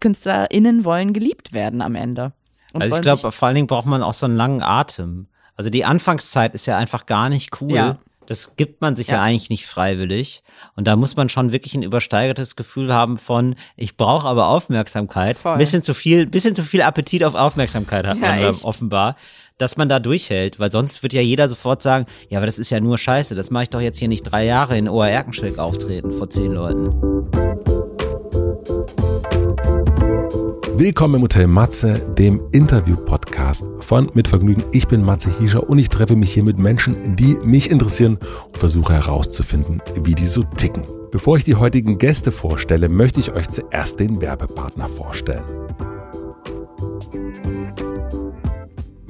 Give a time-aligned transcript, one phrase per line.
[0.00, 2.32] KünstlerInnen wollen geliebt werden am Ende.
[2.72, 5.26] also ich glaube, vor allen Dingen braucht man auch so einen langen Atem.
[5.56, 7.72] Also die Anfangszeit ist ja einfach gar nicht cool.
[7.72, 7.98] Ja.
[8.28, 9.14] Das gibt man sich ja.
[9.14, 9.22] ja.
[9.22, 10.42] eigentlich nicht freiwillig.
[10.76, 15.38] Und da muss man schon wirklich ein übersteigertes Gefühl haben von, ich brauche aber Aufmerksamkeit.
[15.38, 15.56] Voll.
[15.56, 18.64] Bisschen zu viel, bisschen zu viel Appetit auf Aufmerksamkeit hat ja, man echt.
[18.64, 19.16] offenbar,
[19.56, 20.60] dass man da durchhält.
[20.60, 23.34] Weil sonst wird ja jeder sofort sagen, ja, aber das ist ja nur Scheiße.
[23.34, 27.47] Das mache ich doch jetzt hier nicht drei Jahre in Ohr-Erkenschwick auftreten vor zehn Leuten.
[30.78, 34.62] Willkommen im Hotel Matze, dem Interview-Podcast von Mit Vergnügen.
[34.70, 38.58] Ich bin Matze Hiescher und ich treffe mich hier mit Menschen, die mich interessieren und
[38.58, 40.84] versuche herauszufinden, wie die so ticken.
[41.10, 45.42] Bevor ich die heutigen Gäste vorstelle, möchte ich euch zuerst den Werbepartner vorstellen.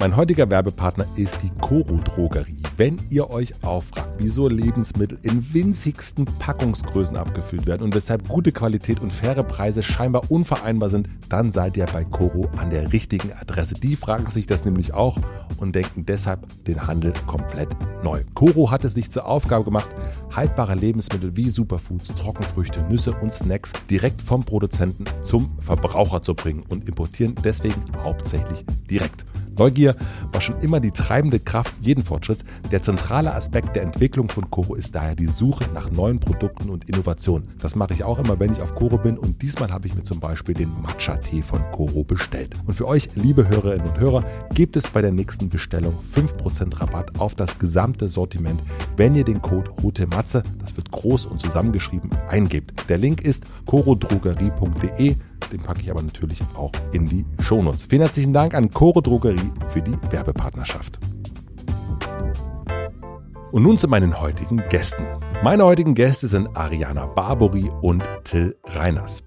[0.00, 2.62] Mein heutiger Werbepartner ist die Coro Drogerie.
[2.76, 9.00] Wenn ihr euch auffragt, wieso Lebensmittel in winzigsten Packungsgrößen abgefüllt werden und weshalb gute Qualität
[9.00, 13.74] und faire Preise scheinbar unvereinbar sind, dann seid ihr bei Coro an der richtigen Adresse.
[13.74, 15.18] Die fragen sich das nämlich auch
[15.56, 17.70] und denken deshalb den Handel komplett
[18.04, 18.22] neu.
[18.34, 19.90] Coro hat es sich zur Aufgabe gemacht,
[20.30, 26.62] haltbare Lebensmittel wie Superfoods, Trockenfrüchte, Nüsse und Snacks direkt vom Produzenten zum Verbraucher zu bringen
[26.68, 29.24] und importieren deswegen hauptsächlich direkt.
[29.58, 29.96] Neugier
[30.32, 32.44] war schon immer die treibende Kraft jeden Fortschritts.
[32.70, 36.88] Der zentrale Aspekt der Entwicklung von Koro ist daher die Suche nach neuen Produkten und
[36.88, 37.48] Innovationen.
[37.60, 40.04] Das mache ich auch immer, wenn ich auf Koro bin und diesmal habe ich mir
[40.04, 42.54] zum Beispiel den Matcha-Tee von Koro bestellt.
[42.66, 47.18] Und für euch, liebe Hörerinnen und Hörer, gibt es bei der nächsten Bestellung 5% Rabatt
[47.18, 48.62] auf das gesamte Sortiment,
[48.96, 52.88] wenn ihr den Code HOTEMATZE, das wird groß und zusammengeschrieben, eingebt.
[52.88, 55.16] Der Link ist corodrogerie.de
[55.52, 57.84] den packe ich aber natürlich auch in die Shownotes.
[57.84, 60.98] Vielen herzlichen Dank an Chore Drogerie für die Werbepartnerschaft.
[63.50, 65.06] Und nun zu meinen heutigen Gästen.
[65.42, 69.22] Meine heutigen Gäste sind Ariana Barbori und Till Reiners.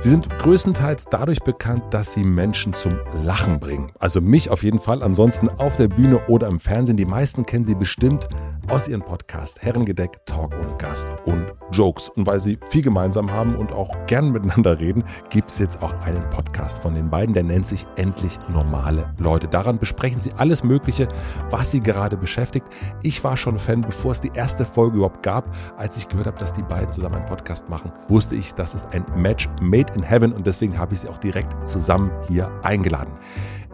[0.00, 3.92] Sie sind größtenteils dadurch bekannt, dass sie Menschen zum Lachen bringen.
[4.00, 6.96] Also mich auf jeden Fall, ansonsten auf der Bühne oder im Fernsehen.
[6.96, 8.26] Die meisten kennen sie bestimmt
[8.68, 12.08] aus ihrem Podcast Herrengedeck, Talk und Gast und Jokes.
[12.10, 15.92] Und weil sie viel gemeinsam haben und auch gern miteinander reden, gibt es jetzt auch
[16.00, 19.48] einen Podcast von den beiden, der nennt sich Endlich normale Leute.
[19.48, 21.08] Daran besprechen sie alles Mögliche,
[21.50, 22.66] was sie gerade beschäftigt.
[23.02, 25.54] Ich war schon Fan, bevor es die erste Folge überhaupt gab.
[25.76, 28.88] Als ich gehört habe, dass die beiden zusammen einen Podcast machen, wusste ich, das ist
[28.92, 33.12] ein Match made in heaven und deswegen habe ich sie auch direkt zusammen hier eingeladen.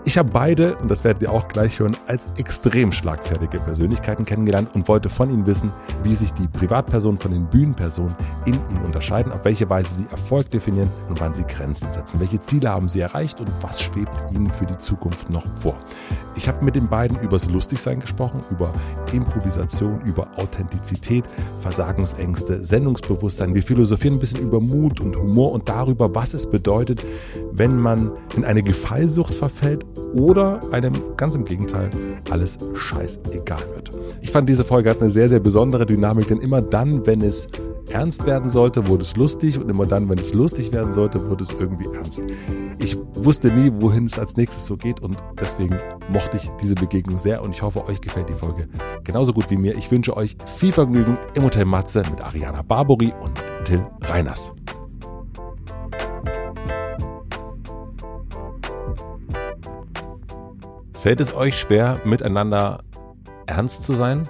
[0.05, 4.71] Ich habe beide, und das werdet ihr auch gleich hören, als extrem schlagfertige Persönlichkeiten kennengelernt
[4.75, 5.71] und wollte von ihnen wissen,
[6.03, 8.15] wie sich die Privatpersonen von den Bühnenpersonen
[8.47, 12.21] in ihnen unterscheiden, auf welche Weise sie Erfolg definieren und wann sie Grenzen setzen.
[12.21, 15.77] Welche Ziele haben sie erreicht und was schwebt ihnen für die Zukunft noch vor?
[16.37, 18.73] Ich habe mit den beiden übers Lustigsein gesprochen, über
[19.13, 21.25] Improvisation, über Authentizität,
[21.61, 23.55] Versagensängste, Sendungsbewusstsein.
[23.55, 27.05] Wir philosophieren ein bisschen über Mut und Humor und darüber, was es bedeutet,
[27.53, 31.91] wenn man in eine Gefallsucht verfällt oder einem ganz im Gegenteil
[32.31, 33.91] alles scheißegal wird.
[34.21, 37.49] Ich fand diese Folge hat eine sehr, sehr besondere Dynamik, denn immer dann, wenn es
[37.91, 41.45] ernst werden sollte, wurde es lustig und immer dann, wenn es lustig werden sollte, wurde
[41.45, 42.23] es irgendwie ernst.
[42.79, 45.79] Ich wusste nie, wohin es als nächstes so geht und deswegen
[46.11, 48.69] mochte ich diese Begegnung sehr und ich hoffe, euch gefällt die Folge
[49.05, 49.77] genauso gut wie mir.
[49.77, 54.53] Ich wünsche euch viel Vergnügen im Hotel Matze mit Ariana Barbori und Till Reiners.
[60.99, 62.83] Fällt es euch schwer, miteinander
[63.47, 64.29] ernst zu sein?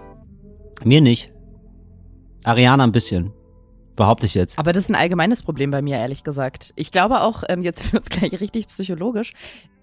[0.84, 1.33] Mir nicht.
[2.45, 3.33] Ariana ein bisschen.
[3.97, 4.59] Behaupte ich jetzt.
[4.59, 6.75] Aber das ist ein allgemeines Problem bei mir, ehrlich gesagt.
[6.77, 9.33] Ich glaube auch, ähm, jetzt wird es gleich richtig psychologisch,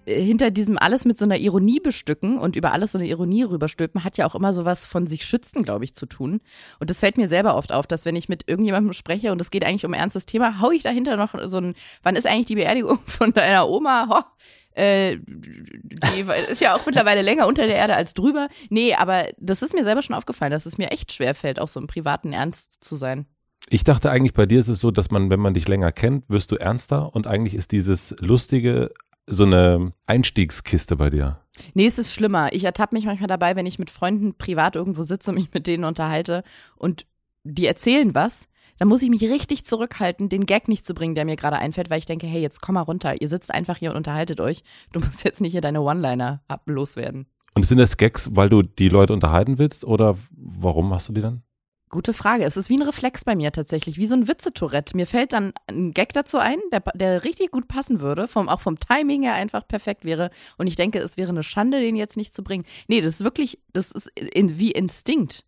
[0.06, 3.42] äh, hinter diesem alles mit so einer Ironie bestücken und über alles so eine Ironie
[3.42, 6.40] rüberstülpen, hat ja auch immer sowas von sich schützen, glaube ich, zu tun.
[6.78, 9.50] Und das fällt mir selber oft auf, dass wenn ich mit irgendjemandem spreche und es
[9.50, 11.74] geht eigentlich um ein ernstes Thema, hau ich dahinter noch so ein,
[12.04, 14.08] wann ist eigentlich die Beerdigung von deiner Oma?
[14.08, 16.20] Ho, äh, die
[16.50, 18.48] ist ja auch mittlerweile länger unter der Erde als drüber.
[18.68, 21.68] Nee, aber das ist mir selber schon aufgefallen, dass es mir echt schwer fällt, auch
[21.68, 23.26] so im privaten Ernst zu sein.
[23.68, 26.28] Ich dachte eigentlich, bei dir ist es so, dass man, wenn man dich länger kennt,
[26.28, 28.92] wirst du ernster und eigentlich ist dieses Lustige
[29.26, 31.40] so eine Einstiegskiste bei dir.
[31.72, 32.52] Nee, es ist schlimmer.
[32.52, 35.66] Ich ertappe mich manchmal dabei, wenn ich mit Freunden privat irgendwo sitze und mich mit
[35.66, 36.44] denen unterhalte
[36.76, 37.06] und
[37.44, 41.24] die erzählen was da muss ich mich richtig zurückhalten, den Gag nicht zu bringen, der
[41.24, 43.20] mir gerade einfällt, weil ich denke, hey, jetzt komm mal runter.
[43.20, 44.62] Ihr sitzt einfach hier und unterhaltet euch.
[44.92, 47.26] Du musst jetzt nicht hier deine One-Liner loswerden.
[47.54, 51.22] Und sind das Gags, weil du die Leute unterhalten willst oder warum machst du die
[51.22, 51.42] dann?
[51.88, 52.44] Gute Frage.
[52.44, 54.94] Es ist wie ein Reflex bei mir tatsächlich, wie so ein Witzetourette.
[54.94, 58.60] Mir fällt dann ein Gag dazu ein, der, der richtig gut passen würde, vom, auch
[58.60, 60.30] vom Timing her einfach perfekt wäre.
[60.58, 62.64] Und ich denke, es wäre eine Schande, den jetzt nicht zu bringen.
[62.88, 65.45] Nee, das ist wirklich, das ist in, wie Instinkt.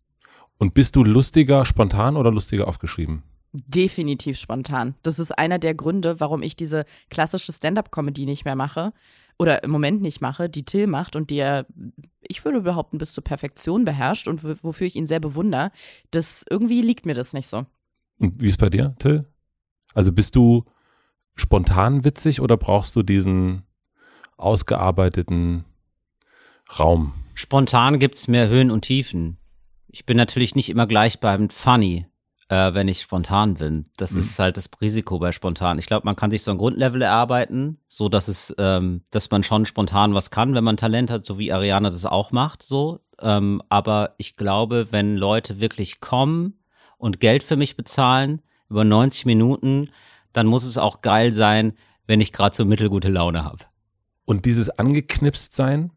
[0.59, 3.23] Und bist du lustiger spontan oder lustiger aufgeschrieben?
[3.51, 4.93] Definitiv spontan.
[5.01, 8.93] Das ist einer der Gründe, warum ich diese klassische Stand-up-Comedy nicht mehr mache
[9.39, 11.65] oder im Moment nicht mache, die Till macht und die er,
[12.21, 15.71] ich würde behaupten, bis zur Perfektion beherrscht und wofür ich ihn sehr bewundere.
[16.11, 17.65] Das irgendwie liegt mir das nicht so.
[18.19, 19.25] Und wie ist bei dir, Till?
[19.95, 20.65] Also bist du
[21.35, 23.63] spontan witzig oder brauchst du diesen
[24.37, 25.63] ausgearbeiteten
[26.77, 27.13] Raum?
[27.33, 29.38] Spontan gibt's mehr Höhen und Tiefen.
[29.89, 32.05] Ich bin natürlich nicht immer gleich beim Funny
[32.49, 33.85] äh, wenn ich spontan bin.
[33.95, 34.19] Das mhm.
[34.19, 35.79] ist halt das Risiko bei spontan.
[35.79, 39.43] Ich glaube, man kann sich so ein Grundlevel erarbeiten, so dass es, ähm, dass man
[39.43, 42.99] schon spontan was kann, wenn man Talent hat, so wie Ariana das auch macht, so.
[43.21, 46.59] Ähm, aber ich glaube, wenn Leute wirklich kommen
[46.97, 49.89] und Geld für mich bezahlen über 90 Minuten,
[50.33, 51.73] dann muss es auch geil sein,
[52.07, 53.65] wenn ich gerade so mittelgute Laune habe.
[54.25, 55.91] Und dieses angeknipst sein,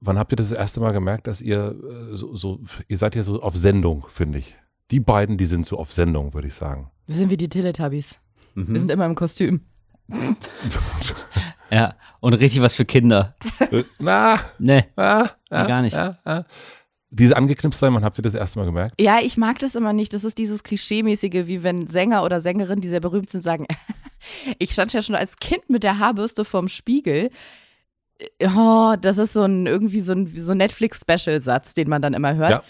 [0.00, 1.74] wann habt ihr das, das erste Mal gemerkt, dass ihr
[2.12, 4.56] äh, so, so ihr seid ja so auf Sendung, finde ich
[4.90, 6.90] die beiden, die sind so auf Sendung, würde ich sagen.
[7.06, 8.18] Wir sind wie die Teletubbies.
[8.54, 8.68] Mhm.
[8.68, 9.60] Wir sind immer im Kostüm.
[11.70, 13.34] ja, und richtig was für Kinder.
[13.70, 15.96] Äh, na, nee, ah, ah, gar nicht.
[15.96, 16.44] Ah, ah.
[17.10, 19.00] Diese angeknipst sein, wann habt ihr das erste Mal gemerkt?
[19.00, 20.12] Ja, ich mag das immer nicht.
[20.12, 23.66] Das ist dieses Klischeemäßige, wie wenn Sänger oder Sängerinnen, die sehr berühmt sind, sagen,
[24.58, 27.30] ich stand ja schon als Kind mit der Haarbürste vorm Spiegel.
[28.42, 32.50] Oh, das ist so ein irgendwie so ein, so Netflix-Special-Satz, den man dann immer hört.
[32.50, 32.62] Ja.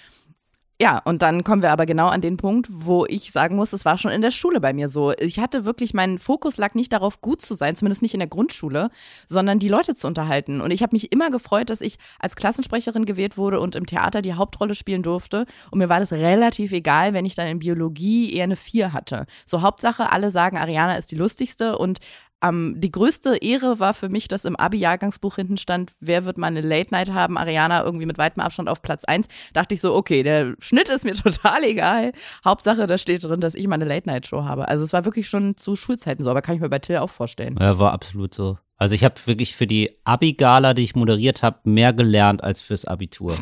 [0.80, 3.84] Ja, und dann kommen wir aber genau an den Punkt, wo ich sagen muss, es
[3.84, 5.12] war schon in der Schule bei mir so.
[5.18, 8.28] Ich hatte wirklich, mein Fokus lag nicht darauf, gut zu sein, zumindest nicht in der
[8.28, 8.90] Grundschule,
[9.26, 10.60] sondern die Leute zu unterhalten.
[10.60, 14.22] Und ich habe mich immer gefreut, dass ich als Klassensprecherin gewählt wurde und im Theater
[14.22, 15.46] die Hauptrolle spielen durfte.
[15.72, 19.26] Und mir war das relativ egal, wenn ich dann in Biologie eher eine Vier hatte.
[19.46, 21.98] So Hauptsache, alle sagen, Ariana ist die lustigste und
[22.44, 26.46] um, die größte Ehre war für mich, dass im Abi-Jahrgangsbuch hinten stand, wer wird mal
[26.46, 27.36] eine Late Night haben?
[27.36, 29.26] Ariana irgendwie mit weitem Abstand auf Platz eins.
[29.52, 32.12] Dachte ich so, okay, der Schnitt ist mir total egal.
[32.44, 34.68] Hauptsache, da steht drin, dass ich mal eine Late Night Show habe.
[34.68, 37.10] Also es war wirklich schon zu Schulzeiten so, aber kann ich mir bei Till auch
[37.10, 37.56] vorstellen.
[37.60, 38.58] Ja, war absolut so.
[38.76, 42.84] Also ich habe wirklich für die Abi-Gala, die ich moderiert habe, mehr gelernt als fürs
[42.84, 43.36] Abitur.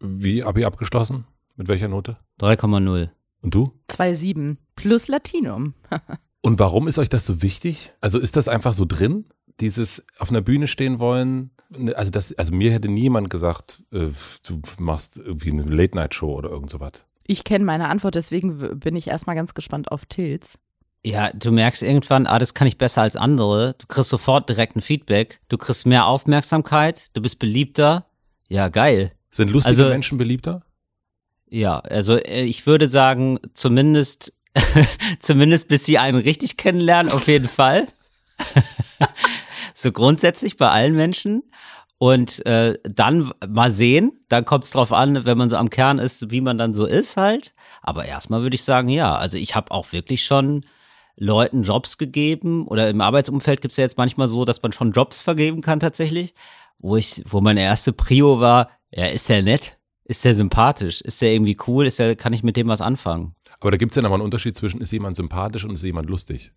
[0.00, 1.26] Wie Abi abgeschlossen?
[1.56, 2.18] Mit welcher Note?
[2.40, 3.08] 3,0.
[3.40, 3.72] Und du?
[3.88, 5.74] 2,7 plus Latinum.
[6.40, 7.92] Und warum ist euch das so wichtig?
[8.00, 9.24] Also ist das einfach so drin?
[9.60, 11.50] Dieses auf einer Bühne stehen wollen?
[11.70, 14.08] Ne, also das, also mir hätte niemand gesagt, äh,
[14.46, 16.92] du machst irgendwie eine Late-Night-Show oder irgend sowas.
[17.24, 20.58] Ich kenne meine Antwort, deswegen bin ich erstmal ganz gespannt auf Tills.
[21.04, 23.74] Ja, du merkst irgendwann, ah, das kann ich besser als andere.
[23.78, 25.40] Du kriegst sofort direkt ein Feedback.
[25.48, 27.06] Du kriegst mehr Aufmerksamkeit.
[27.12, 28.06] Du bist beliebter.
[28.48, 29.12] Ja, geil.
[29.30, 30.62] Sind lustige also, Menschen beliebter?
[31.50, 34.32] Ja, also äh, ich würde sagen, zumindest
[35.20, 37.86] Zumindest bis sie einen richtig kennenlernen, auf jeden Fall.
[39.74, 41.42] so grundsätzlich bei allen Menschen.
[42.00, 45.98] Und äh, dann mal sehen, dann kommt es drauf an, wenn man so am Kern
[45.98, 47.54] ist, wie man dann so ist halt.
[47.82, 50.64] Aber erstmal würde ich sagen, ja, also ich habe auch wirklich schon
[51.16, 54.92] Leuten Jobs gegeben oder im Arbeitsumfeld gibt es ja jetzt manchmal so, dass man schon
[54.92, 56.34] Jobs vergeben kann tatsächlich,
[56.78, 59.77] wo ich, wo meine erste Prio war, ja, ist ja nett,
[60.08, 61.02] ist der sympathisch?
[61.02, 61.86] Ist der irgendwie cool?
[61.86, 63.34] Ist der, kann ich mit dem was anfangen?
[63.60, 66.08] Aber da gibt es ja nochmal einen Unterschied zwischen, ist jemand sympathisch und ist jemand
[66.08, 66.52] lustig?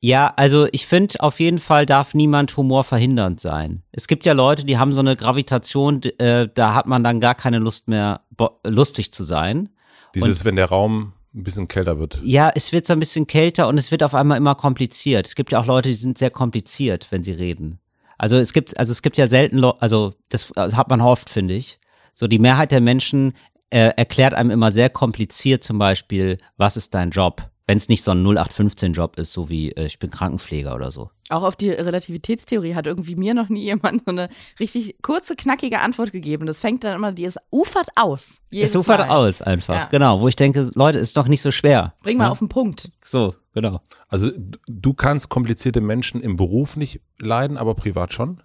[0.00, 3.82] Ja, also ich finde, auf jeden Fall darf niemand Humor verhindernd sein.
[3.92, 7.34] Es gibt ja Leute, die haben so eine Gravitation, äh, da hat man dann gar
[7.34, 8.22] keine Lust mehr,
[8.64, 9.68] lustig zu sein.
[10.14, 12.20] Dieses, und, wenn der Raum ein bisschen kälter wird.
[12.24, 15.26] Ja, es wird so ein bisschen kälter und es wird auf einmal immer kompliziert.
[15.26, 17.78] Es gibt ja auch Leute, die sind sehr kompliziert, wenn sie reden.
[18.18, 21.30] Also es gibt, also es gibt ja selten, Leute, also das, das hat man oft,
[21.30, 21.78] finde ich.
[22.12, 23.34] So die Mehrheit der Menschen
[23.70, 27.48] äh, erklärt einem immer sehr kompliziert zum Beispiel, was ist dein Job?
[27.66, 31.10] Wenn es nicht so ein 0815-Job ist, so wie äh, ich bin Krankenpfleger oder so.
[31.30, 34.28] Auch auf die Relativitätstheorie hat irgendwie mir noch nie jemand so eine
[34.60, 36.44] richtig kurze, knackige Antwort gegeben.
[36.44, 38.40] Das fängt dann immer, die es ufert aus.
[38.50, 39.10] Es ufert Mal.
[39.10, 39.86] aus einfach, ja.
[39.86, 40.20] genau.
[40.20, 41.94] Wo ich denke, Leute, ist doch nicht so schwer.
[42.02, 42.28] Bring mal ja?
[42.28, 42.32] Ne?
[42.32, 42.90] auf den Punkt.
[43.02, 43.80] So, genau.
[44.08, 44.30] Also
[44.66, 48.42] du kannst komplizierte Menschen im Beruf nicht leiden, aber privat schon?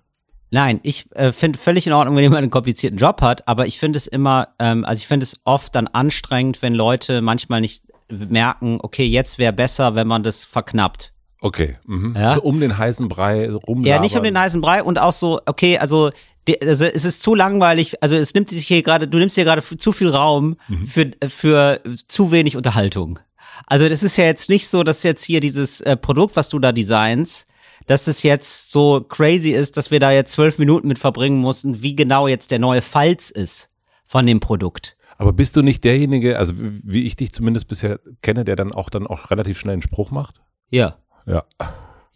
[0.50, 3.80] Nein, ich äh, finde völlig in Ordnung, wenn jemand einen komplizierten Job hat, aber ich
[3.80, 7.84] finde es immer, ähm, also ich finde es oft dann anstrengend, wenn Leute manchmal nicht
[8.10, 11.13] merken, okay, jetzt wäre besser, wenn man das verknappt.
[11.42, 12.16] Okay, mhm.
[12.18, 12.30] ja?
[12.30, 13.84] also um den heißen Brei rum.
[13.84, 16.12] Ja, nicht um den heißen Brei und auch so, okay, also,
[16.48, 19.44] die, also es ist zu langweilig, also es nimmt sich hier gerade, du nimmst hier
[19.44, 20.88] gerade zu viel Raum mhm.
[20.88, 23.20] für, für zu wenig Unterhaltung.
[23.66, 26.60] Also das ist ja jetzt nicht so, dass jetzt hier dieses äh, Produkt, was du
[26.60, 27.46] da designst,
[27.86, 31.81] dass es jetzt so crazy ist, dass wir da jetzt zwölf Minuten mit verbringen mussten,
[31.81, 33.69] wie genau jetzt der neue Falz ist
[34.05, 34.98] von dem Produkt.
[35.17, 38.89] Aber bist du nicht derjenige, also wie ich dich zumindest bisher kenne, der dann auch
[38.89, 40.41] dann auch relativ schnell einen Spruch macht?
[40.69, 40.98] Ja.
[41.25, 41.43] Ja.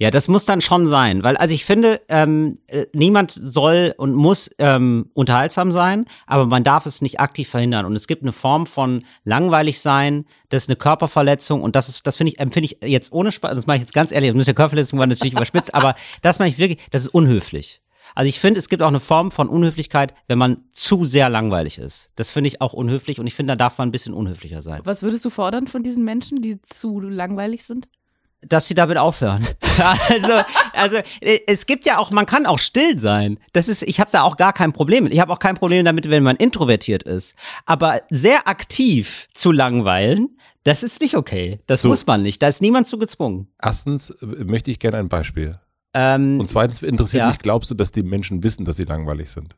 [0.02, 4.16] Ja, das muss dann schon sein, weil also ich finde, ähm, äh, niemand soll und
[4.16, 7.86] muss ähm, unterhaltsam sein, aber man darf es nicht aktiv verhindern.
[7.86, 12.08] Und es gibt eine Form von langweilig sein, das ist eine Körperverletzung und das ist,
[12.08, 14.48] das finde ich, empfinde ich jetzt ohne Spaß, das mache ich jetzt ganz ehrlich, das
[14.48, 15.94] Körperverletzung war natürlich überspitzt, aber
[16.24, 17.84] das mache ich wirklich, das ist unhöflich.
[18.16, 21.78] Also ich finde, es gibt auch eine Form von Unhöflichkeit, wenn man zu sehr langweilig
[21.78, 22.10] ist.
[22.16, 24.82] Das finde ich auch unhöflich und ich finde, da darf man ein bisschen unhöflicher sein.
[24.84, 27.88] Was würdest du fordern von diesen Menschen, die zu langweilig sind?
[28.48, 29.48] Dass sie damit aufhören.
[30.10, 30.34] also,
[30.74, 30.98] also
[31.48, 33.40] es gibt ja auch, man kann auch still sein.
[33.54, 35.08] Das ist, ich habe da auch gar kein Problem.
[35.08, 37.36] Ich habe auch kein Problem damit, wenn man introvertiert ist.
[37.66, 41.60] Aber sehr aktiv zu langweilen, das ist nicht okay.
[41.68, 41.90] Das so.
[41.90, 42.42] muss man nicht.
[42.42, 43.48] Da ist niemand zu gezwungen.
[43.62, 45.54] Erstens äh, möchte ich gerne ein Beispiel.
[45.94, 47.28] Ähm, Und zweitens interessiert ja.
[47.28, 49.56] mich, glaubst du, dass die Menschen wissen, dass sie langweilig sind?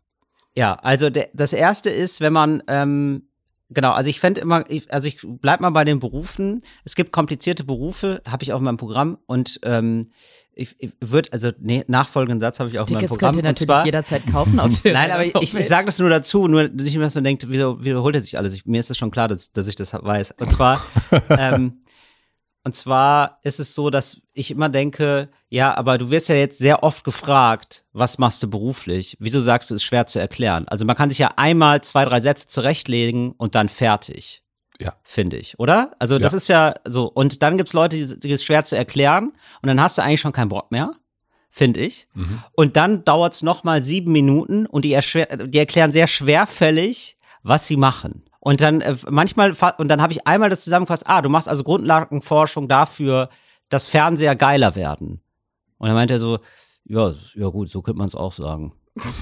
[0.56, 3.28] Ja, also das erste ist, wenn man ähm,
[3.74, 6.62] Genau, also ich fände immer, also ich bleib mal bei den Berufen.
[6.84, 10.08] Es gibt komplizierte Berufe, habe ich auch in meinem Programm und ähm,
[10.56, 13.36] ich, ich würde, also nee, nachfolgenden Satz habe ich auch Tickets in meinem Programm.
[13.36, 16.00] Könnt ihr natürlich zwar, jederzeit kaufen auf der Nein, aber ich, ich, ich sage das
[16.00, 18.54] nur dazu, nur nicht, dass man denkt, wieso wiederholt er sich alles?
[18.54, 20.36] Ich, mir ist es schon klar, dass, dass ich das weiß.
[20.38, 20.82] Und zwar,
[21.30, 21.84] ähm,
[22.64, 26.58] und zwar ist es so, dass ich immer denke, ja, aber du wirst ja jetzt
[26.58, 29.16] sehr oft gefragt, was machst du beruflich?
[29.20, 30.68] Wieso sagst du, es ist schwer zu erklären?
[30.68, 34.42] Also man kann sich ja einmal zwei, drei Sätze zurechtlegen und dann fertig.
[34.82, 34.96] Ja.
[35.04, 35.92] Finde ich, oder?
[36.00, 36.38] Also das ja.
[36.38, 37.06] ist ja so.
[37.06, 40.22] Und dann gibt's Leute, die, die ist schwer zu erklären und dann hast du eigentlich
[40.22, 40.92] schon keinen Bock mehr
[41.56, 42.08] finde ich.
[42.16, 42.42] Mhm.
[42.54, 44.98] Und dann dauert's noch mal sieben Minuten und die,
[45.46, 48.24] die erklären sehr schwerfällig, was sie machen.
[48.40, 51.64] Und dann äh, manchmal, und dann habe ich einmal das zusammengefasst, ah, du machst also
[51.64, 53.30] Grundlagenforschung dafür,
[53.70, 55.23] dass Fernseher geiler werden.
[55.84, 56.40] Und dann meint er so,
[56.86, 58.72] ja, ja gut, so könnte man es auch sagen.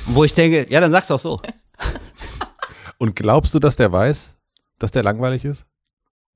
[0.05, 1.41] Wo ich denke, ja, dann sag's auch so.
[2.99, 4.37] Und glaubst du, dass der weiß,
[4.77, 5.65] dass der langweilig ist?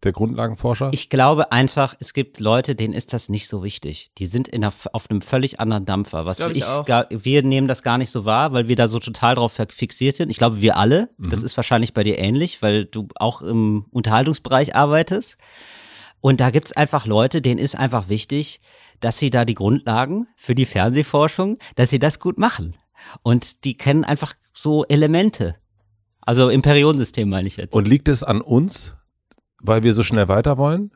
[0.03, 0.89] der Grundlagenforscher?
[0.93, 4.09] Ich glaube einfach, es gibt Leute, denen ist das nicht so wichtig.
[4.17, 6.25] Die sind in einer, auf einem völlig anderen Dampfer.
[6.25, 8.97] Was ich, ich gar, wir nehmen das gar nicht so wahr, weil wir da so
[8.97, 10.31] total drauf fixiert sind.
[10.31, 11.09] Ich glaube, wir alle.
[11.17, 11.29] Mhm.
[11.29, 15.37] Das ist wahrscheinlich bei dir ähnlich, weil du auch im Unterhaltungsbereich arbeitest.
[16.25, 18.59] Und da gibt's einfach Leute, denen ist einfach wichtig,
[18.99, 22.75] dass sie da die Grundlagen für die Fernsehforschung, dass sie das gut machen.
[23.21, 25.55] Und die kennen einfach so Elemente.
[26.21, 27.75] Also im Periodensystem meine ich jetzt.
[27.75, 28.95] Und liegt es an uns,
[29.61, 30.93] weil wir so schnell weiter wollen?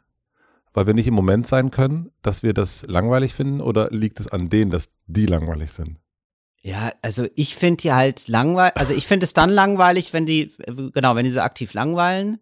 [0.74, 3.62] Weil wir nicht im Moment sein können, dass wir das langweilig finden?
[3.62, 6.00] Oder liegt es an denen, dass die langweilig sind?
[6.64, 10.52] Ja, also ich finde die halt langweilig, also ich finde es dann langweilig, wenn die,
[10.92, 12.40] genau, wenn die so aktiv langweilen.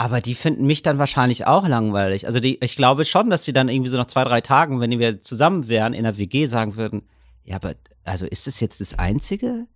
[0.00, 2.26] Aber die finden mich dann wahrscheinlich auch langweilig.
[2.26, 4.98] Also die, ich glaube schon, dass die dann irgendwie so nach zwei, drei Tagen, wenn
[4.98, 7.02] wir zusammen wären in der WG, sagen würden,
[7.44, 9.66] ja, aber also ist das jetzt das Einzige?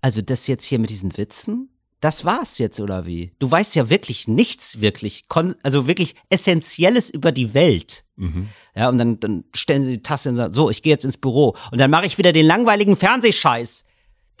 [0.00, 1.68] Also das jetzt hier mit diesen Witzen?
[2.00, 3.32] das war's jetzt oder wie?
[3.38, 5.24] Du weißt ja wirklich nichts wirklich,
[5.62, 8.04] also wirklich Essentielles über die Welt.
[8.16, 8.48] Mhm.
[8.74, 11.16] Ja, und dann, dann stellen sie die Tasse und sagen, so, ich gehe jetzt ins
[11.16, 13.84] Büro und dann mache ich wieder den langweiligen Fernsehscheiß,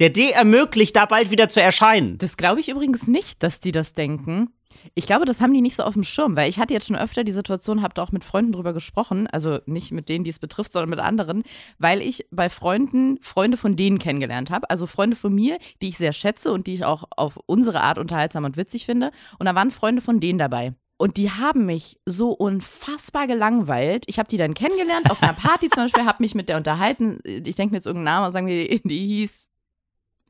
[0.00, 2.18] der dir ermöglicht, da bald wieder zu erscheinen.
[2.18, 4.48] Das glaube ich übrigens nicht, dass die das denken.
[4.94, 6.96] Ich glaube, das haben die nicht so auf dem Schirm, weil ich hatte jetzt schon
[6.96, 10.30] öfter die Situation, habe da auch mit Freunden drüber gesprochen, also nicht mit denen, die
[10.30, 11.42] es betrifft, sondern mit anderen,
[11.78, 15.98] weil ich bei Freunden Freunde von denen kennengelernt habe, also Freunde von mir, die ich
[15.98, 19.10] sehr schätze und die ich auch auf unsere Art unterhaltsam und witzig finde.
[19.38, 20.74] Und da waren Freunde von denen dabei.
[20.98, 24.04] Und die haben mich so unfassbar gelangweilt.
[24.06, 27.18] Ich habe die dann kennengelernt auf einer Party zum Beispiel, habe mich mit der unterhalten.
[27.24, 29.51] Ich denke mir jetzt irgendeinen Namen, sagen wir, die hieß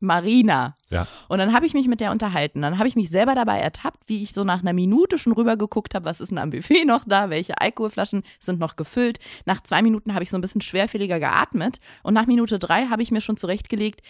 [0.02, 0.76] Marina.
[0.90, 1.06] Ja.
[1.28, 2.62] Und dann habe ich mich mit der unterhalten.
[2.62, 5.94] Dann habe ich mich selber dabei ertappt, wie ich so nach einer Minute schon rübergeguckt
[5.94, 9.18] habe, was ist denn am Buffet noch da, welche Alkoholflaschen sind noch gefüllt.
[9.46, 13.02] Nach zwei Minuten habe ich so ein bisschen schwerfälliger geatmet und nach Minute drei habe
[13.02, 14.02] ich mir schon zurechtgelegt,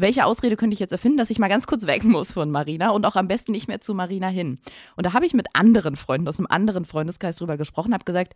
[0.00, 2.90] welche Ausrede könnte ich jetzt erfinden, dass ich mal ganz kurz weg muss von Marina
[2.90, 4.58] und auch am besten nicht mehr zu Marina hin.
[4.96, 8.34] Und da habe ich mit anderen Freunden aus einem anderen Freundeskreis drüber gesprochen, habe gesagt,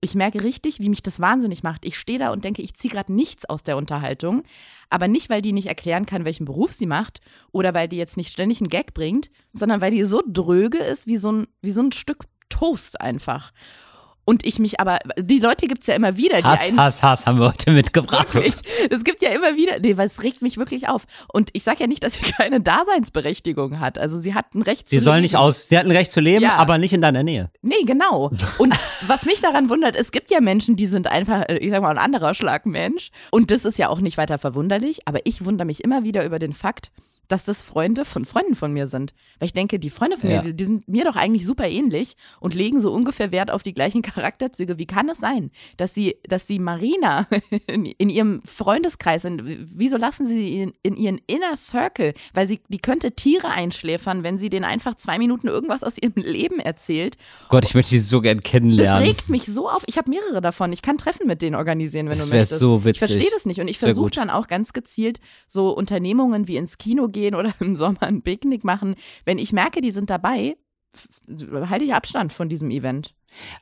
[0.00, 1.84] ich merke richtig, wie mich das wahnsinnig macht.
[1.84, 4.42] Ich stehe da und denke, ich ziehe gerade nichts aus der Unterhaltung.
[4.90, 8.16] Aber nicht, weil die nicht erklären kann, welchen Beruf sie macht oder weil die jetzt
[8.16, 11.72] nicht ständig einen Gag bringt, sondern weil die so dröge ist wie so ein, wie
[11.72, 13.52] so ein Stück Toast einfach.
[14.26, 16.38] Und ich mich aber, die Leute gibt's ja immer wieder.
[16.38, 18.26] Die Hass, einen, Hass, Hass haben wir heute mitgebracht.
[18.90, 21.04] Es gibt ja immer wieder, nee, weil es regt mich wirklich auf.
[21.32, 23.98] Und ich sage ja nicht, dass sie keine Daseinsberechtigung hat.
[23.98, 25.00] Also sie hat ein Recht sie zu leben.
[25.00, 26.56] Sie soll nicht aus, sie hat ein Recht zu leben, ja.
[26.56, 27.50] aber nicht in deiner Nähe.
[27.62, 28.32] Nee, genau.
[28.58, 28.74] Und
[29.06, 31.90] was mich daran wundert, es gibt ja Menschen, die sind einfach, äh, ich sag mal,
[31.90, 33.12] ein anderer Schlag Mensch.
[33.30, 35.06] Und das ist ja auch nicht weiter verwunderlich.
[35.06, 36.90] Aber ich wundere mich immer wieder über den Fakt,
[37.28, 39.14] dass das Freunde von Freunden von mir sind.
[39.38, 40.42] Weil ich denke, die Freunde von Ja.
[40.42, 43.74] mir, die sind mir doch eigentlich super ähnlich und legen so ungefähr Wert auf die
[43.74, 44.78] gleichen Charakterzüge.
[44.78, 47.26] Wie kann es sein, dass sie, dass sie Marina
[47.66, 49.42] in, in ihrem Freundeskreis sind?
[49.44, 52.14] Wieso lassen sie sie in, in ihren Inner Circle?
[52.34, 56.14] Weil sie, die könnte Tiere einschläfern, wenn sie denen einfach zwei Minuten irgendwas aus ihrem
[56.16, 57.16] Leben erzählt.
[57.48, 59.02] Gott, ich möchte sie so gern Das kennenlernen.
[59.02, 59.82] regt mich so auf.
[59.86, 60.72] Ich habe mehrere davon.
[60.72, 62.60] Ich kann Treffen mit denen organisieren, wenn Das du möchtest.
[62.60, 62.98] so Ich witzig.
[62.98, 63.60] verstehe das nicht.
[63.60, 67.74] Und ich versuche dann auch ganz gezielt so Unternehmungen wie ins Kino gehen oder im
[67.74, 68.94] Sommer ein Picknick machen.
[69.24, 70.56] Wenn ich merke, die sind dabei,
[71.68, 73.14] halte ich Abstand von diesem Event.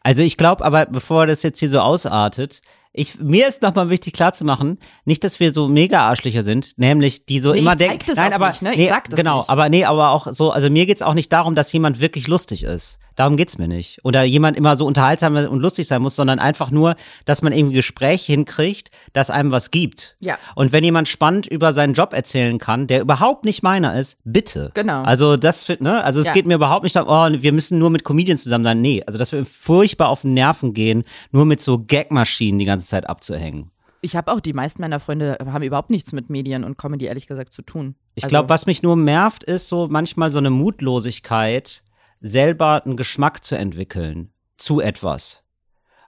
[0.03, 2.61] Also ich glaube aber, bevor das jetzt hier so ausartet,
[2.93, 7.41] ich, mir ist nochmal wichtig klarzumachen, nicht, dass wir so mega Arschlöcher sind, nämlich die
[7.41, 8.71] so Nee, immer denken, das nein, aber nicht, ne?
[8.73, 9.51] Ich nee, sag das genau, nicht.
[9.51, 12.63] aber nee, aber auch so, also mir geht's auch nicht darum, dass jemand wirklich lustig
[12.63, 13.01] ist.
[13.17, 14.01] Darum geht's mir nicht.
[14.05, 17.77] Oder jemand immer so unterhaltsam und lustig sein muss, sondern einfach nur, dass man irgendwie
[17.77, 20.17] Gespräch hinkriegt, das einem was gibt.
[20.21, 20.37] Ja.
[20.55, 24.71] Und wenn jemand spannend über seinen Job erzählen kann, der überhaupt nicht meiner ist, bitte.
[24.75, 25.03] Genau.
[25.03, 26.33] Also das, ne, also es Ja.
[26.33, 28.81] geht mir überhaupt nicht darum, oh, wir müssen nur mit Comedians zusammen sein.
[28.81, 32.65] Nee, also das wird mir furchtbar auf den Nerven gehen, nur mit so Gagmaschinen die
[32.65, 33.71] ganze Zeit abzuhängen.
[34.01, 37.27] Ich habe auch, die meisten meiner Freunde haben überhaupt nichts mit Medien und Comedy ehrlich
[37.27, 37.95] gesagt zu tun.
[38.17, 41.83] Ich Also, glaube, was mich nur nervt, ist so manchmal so eine Mutlosigkeit,
[42.27, 45.43] selber einen Geschmack zu entwickeln zu etwas.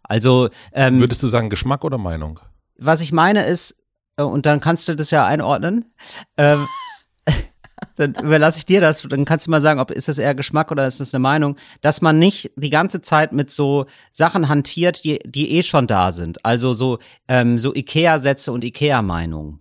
[0.03, 2.41] Also, ähm, Würdest du sagen Geschmack oder Meinung?
[2.79, 3.77] was ich meine ist,
[4.17, 5.93] äh, und dann kannst du das ja einordnen,
[6.37, 6.67] ähm,
[7.97, 10.71] dann überlasse ich dir das, dann kannst du mal sagen, ob ist das eher Geschmack
[10.71, 15.05] oder ist das eine Meinung, dass man nicht die ganze Zeit mit so Sachen hantiert,
[15.05, 16.45] die, die eh schon da sind.
[16.45, 19.61] Also so, ähm, so Ikea-Sätze und Ikea-Meinungen.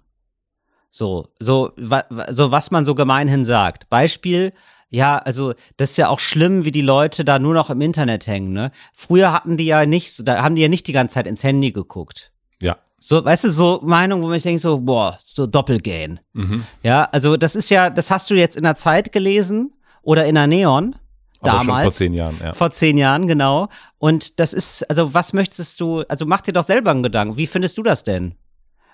[0.91, 3.89] So, so, wa, wa- so, was man so gemeinhin sagt.
[3.89, 4.53] Beispiel,
[4.95, 8.27] ja, also das ist ja auch schlimm, wie die Leute da nur noch im Internet
[8.27, 8.71] hängen, ne?
[8.93, 11.71] Früher hatten die ja nicht, da haben die ja nicht die ganze Zeit ins Handy
[11.71, 12.31] geguckt.
[12.61, 12.77] Ja.
[12.97, 16.21] So, weißt du, so Meinung, wo man sich denkt, so, boah, so Doppelgain.
[16.31, 16.63] Mhm.
[16.81, 20.35] Ja, also das ist ja, das hast du jetzt in der Zeit gelesen oder in
[20.35, 20.95] der Neon.
[21.41, 21.67] Aber damals.
[21.67, 22.53] schon vor zehn Jahren, ja.
[22.53, 23.67] Vor zehn Jahren, genau.
[23.97, 27.35] Und das ist, also was möchtest du, also mach dir doch selber einen Gedanken.
[27.35, 28.35] Wie findest du das denn?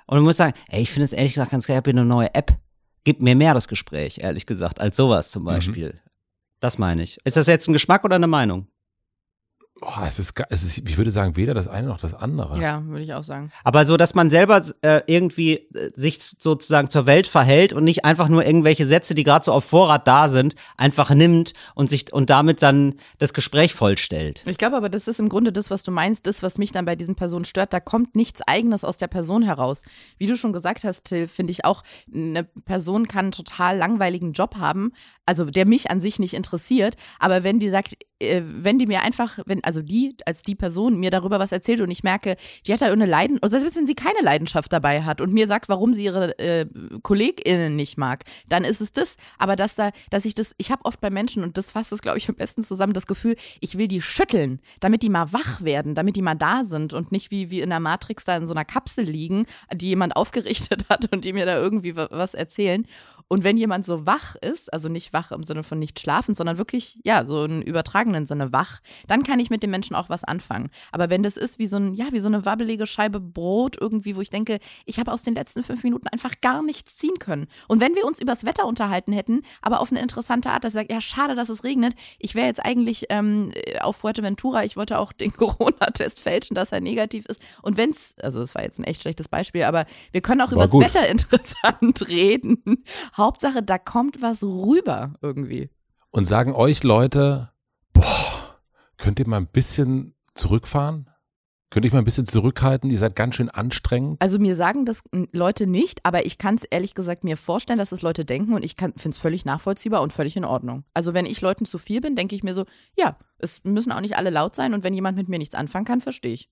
[0.07, 1.99] Und du musst sagen, ey, ich finde es ehrlich gesagt ganz geil, ich habe hier
[1.99, 2.57] eine neue App.
[3.03, 5.31] Gib mir mehr das Gespräch, ehrlich gesagt, als sowas Mhm.
[5.31, 5.99] zum Beispiel.
[6.59, 7.17] Das meine ich.
[7.23, 8.67] Ist das jetzt ein Geschmack oder eine Meinung?
[9.83, 12.61] Oh, es ist, es ist, ich würde sagen, weder das eine noch das andere.
[12.61, 13.51] Ja, würde ich auch sagen.
[13.63, 18.05] Aber so, dass man selber äh, irgendwie äh, sich sozusagen zur Welt verhält und nicht
[18.05, 22.13] einfach nur irgendwelche Sätze, die gerade so auf Vorrat da sind, einfach nimmt und sich
[22.13, 24.43] und damit dann das Gespräch vollstellt.
[24.45, 26.85] Ich glaube aber, das ist im Grunde das, was du meinst, das, was mich dann
[26.85, 27.73] bei diesen Personen stört.
[27.73, 29.81] Da kommt nichts Eigenes aus der Person heraus.
[30.19, 31.83] Wie du schon gesagt hast, Till, finde ich auch,
[32.13, 34.91] eine Person kann einen total langweiligen Job haben,
[35.25, 36.95] also der mich an sich nicht interessiert.
[37.19, 37.95] Aber wenn die sagt,
[38.43, 41.91] wenn die mir einfach, wenn, also die als die Person mir darüber was erzählt und
[41.91, 42.35] ich merke,
[42.67, 45.47] die hat da irgendeine Leidenschaft, oder selbst wenn sie keine Leidenschaft dabei hat und mir
[45.47, 46.65] sagt, warum sie ihre äh,
[47.01, 49.17] KollegInnen nicht mag, dann ist es das.
[49.37, 52.01] Aber dass da, dass ich das, ich habe oft bei Menschen, und das fasst es,
[52.01, 55.61] glaube ich, am besten zusammen, das Gefühl, ich will die schütteln, damit die mal wach
[55.61, 58.45] werden, damit die mal da sind und nicht wie, wie in der Matrix da in
[58.47, 62.33] so einer Kapsel liegen, die jemand aufgerichtet hat und die mir da irgendwie wa- was
[62.33, 62.85] erzählen.
[63.27, 66.57] Und wenn jemand so wach ist, also nicht wach im Sinne von nicht schlafen, sondern
[66.57, 70.23] wirklich, ja, so im übertragenen Sinne wach, dann kann ich mit dem Menschen auch was
[70.23, 70.69] anfangen.
[70.91, 74.15] Aber wenn das ist wie so ein, ja, wie so eine wabbelige Scheibe Brot irgendwie,
[74.15, 77.47] wo ich denke, ich habe aus den letzten fünf Minuten einfach gar nichts ziehen können.
[77.67, 80.81] Und wenn wir uns übers Wetter unterhalten hätten, aber auf eine interessante Art, dass ich
[80.81, 81.93] sage, ja, schade, dass es regnet.
[82.19, 86.81] Ich wäre jetzt eigentlich ähm, auf Fuerteventura, ich wollte auch den Corona-Test fälschen, dass er
[86.81, 87.41] negativ ist.
[87.61, 90.57] Und wenn's, also es war jetzt ein echt schlechtes Beispiel, aber wir können auch War
[90.57, 90.83] übers gut.
[90.83, 92.83] Wetter interessant reden.
[93.21, 95.69] Hauptsache, da kommt was rüber irgendwie.
[96.09, 97.51] Und sagen euch Leute,
[97.93, 98.59] boah,
[98.97, 101.07] könnt ihr mal ein bisschen zurückfahren?
[101.71, 102.89] Könnt ihr mal ein bisschen zurückhalten?
[102.89, 104.21] Ihr seid ganz schön anstrengend.
[104.21, 107.93] Also mir sagen das Leute nicht, aber ich kann es ehrlich gesagt mir vorstellen, dass
[107.93, 110.83] es Leute denken und ich finde es völlig nachvollziehbar und völlig in Ordnung.
[110.93, 112.65] Also wenn ich Leuten zu viel bin, denke ich mir so,
[112.97, 115.85] ja, es müssen auch nicht alle laut sein und wenn jemand mit mir nichts anfangen
[115.85, 116.49] kann, verstehe ich.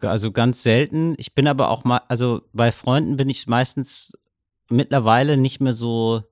[0.00, 1.14] Also ganz selten.
[1.18, 4.12] Ich bin aber auch mal, also bei Freunden bin ich meistens
[4.68, 6.22] mittlerweile nicht mehr so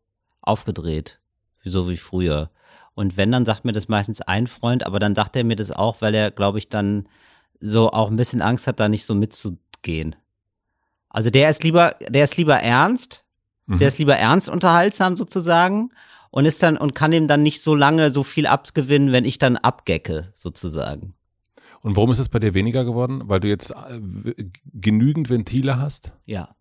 [0.41, 1.21] aufgedreht,
[1.65, 2.51] so wie früher.
[2.95, 5.71] Und wenn, dann sagt mir das meistens ein Freund, aber dann sagt er mir das
[5.73, 7.09] auch, weil er, glaube ich, dann
[7.61, 10.17] so auch ein bisschen Angst hat, da nicht so mitzugehen.
[11.09, 13.25] Also der ist lieber, der ist lieber ernst,
[13.67, 13.79] Mhm.
[13.79, 15.91] der ist lieber ernst unterhaltsam sozusagen
[16.31, 19.39] und ist dann und kann ihm dann nicht so lange so viel abgewinnen, wenn ich
[19.39, 21.15] dann abgecke sozusagen.
[21.81, 23.23] Und warum ist es bei dir weniger geworden?
[23.27, 24.35] Weil du jetzt äh,
[24.73, 26.13] genügend Ventile hast?
[26.27, 26.55] Ja.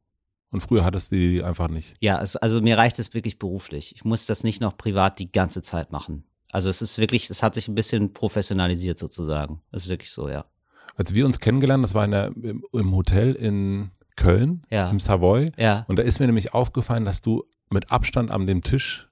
[0.51, 1.95] Und früher hattest du die einfach nicht.
[2.01, 3.93] Ja, es, also mir reicht es wirklich beruflich.
[3.95, 6.25] Ich muss das nicht noch privat die ganze Zeit machen.
[6.51, 9.61] Also es ist wirklich, es hat sich ein bisschen professionalisiert sozusagen.
[9.71, 10.45] Das ist wirklich so, ja.
[10.95, 12.31] Als wir uns kennengelernt, das war in der,
[12.73, 14.89] im, Hotel in Köln, Ja.
[14.89, 15.53] im Savoy.
[15.57, 15.85] Ja.
[15.87, 19.09] Und da ist mir nämlich aufgefallen, dass du mit Abstand an dem Tisch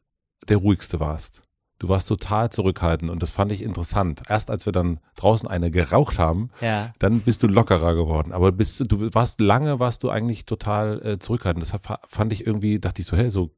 [0.50, 1.44] der ruhigste warst.
[1.80, 4.24] Du warst total zurückhaltend und das fand ich interessant.
[4.28, 6.92] Erst als wir dann draußen eine geraucht haben, Ja.
[7.00, 8.34] dann bist du lockerer geworden.
[8.34, 11.66] Aber bist, du- warst lange, warst du eigentlich total äh, zurückhaltend.
[11.66, 13.56] Das fand ich irgendwie, dachte ich so, hey, so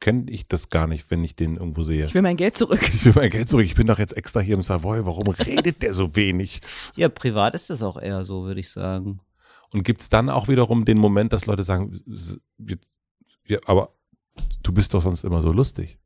[0.00, 2.04] kenne ich das gar nicht, wenn ich den irgendwo sehe.
[2.04, 2.80] Ich will mein Geld zurück.
[2.92, 3.64] Ich will mein Geld zurück.
[3.64, 5.04] Ich bin doch jetzt extra hier im Savoy.
[5.04, 6.60] Warum redet der so wenig?
[6.94, 9.20] Ja, privat ist das auch eher so, würde ich sagen.
[9.72, 11.98] Und gibt's dann auch wiederum den Moment, dass Leute sagen,
[13.48, 13.88] ja, aber
[14.62, 15.98] du bist doch sonst immer so lustig.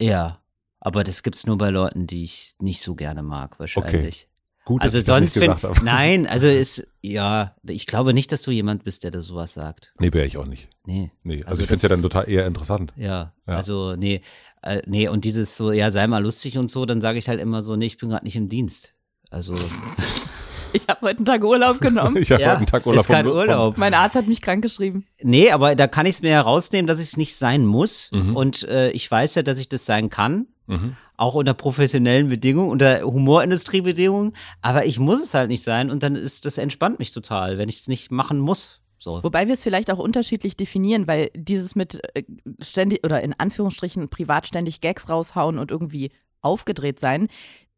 [0.00, 0.40] Ja.
[0.86, 4.28] Aber das gibt's nur bei Leuten, die ich nicht so gerne mag, wahrscheinlich.
[4.64, 5.80] Gut, Also dass ich das sonst, nicht gesagt habe.
[5.84, 9.92] nein, also ist, ja, ich glaube nicht, dass du jemand bist, der das sowas sagt.
[9.98, 10.68] Nee, wäre ich auch nicht.
[10.84, 11.10] Nee.
[11.24, 12.92] Nee, also, Also ich finde es ja dann total eher interessant.
[12.96, 13.56] Ja, Ja.
[13.56, 14.20] also nee,
[14.62, 17.40] äh, nee, und dieses so, ja, sei mal lustig und so, dann sage ich halt
[17.40, 18.94] immer so, nee, ich bin gerade nicht im Dienst.
[19.30, 19.54] Also,
[20.72, 22.16] Ich habe heute einen Tag Urlaub genommen.
[22.20, 23.78] Ich habe ja, heute einen Tag Urlaub ist kein vom- vom- Urlaub.
[23.78, 25.06] Mein Arzt hat mich krank geschrieben.
[25.22, 28.10] Nee, aber da kann ich es mir herausnehmen, dass ich es nicht sein muss.
[28.12, 28.36] Mhm.
[28.36, 30.46] Und äh, ich weiß ja, dass ich das sein kann.
[30.66, 30.96] Mhm.
[31.16, 34.32] Auch unter professionellen Bedingungen, unter Humorindustriebedingungen.
[34.62, 37.68] Aber ich muss es halt nicht sein und dann ist das entspannt mich total, wenn
[37.68, 38.80] ich es nicht machen muss.
[38.98, 39.22] So.
[39.22, 42.24] Wobei wir es vielleicht auch unterschiedlich definieren, weil dieses mit äh,
[42.60, 47.28] ständig oder in Anführungsstrichen privat ständig Gags raushauen und irgendwie aufgedreht sein,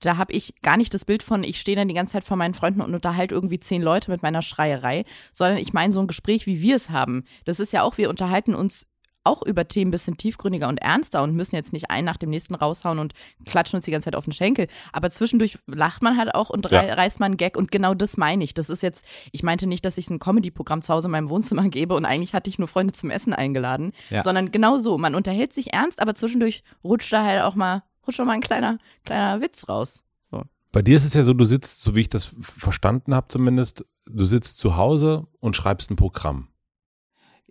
[0.01, 2.37] da habe ich gar nicht das Bild von, ich stehe dann die ganze Zeit vor
[2.37, 6.07] meinen Freunden und unterhalte irgendwie zehn Leute mit meiner Schreierei, sondern ich meine so ein
[6.07, 7.24] Gespräch, wie wir es haben.
[7.44, 8.87] Das ist ja auch, wir unterhalten uns
[9.25, 12.31] auch über Themen ein bisschen tiefgründiger und ernster und müssen jetzt nicht einen nach dem
[12.31, 13.13] nächsten raushauen und
[13.45, 14.69] klatschen uns die ganze Zeit auf den Schenkel.
[14.93, 16.81] Aber zwischendurch lacht man halt auch und Ja.
[16.81, 18.55] rei reißt man einen Gag und genau das meine ich.
[18.55, 21.63] Das ist jetzt, ich meinte nicht, dass ich ein Comedy-Programm zu Hause in meinem Wohnzimmer
[21.69, 24.23] gebe und eigentlich hatte ich nur Freunde zum Essen eingeladen, Ja.
[24.23, 24.97] sondern genau so.
[24.97, 28.41] Man unterhält sich ernst, aber zwischendurch rutscht da halt auch mal, rutscht auch mal ein
[28.41, 30.05] kleiner, kleiner Witz raus.
[30.31, 30.43] So.
[30.73, 33.85] Bei dir ist es ja so, du sitzt, so wie ich das verstanden habe zumindest,
[34.07, 36.49] du sitzt zu Hause und schreibst ein Programm.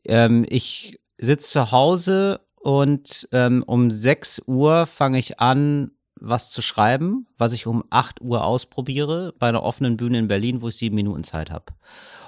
[0.05, 6.61] Ähm, ich sitze zu Hause und ähm, um 6 Uhr fange ich an, was zu
[6.61, 10.75] schreiben, was ich um 8 Uhr ausprobiere bei einer offenen Bühne in Berlin, wo ich
[10.77, 11.73] sieben Minuten Zeit habe.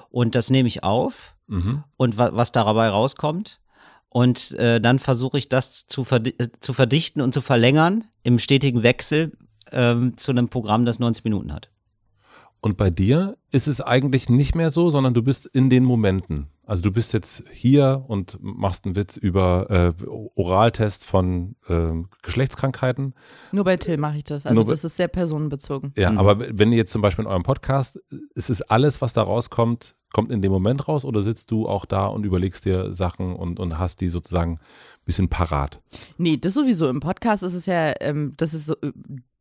[0.10, 1.84] Und das nehme ich auf Mhm.
[1.98, 3.60] und wa was dabei rauskommt.
[4.08, 8.40] Und äh, dann versuche ich das zu, verdi äh, zu verdichten und zu verlängern im
[8.40, 9.34] stetigen Wechsel
[9.72, 11.70] ähm, zu einem Programm, das 90 Minuten hat.
[12.62, 16.48] Und bei dir ist es eigentlich nicht mehr so, sondern du bist in den Momenten.
[16.70, 20.06] Also du bist jetzt hier und machst einen Witz über äh,
[20.36, 21.88] Oraltest von äh,
[22.22, 23.16] Geschlechtskrankheiten.
[23.52, 24.46] Nur bei Till mache ich das.
[24.46, 25.94] Also Nur das ist sehr personenbezogen.
[25.98, 26.18] Ja, Mhm.
[26.20, 28.00] aber wenn ihr jetzt zum Beispiel in eurem Podcast,
[28.36, 31.86] ist es alles, was da rauskommt, kommt in dem Moment raus oder sitzt du auch
[31.86, 35.82] da und überlegst dir Sachen und, und hast die sozusagen ein bisschen parat?
[36.18, 36.90] Nee, das sowieso.
[36.90, 38.92] Im Podcast ist es ja, ähm, das ist so, äh,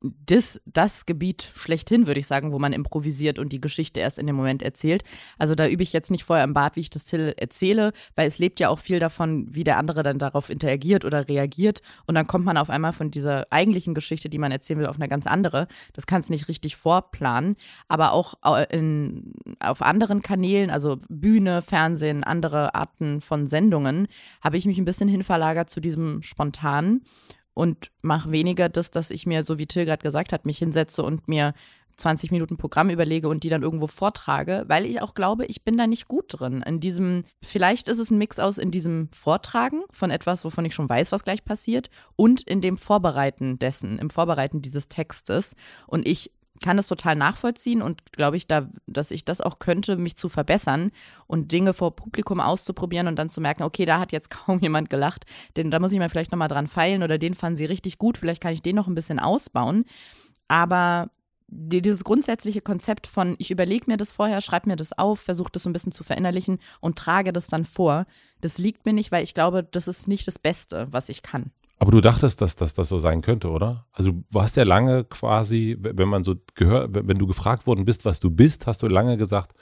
[0.00, 4.26] das, das Gebiet schlechthin, würde ich sagen, wo man improvisiert und die Geschichte erst in
[4.26, 5.02] dem Moment erzählt.
[5.38, 8.28] Also da übe ich jetzt nicht vorher im Bad, wie ich das Till erzähle, weil
[8.28, 11.82] es lebt ja auch viel davon, wie der andere dann darauf interagiert oder reagiert.
[12.06, 14.96] Und dann kommt man auf einmal von dieser eigentlichen Geschichte, die man erzählen will, auf
[14.96, 15.66] eine ganz andere.
[15.94, 17.56] Das kannst nicht richtig vorplanen.
[17.88, 24.08] Aber auch äh, in, auf anderen Kanälen, also Bühne, Fernsehen, andere Arten von Sendungen,
[24.42, 27.02] habe ich mich ein bisschen hinverlagert zu diesem Spontanen
[27.54, 31.02] und mache weniger das, dass ich mir, so wie Till gerade gesagt hat, mich hinsetze
[31.02, 31.54] und mir
[31.98, 35.76] 20 Minuten Programm überlege und die dann irgendwo vortrage, weil ich auch glaube, ich bin
[35.76, 36.62] da nicht gut drin.
[36.62, 40.74] In diesem, vielleicht ist es ein Mix aus in diesem Vortragen von etwas, wovon ich
[40.74, 45.54] schon weiß, was gleich passiert, und in dem Vorbereiten dessen, im Vorbereiten dieses Textes.
[45.86, 46.30] Und ich
[46.62, 50.28] kann es total nachvollziehen und glaube ich, da, dass ich das auch könnte, mich zu
[50.28, 50.90] verbessern
[51.26, 54.90] und Dinge vor Publikum auszuprobieren und dann zu merken, okay, da hat jetzt kaum jemand
[54.90, 55.24] gelacht,
[55.56, 58.18] denn da muss ich mal vielleicht nochmal dran feilen oder den fanden sie richtig gut,
[58.18, 59.84] vielleicht kann ich den noch ein bisschen ausbauen.
[60.48, 61.10] Aber
[61.48, 65.50] die, dieses grundsätzliche Konzept von, ich überlege mir das vorher, schreibe mir das auf, versuche
[65.52, 68.06] das so ein bisschen zu verinnerlichen und trage das dann vor,
[68.40, 71.50] das liegt mir nicht, weil ich glaube, das ist nicht das Beste, was ich kann.
[71.78, 73.86] Aber du dachtest, dass, dass das so sein könnte, oder?
[73.92, 78.04] Also du hast ja lange quasi, wenn man so gehört, wenn du gefragt worden bist,
[78.04, 79.54] was du bist, hast du lange gesagt,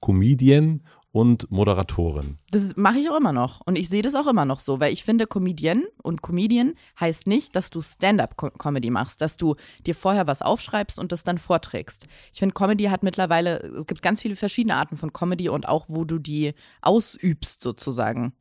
[0.00, 2.38] Comedian und Moderatorin.
[2.50, 3.60] Das mache ich auch immer noch.
[3.66, 7.26] Und ich sehe das auch immer noch so, weil ich finde, Comedian und Comedian heißt
[7.26, 9.56] nicht, dass du Stand-up-Comedy machst, dass du
[9.86, 12.06] dir vorher was aufschreibst und das dann vorträgst.
[12.32, 15.86] Ich finde, Comedy hat mittlerweile, es gibt ganz viele verschiedene Arten von Comedy und auch,
[15.88, 18.32] wo du die ausübst sozusagen.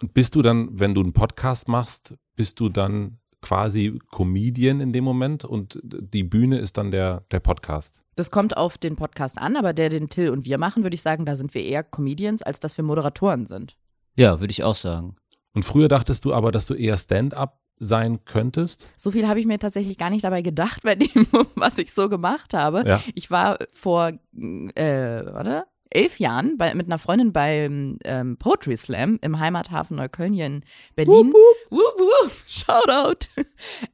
[0.00, 4.92] Und bist du dann, wenn du einen Podcast machst, bist du dann quasi Comedian in
[4.92, 8.02] dem Moment und die Bühne ist dann der, der Podcast?
[8.16, 11.02] Das kommt auf den Podcast an, aber der, den Till und wir machen, würde ich
[11.02, 13.76] sagen, da sind wir eher Comedians, als dass wir Moderatoren sind.
[14.16, 15.16] Ja, würde ich auch sagen.
[15.54, 18.88] Und früher dachtest du aber, dass du eher Stand-up sein könntest?
[18.96, 22.08] So viel habe ich mir tatsächlich gar nicht dabei gedacht bei dem, was ich so
[22.08, 22.84] gemacht habe.
[22.86, 23.02] Ja.
[23.14, 29.18] Ich war vor, äh, warte, elf Jahren bei, mit einer Freundin beim ähm, Poetry Slam
[29.22, 30.62] im Heimathafen Neukölln hier in
[30.94, 31.32] Berlin.
[31.32, 31.34] Wup,
[31.70, 31.98] wup.
[31.98, 33.28] Wup, Shoutout.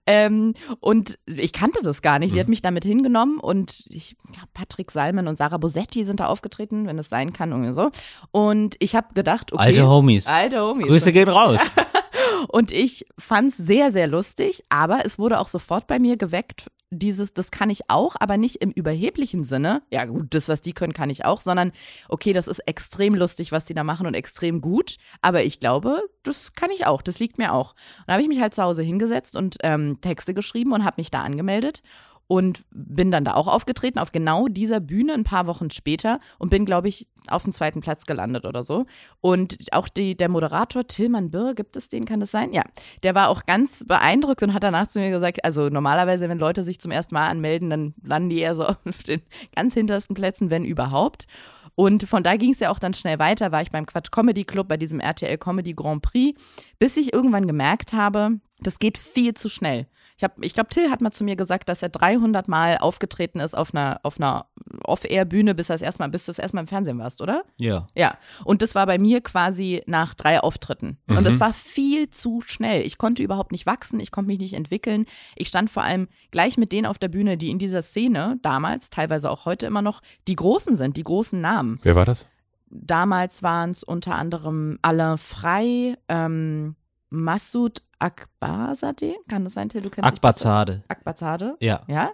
[0.07, 2.33] ähm, und ich kannte das gar nicht.
[2.33, 2.52] Sie hat mhm.
[2.52, 6.98] mich damit hingenommen und ich, ja, Patrick Salmen und Sarah Bosetti sind da aufgetreten, wenn
[6.98, 7.90] es sein kann, irgendwie so.
[8.31, 9.62] Und ich habe gedacht, okay.
[9.62, 10.26] Alte Homies.
[10.26, 10.87] Alte Homies.
[10.87, 11.61] Grüße gehen raus.
[12.48, 16.66] und ich fand es sehr, sehr lustig, aber es wurde auch sofort bei mir geweckt,
[16.92, 19.83] dieses, das kann ich auch, aber nicht im überheblichen Sinne.
[19.90, 21.72] Ja, gut, das, was die können, kann ich auch, sondern
[22.09, 24.96] okay, das ist extrem lustig, was die da machen und extrem gut.
[25.22, 27.72] Aber ich glaube, das kann ich auch, das liegt mir auch.
[27.72, 30.96] Und da habe ich mich halt zu Hause hingesetzt und ähm, Texte geschrieben und habe
[30.98, 31.83] mich da angemeldet
[32.33, 36.49] und bin dann da auch aufgetreten auf genau dieser Bühne ein paar Wochen später und
[36.49, 38.87] bin, glaube ich, auf dem zweiten Platz gelandet oder so.
[39.21, 42.55] Und auch die, der Moderator Tillmann Birr, gibt es den, kann das sein?
[42.55, 42.62] Ja,
[43.03, 46.62] der war auch ganz beeindruckt und hat danach zu mir gesagt, also normalerweise, wenn Leute
[46.62, 49.21] sich zum ersten Mal anmelden, dann landen die eher so auf den
[49.55, 51.27] ganz hintersten Plätzen, wenn überhaupt.
[51.75, 54.45] Und von da ging es ja auch dann schnell weiter, war ich beim Quatsch Comedy
[54.45, 56.40] Club, bei diesem RTL Comedy Grand Prix,
[56.79, 59.87] bis ich irgendwann gemerkt habe, das geht viel zu schnell.
[60.16, 63.40] Ich, hab, ich glaube, Till hat mal zu mir gesagt, dass er 300 Mal aufgetreten
[63.40, 64.46] ist auf einer, auf einer
[64.85, 67.44] Off-Air-Bühne, bis, bis du das erste Mal im Fernsehen warst, oder?
[67.57, 67.87] Ja.
[67.94, 68.16] Ja.
[68.44, 70.98] Und das war bei mir quasi nach drei Auftritten.
[71.07, 71.16] Mhm.
[71.18, 72.87] Und es war viel zu schnell.
[72.87, 75.07] Ich konnte überhaupt nicht wachsen, ich konnte mich nicht entwickeln.
[75.35, 78.90] Ich stand vor allem gleich mit denen auf der Bühne, die in dieser Szene damals,
[78.90, 81.79] teilweise auch heute immer noch, die Großen sind, die großen Namen.
[81.83, 82.29] Wer war das?
[82.70, 86.77] Damals waren es unter anderem Alain Frey, ähm,
[87.11, 89.83] Massoud Akbarzadeh, kann das sein, Till?
[89.83, 90.83] Du kennst Akbarzade.
[90.88, 91.57] Akbarzade?
[91.61, 91.83] Ja.
[91.87, 92.11] Ja?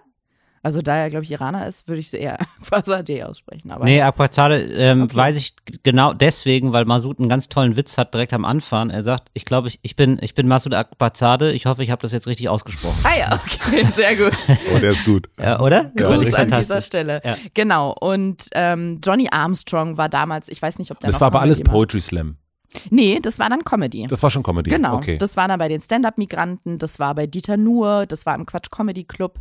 [0.61, 3.71] Also da er, glaube ich, Iraner ist, würde ich eher Akbarzadeh aussprechen.
[3.71, 5.15] Aber nee, Akbarzade ähm, okay.
[5.15, 8.89] weiß ich genau deswegen, weil Masud einen ganz tollen Witz hat direkt am Anfang.
[8.89, 11.53] Er sagt, ich glaube, ich, ich bin, ich bin Masud Akbarzade.
[11.53, 12.99] Ich hoffe, ich habe das jetzt richtig ausgesprochen.
[13.03, 14.37] Ah ja, okay, sehr gut.
[14.75, 15.29] oh, der ist gut.
[15.39, 15.91] Ja, oder?
[15.97, 17.21] Ja, Gruß an dieser Stelle.
[17.23, 17.37] Ja.
[17.53, 17.95] Genau.
[17.99, 21.61] Und ähm, Johnny Armstrong war damals, ich weiß nicht, ob der Das war aber alles
[21.61, 22.35] Poetry Slam.
[22.89, 24.05] Nee, das war dann Comedy.
[24.07, 24.69] Das war schon Comedy.
[24.69, 24.97] Genau.
[24.97, 25.17] Okay.
[25.17, 28.69] Das war dann bei den Stand-Up-Migranten, das war bei Dieter Nuhr, das war im Quatsch
[28.69, 29.39] Comedy Club.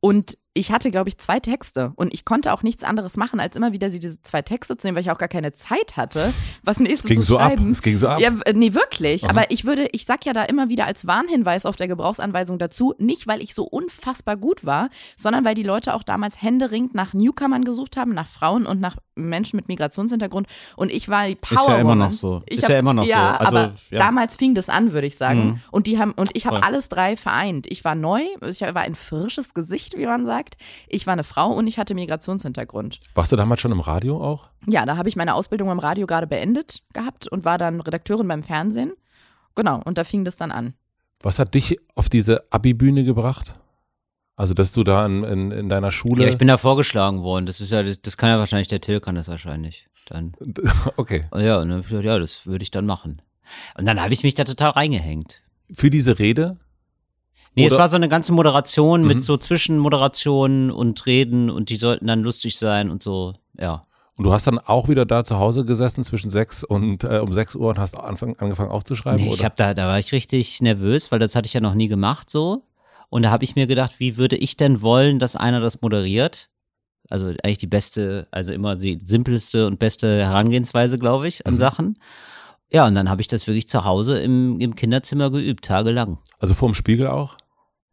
[0.00, 3.54] Und ich hatte, glaube ich, zwei Texte und ich konnte auch nichts anderes machen, als
[3.56, 6.32] immer wieder diese zwei Texte zu nehmen, weil ich auch gar keine Zeit hatte,
[6.64, 7.66] was nächstes es ging zu so schreiben.
[7.66, 7.70] Ab.
[7.70, 8.18] Es ging so ab.
[8.18, 9.24] Ja, nee, wirklich.
[9.24, 9.30] Aha.
[9.30, 12.94] Aber ich würde, ich sag ja da immer wieder als Warnhinweis auf der Gebrauchsanweisung dazu,
[12.98, 17.14] nicht weil ich so unfassbar gut war, sondern weil die Leute auch damals händeringend nach
[17.14, 20.48] Newcomern gesucht haben, nach Frauen und nach Menschen mit Migrationshintergrund.
[20.76, 21.60] Und ich war die Power.
[21.60, 22.42] Ist ja immer noch so.
[22.46, 23.44] Ich ist hab, ja immer noch ja, so.
[23.44, 23.98] Also, aber ja.
[23.98, 25.44] damals fing das an, würde ich sagen.
[25.44, 25.60] Mhm.
[25.70, 27.66] Und die haben, und ich habe alles drei vereint.
[27.68, 30.47] Ich war neu, ich war ein frisches Gesicht, wie man sagt.
[30.88, 33.00] Ich war eine Frau und ich hatte Migrationshintergrund.
[33.14, 34.48] Warst du damals schon im Radio auch?
[34.66, 38.28] Ja, da habe ich meine Ausbildung im Radio gerade beendet gehabt und war dann Redakteurin
[38.28, 38.92] beim Fernsehen.
[39.54, 40.74] Genau, und da fing das dann an.
[41.20, 43.54] Was hat dich auf diese Abi-Bühne gebracht?
[44.36, 46.22] Also, dass du da in, in, in, deiner Schule.
[46.22, 47.46] Ja, ich bin da vorgeschlagen worden.
[47.46, 49.88] Das ist ja, das, das kann ja wahrscheinlich, der Till kann das wahrscheinlich.
[50.06, 50.32] Dann.
[50.96, 51.24] Okay.
[51.36, 53.20] Ja, und dann, ja, das würde ich dann machen.
[53.76, 55.42] Und dann habe ich mich da total reingehängt.
[55.72, 56.56] Für diese Rede
[57.58, 57.74] Nee, Oder?
[57.74, 59.08] es war so eine ganze Moderation mhm.
[59.08, 63.84] mit so Zwischenmoderationen und Reden und die sollten dann lustig sein und so, ja.
[64.16, 67.32] Und du hast dann auch wieder da zu Hause gesessen zwischen sechs und äh, um
[67.32, 69.20] sechs Uhr und hast anfang, angefangen aufzuschreiben?
[69.20, 69.36] Nee, oder?
[69.36, 71.88] ich habe da, da war ich richtig nervös, weil das hatte ich ja noch nie
[71.88, 72.62] gemacht so.
[73.10, 76.48] Und da habe ich mir gedacht, wie würde ich denn wollen, dass einer das moderiert?
[77.10, 81.58] Also eigentlich die beste, also immer die simpelste und beste Herangehensweise, glaube ich, an mhm.
[81.58, 81.98] Sachen.
[82.70, 86.18] Ja, und dann habe ich das wirklich zu Hause im, im Kinderzimmer geübt, tagelang.
[86.38, 87.36] Also vorm Spiegel auch?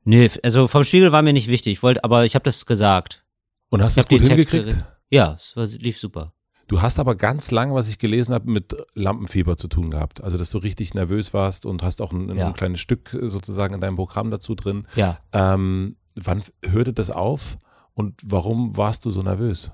[0.06, 3.26] Nee, also vom Spiegel war mir nicht wichtig, ich wollte, aber ich habe das gesagt.
[3.70, 4.52] Und hast du es gut hingekriegt?
[4.52, 6.34] Texte, ja, es war, lief super.
[6.68, 10.24] Du hast aber ganz lang, was ich gelesen habe, mit Lampenfieber zu tun gehabt.
[10.24, 12.48] Also, dass du richtig nervös warst und hast auch ein, ja.
[12.48, 14.88] ein kleines Stück sozusagen in deinem Programm dazu drin.
[14.96, 15.20] Ja.
[15.32, 17.58] Ähm, wann hörte das auf
[17.94, 19.72] und warum warst du so nervös?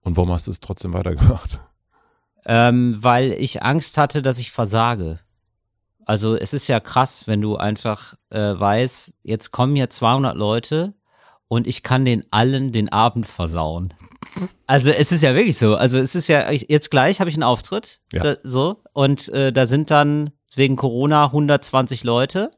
[0.00, 1.60] Und warum hast du es trotzdem weitergemacht?
[2.46, 5.20] Ähm, weil ich Angst hatte, dass ich versage.
[6.06, 10.94] Also es ist ja krass, wenn du einfach äh, weißt, jetzt kommen hier 200 Leute
[11.48, 13.94] und ich kann den allen den Abend versauen.
[14.66, 15.76] Also es ist ja wirklich so.
[15.76, 18.20] Also es ist ja jetzt gleich habe ich einen Auftritt, ja.
[18.20, 22.50] da, so und äh, da sind dann wegen Corona 120 Leute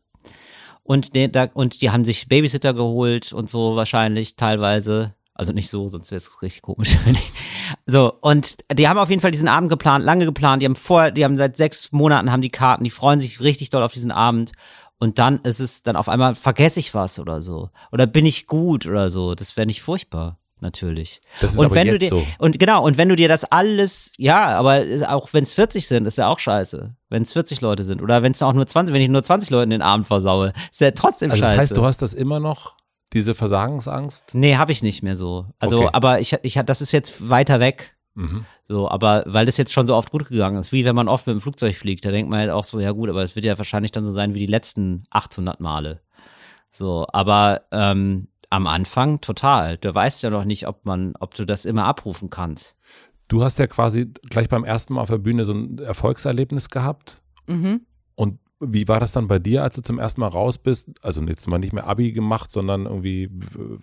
[0.87, 5.15] und, de, da, und die haben sich Babysitter geholt und so wahrscheinlich teilweise.
[5.37, 6.97] Also nicht so, sonst wäre es richtig komisch.
[7.87, 10.63] so, und die haben auf jeden Fall diesen Abend geplant, lange geplant.
[10.63, 13.69] Die haben vorher, die haben seit sechs Monaten haben die Karten, die freuen sich richtig
[13.69, 14.53] doll auf diesen Abend.
[14.99, 17.69] Und dann ist es dann auf einmal, vergesse ich was oder so.
[17.93, 19.35] Oder bin ich gut oder so.
[19.35, 21.21] Das wäre nicht furchtbar natürlich.
[21.43, 22.27] Das ist und aber wenn du dir, so.
[22.39, 26.07] Und genau, und wenn du dir das alles, ja, aber auch wenn es 40 sind,
[26.07, 26.97] ist ja auch scheiße.
[27.11, 28.01] Wenn es 40 Leute sind.
[28.01, 30.81] Oder wenn es auch nur 20, wenn ich nur 20 Leuten den Abend versaue, ist
[30.81, 31.57] ja trotzdem also scheiße.
[31.57, 32.75] Das heißt, du hast das immer noch
[33.17, 34.35] diese Versagensangst?
[34.35, 35.47] Nee, habe ich nicht mehr so.
[35.59, 35.91] Also, okay.
[35.93, 37.97] aber ich, ich, das ist jetzt weiter weg.
[38.15, 38.45] Mhm.
[38.69, 41.27] So, aber weil das jetzt schon so oft gut gegangen ist, wie wenn man oft
[41.27, 43.45] mit dem Flugzeug fliegt, da denkt man halt auch so, ja gut, aber es wird
[43.45, 46.01] ja wahrscheinlich dann so sein wie die letzten 800 Male.
[46.71, 49.79] So, aber ähm, am Anfang total.
[49.79, 52.77] Du weißt ja noch nicht, ob man, ob du das immer abrufen kannst.
[53.29, 57.23] Du hast ja quasi gleich beim ersten Mal auf der Bühne so ein Erfolgserlebnis gehabt.
[57.47, 57.83] Mhm.
[58.59, 60.91] Wie war das dann bei dir, als du zum ersten Mal raus bist?
[61.03, 63.29] Also jetzt mal nicht mehr Abi gemacht, sondern irgendwie,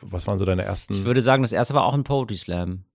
[0.02, 0.94] was waren so deine ersten?
[0.94, 2.86] Ich würde sagen, das erste war auch ein Poetry Slam.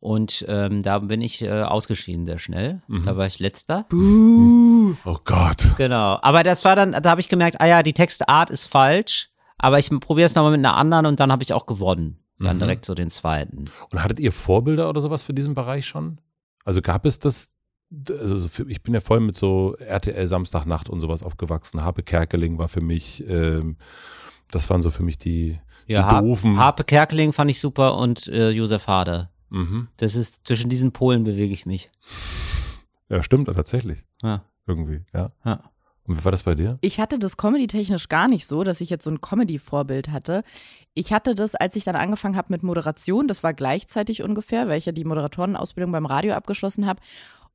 [0.00, 2.80] Und ähm, da bin ich äh, ausgeschieden sehr schnell.
[2.88, 3.04] Mhm.
[3.04, 3.84] Da war ich letzter.
[3.90, 4.94] Buh.
[5.04, 5.68] Oh Gott.
[5.76, 6.18] Genau.
[6.22, 9.30] Aber das war dann, da habe ich gemerkt, ah ja, die Textart ist falsch.
[9.58, 12.18] Aber ich probiere es nochmal mit einer anderen und dann habe ich auch gewonnen.
[12.38, 12.60] Dann mhm.
[12.60, 13.66] direkt so den zweiten.
[13.90, 16.18] Und hattet ihr Vorbilder oder sowas für diesen Bereich schon?
[16.64, 17.50] Also gab es das
[18.08, 21.82] also ich bin ja voll mit so RTL Samstagnacht und sowas aufgewachsen.
[21.82, 23.76] Harpe Kerkeling war für mich, ähm,
[24.50, 26.56] das waren so für mich die, ja, die doofen.
[26.56, 29.30] Harpe Kerkeling fand ich super und äh, Josef Hader.
[29.48, 29.88] Mhm.
[29.96, 31.90] Das ist, zwischen diesen Polen bewege ich mich.
[33.08, 34.04] Ja, stimmt, tatsächlich.
[34.22, 34.44] Ja.
[34.66, 35.32] Irgendwie, ja.
[35.44, 35.64] ja.
[36.06, 36.78] Und wie war das bei dir?
[36.80, 40.44] Ich hatte das comedy-technisch gar nicht so, dass ich jetzt so ein Comedy-Vorbild hatte.
[40.94, 44.78] Ich hatte das, als ich dann angefangen habe mit Moderation, das war gleichzeitig ungefähr, weil
[44.78, 47.00] ich ja die Moderatorenausbildung beim Radio abgeschlossen habe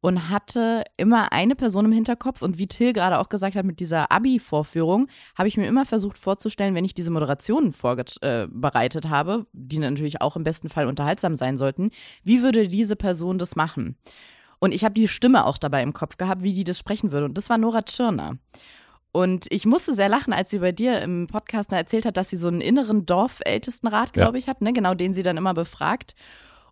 [0.06, 2.44] und hatte immer eine Person im Hinterkopf.
[2.44, 6.20] Und wie Till gerade auch gesagt hat, mit dieser Abi-Vorführung habe ich mir immer versucht
[6.20, 11.36] vorzustellen, wenn ich diese Moderationen vorbereitet äh, habe, die natürlich auch im besten Fall unterhaltsam
[11.36, 11.89] sein sollten,
[12.24, 13.98] wie würde diese Person das machen?
[14.60, 17.26] Und ich habe die Stimme auch dabei im Kopf gehabt, wie die das sprechen würde.
[17.26, 18.38] Und das war Nora Tschirner.
[19.12, 22.38] Und ich musste sehr lachen, als sie bei dir im Podcast erzählt hat, dass sie
[22.38, 24.44] so einen inneren Dorfältestenrat, glaube ja.
[24.44, 24.72] ich, hat, ne?
[24.72, 26.13] genau den sie dann immer befragt.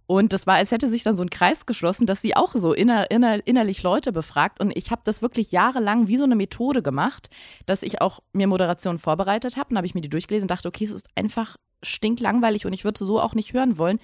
[0.05, 2.73] Und das war, als hätte sich dann so ein Kreis geschlossen, dass sie auch so
[2.73, 4.59] inner, inner, innerlich Leute befragt.
[4.59, 7.29] Und ich habe das wirklich jahrelang wie so eine Methode gemacht,
[7.65, 9.69] dass ich auch mir Moderationen vorbereitet habe.
[9.69, 12.83] Dann habe ich mir die durchgelesen und dachte, okay, es ist einfach stinklangweilig und ich
[12.83, 13.99] würde so auch nicht hören wollen.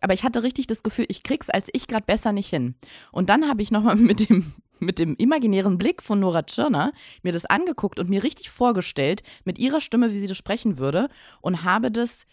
[0.00, 2.74] Aber ich hatte richtig das Gefühl, ich krieg's als ich gerade besser nicht hin.
[3.12, 7.32] Und dann habe ich nochmal mit dem mit dem imaginären Blick von Nora Tschirner mir
[7.32, 11.08] das angeguckt und mir richtig vorgestellt, mit ihrer Stimme, wie sie das sprechen würde,
[11.40, 12.26] und habe das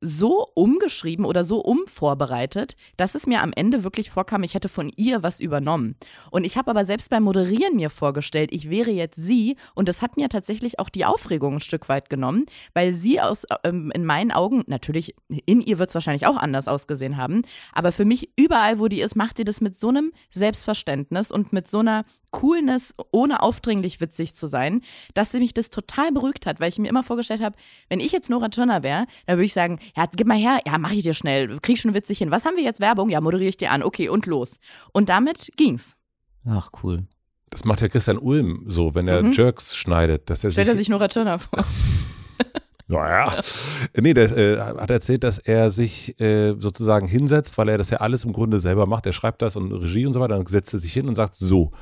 [0.00, 4.90] so umgeschrieben oder so umvorbereitet, dass es mir am Ende wirklich vorkam, ich hätte von
[4.96, 5.96] ihr was übernommen.
[6.30, 9.56] Und ich habe aber selbst beim Moderieren mir vorgestellt, ich wäre jetzt sie.
[9.74, 13.46] Und das hat mir tatsächlich auch die Aufregung ein Stück weit genommen, weil sie aus
[13.64, 15.14] ähm, in meinen Augen natürlich
[15.46, 19.00] in ihr wird es wahrscheinlich auch anders ausgesehen haben, aber für mich überall, wo die
[19.00, 24.00] ist, macht sie das mit so einem Selbstverständnis und mit so einer Coolness, ohne aufdringlich
[24.00, 24.82] witzig zu sein,
[25.14, 27.56] dass sie mich das total beruhigt hat, weil ich mir immer vorgestellt habe,
[27.88, 30.78] wenn ich jetzt Nora Turner wäre, dann würde ich sagen, ja, gib mal her, ja,
[30.78, 32.30] mach ich dir schnell, krieg schon witzig hin.
[32.30, 33.10] Was haben wir jetzt Werbung?
[33.10, 34.58] Ja, moderiere ich dir an, okay, und los.
[34.92, 35.96] Und damit ging's.
[36.46, 37.06] Ach, cool.
[37.50, 39.32] Das macht ja Christian Ulm so, wenn er mhm.
[39.32, 40.28] Jerks schneidet.
[40.28, 41.64] Dass er Stellt sich, er sich Nora Turner vor.
[42.90, 43.42] Naja.
[44.00, 47.98] nee, der äh, hat erzählt, dass er sich äh, sozusagen hinsetzt, weil er das ja
[47.98, 49.04] alles im Grunde selber macht.
[49.04, 50.36] Er schreibt das und Regie und so weiter.
[50.36, 51.72] Dann setzt er sich hin und sagt so,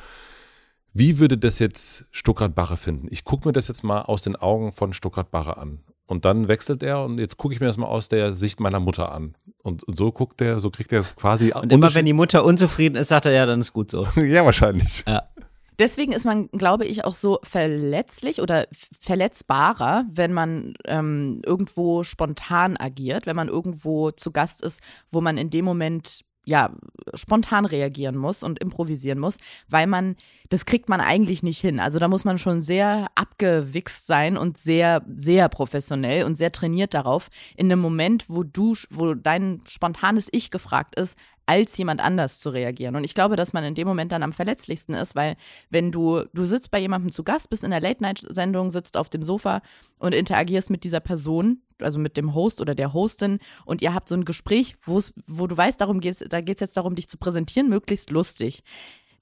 [0.92, 3.06] wie würde das jetzt Stuckrad-Barre finden?
[3.10, 5.78] Ich gucke mir das jetzt mal aus den Augen von Stuckrad-Barre an.
[6.06, 8.78] Und dann wechselt er und jetzt gucke ich mir das mal aus der Sicht meiner
[8.78, 9.34] Mutter an.
[9.62, 11.52] Und, so guckt er, so kriegt er quasi.
[11.52, 14.06] Und immer wenn die Mutter unzufrieden ist, sagt er, ja, dann ist gut so.
[14.16, 15.04] ja, wahrscheinlich.
[15.06, 15.24] Ja.
[15.78, 18.66] Deswegen ist man, glaube ich, auch so verletzlich oder
[18.98, 25.36] verletzbarer, wenn man ähm, irgendwo spontan agiert, wenn man irgendwo zu Gast ist, wo man
[25.36, 26.70] in dem Moment ja,
[27.14, 30.16] spontan reagieren muss und improvisieren muss, weil man,
[30.48, 31.80] das kriegt man eigentlich nicht hin.
[31.80, 36.94] Also da muss man schon sehr abgewichst sein und sehr, sehr professionell und sehr trainiert
[36.94, 42.40] darauf, in einem Moment, wo du, wo dein spontanes Ich gefragt ist, als jemand anders
[42.40, 42.96] zu reagieren.
[42.96, 45.36] Und ich glaube, dass man in dem Moment dann am verletzlichsten ist, weil
[45.70, 49.22] wenn du, du sitzt bei jemandem zu Gast, bist in der Late-Night-Sendung, sitzt auf dem
[49.22, 49.62] Sofa
[49.98, 54.08] und interagierst mit dieser Person, also mit dem Host oder der Hostin und ihr habt
[54.08, 57.16] so ein Gespräch, wo du weißt, darum geht's, da geht es jetzt darum, dich zu
[57.16, 58.62] präsentieren, möglichst lustig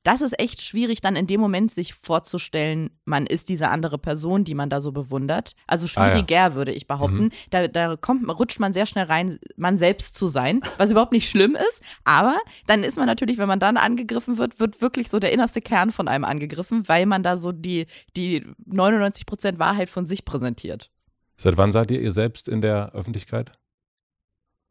[0.05, 4.45] das ist echt schwierig, dann in dem Moment sich vorzustellen, man ist diese andere Person,
[4.45, 5.57] die man da so bewundert.
[5.67, 6.55] Also schwieriger, ah, ja.
[6.55, 7.25] würde ich behaupten.
[7.25, 7.31] Mhm.
[7.49, 11.29] Da, da kommt, rutscht man sehr schnell rein, man selbst zu sein, was überhaupt nicht
[11.29, 11.83] schlimm ist.
[12.05, 12.37] Aber
[12.67, 15.91] dann ist man natürlich, wenn man dann angegriffen wird, wird wirklich so der innerste Kern
[15.91, 20.91] von einem angegriffen, weil man da so die, die 99 Prozent Wahrheit von sich präsentiert.
[21.39, 23.53] Seit wann seid ihr ihr selbst in der Öffentlichkeit?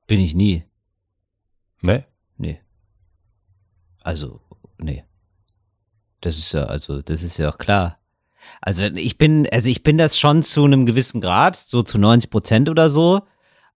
[0.06, 0.64] Bin ich nie.
[1.82, 2.06] Nee?
[2.38, 2.62] Nee.
[4.02, 4.40] Also,
[4.78, 5.04] nee.
[6.26, 7.98] Das ist ja, also, das ist ja auch klar.
[8.62, 12.30] Also ich bin, also ich bin das schon zu einem gewissen Grad, so zu 90
[12.30, 13.22] Prozent oder so.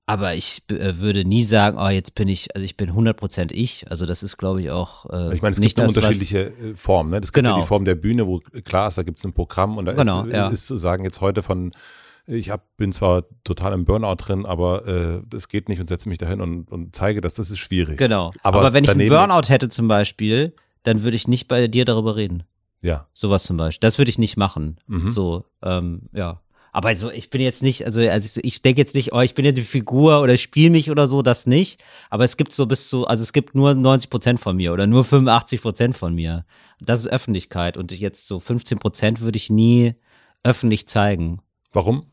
[0.10, 3.52] Aber ich äh, würde nie sagen, oh, jetzt bin ich, also ich bin 100 Prozent
[3.52, 3.92] ich.
[3.92, 7.12] Also das ist, glaube ich, auch äh, Ich meine, es gibt eine unterschiedliche äh, Formen.
[7.12, 7.20] Ne?
[7.20, 7.58] Das gibt genau.
[7.58, 9.92] ja die Form der Bühne, wo klar ist, da gibt es ein Programm und da
[9.92, 10.48] genau, ist, ja.
[10.48, 11.74] ist zu sagen, jetzt heute von
[12.26, 16.10] ich hab, bin zwar total im Burnout drin, aber äh, das geht nicht und setze
[16.10, 17.98] mich dahin und, und zeige das, das ist schwierig.
[17.98, 18.32] Genau.
[18.44, 20.54] Aber, aber wenn ich einen Burnout hätte zum Beispiel,
[20.88, 22.44] dann würde ich nicht bei dir darüber reden.
[22.82, 23.08] Ja.
[23.14, 23.86] Sowas zum Beispiel.
[23.86, 24.80] Das würde ich nicht machen.
[24.88, 25.10] Mhm.
[25.10, 26.42] So, ähm, ja.
[26.72, 29.34] Aber so, ich bin jetzt nicht, also, also ich, ich denke jetzt nicht, oh, ich
[29.34, 31.84] bin ja die Figur oder spiele mich oder so, das nicht.
[32.10, 34.86] Aber es gibt so bis zu, also es gibt nur 90 Prozent von mir oder
[34.86, 36.46] nur 85 Prozent von mir.
[36.80, 37.78] Das ist Öffentlichkeit.
[37.78, 39.96] Und jetzt so 15 Prozent würde ich nie
[40.44, 41.42] öffentlich zeigen.
[41.72, 42.06] Warum?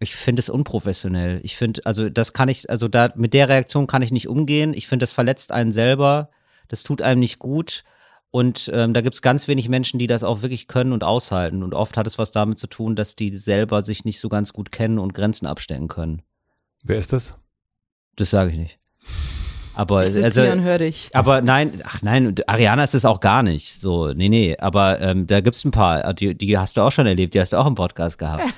[0.00, 1.40] Ich finde es unprofessionell.
[1.42, 4.74] Ich finde, also das kann ich, also da mit der Reaktion kann ich nicht umgehen.
[4.74, 6.30] Ich finde, das verletzt einen selber.
[6.68, 7.84] Das tut einem nicht gut.
[8.30, 11.62] Und ähm, da gibt es ganz wenig Menschen, die das auch wirklich können und aushalten.
[11.62, 14.52] Und oft hat es was damit zu tun, dass die selber sich nicht so ganz
[14.52, 16.22] gut kennen und Grenzen abstecken können.
[16.84, 17.34] Wer ist das?
[18.16, 18.78] Das sage ich nicht.
[19.74, 21.08] Aber ich also, hier und hör dich.
[21.14, 23.80] aber nein, ach nein, Ariana ist es auch gar nicht.
[23.80, 24.56] So, nee, nee.
[24.58, 27.52] Aber ähm, da gibt's ein paar, die, die hast du auch schon erlebt, die hast
[27.52, 28.42] du auch im Podcast gehabt.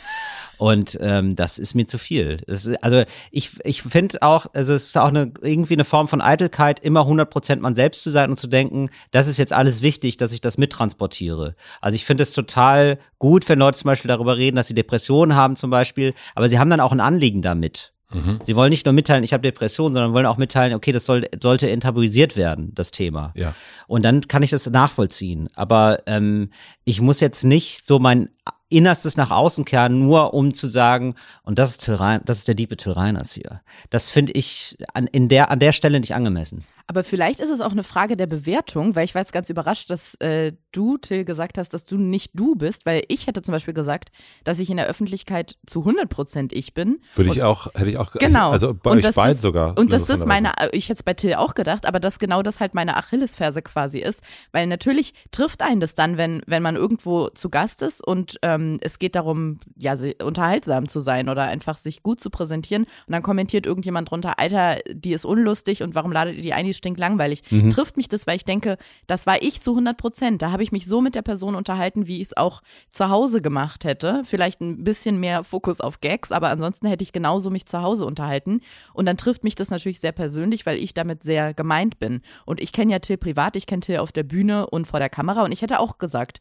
[0.61, 2.42] Und ähm, das ist mir zu viel.
[2.46, 6.20] Ist, also ich, ich finde auch, also es ist auch eine, irgendwie eine Form von
[6.20, 10.18] Eitelkeit, immer 100% man selbst zu sein und zu denken, das ist jetzt alles wichtig,
[10.18, 11.56] dass ich das mittransportiere.
[11.80, 15.34] Also ich finde es total gut, wenn Leute zum Beispiel darüber reden, dass sie Depressionen
[15.34, 17.94] haben zum Beispiel, aber sie haben dann auch ein Anliegen damit.
[18.12, 18.40] Mhm.
[18.42, 21.26] Sie wollen nicht nur mitteilen, ich habe Depressionen, sondern wollen auch mitteilen, okay, das soll,
[21.42, 23.32] sollte enttabuisiert werden, das Thema.
[23.34, 23.54] Ja.
[23.86, 25.48] Und dann kann ich das nachvollziehen.
[25.54, 26.50] Aber ähm,
[26.84, 28.28] ich muss jetzt nicht so mein
[28.70, 32.48] Innerstes nach außen kehren, nur um zu sagen, und das ist, Till Rein, das ist
[32.48, 33.60] der Diebe Till Reiners hier.
[33.90, 36.64] Das finde ich an, in der, an der Stelle nicht angemessen.
[36.91, 39.91] Aber vielleicht ist es auch eine Frage der Bewertung, weil ich war jetzt ganz überrascht,
[39.91, 43.53] dass äh, du, Till, gesagt hast, dass du nicht du bist, weil ich hätte zum
[43.53, 44.11] Beispiel gesagt,
[44.43, 46.99] dass ich in der Öffentlichkeit zu 100 Prozent ich bin.
[47.14, 48.51] Würde ich auch, hätte ich auch, genau.
[48.51, 49.78] also bei und euch beiden sogar.
[49.78, 52.59] Und dass das meine, ich hätte es bei Till auch gedacht, aber dass genau das
[52.59, 57.28] halt meine Achillesferse quasi ist, weil natürlich trifft einen das dann, wenn, wenn man irgendwo
[57.28, 62.03] zu Gast ist und ähm, es geht darum, ja, unterhaltsam zu sein oder einfach sich
[62.03, 66.34] gut zu präsentieren und dann kommentiert irgendjemand drunter, Alter, die ist unlustig und warum ladet
[66.34, 67.43] ihr die ein, die stinklangweilig.
[67.51, 67.70] Mhm.
[67.70, 68.76] Trifft mich das, weil ich denke,
[69.07, 70.43] das war ich zu 100 Prozent.
[70.43, 73.41] Da habe ich mich so mit der Person unterhalten, wie ich es auch zu Hause
[73.41, 74.22] gemacht hätte.
[74.24, 78.05] Vielleicht ein bisschen mehr Fokus auf Gags, aber ansonsten hätte ich genauso mich zu Hause
[78.05, 78.61] unterhalten.
[78.93, 82.22] Und dann trifft mich das natürlich sehr persönlich, weil ich damit sehr gemeint bin.
[82.47, 85.11] Und ich kenne ja Till privat, ich kenne Till auf der Bühne und vor der
[85.11, 86.41] Kamera und ich hätte auch gesagt,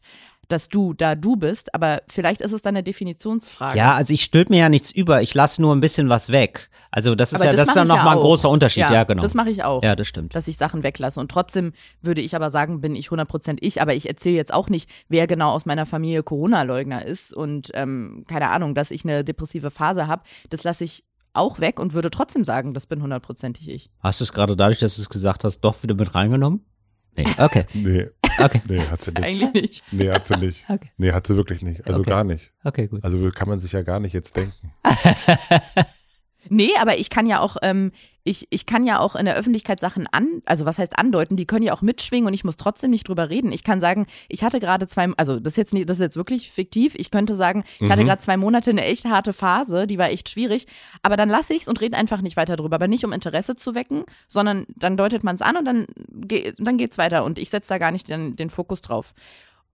[0.52, 3.78] dass du da du bist, aber vielleicht ist es dann eine Definitionsfrage.
[3.78, 6.70] Ja, also ich stülpe mir ja nichts über, ich lasse nur ein bisschen was weg.
[6.90, 8.92] Also das ist aber ja, das, das ist dann nochmal ja ein großer Unterschied, ja,
[8.92, 9.22] ja genau.
[9.22, 9.82] Das mache ich auch.
[9.82, 10.34] Ja, das stimmt.
[10.34, 11.20] Dass ich Sachen weglasse.
[11.20, 11.72] Und trotzdem
[12.02, 15.26] würde ich aber sagen, bin ich 100% ich, aber ich erzähle jetzt auch nicht, wer
[15.26, 20.06] genau aus meiner Familie Corona-Leugner ist und ähm, keine Ahnung, dass ich eine depressive Phase
[20.06, 20.22] habe.
[20.48, 23.90] Das lasse ich auch weg und würde trotzdem sagen, das bin hundertprozentig ich.
[24.00, 26.64] Hast du es gerade dadurch, dass du es gesagt hast, doch wieder mit reingenommen?
[27.24, 27.64] Nee, okay.
[27.74, 28.06] nee.
[28.38, 28.60] Okay.
[28.68, 29.24] Nee, hat sie nicht.
[29.24, 29.84] Eigentlich nicht.
[29.92, 30.64] Nee, hat sie nicht.
[30.68, 30.90] Okay.
[30.96, 31.86] Nee, hat sie wirklich nicht.
[31.86, 32.10] Also okay.
[32.10, 32.52] gar nicht.
[32.64, 33.04] Okay, gut.
[33.04, 34.72] Also kann man sich ja gar nicht jetzt denken.
[36.48, 37.92] Nee, aber ich kann ja auch, ähm,
[38.24, 41.46] ich, ich kann ja auch in der Öffentlichkeit Sachen an, also was heißt andeuten, die
[41.46, 43.52] können ja auch mitschwingen und ich muss trotzdem nicht drüber reden.
[43.52, 46.16] Ich kann sagen, ich hatte gerade zwei, also das ist jetzt nicht, das ist jetzt
[46.16, 46.94] wirklich fiktiv.
[46.96, 47.92] Ich könnte sagen, ich mhm.
[47.92, 50.66] hatte gerade zwei Monate eine echt harte Phase, die war echt schwierig,
[51.02, 52.76] aber dann lasse ich es und rede einfach nicht weiter drüber.
[52.76, 55.86] Aber nicht um Interesse zu wecken, sondern dann deutet man es an und dann,
[56.58, 59.14] dann geht es weiter und ich setze da gar nicht den, den Fokus drauf.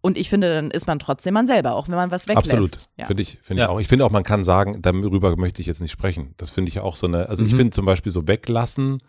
[0.06, 2.52] Und ich finde, dann ist man trotzdem man selber, auch wenn man was weglässt.
[2.52, 3.06] Absolut, ja.
[3.06, 3.66] finde ich, finde ja.
[3.66, 3.80] ich auch.
[3.80, 6.32] Ich finde auch, man kann sagen, darüber möchte ich jetzt nicht sprechen.
[6.36, 7.48] Das finde ich auch so eine, also mhm.
[7.48, 9.02] ich finde zum Beispiel so weglassen,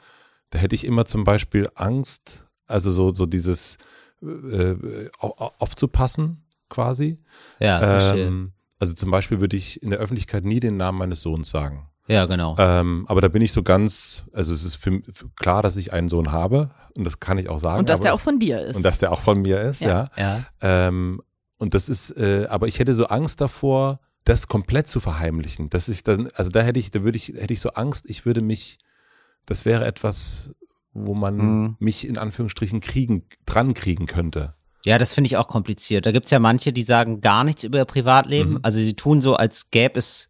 [0.50, 3.78] da hätte ich immer zum Beispiel Angst, also so, so dieses
[4.24, 4.74] äh,
[5.20, 7.20] aufzupassen quasi.
[7.60, 8.26] Ja, verstehe.
[8.26, 11.92] Ähm, also zum Beispiel würde ich in der Öffentlichkeit nie den Namen meines Sohns sagen.
[12.08, 12.56] Ja, genau.
[12.58, 15.94] Ähm, aber da bin ich so ganz, also es ist für, für, klar, dass ich
[15.94, 17.80] einen Sohn habe und das kann ich auch sagen.
[17.80, 18.78] Und dass aber, der auch von dir ist.
[18.78, 20.10] Und dass der auch von mir ist, ja.
[20.16, 20.44] ja.
[20.62, 20.88] ja.
[20.88, 21.22] Ähm,
[21.60, 25.70] und das ist, äh, aber ich hätte so Angst davor, das komplett zu verheimlichen.
[25.70, 28.26] Dass ich dann, also da hätte ich, da würde ich, hätte ich so Angst, ich
[28.26, 28.78] würde mich,
[29.46, 30.54] das wäre etwas,
[30.94, 31.76] wo man mhm.
[31.80, 34.54] mich in Anführungsstrichen kriegen, dran kriegen könnte.
[34.86, 36.06] Ja, das finde ich auch kompliziert.
[36.06, 38.52] Da gibt's ja manche, die sagen gar nichts über ihr Privatleben.
[38.52, 38.60] Mhm.
[38.64, 40.30] Also sie tun so, als gäbe es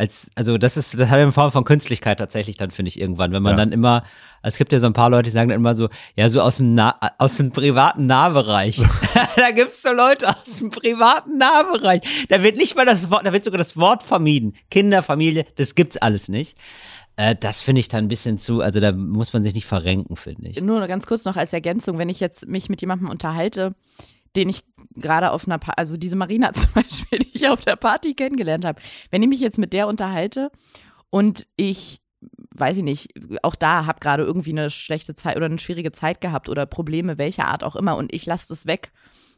[0.00, 3.32] als, also das ist, das hat eine Form von Künstlichkeit tatsächlich dann, finde ich, irgendwann.
[3.32, 3.58] Wenn man ja.
[3.58, 4.02] dann immer,
[4.42, 6.56] es gibt ja so ein paar Leute, die sagen dann immer so, ja, so aus
[6.56, 8.80] dem, nah aus dem privaten Nahbereich.
[9.36, 12.26] da gibt's so Leute aus dem privaten Nahbereich.
[12.30, 14.54] Da wird nicht mal das Wort, da wird sogar das Wort vermieden.
[14.70, 16.56] Kinder, Familie, das gibt's alles nicht.
[17.16, 20.16] Äh, das finde ich dann ein bisschen zu, also da muss man sich nicht verrenken,
[20.16, 20.60] finde ich.
[20.62, 23.74] Nur ganz kurz noch als Ergänzung, wenn ich jetzt mich mit jemandem unterhalte,
[24.36, 24.64] den ich
[24.94, 28.64] gerade auf einer, pa also diese Marina zum Beispiel, die ich auf der Party kennengelernt
[28.64, 30.50] habe, wenn ich mich jetzt mit der unterhalte
[31.10, 32.00] und ich
[32.54, 36.20] weiß ich nicht, auch da habe gerade irgendwie eine schlechte Zeit oder eine schwierige Zeit
[36.20, 38.92] gehabt oder Probleme welcher Art auch immer und ich lasse das weg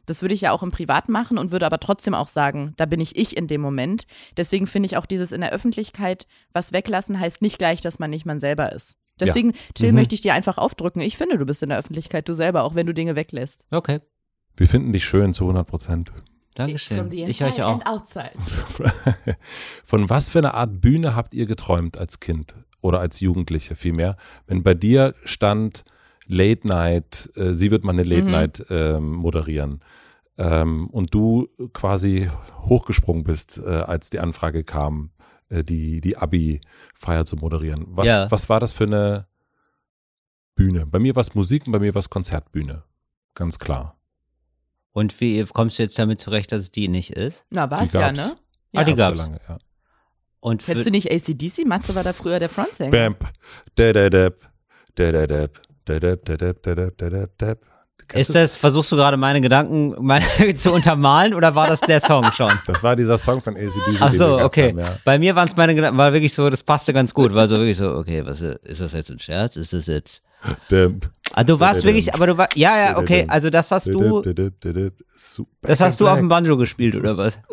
[0.05, 2.85] Das würde ich ja auch im Privat machen und würde aber trotzdem auch sagen, da
[2.85, 4.05] bin ich ich in dem Moment.
[4.35, 8.09] Deswegen finde ich auch dieses in der Öffentlichkeit was weglassen heißt nicht gleich, dass man
[8.09, 8.97] nicht man selber ist.
[9.19, 9.57] Deswegen, ja.
[9.75, 9.99] Chill, mhm.
[9.99, 11.01] möchte ich dir einfach aufdrücken.
[11.01, 13.65] Ich finde, du bist in der Öffentlichkeit du selber, auch wenn du Dinge weglässt.
[13.71, 14.01] Okay.
[14.55, 16.13] Wir finden dich schön zu 100 Prozent.
[16.55, 17.11] Dankeschön.
[17.11, 17.81] Ich euch auch.
[19.83, 24.17] Von was für einer Art Bühne habt ihr geträumt als Kind oder als Jugendliche vielmehr?
[24.45, 25.83] Wenn bei dir stand
[26.27, 28.31] Late Night, äh, sie wird mal eine Late mhm.
[28.31, 29.81] Night äh, moderieren
[30.37, 32.29] ähm, und du quasi
[32.61, 35.11] hochgesprungen bist, äh, als die Anfrage kam,
[35.49, 37.85] äh, die, die Abi-Feier zu moderieren.
[37.89, 38.31] Was, ja.
[38.31, 39.27] was war das für eine
[40.55, 40.85] Bühne?
[40.85, 42.83] Bei mir war es Musik und bei mir war es Konzertbühne.
[43.33, 43.97] Ganz klar.
[44.93, 47.45] Und wie kommst du jetzt damit zurecht, dass es die nicht ist?
[47.49, 48.37] Na, war es ja, ne?
[48.71, 48.81] Ja.
[48.81, 49.19] Ah, die gab's.
[49.19, 49.57] So lange, ja.
[50.39, 51.65] Und Kennst du nicht ACDC?
[51.65, 52.91] Matze war da früher der Frontsänger.
[52.91, 53.31] Bamp.
[53.75, 54.35] Dadadab.
[54.95, 55.61] Dadadab.
[55.85, 56.25] Dadadab.
[56.25, 56.97] Dadadab.
[56.97, 57.59] Dadadab.
[58.13, 60.25] Ist das, versuchst du gerade meine Gedanken meine,
[60.55, 62.51] zu untermalen oder war das der Song schon?
[62.67, 64.01] Das war dieser Song von ACDC.
[64.01, 64.69] Ach so, okay.
[64.69, 64.97] Haben, ja.
[65.05, 67.33] Bei mir waren es meine Gedanken, war wirklich so, das passte ganz gut.
[67.33, 69.55] War so wirklich so, okay, was ist das jetzt ein Scherz?
[69.55, 70.21] Ist das jetzt
[71.31, 74.23] Ah, du warst wirklich, aber du warst, ja, ja, okay, also das hast du,
[75.61, 77.39] das hast du auf dem Banjo gespielt, oder was?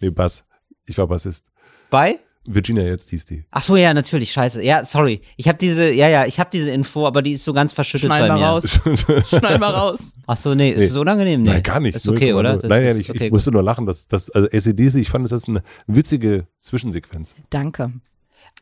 [0.00, 0.44] Nee, Bass.
[0.88, 1.46] Ich war Bassist.
[1.90, 2.18] Bei?
[2.46, 3.44] Virginia jetzt hieß die.
[3.50, 4.62] Ach so, ja, natürlich, scheiße.
[4.62, 5.20] Ja, sorry.
[5.36, 8.06] Ich habe diese, ja, ja, ich habe diese Info, aber die ist so ganz verschüttet
[8.06, 8.46] Schneid bei mal mir.
[8.46, 8.80] raus.
[9.28, 10.12] Schneid mal raus.
[10.26, 10.86] Ach so, nee, ist nee.
[10.86, 11.42] es unangenehm?
[11.42, 11.50] Nee.
[11.50, 11.96] Nein, gar nicht.
[11.96, 12.56] Ist okay, oder?
[12.56, 13.86] Das nein, nein, ich, okay, ich musste nur lachen.
[13.86, 17.34] Dass, dass, also ACDC, ich fand, das ist eine witzige Zwischensequenz.
[17.50, 17.92] Danke.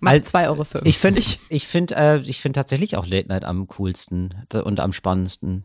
[0.04, 0.80] Mal zwei Euro für.
[0.84, 4.80] Ich finde, ich, ich finde, äh, ich finde tatsächlich auch Late Night am coolsten und
[4.80, 5.64] am spannendsten.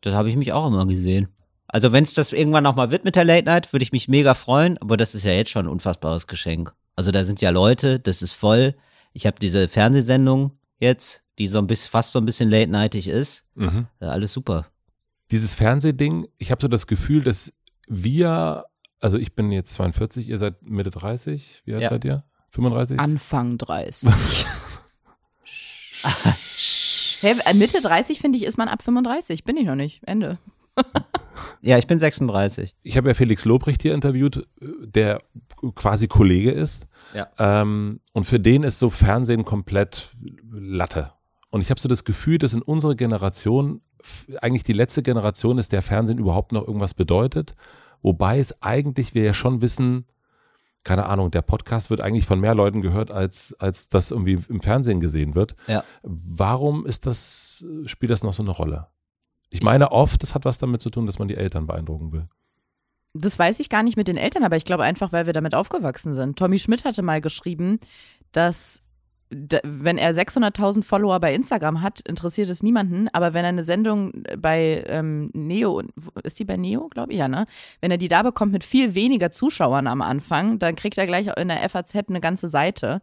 [0.00, 1.28] Das habe ich mich auch immer gesehen.
[1.66, 4.34] Also wenn es das irgendwann nochmal wird mit der Late Night, würde ich mich mega
[4.34, 6.72] freuen, aber das ist ja jetzt schon ein unfassbares Geschenk.
[6.96, 8.74] Also da sind ja Leute, das ist voll.
[9.12, 13.08] Ich habe diese Fernsehsendung jetzt, die so ein bisschen, fast so ein bisschen late nightig
[13.08, 13.44] ist.
[13.54, 13.86] Mhm.
[14.00, 14.66] Ja, alles super.
[15.30, 17.52] Dieses Fernsehding, ich habe so das Gefühl, dass
[17.86, 18.64] wir,
[19.00, 21.90] also ich bin jetzt 42, ihr seid Mitte 30, wie alt ja.
[21.90, 22.24] seid ihr?
[22.50, 22.98] 35?
[22.98, 24.08] Anfang 30.
[27.20, 29.44] hey, äh, Mitte 30 finde ich, ist man ab 35.
[29.44, 30.00] Bin ich noch nicht.
[30.06, 30.38] Ende.
[31.60, 32.76] ja, ich bin 36.
[32.82, 35.22] Ich habe ja Felix Lobrecht hier interviewt, der
[35.74, 36.86] quasi Kollege ist.
[37.14, 37.28] Ja.
[37.38, 40.10] Ähm, und für den ist so Fernsehen komplett
[40.50, 41.12] Latte.
[41.50, 43.80] Und ich habe so das Gefühl, dass in unserer Generation
[44.40, 47.54] eigentlich die letzte Generation ist, der Fernsehen überhaupt noch irgendwas bedeutet.
[48.02, 50.06] Wobei es eigentlich, wir ja schon wissen,
[50.84, 54.60] keine Ahnung, der Podcast wird eigentlich von mehr Leuten gehört, als, als das irgendwie im
[54.60, 55.54] Fernsehen gesehen wird.
[55.66, 55.84] Ja.
[56.02, 58.86] Warum ist das, spielt das noch so eine Rolle?
[59.50, 62.26] Ich meine oft, das hat was damit zu tun, dass man die Eltern beeindrucken will.
[63.14, 65.54] Das weiß ich gar nicht mit den Eltern, aber ich glaube einfach, weil wir damit
[65.54, 66.38] aufgewachsen sind.
[66.38, 67.78] Tommy Schmidt hatte mal geschrieben,
[68.32, 68.82] dass
[69.30, 73.08] wenn er 600.000 Follower bei Instagram hat, interessiert es niemanden.
[73.12, 75.82] Aber wenn er eine Sendung bei ähm, Neo,
[76.22, 77.46] ist die bei Neo, glaube ich, ja, ne?
[77.80, 81.26] Wenn er die da bekommt mit viel weniger Zuschauern am Anfang, dann kriegt er gleich
[81.36, 83.00] in der FAZ eine ganze Seite.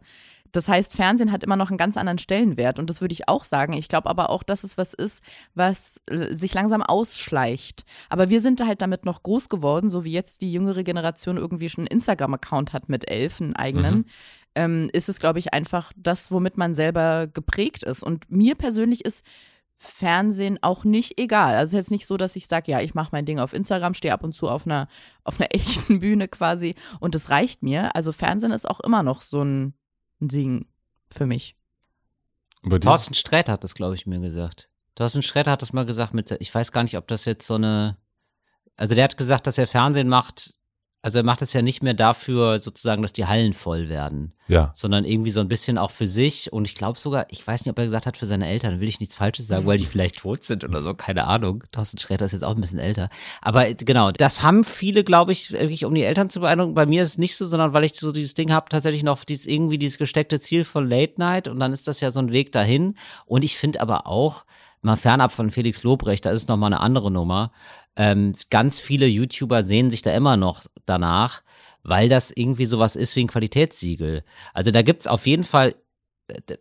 [0.56, 3.44] Das heißt, Fernsehen hat immer noch einen ganz anderen Stellenwert und das würde ich auch
[3.44, 3.74] sagen.
[3.74, 5.22] Ich glaube aber auch, dass es was ist,
[5.54, 6.00] was
[6.30, 7.84] sich langsam ausschleicht.
[8.08, 11.68] Aber wir sind halt damit noch groß geworden, so wie jetzt die jüngere Generation irgendwie
[11.68, 13.94] schon einen Instagram-Account hat mit elf, einen eigenen.
[13.94, 14.04] Mhm.
[14.54, 18.02] Ähm, ist es, glaube ich, einfach das, womit man selber geprägt ist.
[18.02, 19.26] Und mir persönlich ist
[19.76, 21.54] Fernsehen auch nicht egal.
[21.54, 23.52] Also es ist jetzt nicht so, dass ich sage, ja, ich mache mein Ding auf
[23.52, 24.88] Instagram, stehe ab und zu auf einer,
[25.22, 27.94] auf einer echten Bühne quasi und das reicht mir.
[27.94, 29.74] Also Fernsehen ist auch immer noch so ein
[30.20, 30.66] ein Segen
[31.10, 31.56] für mich.
[32.80, 34.68] Thorsten Sträter hat das, glaube ich, mir gesagt.
[34.96, 37.54] Thorsten Sträter hat das mal gesagt mit, ich weiß gar nicht, ob das jetzt so
[37.54, 37.98] eine,
[38.76, 40.55] also der hat gesagt, dass er Fernsehen macht,
[41.06, 44.32] also er macht es ja nicht mehr dafür, sozusagen, dass die Hallen voll werden.
[44.48, 44.72] Ja.
[44.74, 46.52] Sondern irgendwie so ein bisschen auch für sich.
[46.52, 48.88] Und ich glaube sogar, ich weiß nicht, ob er gesagt hat, für seine Eltern, will
[48.88, 51.62] ich nichts Falsches sagen, weil die vielleicht tot sind oder so, keine Ahnung.
[51.70, 53.08] Thorsten Schräder ist jetzt auch ein bisschen älter.
[53.40, 56.74] Aber genau, das haben viele, glaube ich, wirklich, um die Eltern zu beeindrucken.
[56.74, 59.22] Bei mir ist es nicht so, sondern weil ich so dieses Ding habe, tatsächlich noch
[59.22, 61.46] dieses, irgendwie dieses gesteckte Ziel von Late Night.
[61.46, 62.96] Und dann ist das ja so ein Weg dahin.
[63.26, 64.44] Und ich finde aber auch,
[64.82, 67.52] mal fernab von Felix Lobrecht, da ist noch mal eine andere Nummer.
[67.96, 71.42] Ähm, ganz viele YouTuber sehen sich da immer noch danach,
[71.82, 74.24] weil das irgendwie sowas ist wie ein Qualitätssiegel.
[74.54, 75.74] Also da gibt's auf jeden Fall,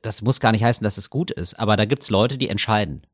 [0.02, 3.06] das muss gar nicht heißen, dass es gut ist, aber da gibt's Leute, die entscheiden.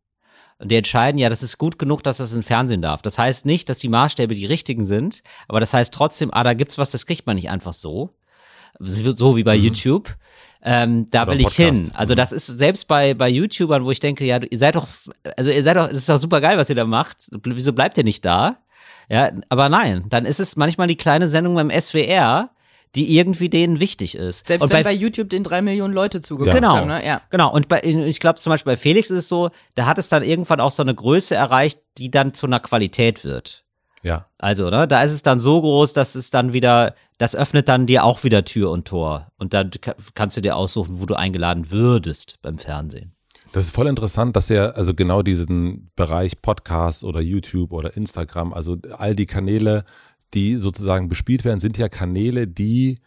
[0.60, 3.02] Und die entscheiden, ja, das ist gut genug, dass das in Fernsehen darf.
[3.02, 6.54] Das heißt nicht, dass die Maßstäbe die richtigen sind, aber das heißt trotzdem, ah, da
[6.54, 8.16] gibt's was, das kriegt man nicht einfach so.
[8.80, 9.64] So wie bei mhm.
[9.66, 10.16] YouTube.
[10.64, 11.92] Ähm, da Oder will ich hin.
[11.94, 12.18] Also mhm.
[12.18, 14.88] das ist selbst bei, bei YouTubern, wo ich denke, ja, ihr seid doch,
[15.36, 17.30] also ihr seid doch, es ist doch super geil, was ihr da macht.
[17.44, 18.58] Wieso bleibt ihr nicht da?
[19.12, 22.50] Ja, aber nein, dann ist es manchmal die kleine Sendung beim SWR,
[22.96, 24.48] die irgendwie denen wichtig ist.
[24.48, 26.88] Selbst und wenn bei, bei YouTube den drei Millionen Leute zugeguckt genau, haben.
[26.88, 27.06] Ne?
[27.06, 27.22] Ja.
[27.30, 30.08] Genau, und bei, ich glaube zum Beispiel bei Felix ist es so, da hat es
[30.08, 33.66] dann irgendwann auch so eine Größe erreicht, die dann zu einer Qualität wird.
[34.02, 34.28] Ja.
[34.38, 37.88] Also, ne, da ist es dann so groß, dass es dann wieder, das öffnet dann
[37.88, 39.28] dir auch wieder Tür und Tor.
[39.38, 39.72] Und dann
[40.16, 43.14] kannst du dir aussuchen, wo du eingeladen würdest beim Fernsehen.
[43.52, 48.54] Das ist voll interessant, dass er also genau diesen Bereich Podcast oder YouTube oder Instagram,
[48.54, 49.84] also all die Kanäle,
[50.34, 53.00] die sozusagen bespielt werden, sind ja Kanäle, die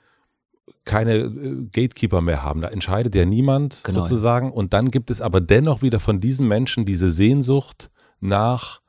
[0.85, 2.61] keine äh, Gatekeeper mehr haben.
[2.61, 4.01] Da entscheidet ja niemand genau.
[4.01, 4.53] sozusagen.
[4.53, 7.91] Und dann gibt es aber dennoch wieder von diesen Menschen diese Sehnsucht
[8.21, 8.81] nach,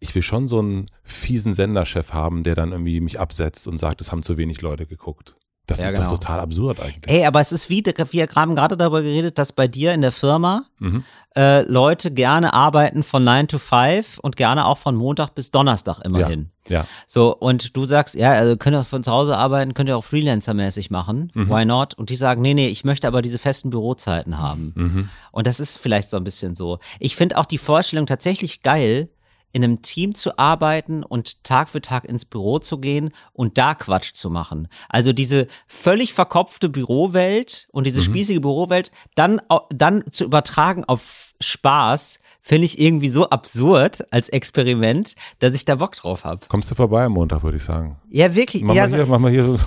[0.00, 4.00] ich will schon so einen fiesen Senderchef haben, der dann irgendwie mich absetzt und sagt,
[4.00, 5.36] es haben zu wenig Leute geguckt.
[5.66, 6.10] Das ja, ist genau.
[6.10, 7.08] doch total absurd eigentlich.
[7.08, 10.10] Ey, aber es ist wie, wir haben gerade darüber geredet, dass bei dir in der
[10.10, 11.04] Firma mhm.
[11.36, 16.00] äh, Leute gerne arbeiten von 9 to 5 und gerne auch von Montag bis Donnerstag
[16.00, 16.50] immerhin.
[16.68, 16.80] Ja.
[16.80, 16.86] ja.
[17.06, 20.04] So, und du sagst, ja, also könnt ihr von zu Hause arbeiten, könnt ihr auch
[20.04, 21.30] Freelancer-mäßig machen.
[21.34, 21.48] Mhm.
[21.48, 21.94] Why not?
[21.94, 24.72] Und die sagen, nee, nee, ich möchte aber diese festen Bürozeiten haben.
[24.74, 25.08] Mhm.
[25.30, 26.80] Und das ist vielleicht so ein bisschen so.
[26.98, 29.08] Ich finde auch die Vorstellung tatsächlich geil,
[29.52, 33.74] in einem Team zu arbeiten und Tag für Tag ins Büro zu gehen und da
[33.74, 34.68] Quatsch zu machen.
[34.88, 38.04] Also diese völlig verkopfte Bürowelt und diese mhm.
[38.04, 39.40] spießige Bürowelt dann,
[39.70, 45.76] dann zu übertragen auf Spaß, finde ich irgendwie so absurd als Experiment, dass ich da
[45.76, 46.46] Bock drauf habe.
[46.48, 47.96] Kommst du vorbei am Montag, würde ich sagen.
[48.08, 48.62] Ja, wirklich.
[48.62, 49.58] Mach, ja, mal, hier, mach mal hier so.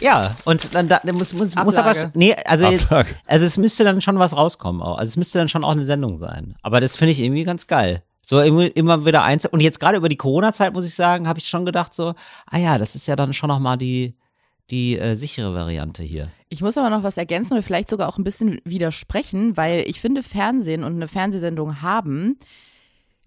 [0.00, 4.00] Ja, und dann da, muss, muss, muss aber, nee, also jetzt, also es müsste dann
[4.00, 4.98] schon was rauskommen auch.
[4.98, 6.56] Also es müsste dann schon auch eine Sendung sein.
[6.62, 8.02] Aber das finde ich irgendwie ganz geil.
[8.24, 9.46] So immer, immer wieder eins.
[9.46, 12.14] Und jetzt gerade über die Corona-Zeit, muss ich sagen, habe ich schon gedacht, so,
[12.46, 14.14] ah ja, das ist ja dann schon nochmal die,
[14.70, 16.28] die äh, sichere Variante hier.
[16.48, 20.00] Ich muss aber noch was ergänzen oder vielleicht sogar auch ein bisschen widersprechen, weil ich
[20.00, 22.38] finde, Fernsehen und eine Fernsehsendung haben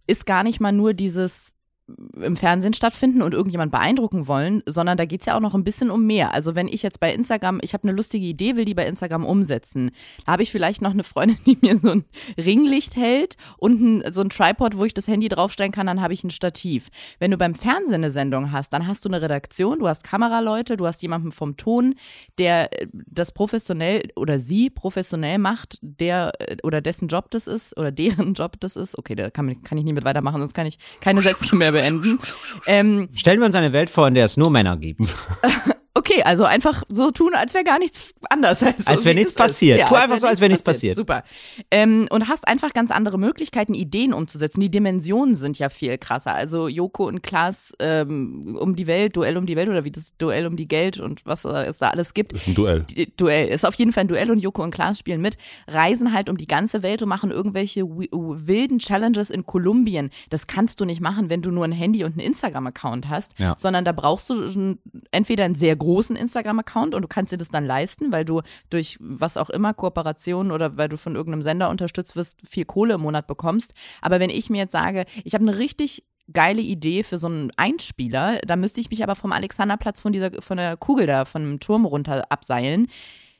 [0.08, 1.56] ist gar nicht mal nur dieses
[1.88, 5.64] im Fernsehen stattfinden und irgendjemand beeindrucken wollen, sondern da geht es ja auch noch ein
[5.64, 6.34] bisschen um mehr.
[6.34, 9.24] Also wenn ich jetzt bei Instagram, ich habe eine lustige Idee, will die bei Instagram
[9.24, 9.92] umsetzen,
[10.26, 12.06] da habe ich vielleicht noch eine Freundin, die mir so ein
[12.38, 16.14] Ringlicht hält und ein, so ein Tripod, wo ich das Handy draufstellen kann, dann habe
[16.14, 16.90] ich ein Stativ.
[17.20, 20.78] Wenn du beim Fernsehen eine Sendung hast, dann hast du eine Redaktion, du hast Kameraleute,
[20.78, 21.94] du hast jemanden vom Ton,
[22.40, 27.78] der äh, das professionell oder sie professionell macht, der äh, oder dessen Job das ist
[27.78, 28.98] oder deren Job das ist.
[28.98, 32.20] Okay, da kann, kann ich nie mit weitermachen, sonst kann ich keine Sätze mehr beenden.
[32.66, 35.02] Ähm, Stellen wir uns eine Welt vor, in der es nur Männer gibt.
[35.98, 38.62] Okay, also einfach so tun, als wäre gar nichts anders.
[38.62, 39.80] Also, als wäre nichts passiert.
[39.80, 40.96] Ja, tu einfach so, als wäre nichts passiert.
[40.96, 41.24] Super.
[41.72, 44.60] Ähm, und hast einfach ganz andere Möglichkeiten, Ideen umzusetzen.
[44.60, 46.34] Die Dimensionen sind ja viel krasser.
[46.34, 50.18] Also Joko und Klaas ähm, um die Welt, Duell um die Welt oder wie das
[50.18, 52.34] Duell um die Geld und was es da alles gibt.
[52.34, 52.86] Ist ein Duell.
[53.16, 53.48] Duell.
[53.48, 55.38] Ist auf jeden Fall ein Duell und Joko und Klaas spielen mit,
[55.70, 60.10] reisen halt um die ganze Welt und machen irgendwelche wilden Challenges in Kolumbien.
[60.30, 63.56] Das kannst du nicht machen, wenn du nur ein Handy und einen Instagram-Account hast, ja.
[63.58, 64.78] sondern da brauchst du
[65.12, 68.98] entweder ein sehr großen Instagram-Account und du kannst dir das dann leisten, weil du durch
[69.00, 73.02] was auch immer, Kooperationen oder weil du von irgendeinem Sender unterstützt wirst, viel Kohle im
[73.02, 73.74] Monat bekommst.
[74.02, 77.52] Aber wenn ich mir jetzt sage, ich habe eine richtig geile Idee für so einen
[77.56, 81.44] Einspieler, da müsste ich mich aber vom Alexanderplatz von dieser, von der Kugel da, von
[81.44, 82.88] dem Turm runter abseilen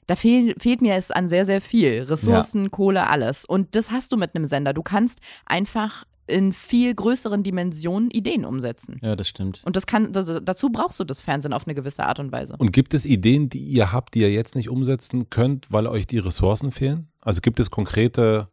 [0.08, 2.04] da fehl, fehlt mir es an sehr, sehr viel.
[2.04, 2.70] Ressourcen, ja.
[2.70, 3.46] Kohle, alles.
[3.46, 4.74] Und das hast du mit einem Sender.
[4.74, 8.98] Du kannst einfach in viel größeren Dimensionen Ideen umsetzen.
[9.02, 9.62] Ja, das stimmt.
[9.66, 12.56] Und das kann, das, dazu brauchst du das Fernsehen auf eine gewisse Art und Weise.
[12.58, 16.08] Und gibt es Ideen, die ihr habt, die ihr jetzt nicht umsetzen könnt, weil euch
[16.08, 17.10] die Ressourcen fehlen?
[17.22, 18.48] Also gibt es konkrete,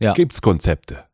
[0.00, 0.12] ja.
[0.12, 1.04] gibt es Konzepte?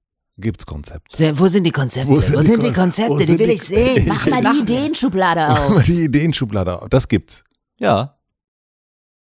[0.41, 1.39] Gibt's Konzepte?
[1.39, 2.09] Wo sind die Konzepte?
[2.09, 3.27] Wo sind, Wo sind die, Konzepte?
[3.27, 4.09] Die will die, ich sehen.
[4.09, 5.59] Mach mal die Ideenschublade auf.
[5.59, 6.89] Mach mal die Ideenschublade auf.
[6.89, 7.45] Das gibt's.
[7.79, 8.17] Ja.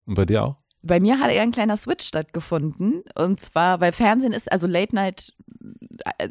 [0.05, 0.57] Und bei dir auch?
[0.83, 3.03] Bei mir hat eher ein kleiner Switch stattgefunden.
[3.15, 5.33] Und zwar, weil Fernsehen ist, also Late Night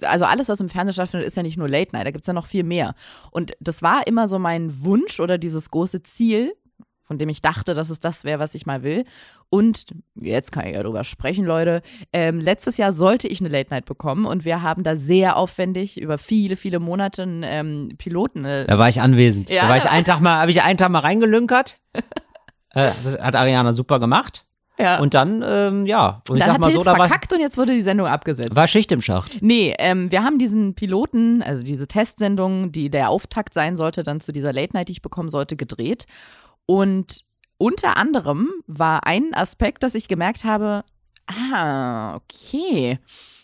[0.02, 2.26] also alles, was im Fernsehen stattfindet, ist ja nicht nur Late Night, da gibt es
[2.26, 2.94] ja noch viel mehr.
[3.30, 6.54] Und das war immer so mein Wunsch oder dieses große Ziel,
[7.06, 9.04] von dem ich dachte, dass es das wäre, was ich mal will.
[9.48, 9.86] Und
[10.16, 11.82] jetzt kann ich ja drüber sprechen, Leute.
[12.12, 16.00] Ähm, letztes Jahr sollte ich eine Late Night bekommen und wir haben da sehr aufwendig
[16.00, 18.44] über viele, viele Monate einen ähm, Piloten.
[18.44, 19.50] Äh, da war ich anwesend.
[19.50, 19.62] Ja.
[19.62, 21.78] Da war ich einen Tag mal, habe ich einen Tag mal reingelünkert.
[22.70, 24.45] äh, das hat Ariana super gemacht.
[24.78, 24.98] Ja.
[24.98, 26.22] Und dann, ähm, ja.
[26.28, 28.54] Und ich dann sag mal so, da verkackt war, und jetzt wurde die Sendung abgesetzt.
[28.54, 29.38] War Schicht im Schacht.
[29.40, 34.20] Nee, ähm, wir haben diesen Piloten, also diese Testsendung, die der Auftakt sein sollte, dann
[34.20, 36.06] zu dieser Late Night, die ich bekommen sollte, gedreht.
[36.66, 37.24] Und
[37.58, 40.84] unter anderem war ein Aspekt, dass ich gemerkt habe,
[41.26, 42.98] ah, okay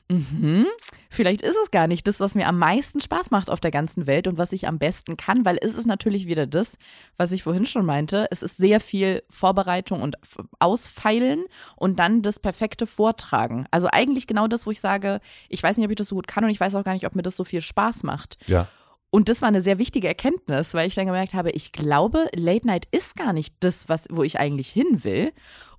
[0.09, 0.66] Mhm.
[1.11, 4.07] Vielleicht ist es gar nicht das, was mir am meisten Spaß macht auf der ganzen
[4.07, 6.78] Welt und was ich am besten kann, weil es ist natürlich wieder das,
[7.16, 8.26] was ich vorhin schon meinte.
[8.30, 10.16] Es ist sehr viel Vorbereitung und
[10.59, 11.44] Ausfeilen
[11.76, 13.66] und dann das perfekte Vortragen.
[13.70, 16.28] Also eigentlich genau das, wo ich sage, ich weiß nicht, ob ich das so gut
[16.28, 18.36] kann und ich weiß auch gar nicht, ob mir das so viel Spaß macht.
[18.46, 18.68] Ja.
[19.15, 22.67] Und das war eine sehr wichtige Erkenntnis, weil ich dann gemerkt habe, ich glaube, Late
[22.67, 25.33] Night ist gar nicht das, was, wo ich eigentlich hin will.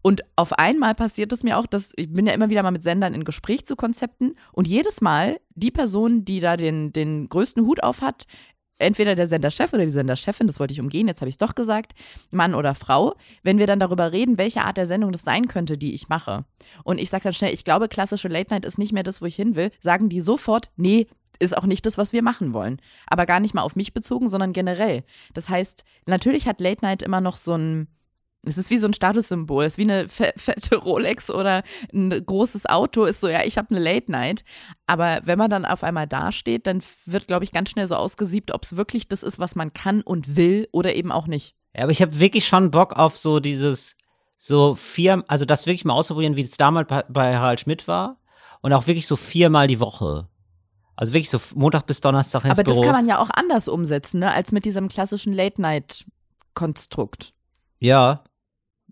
[0.04, 2.84] Und auf einmal passiert es mir auch, dass ich bin ja immer wieder mal mit
[2.84, 7.66] Sendern in Gespräch zu Konzepten und jedes Mal die Person, die da den, den größten
[7.66, 8.26] Hut auf hat,
[8.78, 11.55] entweder der Senderchef oder die Senderchefin, das wollte ich umgehen, jetzt habe ich es doch
[11.55, 11.93] gesagt,
[12.32, 15.78] Mann oder Frau, wenn wir dann darüber reden, welche Art der Sendung das sein könnte,
[15.78, 16.45] die ich mache.
[16.84, 19.26] Und ich sage dann schnell, ich glaube, klassische Late Night ist nicht mehr das, wo
[19.26, 21.07] ich hin will, sagen die sofort, nee,
[21.39, 22.80] ist auch nicht das, was wir machen wollen.
[23.07, 25.03] Aber gar nicht mal auf mich bezogen, sondern generell.
[25.34, 27.88] Das heißt, natürlich hat Late Night immer noch so ein,
[28.46, 31.64] es ist wie so ein Statussymbol, es ist wie eine fette Rolex oder
[31.94, 34.44] ein großes Auto, ist so, ja, ich habe eine Late Night.
[34.86, 38.54] Aber wenn man dann auf einmal dasteht, dann wird, glaube ich, ganz schnell so ausgesiebt,
[38.54, 41.56] ob es wirklich das ist, was man kann und will oder eben auch nicht.
[41.76, 43.96] Ja, aber ich habe wirklich schon Bock auf so dieses,
[44.38, 48.18] so vier, also das wirklich mal auszuprobieren, wie es damals bei, bei Harald Schmidt war.
[48.62, 50.28] Und auch wirklich so viermal die Woche.
[50.96, 52.82] Also wirklich so Montag bis Donnerstag ins Aber Büro.
[52.82, 57.34] das kann man ja auch anders umsetzen, ne, als mit diesem klassischen Late-Night-Konstrukt.
[57.80, 58.24] Ja.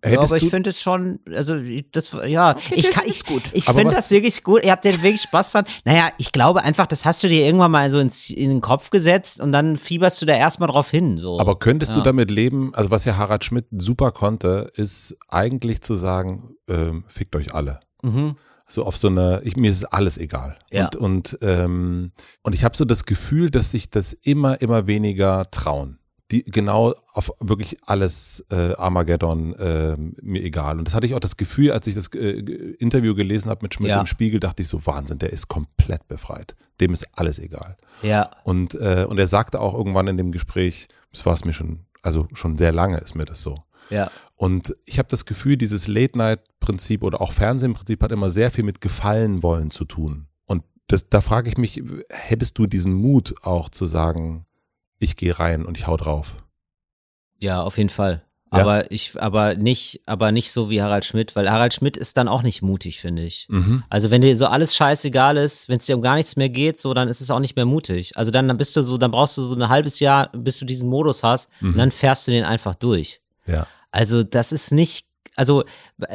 [0.04, 1.56] Hättest aber ich du- finde es schon, also
[1.92, 3.44] das, ja, Okay, ich kann, ich, gut.
[3.54, 4.64] ich finde das wirklich gut.
[4.66, 5.66] Ihr habt ja wirklich Spaß dran.
[5.86, 8.90] Naja, ich glaube einfach, das hast du dir irgendwann mal so ins, in den Kopf
[8.90, 11.18] gesetzt und dann fieberst du da erstmal drauf hin.
[11.18, 11.40] So.
[11.40, 12.04] Aber könntest du Ja.
[12.04, 17.36] damit leben, also was ja Harald Schmidt super konnte, ist eigentlich zu sagen, ähm, fickt
[17.36, 17.80] euch alle.
[18.02, 18.38] Mhm.
[18.68, 20.58] So auf so eine, ich, mir ist alles egal.
[20.72, 20.86] Ja.
[20.86, 25.44] Und, und, ähm, und ich habe so das Gefühl, dass sich das immer, immer weniger
[25.52, 26.00] trauen.
[26.32, 30.80] Die genau auf wirklich alles äh, Armageddon äh, mir egal.
[30.80, 32.32] Und das hatte ich auch das Gefühl, als ich das äh,
[32.80, 34.00] Interview gelesen habe mit Schmidt Ja.
[34.00, 36.56] im Spiegel, dachte ich so, Wahnsinn, der ist komplett befreit.
[36.80, 37.76] Dem ist alles egal.
[38.02, 38.30] Ja.
[38.46, 41.86] Und, äh, und er sagte auch irgendwann in dem Gespräch, das war es mir schon,
[42.02, 43.56] also schon sehr lange ist mir das so.
[43.90, 44.10] Ja.
[44.38, 48.80] Und ich habe das Gefühl, dieses Late-Night-Prinzip oder auch Fernsehen-Prinzip hat immer sehr viel mit
[48.82, 50.28] Gefallen wollen zu tun.
[50.46, 54.46] Und das, da frage ich mich, hättest du diesen Mut auch zu sagen,
[55.02, 56.38] ich gehe rein und ich hau drauf?
[57.42, 58.24] Ja, auf jeden Fall.
[58.54, 58.60] Ja.
[58.60, 62.28] Aber ich, aber nicht, aber nicht so wie Harald Schmidt, weil Harald Schmidt ist dann
[62.28, 63.48] auch nicht mutig, finde ich.
[63.50, 63.84] Mhm.
[63.90, 66.78] Also wenn dir so alles scheißegal ist, wenn es dir um gar nichts mehr geht,
[66.78, 68.18] so, dann ist es auch nicht mehr mutig.
[68.18, 70.66] Also dann, dann bist du so, dann brauchst du so ein halbes Jahr, bis du
[70.66, 73.22] diesen Modus hast und dann fährst du den einfach durch.
[73.48, 73.68] Ja.
[73.92, 75.64] Also das ist nicht, also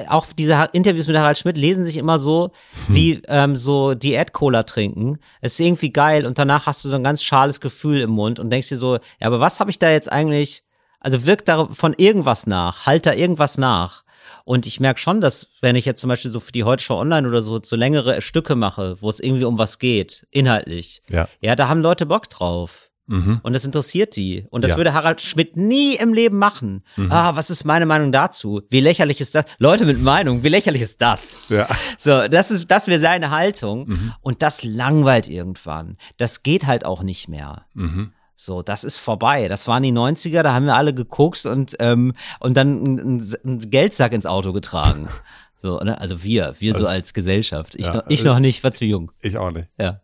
[0.08, 2.50] auch diese Interviews mit Harald Schmidt lesen sich immer so
[2.88, 5.18] wie ähm, so Diät-Cola trinken.
[5.40, 8.38] Es ist irgendwie geil und danach hast du so ein ganz schales Gefühl im Mund
[8.38, 10.64] und denkst dir so, ja, aber was habe ich da jetzt eigentlich,
[11.00, 14.04] also wirkt da von irgendwas nach, halt da irgendwas nach.
[14.44, 16.96] Und ich merke schon, dass wenn ich jetzt zum Beispiel so für die Heute Show
[16.98, 21.26] Online oder so, so längere Stücke mache, wo es irgendwie um was geht, inhaltlich, Ja.
[21.40, 22.90] ja, da haben Leute Bock drauf.
[23.09, 23.40] Mhm.
[23.42, 24.46] Und das interessiert die.
[24.50, 24.76] Und das Ja.
[24.76, 26.82] würde Harald Schmidt nie im Leben machen.
[27.09, 28.62] Ah, was ist meine Meinung dazu?
[28.68, 29.44] Wie lächerlich ist das?
[29.59, 31.36] Leute mit Meinung, wie lächerlich ist das?
[31.48, 31.68] Ja.
[31.98, 34.12] So, das ist, das wäre seine Haltung.
[34.20, 35.96] Und das langweilt irgendwann.
[36.16, 37.66] Das geht halt auch nicht mehr.
[37.74, 38.12] Mhm.
[38.38, 39.48] So, das ist vorbei.
[39.48, 43.70] Das waren die 90er, da haben wir alle geguckt und, ähm, und dann einen einen
[43.70, 45.09] Geldsack ins Auto getragen.
[45.59, 45.98] So, ne?
[45.98, 47.74] Also wir, wir so als Gesellschaft.
[47.76, 49.11] Ich, Ja, noch, ich also- noch nicht, war zu jung.
[49.22, 49.68] Ich auch nicht.
[49.80, 50.02] Ja.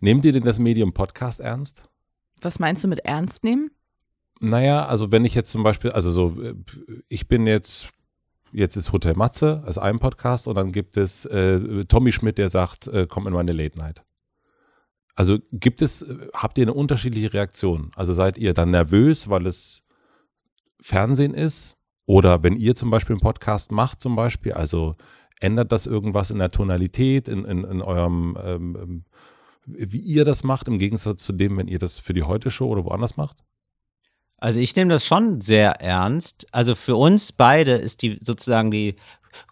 [0.00, 1.84] Nehmt ihr denn das Medium Podcast ernst?
[2.40, 3.70] Was meinst du mit ernst nehmen?
[4.40, 6.36] Naja, also wenn ich jetzt zum Beispiel, also so,
[7.08, 7.88] ich bin jetzt,
[8.52, 12.48] jetzt ist Hotel Matze als ein Podcast und dann gibt es äh, Tommy Schmidt, der
[12.48, 14.02] sagt, äh, komm in meine Late Night.
[15.14, 17.90] Also gibt es, habt ihr eine unterschiedliche Reaktion?
[17.94, 19.82] Also seid ihr dann nervös, weil es
[20.80, 21.76] Fernsehen ist?
[22.06, 24.96] Oder wenn ihr zum Beispiel einen Podcast macht zum Beispiel, also
[25.40, 29.02] ändert das irgendwas in der Tonalität, in, in, in eurem, ähm, ähm,
[29.76, 32.84] wie ihr das macht, im Gegensatz zu dem, wenn ihr das für die Heute-Show oder
[32.84, 33.38] woanders macht?
[34.38, 36.46] Also ich nehme das schon sehr ernst.
[36.52, 38.96] Also für uns beide ist die sozusagen die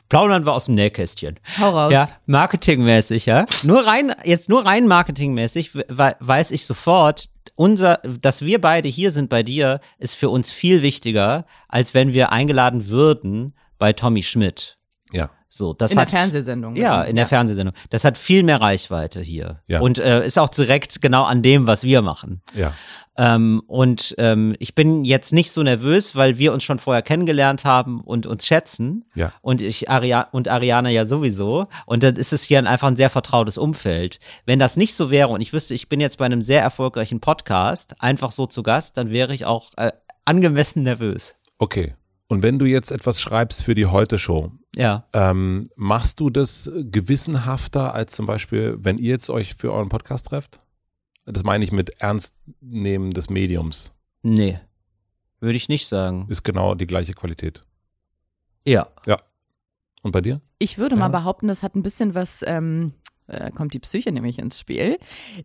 [0.08, 1.38] plaudern wir aus dem Nähkästchen.
[1.58, 1.92] Hau raus.
[1.92, 3.46] Ja, marketingmäßig, ja.
[3.62, 9.12] Nur rein, jetzt nur rein marketingmäßig we weiß ich sofort, unser, dass wir beide hier
[9.12, 14.22] sind bei dir, ist für uns viel wichtiger, als wenn wir eingeladen würden bei Tommy
[14.22, 14.77] Schmidt.
[15.48, 15.54] Ja.
[15.56, 16.76] So, das in der hat Fernsehsendung.
[16.76, 17.10] ja, ne?
[17.10, 17.74] in der Fernsehsendung.
[17.90, 19.60] Das hat viel mehr Reichweite hier.
[19.66, 19.80] Ja.
[19.80, 22.42] Und äh, ist auch direkt genau an dem, was wir machen.
[22.54, 22.74] Ja.
[23.16, 27.64] Ähm, und ähm, ich bin jetzt nicht so nervös, weil wir uns schon vorher kennengelernt
[27.64, 29.06] haben und uns schätzen.
[29.14, 29.32] Ja.
[29.40, 31.66] Und ich Aria und Ariane ja sowieso.
[31.86, 34.20] Und dann ist es hier einfach ein sehr vertrautes Umfeld.
[34.44, 37.20] Wenn das nicht so wäre und ich wüsste, ich bin jetzt bei einem sehr erfolgreichen
[37.20, 39.90] Podcast einfach so zu Gast, dann wäre ich auch äh,
[40.26, 41.34] angemessen nervös.
[41.58, 41.94] Okay.
[42.28, 45.06] Und wenn du jetzt etwas schreibst für die Heute-Show, Ja.
[45.12, 50.28] ähm, machst du das gewissenhafter als zum Beispiel, wenn ihr jetzt euch für euren Podcast
[50.28, 50.60] trefft?
[51.26, 53.92] Das meine ich mit Ernstnehmen des Mediums.
[54.22, 54.60] Nee.
[55.40, 56.26] Würde ich nicht sagen.
[56.28, 57.60] Ist genau die gleiche Qualität.
[58.64, 58.86] Ja.
[60.02, 60.40] Und bei dir?
[60.58, 61.18] Ich würde mal Ja.
[61.18, 62.92] behaupten, das hat ein bisschen was ähm,
[63.28, 64.98] äh, kommt die Psyche nämlich ins Spiel.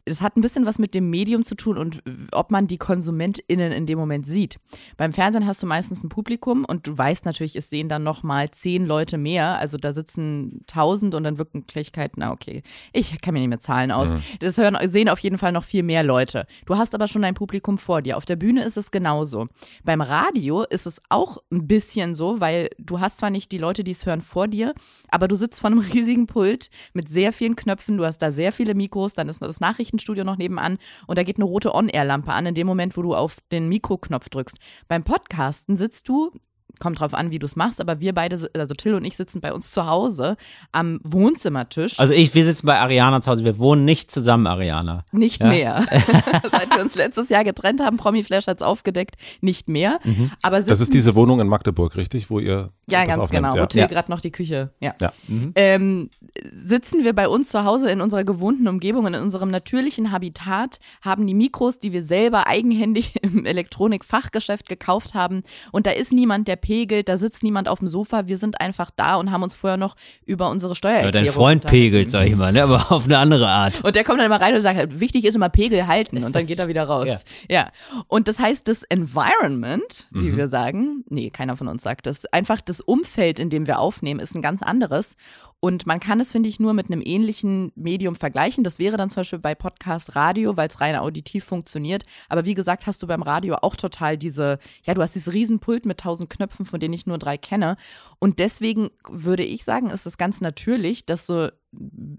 [0.05, 3.71] Es hat ein bisschen was mit dem Medium zu tun und ob man die KonsumentInnen
[3.71, 4.57] in dem Moment sieht.
[4.97, 8.49] Beim Fernsehen hast du meistens ein Publikum und du weißt natürlich, es sehen dann nochmal
[8.51, 9.57] zehn Leute mehr.
[9.59, 13.91] Also da sitzen tausend und in Wirklichkeit, na okay, ich kann mir nicht mehr Zahlen
[13.91, 14.13] aus.
[14.13, 14.21] Mhm.
[14.39, 16.45] Das hören, sehen auf jeden Fall noch viel mehr Leute.
[16.65, 18.17] Du hast aber schon dein Publikum vor dir.
[18.17, 19.47] Auf der Bühne ist es genauso.
[19.83, 23.83] Beim Radio ist es auch ein bisschen so, weil du hast zwar nicht die Leute,
[23.83, 24.73] die es hören, vor dir,
[25.09, 28.51] aber du sitzt vor einem riesigen Pult mit sehr vielen Knöpfen, du hast da sehr
[28.51, 32.45] viele Mikros, dann ist das Nachrichtenstudio noch nebenan und da geht eine rote On-Air-Lampe an
[32.45, 34.57] in dem Moment, wo du auf den Mikroknopf drückst.
[34.87, 36.31] Beim Podcasten sitzt du
[36.79, 39.41] kommt drauf an, wie du es machst, aber wir beide, also Till und ich sitzen
[39.41, 40.35] bei uns zu Hause
[40.71, 41.99] am Wohnzimmertisch.
[41.99, 45.03] Also ich, wir sitzen bei Ariana zu Hause, wir wohnen nicht zusammen, Ariana.
[45.11, 45.47] Nicht ja?
[45.47, 45.85] mehr.
[46.51, 49.99] Seit wir uns letztes Jahr getrennt haben, Promi Flash hat es aufgedeckt, nicht mehr.
[50.03, 50.31] Mhm.
[50.41, 52.29] Aber das ist diese Wohnung in Magdeburg, richtig?
[52.29, 53.43] Wo ihr Ja, ganz aufnehmt.
[53.43, 53.55] genau.
[53.55, 53.63] Ja.
[53.63, 53.87] Wo Till ja.
[53.87, 54.95] gerade noch die Küche, ja.
[55.01, 55.13] ja.
[55.27, 55.51] Mhm.
[55.55, 56.09] Ähm,
[56.53, 61.27] sitzen wir bei uns zu Hause in unserer gewohnten Umgebung, in unserem natürlichen Habitat, haben
[61.27, 66.55] die Mikros, die wir selber eigenhändig im Elektronikfachgeschäft gekauft haben und da ist niemand, der
[66.63, 69.75] pegelt, da sitzt niemand auf dem Sofa, wir sind einfach da und haben uns vorher
[69.75, 69.95] noch
[70.25, 72.63] über unsere Steuererklärung ja, Dein Freund pegelt, sag ich mal, ne?
[72.63, 73.83] aber auf eine andere Art.
[73.83, 76.47] Und der kommt dann immer rein und sagt, wichtig ist immer Pegel halten und dann
[76.47, 77.07] geht er wieder raus.
[77.49, 77.55] ja.
[77.55, 77.71] ja.
[78.07, 80.37] Und das heißt, das Environment, wie mhm.
[80.37, 84.21] wir sagen, nee, keiner von uns sagt das, einfach das Umfeld, in dem wir aufnehmen,
[84.21, 85.17] ist ein ganz anderes.
[85.63, 88.65] Und man kann es, finde ich, nur mit einem ähnlichen Medium vergleichen.
[88.65, 92.03] Das wäre dann zum Beispiel bei Podcast Radio, weil es rein auditiv funktioniert.
[92.27, 95.85] Aber wie gesagt, hast du beim Radio auch total diese, ja, du hast dieses Riesenpult
[95.85, 97.75] mit tausend Knöpfen, von denen ich nur drei kenne.
[98.19, 101.51] Und deswegen würde ich sagen, ist es ganz natürlich, dass du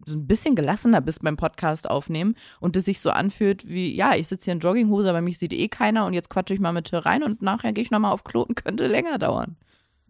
[0.07, 4.15] so ein bisschen gelassener bist beim Podcast aufnehmen und es sich so anfühlt wie, ja,
[4.15, 6.73] ich sitze hier in Jogginghose, aber mich sieht eh keiner und jetzt quatsche ich mal
[6.73, 9.57] mit Till rein und nachher gehe ich nochmal auf Kloten, könnte länger dauern.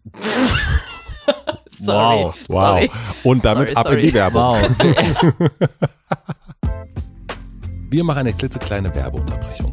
[1.79, 2.25] sorry.
[2.25, 2.35] Wow.
[2.49, 2.91] Sorry.
[3.23, 4.01] Und damit sorry, ab sorry.
[4.01, 4.63] in die Werbung.
[4.79, 5.51] Wow.
[7.91, 9.73] Wir machen eine klitzekleine Werbeunterbrechung.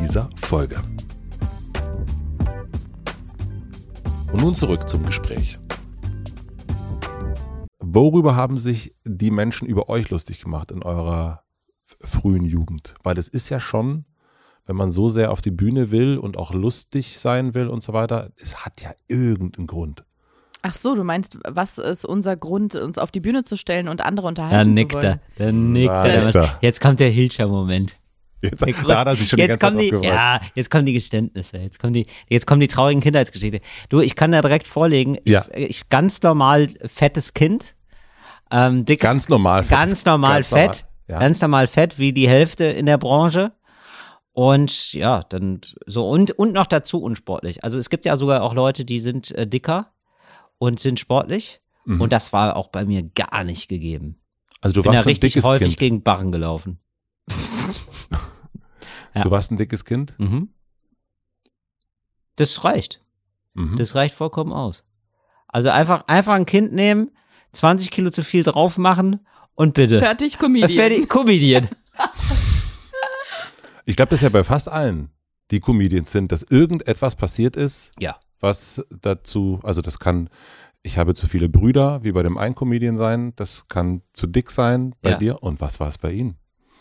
[0.00, 0.82] dieser Folge.
[4.32, 5.58] Und nun zurück zum Gespräch.
[7.78, 11.44] Worüber haben sich die Menschen über euch lustig gemacht in eurer
[12.00, 12.94] frühen Jugend?
[13.04, 14.04] Weil es ist ja schon
[14.66, 17.92] wenn man so sehr auf die Bühne will und auch lustig sein will und so
[17.92, 20.04] weiter, es hat ja irgendeinen Grund.
[20.62, 24.00] Ach so, du meinst, was ist unser Grund, uns auf die Bühne zu stellen und
[24.00, 25.04] andere unterhalten da zu wollen?
[25.04, 26.32] Er, da nickt er.
[26.32, 27.98] Da nickt Jetzt kommt der Hilscher-Moment.
[28.50, 30.92] Jetzt, da hat er sich schon jetzt die ganze kommen die, Ja, jetzt kommen die
[30.92, 33.60] Geständnisse, jetzt kommen die, jetzt kommen die traurigen Kindheitsgeschichte.
[33.88, 35.44] Du, ich kann da direkt vorlegen, ja.
[35.52, 37.74] ich, ich ganz normal fettes Kind,
[38.50, 41.18] ähm, dickes, ganz normal, fett, ganz normal ganz fett, normal, ja.
[41.18, 43.52] ganz normal fett wie die Hälfte in der Branche
[44.32, 47.64] und ja, dann so und und noch dazu unsportlich.
[47.64, 49.92] Also es gibt ja sogar auch Leute, die sind äh, dicker
[50.58, 51.60] und sind sportlich.
[51.84, 52.00] Mhm.
[52.00, 54.20] Und das war auch bei mir gar nicht gegeben.
[54.60, 55.78] Also du Bin warst ja richtig häufig kind.
[55.78, 56.78] gegen Barren gelaufen.
[59.14, 59.22] ja.
[59.22, 60.18] Du warst ein dickes Kind?
[60.18, 60.50] Mhm.
[62.36, 63.00] Das reicht.
[63.54, 63.76] Mhm.
[63.76, 64.84] Das reicht vollkommen aus.
[65.48, 67.10] Also einfach, einfach ein Kind nehmen,
[67.52, 69.20] 20 Kilo zu viel drauf machen
[69.54, 70.00] und bitte.
[70.00, 70.70] Fertig, Comedian.
[70.70, 71.68] Fertig, Comedian.
[73.86, 75.10] Ich glaube, das ist ja bei fast allen,
[75.50, 78.16] die Comedians sind, dass irgendetwas passiert ist, ja.
[78.40, 80.30] was dazu, also das kann,
[80.82, 84.50] ich habe zu viele Brüder, wie bei dem einen Comedian sein, das kann zu dick
[84.50, 85.18] sein bei ja.
[85.18, 85.42] dir.
[85.42, 86.36] Und was war es bei Ihnen?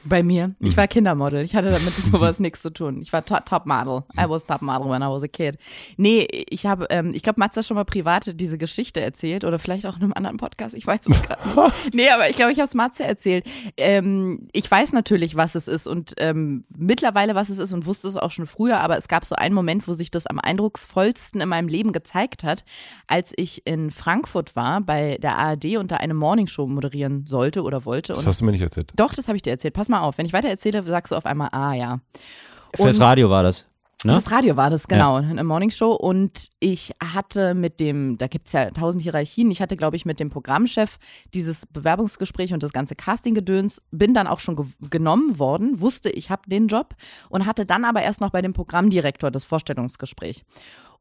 [0.05, 0.55] Bei mir.
[0.59, 0.77] Ich mhm.
[0.77, 1.43] war Kindermodel.
[1.43, 3.01] Ich hatte damit sowas nichts zu tun.
[3.01, 4.03] Ich war Topmodel.
[4.17, 5.57] I was Topmodel when I was a kid.
[5.97, 9.59] Nee, ich habe, ähm, ich glaube, Matze hat schon mal privat diese Geschichte erzählt oder
[9.59, 10.75] vielleicht auch in einem anderen Podcast.
[10.75, 11.73] Ich weiß es gerade nicht.
[11.93, 13.45] Nee, aber ich glaube, ich habe es Matze erzählt.
[13.77, 18.07] Ähm, ich weiß natürlich, was es ist und ähm, mittlerweile, was es ist und wusste
[18.07, 21.41] es auch schon früher, aber es gab so einen Moment, wo sich das am eindrucksvollsten
[21.41, 22.63] in meinem Leben gezeigt hat,
[23.07, 27.85] als ich in Frankfurt war bei der ARD und da eine Morningshow moderieren sollte oder
[27.85, 28.13] wollte.
[28.13, 28.91] Das hast du mir nicht erzählt.
[28.95, 29.73] Doch, das habe ich dir erzählt.
[29.73, 30.17] Pass mal auf.
[30.17, 31.99] Wenn ich weiter erzähle, sagst du auf einmal, ah ja.
[32.75, 33.67] Für das Radio war das.
[34.03, 34.13] Ne?
[34.13, 35.29] Das Radio war das, genau, ja.
[35.29, 35.91] eine Morningshow.
[35.93, 40.05] Und ich hatte mit dem, da gibt es ja tausend Hierarchien, ich hatte, glaube ich,
[40.05, 40.97] mit dem Programmchef
[41.33, 46.29] dieses Bewerbungsgespräch und das ganze Castinggedöns, bin dann auch schon ge genommen worden, wusste, ich
[46.29, 46.95] habe den Job
[47.29, 50.43] und hatte dann aber erst noch bei dem Programmdirektor das Vorstellungsgespräch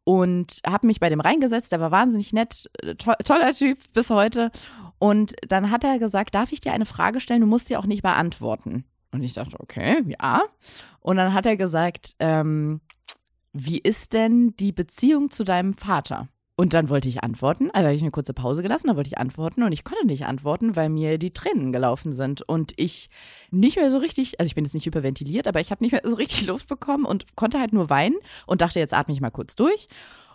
[0.05, 1.73] und habe mich bei dem reingesetzt.
[1.73, 4.51] Der war wahnsinnig nett, äh, to toller Typ bis heute.
[4.99, 7.41] Und dann hat er gesagt, darf ich dir eine Frage stellen?
[7.41, 8.85] Du musst sie auch nicht beantworten.
[9.13, 10.43] Und ich dachte, okay, ja.
[11.01, 12.81] Und dann hat er gesagt, ähm,
[13.53, 16.29] wie ist denn die Beziehung zu deinem Vater?
[16.63, 19.19] Und dann wollte ich antworten, also habe ich eine kurze Pause gelassen, dann wollte ich
[19.19, 22.43] antworten und ich konnte nicht antworten, weil mir die Tränen gelaufen sind.
[22.43, 23.11] Und ich
[23.51, 26.03] nicht mehr so richtig, also ich bin jetzt nicht hyperventiliert, aber ich habe nicht mehr
[26.05, 28.15] so richtig Luft bekommen und konnte halt nur weinen
[28.47, 29.89] und dachte, jetzt atme ich mal kurz durch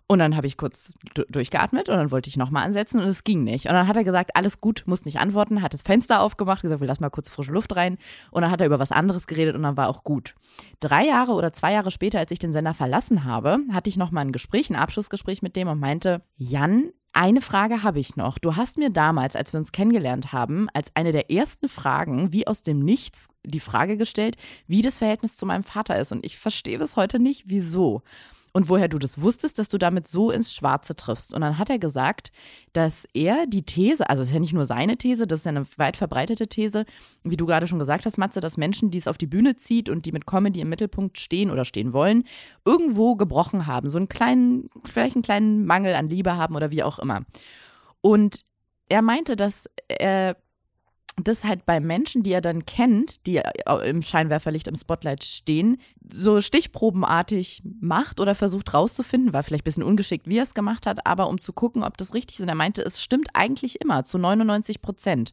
[0.10, 3.43] und dann habe ich kurz durchgeatmet und dann wollte ich nochmal ansetzen und es ging
[3.43, 3.66] nicht.
[3.66, 6.80] Und dann hat er gesagt, alles gut, muss nicht antworten, hat das Fenster aufgemacht, gesagt,
[6.80, 7.97] wir lassen mal kurz frische Luft rein.
[8.32, 10.34] Und dann hat er über was anderes geredet und dann war auch gut.
[10.80, 14.24] Drei Jahre oder zwei Jahre später, als ich den Sender verlassen habe, hatte ich nochmal
[14.24, 18.38] ein Gespräch, ein Abschlussgespräch mit dem und meinte, Jan, eine Frage habe ich noch.
[18.38, 22.47] Du hast mir damals, als wir uns kennengelernt haben, als eine der ersten Fragen, wie
[22.47, 24.38] aus dem Nichts, die Frage gestellt,
[24.68, 26.14] wie das Verhältnis zu meinem Vater ist.
[26.14, 28.03] Und ich verstehe bis heute nicht, wieso
[28.58, 31.32] und woher du das wusstest, dass du damit so ins Schwarze triffst.
[31.32, 32.32] Und dann hat er gesagt,
[32.74, 35.51] dass er die These, also es ist ja nicht nur seine These, das ist ja
[35.51, 36.88] eine weit verbreitete These,
[37.24, 39.89] wie du gerade schon gesagt hast, Matze, dass Menschen, die es auf die Bühne zieht
[39.89, 42.24] und die mit Comedy im Mittelpunkt stehen oder stehen wollen,
[42.66, 46.82] irgendwo gebrochen haben, so einen kleinen, vielleicht einen kleinen Mangel an Liebe haben oder wie
[46.82, 47.26] auch immer.
[48.01, 48.41] Und
[48.89, 50.36] er meinte, dass er
[51.18, 53.41] das halt bei Menschen, die er dann kennt, die
[53.86, 59.84] im Scheinwerferlicht im Spotlight stehen, so stichprobenartig macht oder versucht rauszufinden, war vielleicht ein bisschen
[59.84, 62.43] ungeschickt, wie er es gemacht hat, aber um zu gucken, ob das richtig ist.
[62.43, 65.32] Und er meinte, es stimmt eigentlich immer zu 99 Prozent.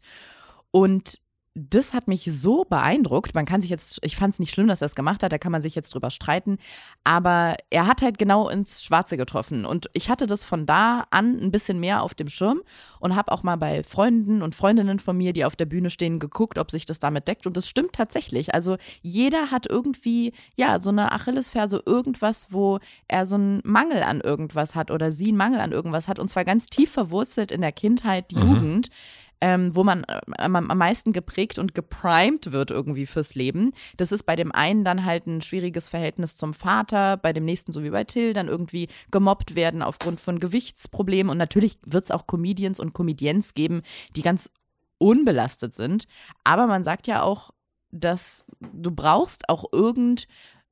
[0.71, 1.21] Und
[1.55, 3.35] das hat mich so beeindruckt.
[3.37, 5.39] Man kann sich jetzt, ich fand es nicht schlimm, dass er es gemacht hat, da
[5.39, 6.59] kann man sich jetzt drüber streiten.
[7.05, 9.65] Aber er hat halt genau ins Schwarze getroffen.
[9.65, 12.63] Und ich hatte das von da an ein bisschen mehr auf dem Schirm
[12.99, 16.19] und habe auch mal bei Freunden und Freundinnen von mir, die auf der Bühne stehen,
[16.19, 17.47] geguckt, ob sich das damit deckt.
[17.47, 18.53] Und das stimmt tatsächlich.
[18.53, 24.21] Also jeder hat irgendwie, ja, so eine Achillesferse, irgendwas, wo er so einen Mangel an
[24.21, 26.19] irgendwas hat oder sie einen Mangel an irgendwas hat.
[26.19, 28.83] Und zwar ganz tief verwurzelt in der Kindheit, mhm.
[29.47, 33.73] Ähm, wo man äh, am, meisten geprägt und geprimed wird irgendwie fürs Leben.
[33.99, 37.71] Das ist bei dem einen dann halt ein schwieriges Verhältnis zum Vater, bei dem nächsten,
[37.71, 41.29] so wie bei Till, dann irgendwie gemobbt werden aufgrund von Gewichtsproblemen.
[41.29, 43.83] Und natürlich wird es auch Comedians und Comedians geben,
[44.17, 44.51] die ganz
[44.97, 46.07] unbelastet sind.
[46.43, 47.51] Aber man sagt ja auch,
[47.91, 50.27] dass du brauchst auch irgend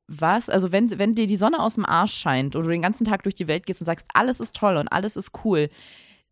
[0.07, 3.05] was, also wenn, wenn dir die Sonne aus dem Arsch scheint und du den ganzen
[3.05, 5.69] Tag durch die Welt gehst und sagst, alles ist toll und alles ist cool,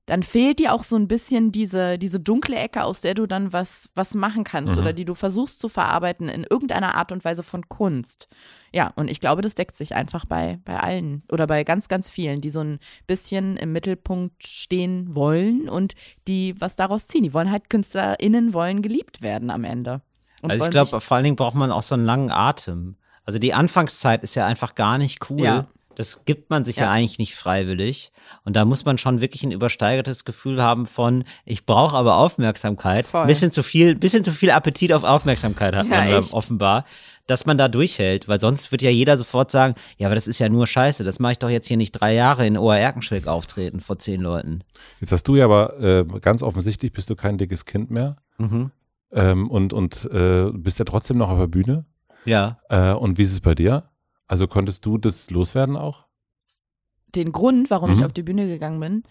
[0.07, 3.53] dann fehlt dir auch so ein bisschen diese, diese dunkle Ecke, aus der du dann
[3.53, 4.83] was, was machen kannst mhm.
[4.83, 8.29] oder die du versuchst zu verarbeiten in irgendeiner Art und Weise von Kunst.
[8.73, 12.09] Ja, und ich glaube, das deckt sich einfach bei, bei allen oder bei ganz, ganz
[12.09, 15.95] vielen, die so ein bisschen im Mittelpunkt stehen wollen und
[16.27, 17.23] die was daraus ziehen.
[17.23, 20.03] Die wollen halt KünstlerInnen wollen geliebt werden am Ende.
[20.43, 22.97] also ich glaube, vor allen Dingen braucht man auch so einen langen Atem.
[23.25, 25.41] Also die Anfangszeit ist ja einfach gar nicht cool.
[25.41, 25.67] Ja.
[26.01, 26.85] Das gibt man sich ja.
[26.85, 26.93] ja.
[26.93, 28.11] eigentlich nicht freiwillig.
[28.47, 33.05] Und da muss man schon wirklich ein übersteigertes Gefühl haben von, ich brauche aber Aufmerksamkeit.
[33.05, 33.21] Voll.
[33.21, 36.87] Ein bisschen zu viel, bisschen zu viel Appetit auf Aufmerksamkeit hat ja, man offenbar,
[37.27, 38.29] dass man da durchhält.
[38.29, 41.05] Weil sonst wird ja jeder sofort sagen, ja, aber das ist ja nur Scheiße.
[41.05, 44.65] Das mache ich doch jetzt hier nicht drei Jahre in Oerkenschwick auftreten vor zehn Leuten.
[45.01, 48.17] Jetzt hast du ja aber äh, ganz offensichtlich bist du kein dickes Kind mehr.
[48.39, 48.71] Mhm.
[49.13, 51.85] Ähm, und und äh, bist ja trotzdem noch auf der Bühne.
[52.25, 52.57] Ja.
[52.71, 53.90] Äh, und wie ist es bei dir?
[54.31, 56.07] Also konntest du das loswerden auch?
[57.17, 57.99] Den Grund, warum mhm.
[57.99, 59.03] ich auf die Bühne gegangen bin,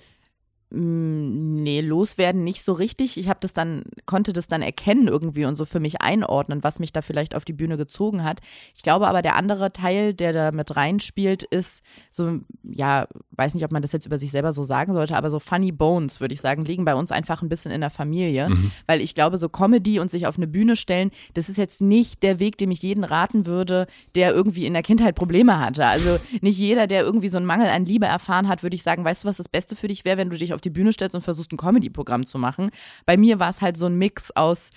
[0.72, 3.18] nee, loswerden nicht so richtig.
[3.18, 6.80] Ich habe das dann, konnte das dann erkennen irgendwie und so für mich einordnen, was
[6.80, 8.40] mich da vielleicht auf die Bühne gezogen hat.
[8.76, 13.64] Ich glaube aber, der andere Teil, der da mit reinspielt, ist so, ja, weiß nicht,
[13.64, 16.34] ob man das jetzt über sich selber so sagen sollte, aber so funny bones, würde
[16.34, 18.50] ich sagen, liegen bei uns einfach ein bisschen in der Familie.
[18.50, 18.72] Mhm.
[18.86, 22.22] Weil ich glaube, so Comedy und sich auf eine Bühne stellen, das ist jetzt nicht
[22.22, 25.88] der Weg, dem ich jeden raten würde, der irgendwie in der Kindheit Probleme hatte.
[25.88, 29.04] Also nicht jeder, der irgendwie so einen Mangel an Liebe erfahren hat, würde ich sagen,
[29.04, 30.92] weißt du, was das Beste für dich wäre, wenn du dich auf auf die Bühne
[30.92, 32.70] stellst und versuchst, ein Comedy-Programm zu machen.
[33.06, 34.72] Bei mir war es halt so ein Mix aus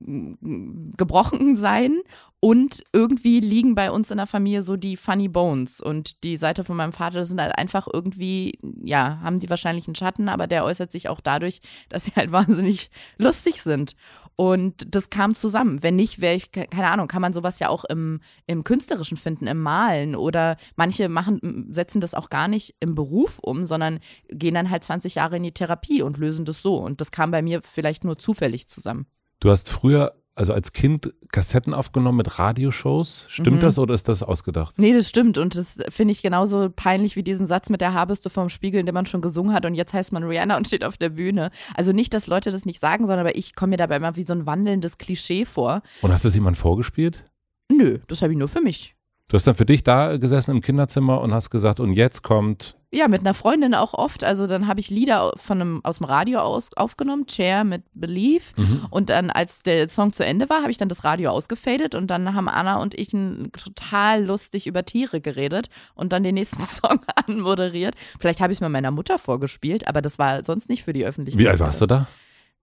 [0.00, 2.00] gebrochen sein
[2.40, 6.64] und irgendwie liegen bei uns in der Familie so die Funny Bones und die Seite
[6.64, 10.64] von meinem Vater sind halt einfach irgendwie, ja, haben die wahrscheinlich einen Schatten, aber der
[10.64, 11.60] äußert sich auch dadurch,
[11.90, 13.94] dass sie halt wahnsinnig lustig sind.
[14.36, 15.82] Und das kam zusammen.
[15.82, 19.46] Wenn nicht, wäre ich, keine Ahnung, kann man sowas ja auch im, im Künstlerischen finden,
[19.46, 20.16] im Malen.
[20.16, 24.00] Oder manche machen, setzen das auch gar nicht im Beruf um, sondern
[24.30, 26.76] gehen dann halt 20 Jahre in die Therapie und lösen das so.
[26.76, 29.04] Und das kam bei mir vielleicht nur zufällig zusammen.
[29.40, 33.26] Du hast früher also als Kind Kassetten aufgenommen mit Radioshows.
[33.28, 33.60] Stimmt mhm.
[33.60, 34.76] das oder ist das ausgedacht?
[34.78, 35.38] Nee, das stimmt.
[35.38, 38.94] Und das finde ich genauso peinlich wie diesen Satz mit der Habeste vom Spiegel, den
[38.94, 41.50] man schon gesungen hat und jetzt heißt man Rihanna und steht auf der Bühne.
[41.74, 44.24] Also nicht, dass Leute das nicht sagen, sondern aber ich komme mir dabei immer wie
[44.24, 45.82] so ein wandelndes Klischee vor.
[46.00, 47.24] Und hast du das jemand vorgespielt?
[47.70, 48.94] Nö, das habe ich nur für mich.
[49.28, 52.76] Du hast dann für dich da gesessen im Kinderzimmer und hast gesagt, und jetzt kommt.
[52.92, 54.24] Ja, mit einer Freundin auch oft.
[54.24, 58.44] Also dann habe ich Lieder von einem, aus dem Radio aus, aufgenommen, Chair mit Believe.
[58.56, 58.86] Mhm.
[58.90, 62.10] Und dann, als der Song zu Ende war, habe ich dann das Radio ausgefadet und
[62.10, 67.00] dann haben Anna und ich total lustig über Tiere geredet und dann den nächsten Song
[67.26, 67.94] anmoderiert.
[68.18, 71.06] Vielleicht habe ich es mir meiner Mutter vorgespielt, aber das war sonst nicht für die
[71.06, 71.44] Öffentlichkeit.
[71.44, 72.08] Wie alt warst du da?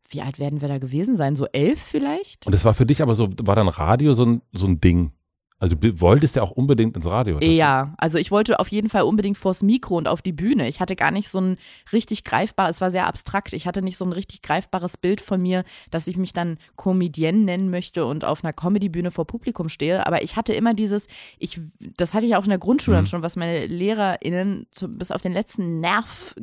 [0.10, 1.38] Wie alt werden wir da gewesen sein?
[1.38, 2.46] So elf vielleicht?
[2.46, 5.12] Und das war für dich aber so, war dann Radio so ein, so ein Ding?
[5.60, 7.40] Also du wolltest ja auch unbedingt ins Radio.
[7.40, 10.68] Ja, also ich wollte auf jeden Fall unbedingt vors Mikro und auf die Bühne.
[10.68, 11.58] Ich hatte gar nicht so ein
[11.92, 13.54] richtig greifbar, es war sehr abstrakt.
[13.54, 17.40] Ich hatte nicht so ein richtig greifbares Bild von mir, dass ich mich dann Comedienne
[17.40, 20.06] nennen möchte und auf einer Comedybühne vor Publikum stehe.
[20.06, 21.08] Aber ich hatte immer dieses,
[21.40, 23.06] ich, das hatte ich auch in der Grundschule mhm.
[23.08, 26.36] schon, was meine LehrerInnen zu, bis auf den letzten Nerv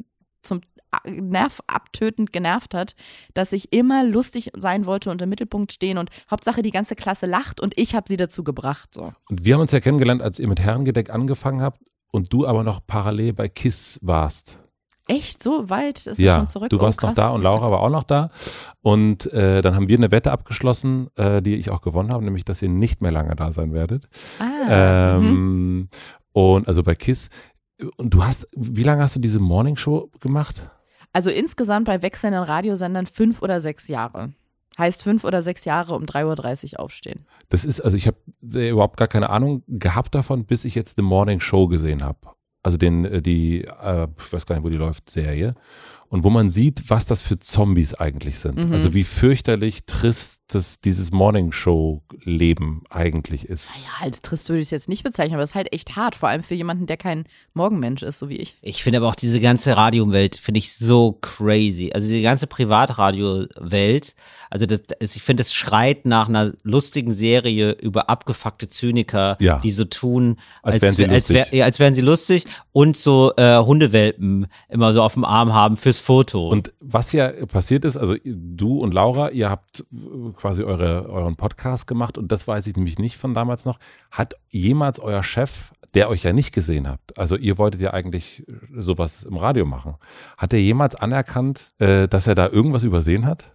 [0.42, 0.60] zum
[1.04, 2.94] nervabtötend genervt hat,
[3.34, 7.26] dass ich immer lustig sein wollte und im Mittelpunkt stehen und Hauptsache die ganze Klasse
[7.26, 8.94] lacht und ich habe sie dazu gebracht.
[8.94, 9.12] So.
[9.28, 11.80] Und wir haben uns ja kennengelernt, als ihr mit Herrengedeck angefangen habt
[12.10, 14.58] und du aber noch parallel bei KISS warst.
[15.06, 15.42] Echt?
[15.42, 16.70] So weit ist ja, schon zurück?
[16.70, 18.30] Du warst oh, noch da und Laura war auch noch da.
[18.80, 22.44] Und äh, dann haben wir eine Wette abgeschlossen, äh, die ich auch gewonnen habe, nämlich,
[22.44, 24.08] dass ihr nicht mehr lange da sein werdet.
[24.38, 25.88] Ah, ähm, mhm.
[26.32, 27.28] Und also bei KISS.
[27.96, 30.70] Und du hast, wie lange hast du diese Morning Show gemacht?
[31.14, 34.32] Also insgesamt bei wechselnden Radiosendern fünf oder sechs Jahre.
[34.76, 37.24] Heißt fünf oder sechs Jahre um 3.30 Uhr aufstehen.
[37.48, 41.02] Das ist, also ich habe überhaupt gar keine Ahnung gehabt davon, bis ich jetzt The
[41.02, 42.18] Morning Show gesehen habe.
[42.64, 45.54] Also den, äh, die, äh, ich weiß gar nicht, wo die läuft, Serie.
[46.08, 48.66] Und wo man sieht, was das für Zombies eigentlich sind.
[48.66, 48.72] Mhm.
[48.72, 53.70] Also wie fürchterlich trist das, dieses Morning-Show-Leben eigentlich ist.
[53.70, 56.14] Naja, als trist würde ich es jetzt nicht bezeichnen, aber es ist halt echt hart,
[56.14, 57.24] vor allem für jemanden, der kein
[57.54, 58.56] Morgenmensch ist, so wie ich.
[58.60, 61.90] Ich finde aber auch diese ganze Radiowelt, finde ich so crazy.
[61.94, 64.14] Also die ganze Privatradio-Welt,
[64.50, 69.58] also das, ich finde, es schreit nach einer lustigen Serie über abgefuckte Zyniker, ja.
[69.60, 71.38] die so tun, als, als wären sie lustig.
[71.38, 75.54] Als, wär, als wären sie lustig und so äh, Hundewelpen immer so auf dem Arm
[75.54, 76.48] haben fürs Foto.
[76.48, 79.84] Und was ja passiert ist, also du und Laura, ihr habt
[80.34, 83.78] quasi eure, euren Podcast gemacht und das weiß ich nämlich nicht von damals noch.
[84.10, 88.44] Hat jemals euer Chef, der euch ja nicht gesehen habt, also ihr wolltet ja eigentlich
[88.76, 89.94] sowas im Radio machen,
[90.36, 93.54] hat er jemals anerkannt, äh, dass er da irgendwas übersehen hat?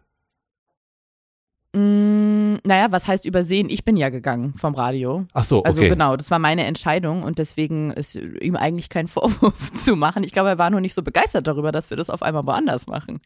[1.73, 3.69] Mm, naja, was heißt übersehen?
[3.69, 5.25] Ich bin ja gegangen vom Radio.
[5.34, 5.86] Ach so, also okay.
[5.88, 10.23] Also genau, das war meine Entscheidung und deswegen ist ihm eigentlich kein Vorwurf zu machen.
[10.23, 12.88] Ich glaube, er war nur nicht so begeistert darüber, dass wir das auf einmal woanders
[12.88, 13.21] machen.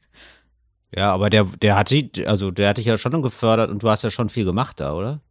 [0.96, 3.90] Ja, aber der, der hat dich, also der hat dich ja schon gefördert und du
[3.90, 5.22] hast ja schon viel gemacht da, oder?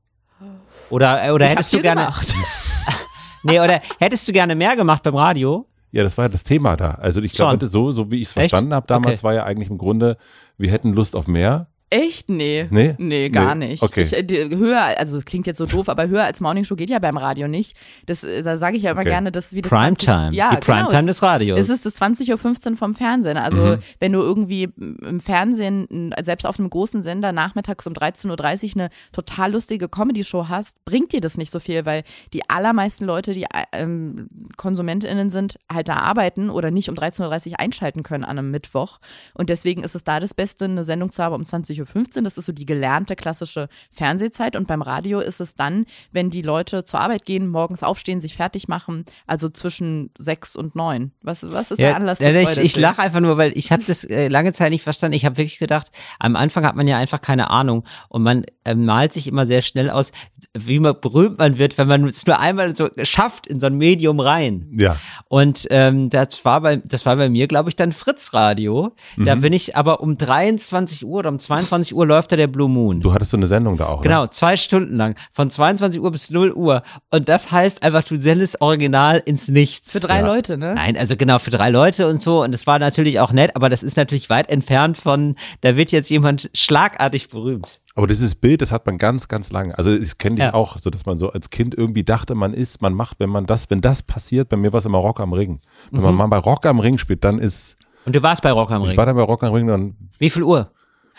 [0.91, 2.13] Oder, äh, oder hättest du gerne.
[3.43, 5.67] nee, oder hättest du gerne mehr gemacht beim Radio?
[5.93, 6.93] Ja, das war ja das Thema da.
[6.93, 9.25] Also ich glaube, so, so wie ich es verstanden habe damals, okay.
[9.25, 10.17] war ja eigentlich im Grunde,
[10.57, 11.69] wir hätten Lust auf mehr.
[11.93, 12.31] Echt?
[12.31, 12.69] Nee.
[12.71, 12.95] Nee?
[12.97, 13.69] Nee, gar nee.
[13.69, 13.83] nicht.
[13.83, 14.01] Okay.
[14.01, 16.75] Ich, äh, die, höher, also das klingt jetzt so doof, aber höher als Morning Show
[16.75, 17.77] geht ja beim Radio nicht.
[18.07, 19.11] Das äh, da sage ich ja immer okay.
[19.11, 20.31] gerne, das wie das Primetime.
[20.33, 21.61] Ja, die Primetime genau, des Radios.
[21.61, 23.37] Es ist das 20.15 Uhr vom Fernsehen.
[23.37, 23.79] Also mhm.
[24.01, 28.91] wenn du irgendwie im Fernsehen, selbst auf einem großen Sender, nachmittags um 13.30 Uhr eine
[29.13, 33.45] total lustige Comedy-Show hast, bringt dir das nicht so viel, weil die allermeisten Leute, die
[33.73, 38.51] ähm, KonsumentInnen sind, halt da arbeiten oder nicht um 13.30 Uhr einschalten können an einem
[38.51, 38.99] Mittwoch.
[39.35, 42.25] Und deswegen ist es da das Beste, eine Sendung zu haben um 20 Uhr 15
[42.25, 44.57] Das ist so die gelernte klassische Fernsehzeit.
[44.57, 48.35] Und beim Radio ist es dann, wenn die Leute zur Arbeit gehen, morgens aufstehen, sich
[48.37, 51.13] fertig machen, also zwischen sechs und neun.
[51.23, 52.19] Was, was ist ja, der Anlass?
[52.19, 55.17] Ja, ich ich lache einfach nur, weil ich habe das äh, lange Zeit nicht verstanden.
[55.17, 58.75] Ich habe wirklich gedacht, am Anfang hat man ja einfach keine Ahnung und man äh,
[58.75, 60.13] malt sich immer sehr schnell aus,
[60.57, 63.77] wie man berühmt man wird, wenn man es nur einmal so schafft in so ein
[63.77, 64.69] Medium rein.
[64.73, 64.97] Ja.
[65.29, 68.93] Und ähm, das war bei das war bei mir, glaube ich, dann Fritz Radio.
[69.17, 69.25] Mhm.
[69.25, 72.47] Da bin ich aber um 23 Uhr oder um 22 22 Uhr läuft da der
[72.49, 73.01] Blue Moon.
[73.01, 74.03] Du hattest so eine Sendung da auch, ne?
[74.03, 75.15] Genau, zwei Stunden lang.
[75.33, 76.83] Von 22 Uhr bis 0 Uhr.
[77.11, 79.93] Und das heißt einfach, du sendest original ins Nichts.
[79.93, 80.27] Für drei Ja.
[80.27, 80.75] Leute, ne?
[80.75, 82.43] Nein, also genau, für drei Leute und so.
[82.43, 85.93] Und es war natürlich auch nett, aber das ist natürlich weit entfernt von, da wird
[85.93, 87.81] jetzt jemand schlagartig berühmt.
[87.95, 89.77] Aber dieses Bild, das hat man ganz, ganz lange.
[89.79, 90.55] Also ich kenne dich Ja.
[90.55, 93.47] auch, so dass man so als Kind irgendwie dachte, man ist, man macht, wenn man
[93.47, 95.61] das, wenn das passiert, bei mir war es immer Rock am Ring.
[95.91, 96.05] Wenn Mhm.
[96.07, 98.83] man mal bei Rock am Ring spielt, dann ist, Und du warst bei Rock am
[98.83, 98.97] ich Ring.
[98.97, 100.71] war dann bei Rock am Ring, dann, Wie viel Uhr?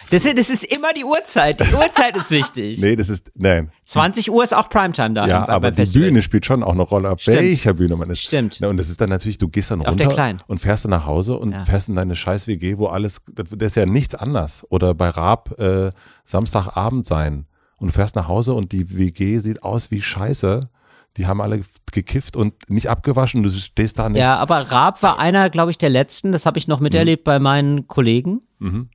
[0.09, 1.59] Das, ist- das ist immer die Uhrzeit.
[1.59, 2.79] Die Uhrzeit ist wichtig.
[2.81, 3.71] nee, das ist, nein.
[3.85, 5.27] 20 Uhr ist auch Primetime da.
[5.27, 6.07] Ja, beim- aber die Festival.
[6.09, 7.37] Bühne spielt schon auch eine Rolle, auf Stimmt.
[7.39, 8.21] welcher Bühne man ist.
[8.21, 8.59] Stimmt.
[8.59, 11.05] Ja, und das ist dann natürlich, du gehst dann Auf runter und fährst dann nach
[11.05, 11.65] Hause und Ja.
[11.65, 14.65] fährst in deine scheiß WG, wo alles, das ist ja nichts anders.
[14.69, 15.89] Oder bei Raab äh,
[16.25, 17.45] Samstagabend sein
[17.77, 20.61] und du fährst nach Hause und die WG sieht aus wie Scheiße.
[21.17, 21.61] Die haben alle
[21.91, 23.43] gekifft und nicht abgewaschen.
[23.43, 24.21] Du stehst da nichts.
[24.23, 27.37] Ja, aber Raab war einer, glaube ich, der letzten, das habe ich noch miterlebt bei
[27.39, 28.89] meinen Kollegen, Mhm.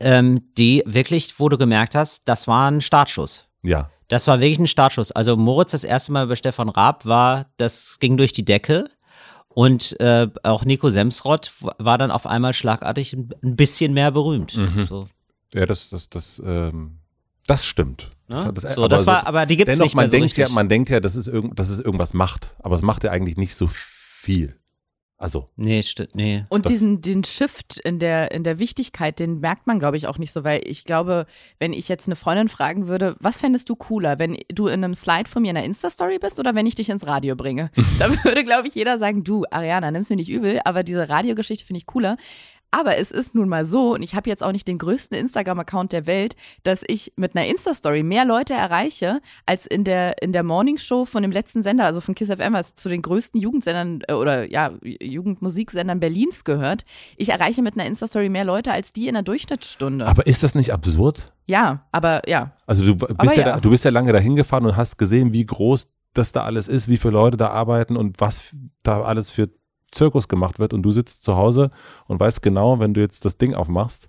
[0.00, 3.46] Ähm, die wirklich, wo du gemerkt hast, das war ein Startschuss.
[3.62, 3.90] Ja.
[4.08, 5.12] Das war wirklich ein Startschuss.
[5.12, 8.88] Also Moritz das erste Mal bei Stefan Raab war, das ging durch die Decke.
[9.48, 14.56] Und äh, auch Nico Semsrott war dann auf einmal schlagartig ein, bisschen mehr berühmt.
[14.56, 14.86] Mhm.
[14.86, 15.06] So,
[15.52, 16.98] Ja, das, das, das, ähm,
[17.46, 18.08] das stimmt.
[18.28, 18.52] Das, ne?
[18.52, 20.54] das, so, das war, aber die gibt's dennoch, nicht man mehr so denkt ja, richtig.
[20.54, 23.36] man denkt ja, dass es, irgend, dass es irgendwas macht, aber es macht ja eigentlich
[23.36, 24.56] nicht so viel.
[25.22, 26.44] Also, nee, stimmt, nee.
[26.48, 30.18] Und diesen den Shift in der in der Wichtigkeit, den merkt man glaube ich auch
[30.18, 31.26] nicht so, weil ich glaube,
[31.60, 34.94] wenn ich jetzt eine Freundin fragen würde, was fändest du cooler, wenn du in einem
[34.94, 37.70] Slide von mir in einer Insta Story bist oder wenn ich dich ins Radio bringe?
[38.00, 41.64] da würde glaube ich jeder sagen, du Ariana, nimm's mir nicht übel, aber diese Radiogeschichte
[41.64, 42.16] finde ich cooler.
[42.72, 45.92] Aber es ist nun mal so, und ich habe jetzt auch nicht den größten Instagram-Account
[45.92, 50.42] der Welt, dass ich mit einer Insta-Story mehr Leute erreiche, als in der, in der
[50.42, 54.14] Morningshow von dem letzten Sender, also von Kiss FM, was zu den größten Jugendsendern äh,
[54.14, 56.86] oder ja, Jugendmusiksendern Berlins gehört.
[57.18, 60.06] Ich erreiche mit einer Insta-Story mehr Leute als die in der Durchschnittsstunde.
[60.06, 61.32] aber ist das nicht absurd?
[61.46, 62.52] ja, aber ja.
[62.66, 63.52] Also du bist ja, ja.
[63.54, 66.68] Da, du bist ja lange dahin gefahren und hast gesehen, wie groß das da alles
[66.68, 69.48] ist, wie viele Leute da arbeiten und was da alles für
[69.92, 70.72] Zirkus gemacht wird.
[70.72, 71.70] Und du sitzt zu Hause
[72.06, 74.08] und weißt genau, wenn du jetzt das Ding aufmachst,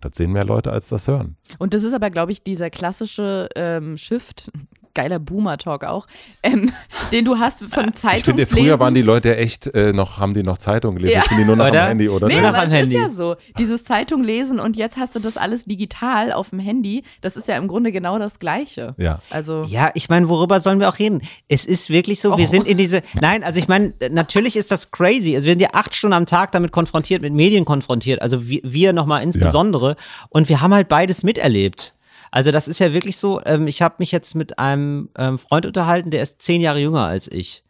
[0.00, 1.36] das sehen mehr Leute, als das hören.
[1.58, 4.50] Und das ist aber, glaube ich, dieser klassische ähm, Shift,
[4.94, 6.06] geiler Boomer-Talk auch,
[6.42, 6.72] ähm,
[7.12, 8.24] den du hast von Ich Zeitungslesen.
[8.24, 11.18] finde, früher waren die Leute echt äh, noch, haben die noch Zeitung gelesen, Ja.
[11.20, 11.82] jetzt sind die nur noch Oder?
[11.82, 12.26] am Handy, oder?
[12.28, 12.94] Nee, noch aber es Handy.
[12.96, 13.36] ist ja so.
[13.58, 17.02] Dieses Zeitung lesen und jetzt hast du das alles digital auf dem Handy.
[17.20, 18.94] Das ist ja im Grunde genau das Gleiche.
[18.96, 19.18] Ja.
[19.30, 19.64] Also.
[19.68, 21.20] Ja, ich meine, worüber sollen wir auch reden?
[21.48, 22.48] Es ist wirklich so, wir Oh.
[22.48, 25.34] sind in diese, nein, also ich meine, natürlich ist das crazy.
[25.34, 28.60] Also wir sind ja acht Stunden am Tag damit konfrontiert, mit Medien konfrontiert, also wir,
[28.62, 29.96] wir nochmal insbesondere.
[30.28, 31.94] Und wir haben halt beides miterlebt.
[32.34, 35.66] Also das ist ja wirklich so, ähm, ich habe mich jetzt mit einem ähm, Freund
[35.66, 37.62] unterhalten, der ist zehn Jahre jünger als ich.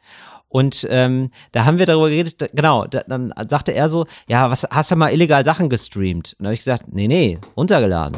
[0.49, 4.51] Und ähm, da haben wir darüber geredet, da, genau, da, dann sagte er so, ja,
[4.51, 6.35] was hast du mal illegal Sachen gestreamt?
[6.39, 8.17] Und da habe ich gesagt, nee, nee, runtergeladen.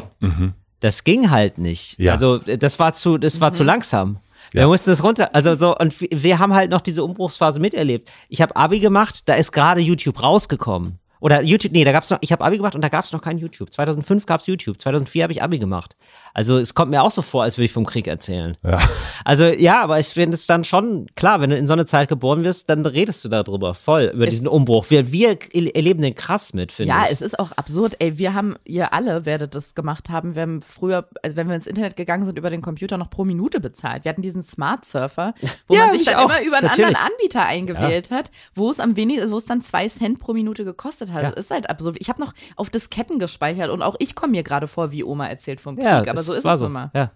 [0.79, 1.99] Das ging halt nicht.
[1.99, 2.13] Ja.
[2.13, 4.19] Also das war zu, das war zu langsam.
[4.53, 4.67] Wir Ja.
[4.67, 8.09] mussten es runter, also so, und wir- wir haben halt noch diese Umbruchsphase miterlebt.
[8.29, 10.99] Ich habe Abi gemacht, da ist gerade YouTube rausgekommen.
[11.19, 13.37] Oder YouTube, nee, da gab's noch, ich habe Abi gemacht und da gab's noch kein
[13.37, 13.71] YouTube.
[13.71, 15.95] 2005 gab's YouTube, 2004 habe ich Abi gemacht.
[16.33, 18.55] Also es kommt mir auch so vor, als würde ich vom Krieg erzählen.
[18.63, 18.79] Ja.
[19.25, 22.07] Also ja, aber ich finde es dann schon, klar, wenn du in so eine Zeit
[22.09, 24.85] geboren wirst, dann redest du darüber voll, über Es- diesen Umbruch.
[24.89, 27.11] Wir, wir erleben den krass mit, finde Ja, ich.
[27.13, 27.95] es ist auch absurd.
[27.99, 30.35] Ey, wir haben, ihr alle werdet das gemacht haben.
[30.35, 33.25] Wir haben früher, also wenn wir ins Internet gegangen sind, über den Computer noch pro
[33.25, 34.05] Minute bezahlt.
[34.05, 35.33] Wir hatten diesen Smart Surfer,
[35.67, 36.25] wo Ja, man sich ich dann auch.
[36.29, 36.95] immer über einen Natürlich.
[36.95, 40.63] anderen Anbieter eingewählt hat, wo es am wenigsten, wo es dann zwei Cent pro Minute
[40.63, 41.23] gekostet hat.
[41.23, 41.29] Ja.
[41.29, 41.97] Ist halt absurd.
[41.99, 45.27] Ich habe noch auf Disketten gespeichert und auch ich komme mir gerade vor, wie Oma
[45.27, 45.85] erzählt vom Krieg.
[45.85, 46.91] ja, aber so ist es nun mal.
[46.93, 47.11] Ja.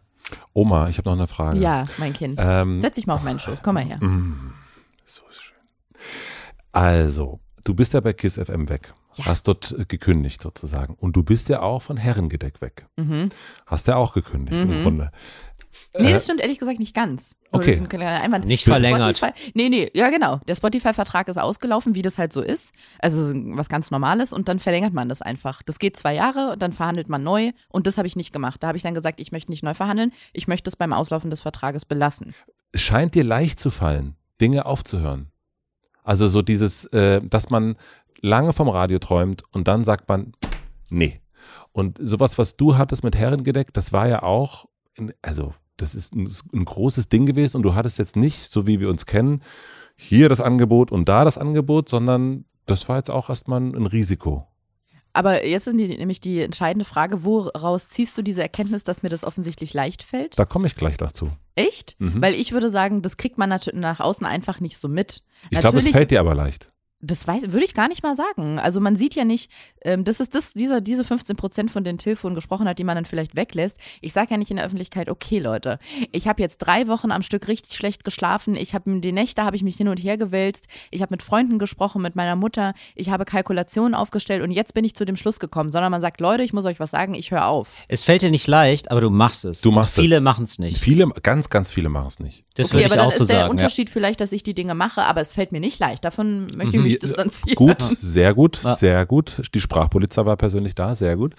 [0.53, 1.59] Oma, ich habe noch eine Frage.
[1.59, 2.39] Ja, mein Kind.
[2.41, 3.61] Ähm, Setz dich mal auf meinen Schoß.
[3.63, 3.99] Komm mal her.
[5.05, 5.57] So ist schön.
[6.71, 8.93] Also, du bist ja bei KISS FM weg.
[9.23, 10.93] Hast dort äh, gekündigt sozusagen.
[10.93, 12.85] Und du bist ja auch von Herrengedeck weg.
[12.95, 13.29] Mhm.
[13.65, 15.11] Hast ja auch gekündigt im Grunde.
[15.97, 17.35] Nee, das stimmt ehrlich gesagt nicht ganz.
[17.51, 17.71] Nur okay.
[17.71, 18.45] diesen kleinen Einwand.
[18.45, 19.17] Nicht Der verlängert.
[19.17, 20.37] Spotify, nee, nee, ja genau.
[20.47, 22.73] Der Spotify-Vertrag ist ausgelaufen, wie das halt so ist.
[22.99, 25.61] Also was ganz Normales und dann verlängert man das einfach.
[25.63, 28.63] Das geht zwei Jahre und dann verhandelt man neu und das habe ich nicht gemacht.
[28.63, 31.29] Da habe ich dann gesagt, ich möchte nicht neu verhandeln, ich möchte es beim Auslaufen
[31.29, 32.33] des Vertrages belassen.
[32.71, 35.31] Es scheint dir leicht zu fallen, Dinge aufzuhören.
[36.03, 37.75] Also so dieses, äh, dass man
[38.21, 40.33] lange vom Radio träumt und dann sagt man,
[40.89, 41.21] nee.
[41.71, 44.65] Und sowas, was du hattest mit Herrengedeck, das war ja auch,
[44.95, 48.67] in, also das ist ein, ein großes Ding gewesen und du hattest jetzt nicht, so
[48.67, 49.41] wie wir uns kennen,
[49.95, 54.47] hier das Angebot und da das Angebot, sondern das war jetzt auch erstmal ein Risiko.
[55.13, 59.09] Aber jetzt ist die, nämlich die entscheidende Frage, woraus ziehst du diese Erkenntnis, dass mir
[59.09, 60.39] das offensichtlich leicht fällt?
[60.39, 61.29] Da komme ich gleich dazu.
[61.55, 61.95] Echt?
[61.99, 62.21] Mhm.
[62.21, 65.23] Weil ich würde sagen, das kriegt man nach außen einfach nicht so mit.
[65.49, 66.67] Ich glaube, es fällt dir aber leicht.
[67.01, 68.59] Das weiß, würde ich gar nicht mal sagen.
[68.59, 69.51] Also man sieht ja nicht,
[69.83, 72.83] ähm, das ist das, dieser, diese 15 Prozent, von denen Till vorhin gesprochen hat, die
[72.83, 73.77] man dann vielleicht weglässt.
[74.01, 75.79] Ich sage ja nicht in der Öffentlichkeit, okay Leute,
[76.11, 78.55] ich habe jetzt drei Wochen am Stück richtig schlecht geschlafen.
[78.55, 80.67] Ich habe die Nächte habe ich mich hin und her gewälzt.
[80.91, 82.73] Ich habe mit Freunden gesprochen, mit meiner Mutter.
[82.95, 85.71] Ich habe Kalkulationen aufgestellt und jetzt bin ich zu dem Schluss gekommen.
[85.71, 87.77] Sondern man sagt, Leute, ich muss euch was sagen, ich höre auf.
[87.87, 89.61] Es fällt dir nicht leicht, aber du machst es.
[89.61, 90.21] Du machst Viele es.
[90.21, 90.77] machen es nicht.
[90.77, 92.43] Viele, ganz, ganz viele machen es nicht.
[92.55, 93.45] Das okay, würde aber ich dann auch ist so der sagen.
[93.45, 93.51] Ja.
[93.51, 96.03] Unterschied vielleicht, dass ich die Dinge mache, aber es fällt mir nicht leicht.
[96.03, 97.55] Davon möchte ich mich distanzieren.
[97.55, 99.41] Gut, sehr gut, sehr gut.
[99.53, 101.35] Die Sprachpolizei war persönlich da, sehr gut.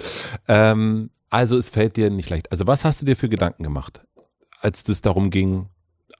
[0.48, 2.50] Ähm, also es fällt dir nicht leicht.
[2.50, 4.02] Also was hast du dir für Gedanken gemacht,
[4.60, 5.66] als es darum ging,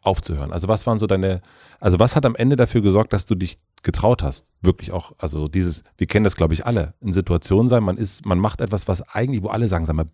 [0.00, 0.52] aufzuhören?
[0.52, 1.42] Also was waren so deine,
[1.80, 4.46] also was hat am Ende dafür gesorgt, dass du dich getraut hast?
[4.62, 7.98] Wirklich auch, also so dieses, wir kennen das glaube ich alle, in Situationen sein, man
[7.98, 10.06] ist, man macht etwas, was eigentlich, wo alle sagen, sag mal,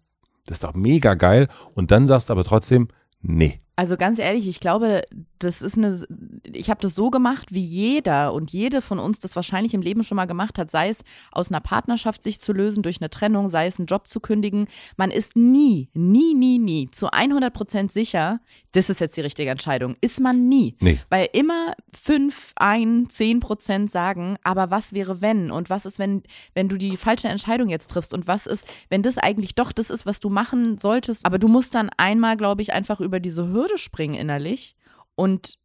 [0.47, 2.89] das ist doch mega geil und dann sagst du aber trotzdem,
[3.20, 3.61] nee.
[3.79, 5.03] Also ganz ehrlich, ich glaube,
[5.39, 6.05] das ist eine,
[6.53, 10.03] ich habe das so gemacht, wie jeder und jede von uns das wahrscheinlich im Leben
[10.03, 13.49] schon mal gemacht hat, sei es aus einer Partnerschaft sich zu lösen durch eine Trennung,
[13.49, 14.67] sei es einen Job zu kündigen.
[14.97, 18.41] Man ist nie, nie, nie, nie zu 100 Prozent sicher,
[18.73, 19.97] das ist jetzt die richtige Entscheidung.
[20.01, 20.75] Ist man nie.
[20.83, 20.99] Nee.
[21.09, 25.53] Weil immer fünf, ein, zehn Prozent sagen, aber was wäre wenn?
[25.53, 28.13] Und was ist, wenn, wenn du die falsche Entscheidung jetzt triffst?
[28.13, 31.25] Und was ist, wenn das eigentlich doch das ist, was du machen solltest?
[31.25, 34.74] Aber du musst dann einmal, glaube ich, einfach über diese Hürde springen innerlich.
[35.15, 35.59] Und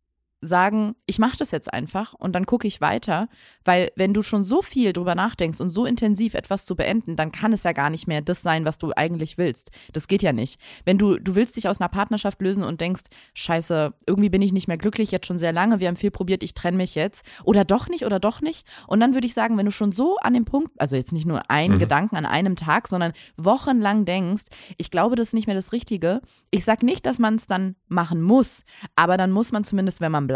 [0.44, 3.28] sagen, ich mache das jetzt einfach und dann gucke ich weiter,
[3.64, 7.32] weil wenn du schon so viel drüber nachdenkst und so intensiv etwas zu beenden, dann
[7.32, 9.72] kann es ja gar nicht mehr das sein, was du eigentlich willst.
[9.94, 10.60] Das geht ja nicht.
[10.86, 13.04] Wenn du du willst dich aus einer Partnerschaft lösen und denkst,
[13.34, 16.44] scheiße, irgendwie bin ich nicht mehr glücklich jetzt schon sehr lange, wir haben viel probiert,
[16.44, 19.58] ich trenne mich jetzt oder doch nicht oder doch nicht und dann würde ich sagen,
[19.58, 22.56] wenn du schon so an dem Punkt, also jetzt nicht nur einen Gedanken an einem
[22.56, 24.44] Tag, sondern wochenlang denkst,
[24.78, 26.22] ich glaube, das ist nicht mehr das Richtige.
[26.52, 28.66] Ich sag nicht, dass man es dann machen muss,
[28.96, 30.33] aber dann muss man zumindest, wenn man bleibt,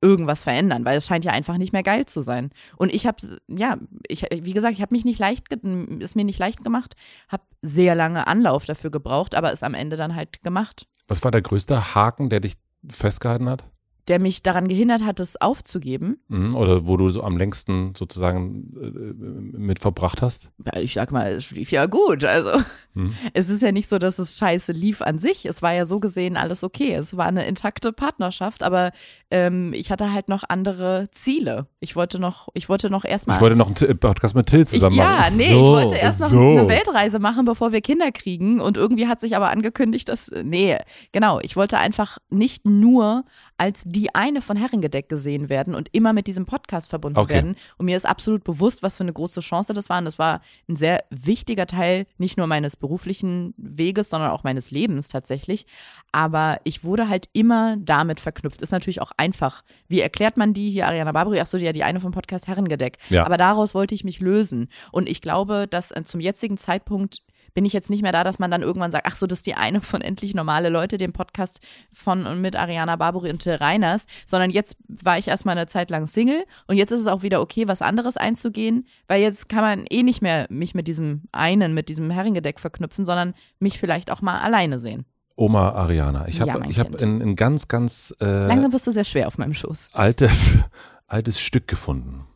[0.00, 2.50] irgendwas verändern, weil es scheint ja einfach nicht mehr geil zu sein.
[2.76, 3.18] Und ich habe,
[3.48, 3.76] ja,
[4.08, 6.94] ich, wie gesagt, ich habe mich nicht leicht, ist mir nicht leicht gemacht,
[7.28, 10.86] habe sehr lange Anlauf dafür gebraucht, aber es am Ende dann halt gemacht.
[11.08, 12.54] Was war der größte Haken, der dich
[12.88, 13.64] festgehalten hat?
[14.10, 16.18] Der mich daran gehindert hat, es aufzugeben.
[16.28, 20.50] Mhm, Oder wo du so am längsten sozusagen äh, mit verbracht hast?
[20.66, 22.24] Ja, ich sag mal, es lief ja gut.
[22.24, 22.50] Also
[22.94, 23.14] Mhm.
[23.34, 25.46] es ist ja nicht so, dass es scheiße lief an sich.
[25.46, 26.92] Es war ja so gesehen alles okay.
[26.92, 28.90] Es war eine intakte Partnerschaft, aber
[29.30, 31.68] ähm, ich hatte halt noch andere Ziele.
[31.78, 33.36] Ich wollte noch, ich wollte noch erstmal.
[33.36, 35.36] Ich wollte noch einen T- Podcast mit Till Ich, zusammen ja, machen.
[35.36, 36.40] nee, So, ich wollte erst noch so.
[36.40, 38.60] eine Weltreise machen, bevor wir Kinder kriegen.
[38.60, 40.76] Und irgendwie hat sich aber angekündigt, dass, nee,
[41.12, 43.24] genau, ich wollte einfach nicht nur
[43.56, 47.34] als die eine von Herrengedeck gesehen werden und immer mit diesem Podcast verbunden Okay.
[47.34, 47.56] werden.
[47.76, 49.98] Und mir ist absolut bewusst, was für eine große Chance das war.
[49.98, 54.70] Und das war ein sehr wichtiger Teil, nicht nur meines beruflichen Weges, sondern auch meines
[54.70, 55.66] Lebens tatsächlich.
[56.12, 58.62] Aber ich wurde halt immer damit verknüpft.
[58.62, 59.62] Ist natürlich auch einfach.
[59.88, 61.40] Wie erklärt man die hier, Ariana Barbary?
[61.40, 62.96] Ach so, ja, die eine vom Podcast Herrengedeck.
[63.10, 63.26] Ja.
[63.26, 64.68] Aber daraus wollte ich mich lösen.
[64.92, 67.22] Und ich glaube, dass äh, zum jetzigen Zeitpunkt
[67.54, 69.46] bin ich jetzt nicht mehr da, dass man dann irgendwann sagt, ach so, das ist
[69.46, 71.60] die eine von endlich normale Leute, dem Podcast
[71.92, 75.90] von und mit Ariana Barbary und Till Reiners, sondern jetzt war ich erstmal eine Zeit
[75.90, 79.62] lang Single und jetzt ist es auch wieder okay, was anderes einzugehen, weil jetzt kann
[79.62, 84.10] man eh nicht mehr mich mit diesem einen, mit diesem Herringedeck verknüpfen, sondern mich vielleicht
[84.10, 85.04] auch mal alleine sehen.
[85.36, 86.28] Oma Ariana.
[86.28, 89.26] Ich habe Ja, ich hab ein, ein ganz, ganz äh, Langsam wirst du sehr schwer
[89.26, 89.88] auf meinem Schoß.
[89.94, 90.58] altes,
[91.06, 92.26] altes Stück gefunden.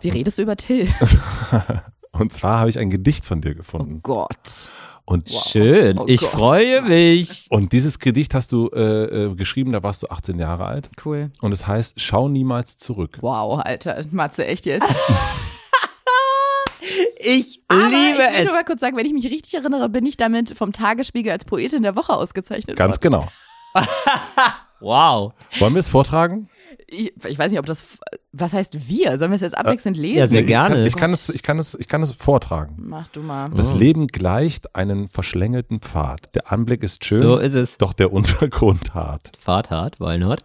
[0.00, 0.88] Wie redest du über Till?
[2.12, 4.00] Und zwar habe ich ein Gedicht von dir Oh gefunden.
[4.02, 4.70] Gott.
[5.04, 6.30] Und, Schön, Oh ich Gott.
[6.30, 7.46] freue mich.
[7.50, 10.88] und dieses Gedicht hast du äh, äh, geschrieben, da warst du 18 Jahre alt.
[11.04, 11.30] Cool.
[11.40, 13.18] Und es heißt, schau niemals zurück.
[13.20, 14.00] Wow, Alter.
[14.12, 14.86] Matze, echt jetzt?
[17.22, 18.52] Ich Aber liebe ich will nur es.
[18.52, 21.82] mal kurz sagen, wenn ich mich richtig erinnere, bin ich damit vom Tagesspiegel als Poetin
[21.82, 23.26] der Woche ausgezeichnet Ganz worden.
[23.74, 23.84] genau.
[24.82, 25.34] Wow.
[25.58, 26.48] Wollen wir es vortragen?
[26.92, 27.98] Ich, ich weiß nicht, ob das,
[28.32, 29.16] was heißt wir?
[29.16, 30.18] Sollen wir es jetzt abwechselnd lesen?
[30.18, 30.74] ja, sehr ich gerne.
[30.74, 32.74] Kann, ich, kann es, ich, kann es, ich kann es vortragen.
[32.78, 33.48] Mach du mal.
[33.50, 36.34] Das Leben gleicht einen verschlängelten Pfad.
[36.34, 37.78] Der Anblick ist schön, So ist es.
[37.78, 39.30] doch der Untergrund hart.
[39.38, 40.40] Fahrt hart, why not?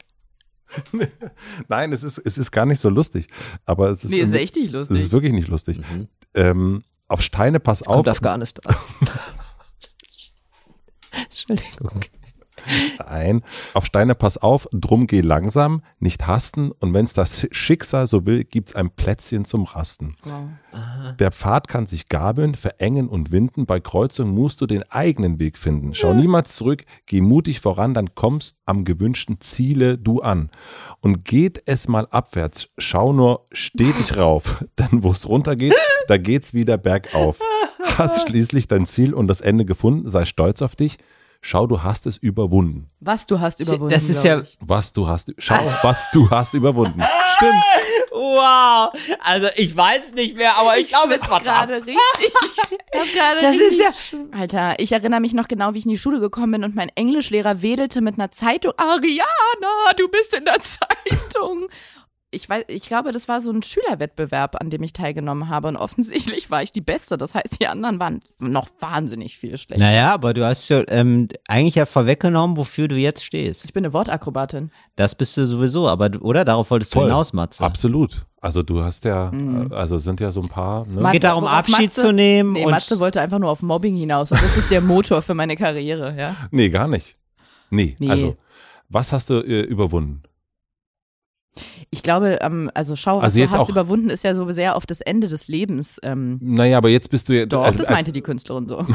[1.68, 3.28] Nein, es ist, es ist gar nicht so lustig.
[3.66, 4.98] Aber es ist, Nee, ist echt nicht es lustig.
[5.00, 5.80] ist wirklich nicht lustig.
[6.36, 7.96] Ähm, auf Steine pass auf.
[7.96, 8.76] Kommt Afghanistan.
[11.30, 12.02] Entschuldigung.
[13.06, 13.42] Ein.
[13.74, 18.44] Auf Steine pass auf, drum geh langsam, nicht hasten und wenn's das Schicksal so will,
[18.44, 20.16] gibt's ein Plätzchen zum Rasten.
[20.24, 20.50] Wow.
[21.20, 25.58] Der Pfad kann sich gabeln, verengen und winden, bei Kreuzung musst du den eigenen Weg
[25.58, 25.94] finden.
[25.94, 30.50] Schau niemals zurück, geh mutig voran, dann kommst am gewünschten Ziele du an.
[31.00, 35.74] Und geht es mal abwärts, schau nur stetig rauf, denn wo's runtergeht,
[36.08, 37.40] da geht's wieder bergauf.
[37.98, 40.98] Hast schließlich dein Ziel und das Ende gefunden, sei stolz auf dich.
[41.48, 42.90] Schau, du hast es überwunden.
[43.02, 43.94] Was du hast überwunden.
[43.94, 44.58] Das ist ja- Ich.
[44.62, 47.04] Was du hast, schau, was du hast überwunden.
[47.36, 47.54] Stimmt.
[48.18, 48.92] Wow.
[49.24, 51.98] Also ich weiß nicht mehr, aber ich, ich glaube, es war gerade richtig.
[53.42, 53.90] Das ist ja.
[54.32, 56.90] Alter, ich erinnere mich noch genau, wie ich in die Schule gekommen bin und mein
[56.96, 58.72] Englischlehrer wedelte mit einer Zeitung.
[58.78, 61.68] Ariana, du bist in der Zeitung
[62.32, 65.70] ich weiß, ich glaube, das war so ein Schülerwettbewerb, an dem ich teilgenommen habe.
[65.70, 67.18] Und offensichtlich war ich die Beste.
[67.18, 69.84] Das heißt, die anderen waren noch wahnsinnig viel schlechter.
[69.84, 73.64] Naja, aber du hast ja ähm, eigentlich ja vorweggenommen, wofür du jetzt stehst.
[73.66, 74.72] Ich bin eine Wortakrobatin.
[74.96, 76.44] Das bist du sowieso, aber oder?
[76.44, 77.04] Darauf wolltest Voll.
[77.04, 77.64] du hinaus, Matze.
[77.64, 78.26] Absolut.
[78.42, 79.72] Also du hast ja, mhm.
[79.72, 80.86] also sind ja so ein paar.
[80.86, 81.02] Ne?
[81.02, 82.54] Es geht darum, Abschied Matze, zu nehmen.
[82.54, 84.32] Nee, Matze wollte einfach nur auf Mobbing hinaus.
[84.32, 86.36] Und das ist der Motor für meine Karriere, ja?
[86.52, 87.16] Nee, gar nicht.
[87.70, 88.10] Nee, nee.
[88.10, 88.38] also
[88.90, 90.22] was hast du äh, überwunden?
[91.90, 94.86] Ich glaube, ähm, also schau, was also du hast überwunden, ist ja so sehr auf
[94.86, 95.99] das Ende des Lebens.
[96.03, 97.45] Ähm, naja, aber jetzt bist du ja.
[97.45, 98.86] Doch, also, das meinte die Künstlerin so.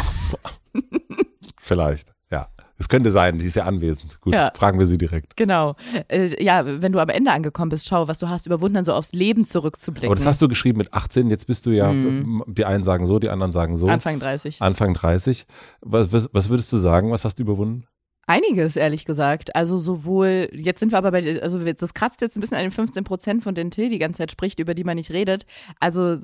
[1.61, 2.49] Vielleicht, ja.
[2.81, 4.23] Es könnte sein, die ist ja anwesend.
[4.23, 4.51] Gut, ja.
[4.55, 5.37] fragen wir sie direkt.
[5.37, 5.77] Genau.
[6.09, 8.95] Äh, ja, wenn du am Ende angekommen bist, schau, was du hast überwunden, dann so
[8.95, 10.09] aufs Leben zurückzublicken.
[10.09, 12.43] Aber das hast du geschrieben mit 18, jetzt bist du ja, mhm.
[12.47, 13.87] die einen sagen so, die anderen sagen so.
[13.87, 14.63] Anfang 30.
[14.63, 15.47] Anfang 30.
[15.83, 17.85] Was, was, was würdest du sagen, was hast du überwunden?
[18.31, 19.57] Einiges, ehrlich gesagt.
[19.57, 22.71] Also sowohl, jetzt sind wir aber bei, also das kratzt jetzt ein bisschen an den
[22.71, 25.47] 15 Prozent, von denen Till die ganze Zeit spricht, über die man nicht redet.
[25.81, 26.17] Also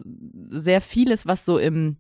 [0.51, 1.97] sehr vieles, was so im,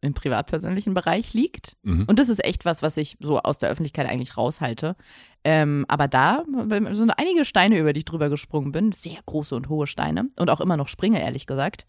[0.00, 1.76] im privatpersönlichen Bereich liegt.
[1.82, 2.04] Mhm.
[2.06, 4.94] Und das ist echt was, was ich so aus der Öffentlichkeit eigentlich raushalte.
[5.42, 6.44] Ähm, aber da
[6.92, 8.92] sind einige Steine, über die ich drüber gesprungen bin.
[8.92, 10.30] Sehr große und hohe Steine.
[10.38, 11.86] Und auch immer noch springe, ehrlich gesagt.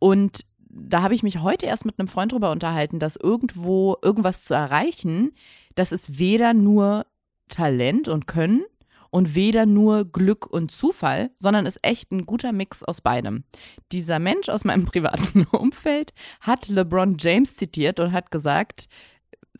[0.00, 0.40] Und
[0.72, 4.54] da habe ich mich heute erst mit einem Freund drüber unterhalten, dass irgendwo irgendwas zu
[4.54, 5.32] erreichen,
[5.74, 7.06] das ist weder nur
[7.48, 8.64] Talent und Können
[9.10, 13.44] und weder nur Glück und Zufall, sondern ist echt ein guter Mix aus beidem.
[13.92, 18.86] Dieser Mensch aus meinem privaten Umfeld hat LeBron James zitiert und hat gesagt,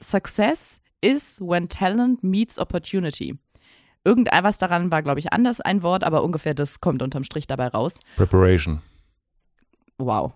[0.02, 3.38] Success is when talent meets opportunity.
[4.04, 7.68] Irgendetwas daran war, glaube ich, anders ein Wort, aber ungefähr das kommt unterm Strich dabei
[7.68, 8.00] raus.
[8.16, 8.80] Preparation.
[9.98, 10.32] Wow.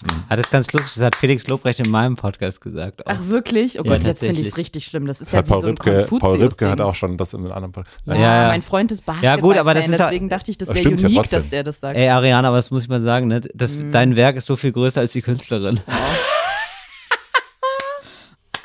[0.00, 0.24] Mhm.
[0.28, 3.04] Ah, das ist ganz lustig, das hat Felix Lobrecht in meinem Podcast gesagt.
[3.04, 3.10] Auch.
[3.10, 3.80] Ach wirklich?
[3.80, 5.06] Oh Gott, ja, jetzt finde ich es richtig schlimm.
[5.06, 7.34] Das ist das ja wie Paul so ein Ripke, Paul Ripke hat auch schon das
[7.34, 7.96] in einem anderen Podcast.
[8.06, 9.36] Ja, ja, ja, mein Freund ist Basketball.
[9.36, 11.80] Ja gut, aber das ist deswegen dachte ich, das wäre unique, ja dass der das
[11.80, 11.98] sagt.
[11.98, 13.40] Ey Ariana, was muss ich mal sagen, ne?
[13.54, 13.90] Das, mhm.
[13.90, 15.80] Dein Werk ist so viel größer als die Künstlerin.
[15.86, 15.94] Wow.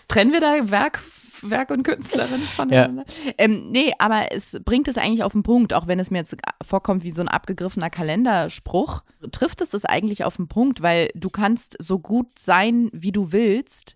[0.07, 0.99] Trennen wir da Werk
[1.49, 3.05] Werk und Künstlerin voneinander.
[3.25, 3.33] Ja.
[3.37, 6.35] Ähm, nee, aber es bringt es eigentlich auf den Punkt, auch wenn es mir jetzt
[6.63, 11.29] vorkommt wie so ein abgegriffener Kalenderspruch, trifft es es eigentlich auf den Punkt, weil du
[11.29, 13.95] kannst so gut sein, wie du willst,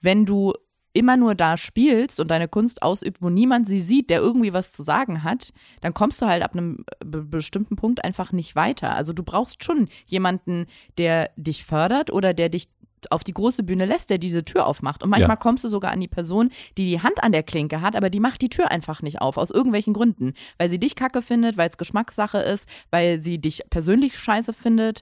[0.00, 0.52] wenn du
[0.94, 4.72] immer nur da spielst und deine Kunst ausübt, wo niemand sie sieht, der irgendwie was
[4.72, 8.94] zu sagen hat, dann kommst du halt ab einem bestimmten Punkt einfach nicht weiter.
[8.94, 10.66] Also du brauchst schon jemanden,
[10.98, 12.68] der dich fördert oder der dich
[13.10, 15.02] auf die große Bühne lässt, der diese Tür aufmacht.
[15.02, 15.36] Und manchmal ja.
[15.36, 18.20] kommst du sogar an die Person, die die Hand an der Klinke hat, aber die
[18.20, 20.34] macht die Tür einfach nicht auf, aus irgendwelchen Gründen.
[20.58, 25.00] Weil sie dich kacke findet, weil es Geschmackssache ist, weil sie dich persönlich scheiße findet.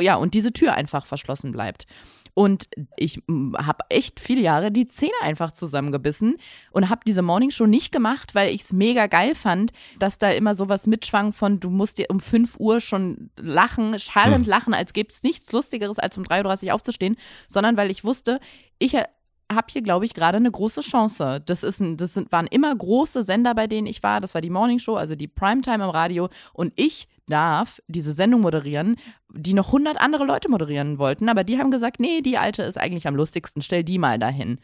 [0.00, 1.86] Ja, und diese Tür einfach verschlossen bleibt.
[2.34, 6.36] Und ich habe echt viele Jahre die Zähne einfach zusammengebissen
[6.72, 10.56] und habe diese Morningshow nicht gemacht, weil ich es mega geil fand, dass da immer
[10.56, 14.50] sowas mitschwang von, du musst dir um 5 Uhr schon lachen, schallend hm.
[14.50, 17.16] lachen, als gäbe es nichts Lustigeres, als um 3.30 Uhr aufzustehen,
[17.46, 18.40] sondern weil ich wusste,
[18.80, 21.40] ich habe hier, glaube ich, gerade eine große Chance.
[21.44, 24.20] Das, ist ein, das sind, waren immer große Sender, bei denen ich war.
[24.20, 26.28] Das war die Morning Show, also die Primetime im Radio.
[26.52, 28.96] Und ich darf diese Sendung moderieren,
[29.32, 31.28] die noch 100 andere Leute moderieren wollten.
[31.28, 34.58] Aber die haben gesagt, nee, die alte ist eigentlich am lustigsten, stell die mal dahin.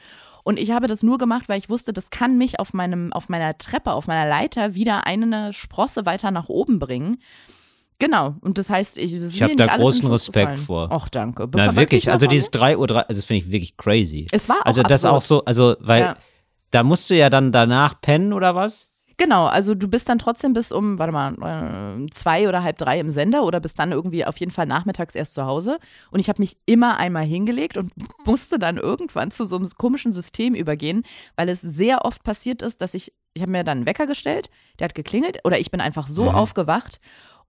[0.44, 3.28] Und ich habe das nur gemacht, weil ich wusste, das kann mich auf, meinem, auf
[3.28, 7.18] meiner Treppe, auf meiner Leiter wieder eine Sprosse weiter nach oben bringen.
[8.00, 10.88] Genau, und das heißt, ich, das ich habe da großen Respekt vor.
[10.90, 11.46] Ach, danke.
[11.46, 14.26] Be Na, wirklich, also dieses 3 Uhr, 3, also das finde ich wirklich crazy.
[14.32, 15.14] Es war auch Also das absurd.
[15.14, 16.16] auch so, also, weil ja.
[16.70, 18.89] da musst du ja dann danach pennen oder was?
[19.20, 22.98] Genau, also du bist dann trotzdem bis um, warte mal, äh, zwei oder halb drei
[22.98, 25.78] im Sender oder bist dann irgendwie auf jeden Fall nachmittags erst zu Hause.
[26.10, 27.92] Und ich habe mich immer einmal hingelegt und
[28.24, 31.02] musste dann irgendwann zu so einem komischen System übergehen,
[31.36, 34.48] weil es sehr oft passiert ist, dass ich, ich habe mir dann einen Wecker gestellt,
[34.78, 36.34] der hat geklingelt oder ich bin einfach so mhm.
[36.34, 36.98] aufgewacht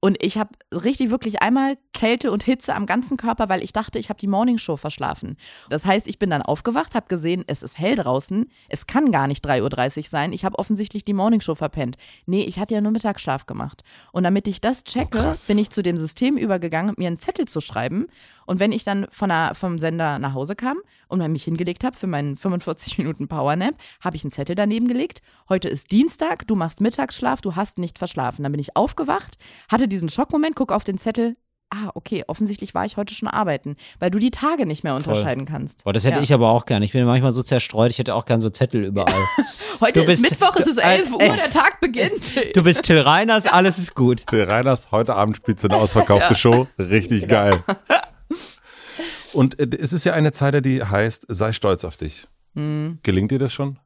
[0.03, 3.99] und ich habe richtig wirklich einmal Kälte und Hitze am ganzen Körper, weil ich dachte,
[3.99, 5.38] ich habe die Morningshow verschlafen.
[5.69, 8.49] Das heißt, ich bin dann aufgewacht, habe gesehen, es ist hell draußen.
[8.68, 10.34] Es kann gar nicht 3.30 Uhr sein.
[10.34, 11.98] Ich habe offensichtlich die Morningshow verpennt.
[12.26, 13.84] Nee, ich hatte ja nur Mittagsschlaf gemacht.
[14.11, 17.48] Und damit ich das checke, oh, bin ich zu dem System übergegangen, mir einen Zettel
[17.48, 18.07] zu schreiben.
[18.48, 20.80] Und wenn ich dann von der, vom Sender nach Hause kam
[21.10, 25.22] und mich hingelegt habe für meinen 45 Minuten Powernap, habe ich einen Zettel daneben gelegt.
[25.48, 28.41] Heute ist Dienstag, du machst Mittagsschlaf, du hast nicht verschlafen.
[28.41, 29.38] Dann bin ich aufgewacht,
[29.69, 31.35] hatte diesen Schockmoment, guck auf den Zettel,
[31.72, 35.47] ah, okay, offensichtlich war ich heute schon arbeiten, weil du die Tage nicht mehr unterscheiden
[35.47, 35.53] Voll.
[35.53, 35.84] kannst.
[35.84, 36.23] Boah, das hätte ja.
[36.23, 36.84] ich aber auch gern.
[36.84, 39.13] Ich bin manchmal so zerstreut, ich hätte auch gern so Zettel überall.
[39.81, 42.35] heute bist, ist Mittwoch, es ist 11 Uhr, äh, der Tag beginnt.
[42.53, 44.27] Du bist Till Reiners, alles ist gut.
[44.27, 46.35] Till Reiners, heute Abend spielt eine ausverkaufte ja.
[46.35, 46.68] Show.
[46.77, 47.63] Richtig geil.
[49.34, 52.27] Und äh, es ist ja eine Zeile, die heißt, sei stolz auf dich.
[52.53, 52.99] Mhm.
[53.03, 53.80] Gelingt dir das schon?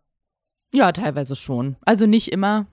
[0.73, 1.75] Ja, teilweise schon.
[1.85, 2.65] Also nicht immer,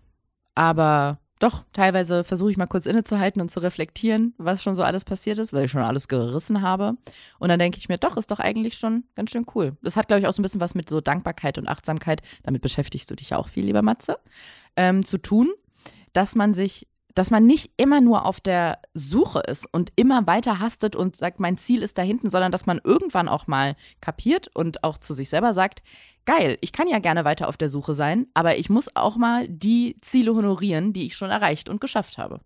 [0.54, 5.04] aber doch, teilweise versuche ich mal kurz innezuhalten und zu reflektieren, was schon so alles
[5.04, 6.96] passiert ist, weil ich schon alles gerissen habe.
[7.40, 9.76] Und dann denke ich mir, doch, ist doch eigentlich schon ganz schön cool.
[9.82, 12.62] Das hat, glaube ich, auch so ein bisschen was mit so Dankbarkeit und Achtsamkeit, damit
[12.62, 14.18] beschäftigst du dich ja auch viel, lieber Matze,
[14.76, 15.52] ähm, zu tun,
[16.12, 20.58] dass man sich dass man nicht immer nur auf der Suche ist und immer weiter
[20.58, 24.48] hastet und sagt, mein Ziel ist da hinten, sondern dass man irgendwann auch mal kapiert
[24.54, 25.82] und auch zu sich selber sagt,
[26.24, 29.48] geil, ich kann ja gerne weiter auf der Suche sein, aber ich muss auch mal
[29.48, 32.40] die Ziele honorieren, die ich schon erreicht und geschafft habe.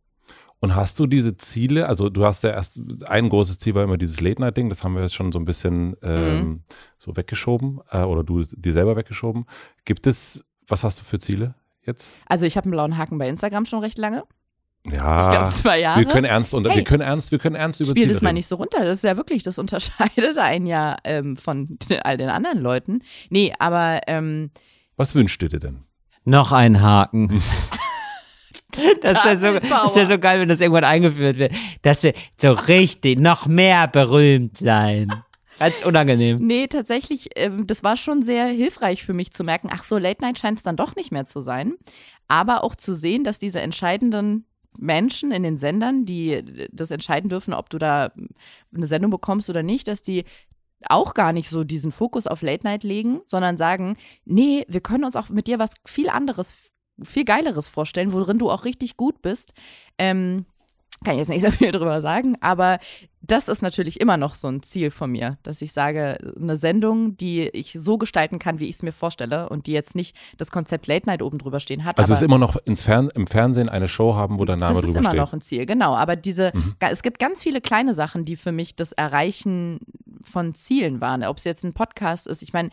[0.61, 3.99] Und hast du diese Ziele, also du hast ja erst, ein großes Ziel war immer
[3.99, 6.63] dieses Late-Night-Ding, das haben wir jetzt schon so ein bisschen ähm, mhm.
[6.97, 9.45] so weggeschoben äh, oder du dir selber weggeschoben.
[9.85, 12.11] Gibt es, was hast du für Ziele jetzt?
[12.27, 14.25] Also ich habe einen blauen Haken bei Instagram schon recht lange.
[14.93, 16.01] Ja, ich glaube zwei Jahre.
[16.01, 18.33] Wir können ernst und hey, wir können ernst, wir können ernst über Spiel das mal
[18.33, 18.85] nicht so runter.
[18.85, 23.03] Das ist ja wirklich, das unterscheidet einen ja ähm, von all den anderen Leuten.
[23.31, 24.51] Nee, aber ähm,
[24.97, 25.85] was wünscht ihr dir denn?
[26.25, 27.41] Noch ein Haken.
[29.01, 31.55] Das wäre so, wär so geil, wenn das irgendwann eingeführt wird.
[31.81, 35.11] Dass wir so richtig noch mehr berühmt sein.
[35.59, 36.39] Als unangenehm.
[36.47, 40.21] Nee, tatsächlich, ähm, das war schon sehr hilfreich für mich zu merken, ach so, Late
[40.21, 41.75] Night scheint es dann doch nicht mehr zu sein.
[42.29, 44.45] Aber auch zu sehen, dass diese entscheidenden
[44.79, 48.13] Menschen in den Sendern, die das entscheiden dürfen, ob du da
[48.75, 50.25] eine Sendung bekommst oder nicht, dass die
[50.89, 55.05] auch gar nicht so diesen Fokus auf Late Night legen, sondern sagen, nee, wir können
[55.05, 56.55] uns auch mit dir was viel anderes,
[57.03, 59.53] viel geileres vorstellen, worin du auch richtig gut bist.
[59.99, 60.45] Ähm,
[61.05, 62.79] kann ich jetzt nicht so viel drüber sagen, aber
[63.23, 67.17] das ist natürlich immer noch so ein Ziel von mir, dass ich sage, eine Sendung,
[67.17, 70.51] die ich so gestalten kann, wie ich es mir vorstelle und die jetzt nicht das
[70.51, 71.99] Konzept Late Night oben drüber stehen hat.
[71.99, 74.83] Also es ist immer noch Fern im Fernsehen eine Show haben, wo der Name drüber
[74.83, 74.97] steht.
[74.97, 75.97] Das ist immer noch ein Ziel, genau.
[75.97, 76.77] Aber diese, mhm.
[76.79, 79.81] es gibt ganz viele kleine Sachen, die für mich das Erreichen
[80.23, 81.25] von Zielen waren.
[81.25, 82.71] Ob es jetzt ein Podcast ist, ich meine,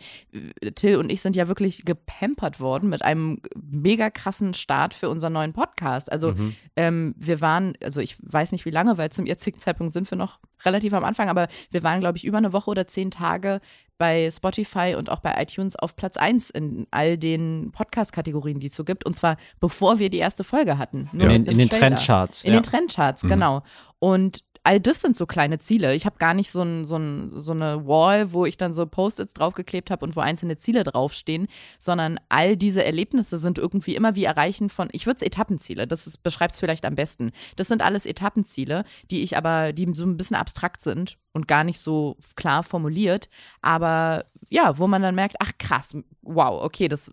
[0.74, 5.32] Till und ich sind ja wirklich gepampert worden mit einem mega krassen Start für unseren
[5.32, 6.10] neuen Podcast.
[6.10, 6.56] Also mhm.
[6.76, 10.18] ähm, wir waren, also ich weiß nicht wie lange, weil zum jetzigen Zeitpunkt sind wir
[10.18, 10.33] noch
[10.64, 13.60] relativ am Anfang, aber wir waren, glaube ich, über eine Woche oder zehn Tage
[13.98, 18.74] bei Spotify und auch bei iTunes auf Platz 1 in all den Podcast-Kategorien, die es
[18.74, 19.06] so gibt.
[19.06, 21.08] Und zwar bevor wir die erste Folge hatten.
[21.12, 21.28] Ja.
[21.30, 22.44] In, in den Trendcharts.
[22.44, 22.60] In ja.
[22.60, 23.28] den Trendcharts, mhm.
[23.28, 23.62] genau.
[23.98, 25.94] Und all das sind so kleine Ziele.
[25.94, 28.86] Ich habe gar nicht so, ein, so, ein, so eine Wall, wo ich dann so
[28.86, 34.14] Post-its draufgeklebt habe und wo einzelne Ziele draufstehen, sondern all diese Erlebnisse sind irgendwie immer
[34.14, 37.30] wie Erreichen von, ich würde es Etappenziele, das beschreibt es vielleicht am besten.
[37.56, 41.62] Das sind alles Etappenziele, die ich aber, die so ein bisschen abstrakt sind und gar
[41.62, 43.28] nicht so klar formuliert,
[43.60, 47.10] aber ja, wo man dann merkt, ach krass, wow, okay, das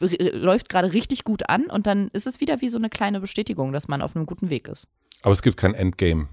[0.00, 3.72] läuft gerade richtig gut an und dann ist es wieder wie so eine kleine Bestätigung,
[3.72, 4.88] dass man auf einem guten Weg ist.
[5.22, 6.28] Aber es gibt kein Endgame.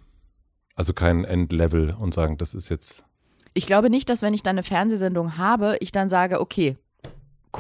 [0.76, 3.06] Also kein Endlevel und sagen, das ist jetzt.
[3.54, 6.78] Ich glaube nicht, dass wenn ich dann eine Fernsehsendung habe, ich dann sage, okay,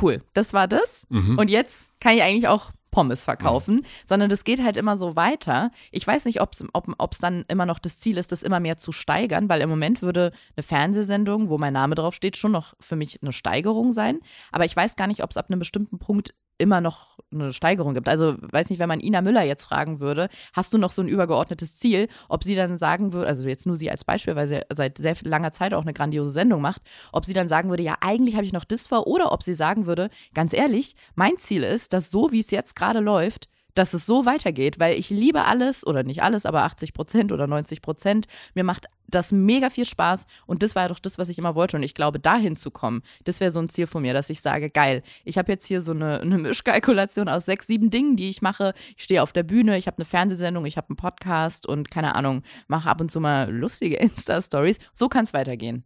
[0.01, 1.07] cool, das war das.
[1.09, 1.37] Mhm.
[1.37, 3.85] Und jetzt kann ich eigentlich auch Pommes verkaufen, mhm.
[4.05, 5.71] sondern das geht halt immer so weiter.
[5.91, 8.77] Ich weiß nicht, ob's, ob es dann immer noch das Ziel ist, das immer mehr
[8.77, 12.95] zu steigern, weil im Moment würde eine Fernsehsendung, wo mein Name draufsteht, schon noch für
[12.95, 14.19] mich eine Steigerung sein.
[14.51, 17.93] Aber ich weiß gar nicht, ob es ab einem bestimmten Punkt immer noch eine Steigerung
[17.93, 18.07] gibt.
[18.07, 21.07] Also weiß nicht, wenn man Ina Müller jetzt fragen würde, hast du noch so ein
[21.07, 24.61] übergeordnetes Ziel, ob sie dann sagen würde, also jetzt nur sie als Beispiel, weil sie
[24.73, 27.97] seit sehr langer Zeit auch eine grandiose Sendung macht, ob sie dann sagen würde, ja,
[28.01, 31.63] eigentlich habe ich noch das vor, oder ob sie sagen würde, ganz ehrlich, mein Ziel
[31.63, 35.45] ist, dass so wie es jetzt gerade läuft, dass es so weitergeht, weil ich liebe
[35.45, 38.25] alles oder nicht alles, aber 80 Prozent oder 90 Prozent.
[38.55, 41.55] Mir macht das mega viel Spaß und das war ja doch das, was ich immer
[41.55, 44.29] wollte und ich glaube, dahin zu kommen, das wäre so ein Ziel von mir, dass
[44.29, 48.15] ich sage, geil, ich habe jetzt hier so eine, eine Mischkalkulation aus sechs, sieben Dingen,
[48.15, 48.73] die ich mache.
[48.97, 52.15] Ich stehe auf der Bühne, ich habe eine Fernsehsendung, ich habe einen Podcast und keine
[52.15, 54.79] Ahnung, mache ab und zu mal lustige Insta-Stories.
[54.93, 55.83] So kann es weitergehen.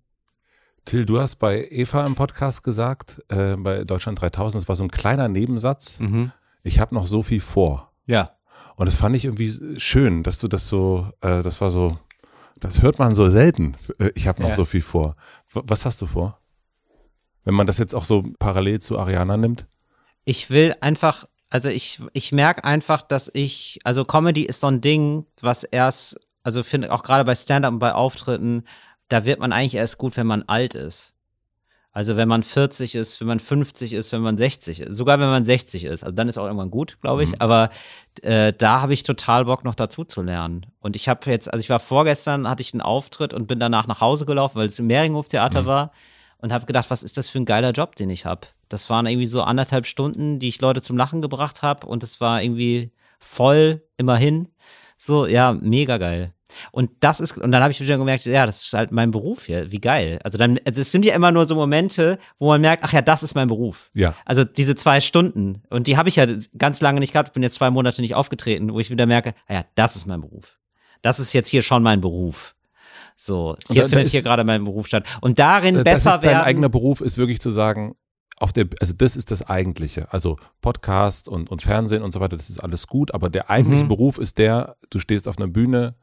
[0.86, 4.84] Till, du hast bei Eva im Podcast gesagt, äh, bei Deutschland 3000, das war so
[4.84, 6.00] ein kleiner Nebensatz.
[6.00, 6.32] Mhm
[6.64, 7.92] ich habe noch so viel vor.
[8.06, 8.32] Ja.
[8.76, 11.98] Und das fand ich irgendwie schön, dass du das so, äh, das war so,
[12.60, 13.76] das hört man so selten.
[14.00, 14.56] Äh, ich habe noch ja.
[14.56, 15.16] so viel vor.
[15.54, 16.40] Was hast du vor?
[17.44, 19.68] Wenn man das jetzt auch so parallel zu Ariana nimmt?
[20.26, 24.82] Ich will einfach, also ich, ich merke einfach, dass ich, also Comedy ist so ein
[24.82, 28.64] Ding, was erst, also finde auch gerade bei Stand-up und bei Auftritten,
[29.08, 31.14] da wird man eigentlich erst gut, wenn man alt ist.
[31.92, 35.30] Also wenn man 40 ist, wenn man 50 ist, wenn man 60 ist, sogar wenn
[35.30, 37.32] man 60 ist, also dann ist auch irgendwann gut, glaube ich.
[37.32, 37.38] Mhm.
[37.40, 37.72] Aber
[38.22, 40.68] äh, da habe ich total Bock noch dazu zu lernen.
[40.80, 43.88] Und ich habe jetzt, also ich war vorgestern, hatte ich einen Auftritt und bin danach
[43.88, 45.68] nach Hause gelaufen, weil es im Mehringhof Theater mhm.
[45.68, 45.92] war
[46.38, 48.48] und habe gedacht, was ist das für ein geiler Job, den ich habe.
[48.70, 52.22] Das waren irgendwie so anderthalb Stunden, die ich Leute zum Lachen gebracht habe und es
[52.22, 54.48] war irgendwie voll immerhin.
[55.02, 56.34] So, ja, mega geil.
[56.72, 59.46] Und das ist, und dann habe ich wieder gemerkt, ja, das ist halt mein Beruf
[59.46, 59.72] hier.
[59.72, 60.20] Wie geil.
[60.24, 63.24] Also dann, es sind ja immer nur so Momente, wo man merkt, ach ja, das
[63.24, 63.90] ist mein Beruf.
[63.94, 64.14] Ja.
[64.26, 65.64] Also diese zwei Stunden.
[65.70, 66.26] Und die habe ich ja
[66.58, 67.30] ganz lange nicht gehabt.
[67.30, 70.06] Ich bin jetzt zwei Monate nicht aufgetreten, wo ich wieder merke, ah ja, das ist
[70.06, 70.60] mein Beruf.
[71.02, 72.56] Das ist jetzt hier schon mein Beruf.
[73.16, 75.08] So, hier da, findet da hier gerade mein Beruf statt.
[75.22, 76.44] Und darin das besser ist dein werden.
[76.44, 77.96] eigener Beruf ist wirklich zu sagen,
[78.40, 80.12] auf der, also das ist das Eigentliche.
[80.12, 83.84] Also Podcast und, und Fernsehen und so weiter, das ist alles gut, aber der eigentliche
[83.84, 83.90] mhm.
[83.90, 85.96] Beruf ist der, du stehst auf einer Bühne,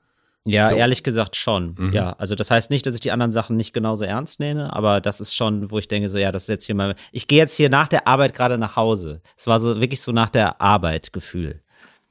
[0.47, 0.77] ja, so.
[0.77, 1.75] ehrlich gesagt schon.
[1.77, 1.93] Mhm.
[1.93, 5.01] Ja, also das heißt nicht, dass ich die anderen Sachen nicht genauso ernst nehme, aber
[5.01, 6.95] das ist schon, wo ich denke, so ja, das ist jetzt hier mal.
[7.11, 9.21] Ich gehe jetzt hier nach der Arbeit gerade nach Hause.
[9.37, 11.63] Es war so wirklich so nach der Arbeit Gefühl.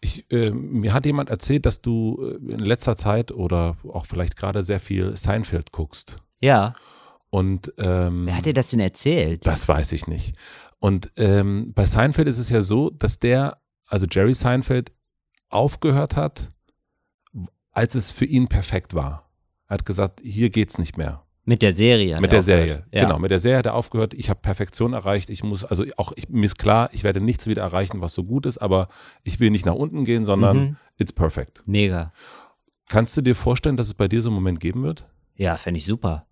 [0.02, 4.35] Ich, äh, mir hat jemand erzählt, dass du äh, in letzter Zeit oder auch vielleicht
[4.35, 6.18] gerade sehr viel Seinfeld guckst.
[6.41, 6.73] Ja.
[7.36, 9.45] Und ähm, wer hat dir das denn erzählt?
[9.45, 10.38] Das weiß ich nicht.
[10.80, 13.57] Und ähm, bei Seinfeld ist es ja so, dass der,
[13.88, 14.94] also Jerry Seinfeld,
[15.49, 16.53] aufgehört hat
[17.76, 19.30] als es für ihn perfekt war.
[19.68, 21.24] Er hat gesagt, hier geht's nicht mehr.
[21.44, 22.22] Mit der Serie.
[22.22, 23.03] Mit der Serie, ja.
[23.03, 23.20] genau.
[23.20, 24.14] Mit der Serie hat er aufgehört.
[24.14, 25.30] Ich habe Perfektion erreicht.
[25.30, 28.24] Ich muss, also auch, ich, mir ist klar, ich werde nichts wieder erreichen, was so
[28.24, 28.88] gut ist, aber
[29.24, 30.78] ich will nicht nach unten gehen, sondern mhm.
[30.98, 31.64] it's perfect.
[31.66, 32.14] Mega.
[32.88, 35.06] Kannst du dir vorstellen, dass es bei dir so einen Moment geben wird?
[35.36, 36.26] Ja, fände ich super.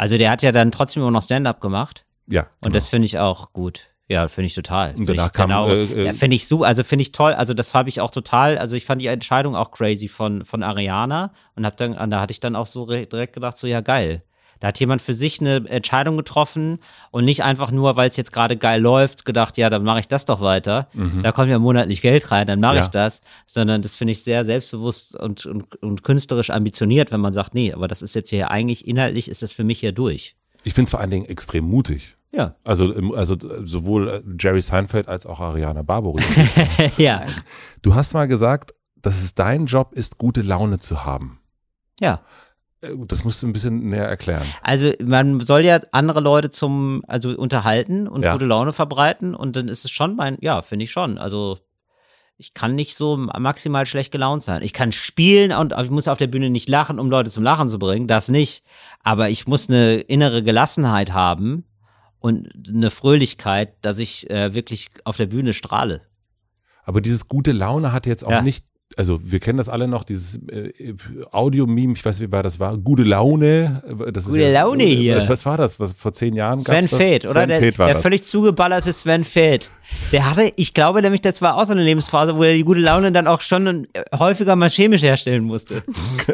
[0.00, 2.06] Also der hat ja dann trotzdem immer noch Stand-up gemacht.
[2.26, 2.44] Ja.
[2.44, 2.52] Genau.
[2.62, 3.88] Und das finde ich auch gut.
[4.08, 4.94] Ja, finde ich total.
[4.96, 7.34] Und danach kam, genau, äh, äh, ja, finde ich so, also finde ich toll.
[7.34, 8.56] Also das habe ich auch total.
[8.56, 12.30] Also ich fand die Entscheidung auch crazy von von Ariana und hab dann, da hatte
[12.30, 14.22] ich dann auch so direkt gedacht, so ja geil.
[14.60, 16.78] Da hat jemand für sich eine Entscheidung getroffen
[17.10, 20.08] und nicht einfach nur, weil es jetzt gerade geil läuft, gedacht, ja, dann mache ich
[20.08, 20.88] das doch weiter.
[20.92, 21.22] Mhm.
[21.22, 22.82] Da kommt ja monatlich Geld rein, dann mache ja.
[22.82, 23.22] ich das.
[23.46, 27.72] Sondern das finde ich sehr selbstbewusst und, und, und künstlerisch ambitioniert, wenn man sagt, nee,
[27.72, 30.36] aber das ist jetzt hier eigentlich inhaltlich ist das für mich hier durch.
[30.62, 32.16] Ich finde es vor allen Dingen extrem mutig.
[32.32, 32.54] Ja.
[32.64, 36.22] Also, also sowohl äh, Jerry Seinfeld als auch Ariana Barbary.
[36.96, 37.26] ja.
[37.82, 41.40] Du hast mal gesagt, dass es dein Job ist, gute Laune zu haben.
[42.00, 42.20] Ja.
[42.82, 44.46] Äh, das musst du ein bisschen näher erklären.
[44.62, 48.32] Also man soll ja andere Leute zum, also unterhalten und ja.
[48.32, 51.18] gute Laune verbreiten und dann ist es schon mein, ja, finde ich schon.
[51.18, 51.58] Also
[52.36, 54.62] ich kann nicht so maximal schlecht gelaunt sein.
[54.62, 57.68] Ich kann spielen und ich muss auf der Bühne nicht lachen, um Leute zum Lachen
[57.68, 58.64] zu bringen, das nicht.
[59.02, 61.64] Aber ich muss eine innere Gelassenheit haben,
[62.20, 66.02] und eine Fröhlichkeit, dass ich äh, wirklich auf der Bühne strahle.
[66.84, 68.42] Aber dieses gute Laune hat jetzt auch ja.
[68.42, 68.66] nicht,
[68.96, 70.94] also wir kennen das alle noch, dieses äh,
[71.30, 73.82] Audio-Meme, ich weiß nicht, wie war das war, gute Laune.
[74.12, 75.16] Das gute ja, Laune hier.
[75.16, 75.78] Was, was, war das?
[75.78, 77.44] Was vor zehn Jahren Sven Feth, oder?
[77.44, 79.70] Sven der, der völlig zugeballerte Sven Feth.
[80.12, 82.80] Der hatte, ich glaube nämlich, das war auch so eine Lebensphase, wo er die gute
[82.80, 83.86] Laune dann auch schon
[84.16, 85.82] häufiger mal chemisch herstellen musste.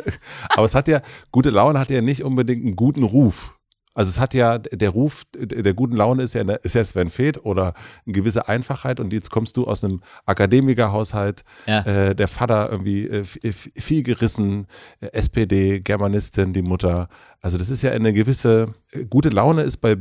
[0.50, 1.02] Aber es hat ja,
[1.32, 3.52] gute Laune hat ja nicht unbedingt einen guten Ruf.
[3.96, 7.44] Also es hat ja, der Ruf der guten Laune ist ja, ist ja Sven Feth
[7.44, 7.72] oder
[8.04, 11.80] eine gewisse Einfachheit und jetzt kommst du aus einem Akademikerhaushalt, ja.
[11.80, 14.66] äh, der Vater irgendwie äh, viel gerissen,
[15.00, 17.08] äh, SPD, Germanistin, die Mutter.
[17.40, 19.96] Also das ist ja eine gewisse, äh, gute Laune ist bei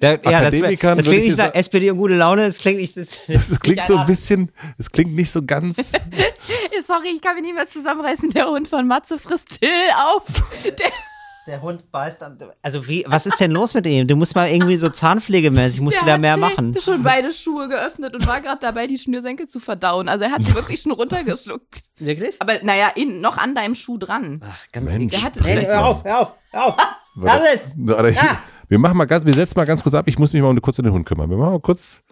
[0.00, 0.96] da, ja, Akademikern.
[0.96, 2.96] Das, das klingt nicht nach SPD und gute Laune, das klingt nicht.
[2.96, 5.92] Das, das, das klingt so ein bisschen, es klingt nicht so ganz.
[6.86, 8.30] Sorry, ich kann mich nicht mehr zusammenreißen.
[8.30, 10.24] Der Hund von Matze frisst Till auf.
[10.64, 10.90] Der
[11.48, 12.38] der Hund beißt an.
[12.62, 14.06] Also wie, was ist denn los mit ihm?
[14.06, 16.72] Du musst mal irgendwie so zahnpflegemäßig, musst du da mehr machen.
[16.72, 20.08] Er hat schon beide Schuhe geöffnet und war gerade dabei, die Schnürsenkel zu verdauen.
[20.08, 21.82] Also er hat sie wirklich schon runtergeschluckt.
[21.98, 22.40] Wirklich?
[22.40, 24.40] Aber naja, in, noch an deinem Schuh dran.
[24.44, 26.76] Ach, ganz Mensch, der hatte hey, hör auf, hör auf, hör auf.
[27.20, 27.74] Lass es.
[28.10, 28.38] Ich, ah.
[28.68, 30.06] Wir machen mal ganz, wir setzen mal ganz kurz ab.
[30.06, 31.28] Ich muss mich mal kurz um den Hund kümmern.
[31.30, 32.02] Wir machen mal kurz.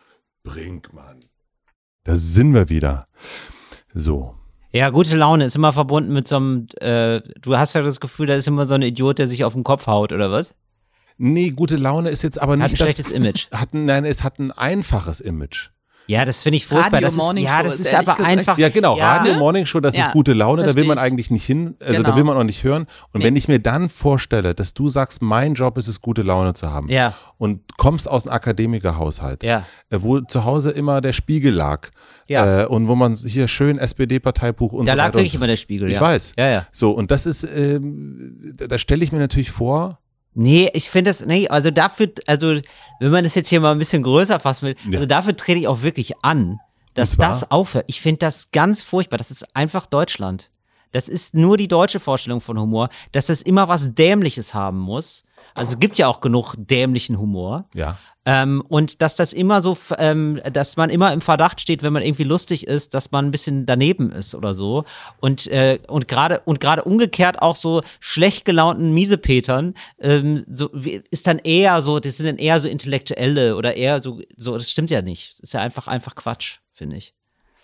[0.43, 1.21] Brinkmann.
[2.05, 3.07] Da sind wir wieder.
[3.93, 4.36] So.
[4.77, 8.27] Ja, gute Laune ist immer verbunden mit so einem, äh, du hast ja das Gefühl,
[8.27, 10.55] da ist immer so ein Idiot, der sich auf den Kopf haut, oder was?
[11.17, 12.65] Nee, gute Laune ist jetzt aber nicht.
[12.65, 13.49] Hat ein schlechtes Image.
[13.53, 15.71] Hat, nein, es hat ein einfaches Image.
[16.07, 16.95] Ja, das finde ich furchtbar.
[16.95, 18.21] Radio das Morning ist, ja, das ist aber gesagt.
[18.21, 18.59] einfach.
[18.59, 18.97] Ja, genau.
[18.97, 19.17] Ja.
[19.17, 20.07] Radio Morning Show, das ja.
[20.07, 20.63] ist gute Laune.
[20.63, 21.75] Versteh da will man eigentlich nicht hin.
[21.81, 22.11] Also genau.
[22.11, 22.87] da will man auch nicht hören.
[23.13, 23.27] Und nee.
[23.27, 26.73] wenn ich mir dann vorstelle, dass du sagst, mein Job ist es, gute Laune zu
[26.73, 26.89] haben.
[26.89, 27.15] Ja.
[27.39, 29.43] Und kommst aus einem Akademikerhaushalt.
[29.43, 29.65] Ja.
[29.91, 31.89] Äh, wo zu Hause immer der Spiegel lag.
[32.29, 32.63] Ja.
[32.63, 34.97] Äh, und wo man hier schön SPD-Parteibuch und da so weiter.
[34.97, 35.89] Da lag wirklich immer der Spiegel.
[35.89, 36.01] Ich ja.
[36.01, 36.35] weiß.
[36.39, 36.67] Ja, ja.
[36.73, 36.93] So.
[36.93, 39.99] Und das ist, ähm, da stelle ich mir natürlich vor,
[40.39, 42.61] Nee, ich finde das, nee, also dafür, also
[43.01, 44.99] wenn man das jetzt hier mal ein bisschen größer fassen will, ja.
[44.99, 46.61] also dafür trete ich auch wirklich an,
[46.93, 47.87] dass das aufhört.
[47.89, 49.17] Ich finde das ganz furchtbar.
[49.17, 50.51] Das ist einfach Deutschland.
[50.93, 55.25] Das ist nur die deutsche Vorstellung von Humor, dass das immer was Dämliches haben muss.
[55.57, 57.69] Also es gibt ja auch genug dämlichen Humor.
[57.75, 57.99] Ja.
[58.27, 62.03] Ähm, und dass das immer so, ähm, dass man immer im Verdacht steht, wenn man
[62.03, 64.85] irgendwie lustig ist, dass man ein bisschen daneben ist oder so.
[65.21, 71.03] Und äh, und gerade und gerade umgekehrt auch so schlecht gelaunten Miesepetern ähm, so wie,
[71.11, 74.55] ist dann eher so, das sind dann eher so Intellektuelle oder eher so so.
[74.55, 75.35] Das stimmt ja nicht.
[75.35, 77.15] Das ist ja einfach einfach Quatsch, finde ich.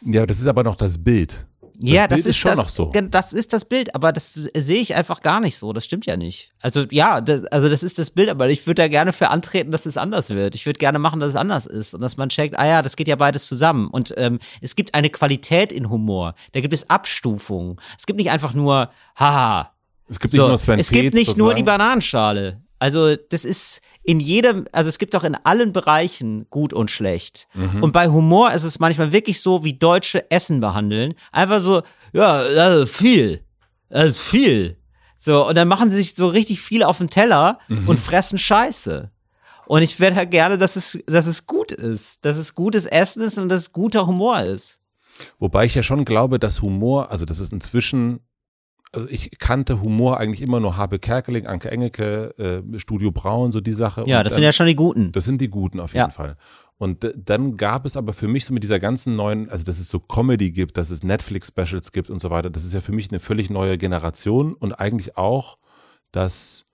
[0.01, 1.45] Ja, das ist aber noch das Bild.
[1.75, 2.93] Das ja, Bild das ist, schon das, noch so.
[3.11, 5.73] Das ist das Bild, aber das sehe ich einfach gar nicht so.
[5.73, 6.53] Das stimmt ja nicht.
[6.61, 9.71] Also ja, das, also das ist das Bild, aber ich würde da gerne für antreten,
[9.71, 10.55] dass es anders wird.
[10.55, 12.97] Ich würde gerne machen, dass es anders ist und dass man checkt, ah ja, das
[12.97, 13.89] geht ja beides zusammen.
[13.89, 16.35] Und ähm, es gibt eine Qualität in Humor.
[16.53, 17.81] Da gibt es Abstufungen.
[17.99, 19.73] Es gibt nicht einfach nur, haha.
[20.09, 21.65] Es gibt So, nicht nur Sven es gibt nicht nur die sozusagen.
[21.65, 22.63] Bananenschale.
[22.79, 27.47] Also das ist in jedem, also es gibt auch in allen Bereichen gut und schlecht.
[27.55, 27.83] Mhm.
[27.83, 31.15] Und bei Humor ist es manchmal wirklich so, wie Deutsche Essen behandeln.
[31.31, 33.41] Einfach so, ja, das ist viel.
[33.89, 34.77] Das ist viel.
[35.17, 37.89] So, und dann machen sie sich so richtig viel auf den Teller Mhm.
[37.89, 39.11] und fressen Scheiße.
[39.67, 42.25] Und ich wäre halt gerne, dass es, dass es gut ist.
[42.25, 44.81] Dass es gutes Essen ist und dass es guter Humor ist.
[45.39, 48.19] Wobei ich ja schon glaube, dass Humor, also das ist inzwischen,
[48.95, 53.61] also ich kannte Humor eigentlich immer nur Habe Kerkeling, Anke Engelke, äh, Studio Braun, so
[53.61, 54.05] die Sache.
[54.07, 55.13] Ja, das dann, sind ja schon die Guten.
[55.13, 56.11] Das sind die Guten auf jeden Ja.
[56.11, 56.37] Fall.
[56.79, 59.79] Und d- dann gab es aber für mich so mit dieser ganzen neuen, also dass
[59.79, 62.93] es so Comedy gibt, dass es Netflix-Specials gibt und so weiter, das ist ja für
[62.93, 65.59] mich eine völlig neue Generation und eigentlich auch,
[66.11, 66.65] dass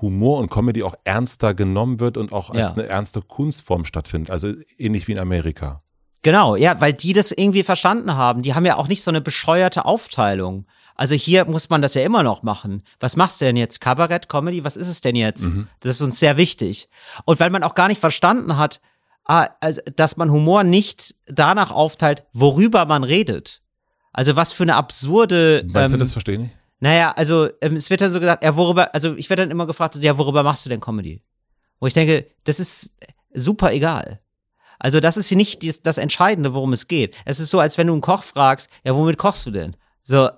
[0.00, 2.76] Humor und Comedy auch ernster genommen wird und auch als Ja.
[2.82, 4.30] eine ernste Kunstform stattfindet.
[4.30, 5.82] Also ähnlich wie in Amerika.
[6.22, 8.42] Genau, ja, weil die das irgendwie verstanden haben.
[8.42, 10.66] Die haben ja auch nicht so eine bescheuerte Aufteilung.
[10.94, 12.82] Also hier muss man das ja immer noch machen.
[13.00, 13.80] Was machst du denn jetzt?
[13.80, 14.64] Kabarett, Comedy?
[14.64, 15.48] Was ist es denn jetzt?
[15.80, 16.88] Das ist uns sehr wichtig.
[17.24, 18.80] Und weil man auch gar nicht verstanden hat,
[19.24, 23.62] ah, also, dass man Humor nicht danach aufteilt, worüber man redet.
[24.12, 25.66] Also was für eine absurde.
[25.72, 26.50] Meinst du ähm, das verstehen?
[26.82, 29.66] naja, also ähm, es wird dann so gesagt, ja, worüber, also ich werde dann immer
[29.66, 31.22] gefragt, ja, worüber machst du denn Comedy?
[31.78, 32.90] Wo ich denke, das ist
[33.32, 34.20] super egal.
[34.80, 37.16] Also das ist hier nicht das Entscheidende, worum es geht.
[37.24, 39.76] Es ist so, als wenn du einen Koch fragst, ja, womit kochst du denn?
[40.02, 40.28] So,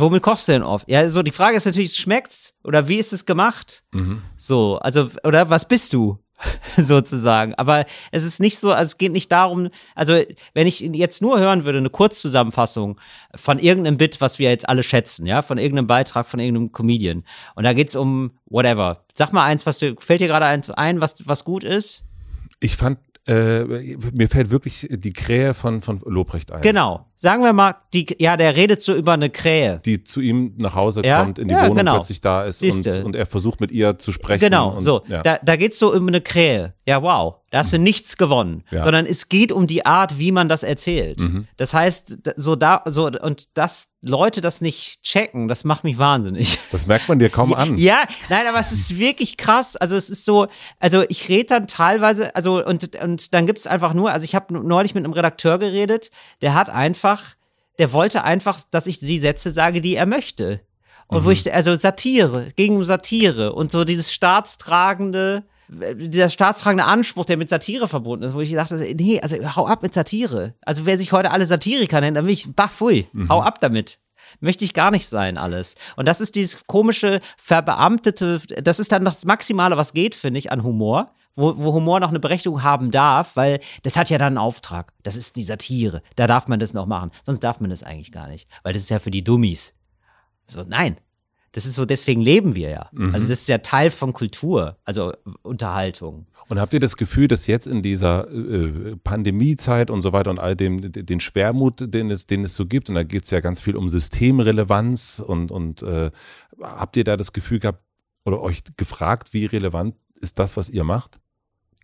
[0.00, 0.88] womit kochst du denn oft?
[0.88, 2.54] Ja, so die Frage ist natürlich, schmeckt's?
[2.64, 3.84] Oder wie ist es gemacht?
[3.92, 4.22] Mhm.
[4.36, 6.18] So, also, oder was bist du?
[6.76, 7.54] sozusagen.
[7.54, 10.20] Aber es ist nicht so, also es geht nicht darum, also
[10.52, 13.00] wenn ich jetzt nur hören würde, eine Kurzzusammenfassung
[13.34, 17.24] von irgendeinem Bit, was wir jetzt alle schätzen, ja, von irgendeinem Beitrag von irgendeinem Comedian.
[17.54, 19.04] Und da geht's um whatever.
[19.14, 22.04] Sag mal eins, was du, fällt dir gerade eins ein, was, was gut ist?
[22.60, 23.64] Ich fand, äh,
[24.12, 26.60] mir fällt wirklich die Krähe von, von Lobrecht ein.
[26.60, 27.06] Genau.
[27.16, 29.80] Sagen wir mal, die, ja, der redet so über eine Krähe.
[29.84, 31.22] Die zu ihm nach Hause Ja?
[31.22, 31.94] kommt, in die Ja, Wohnung genau.
[31.94, 34.40] plötzlich da ist und, und er versucht mit ihr zu sprechen.
[34.40, 35.02] Genau, und, so.
[35.08, 35.22] Ja.
[35.22, 36.74] Da, da geht's so um eine Krähe.
[36.86, 37.36] Ja, wow.
[37.50, 38.64] Da hast du nichts gewonnen.
[38.72, 38.82] Ja.
[38.82, 41.22] Sondern es geht um die Art, wie man das erzählt.
[41.56, 46.58] Das heißt, so da, so, und dass Leute das nicht checken, das macht mich wahnsinnig.
[46.72, 47.78] das merkt man dir kaum an.
[47.78, 49.76] Ja, nein, aber es ist wirklich krass.
[49.76, 50.48] Also es ist so,
[50.80, 54.52] also ich rede dann teilweise, also und, und dann gibt's einfach nur, also ich habe
[54.58, 56.10] neulich mit einem Redakteur geredet,
[56.42, 57.03] der hat einfach,
[57.78, 60.60] der wollte einfach, dass ich die Sätze sage, die er möchte.
[61.06, 67.36] Und wo ich, also Satire, gegen Satire und so dieses staatstragende, dieser staatstragende Anspruch, der
[67.36, 70.54] mit Satire verbunden ist, wo ich dachte, nee, also hau ab mit Satire.
[70.62, 73.98] Also wer sich heute alle Satiriker nennt, dann will ich, bah, pfui, hau ab damit.
[74.40, 75.74] Möchte ich gar nicht sein, alles.
[75.96, 80.50] Und das ist dieses komische, verbeamtete, das ist dann das Maximale, was geht, finde ich,
[80.50, 81.14] an Humor.
[81.36, 84.92] Wo, wo Humor noch eine Berechtigung haben darf, weil das hat ja dann einen Auftrag.
[85.02, 86.02] Das ist die Satire.
[86.16, 87.10] Da darf man das noch machen.
[87.26, 88.48] Sonst darf man das eigentlich gar nicht.
[88.62, 89.74] Weil das ist ja für die Dummies.
[90.46, 90.98] So, nein.
[91.54, 92.90] Das ist so, deswegen leben wir ja.
[93.12, 95.12] Also das ist ja Teil von Kultur, also
[95.42, 96.26] Unterhaltung.
[96.48, 100.40] Und habt ihr das Gefühl, dass jetzt in dieser äh, Pandemiezeit und so weiter und
[100.40, 103.38] all dem, den Schwermut, den es, den es so gibt, und da geht es ja
[103.38, 106.10] ganz viel um Systemrelevanz und, und äh,
[106.60, 107.84] habt ihr da das Gefühl gehabt
[108.24, 111.20] oder euch gefragt, wie relevant ist das, was ihr macht?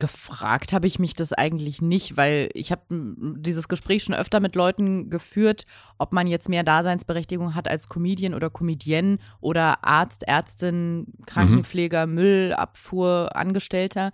[0.00, 4.56] Gefragt habe ich mich das eigentlich nicht, weil ich habe dieses Gespräch schon öfter mit
[4.56, 5.66] Leuten geführt,
[5.98, 13.36] ob man jetzt mehr Daseinsberechtigung hat als Comedian oder Comedienne oder Arzt, Ärztin, Krankenpfleger, Müllabfuhr,
[13.36, 14.10] Angestellter.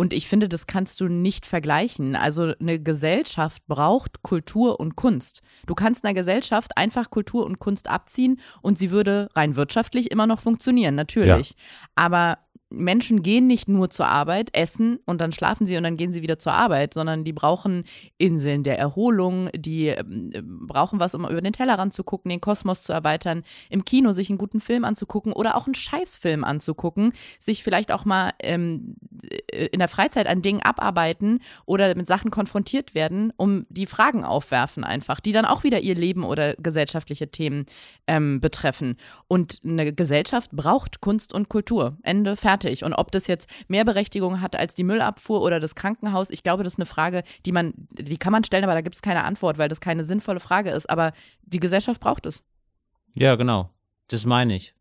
[0.00, 2.16] Und ich finde, das kannst du nicht vergleichen.
[2.16, 5.42] Also eine Gesellschaft braucht Kultur und Kunst.
[5.66, 10.26] Du kannst einer Gesellschaft einfach Kultur und Kunst abziehen und sie würde rein wirtschaftlich immer
[10.26, 11.54] noch funktionieren, natürlich.
[11.96, 12.38] Aber
[12.70, 16.22] Menschen gehen nicht nur zur Arbeit, essen und dann schlafen sie und dann gehen sie
[16.22, 17.84] wieder zur Arbeit, sondern die brauchen
[18.16, 20.04] Inseln der Erholung, die äh,
[20.42, 24.30] brauchen was, um über den Tellerrand zu gucken, den Kosmos zu erweitern, im Kino sich
[24.30, 28.96] einen guten Film anzugucken oder auch einen Scheißfilm anzugucken, sich vielleicht auch mal ähm,
[29.50, 34.84] in der Freizeit an Dingen abarbeiten oder mit Sachen konfrontiert werden, um die Fragen aufwerfen
[34.84, 37.66] einfach, die dann auch wieder ihr Leben oder gesellschaftliche Themen
[38.06, 38.96] ähm, betreffen.
[39.26, 41.96] Und eine Gesellschaft braucht Kunst und Kultur.
[42.02, 42.59] Ende, fertig.
[42.84, 46.64] Und ob das jetzt mehr Berechtigung hat als die Müllabfuhr oder das Krankenhaus, ich glaube,
[46.64, 49.24] das ist eine Frage, die man, die kann man stellen, aber da gibt es keine
[49.24, 50.88] Antwort, weil das keine sinnvolle Frage ist.
[50.88, 51.12] Aber
[51.42, 52.42] die Gesellschaft braucht es.
[53.14, 53.70] Ja, genau.
[54.08, 54.74] Das meine ich.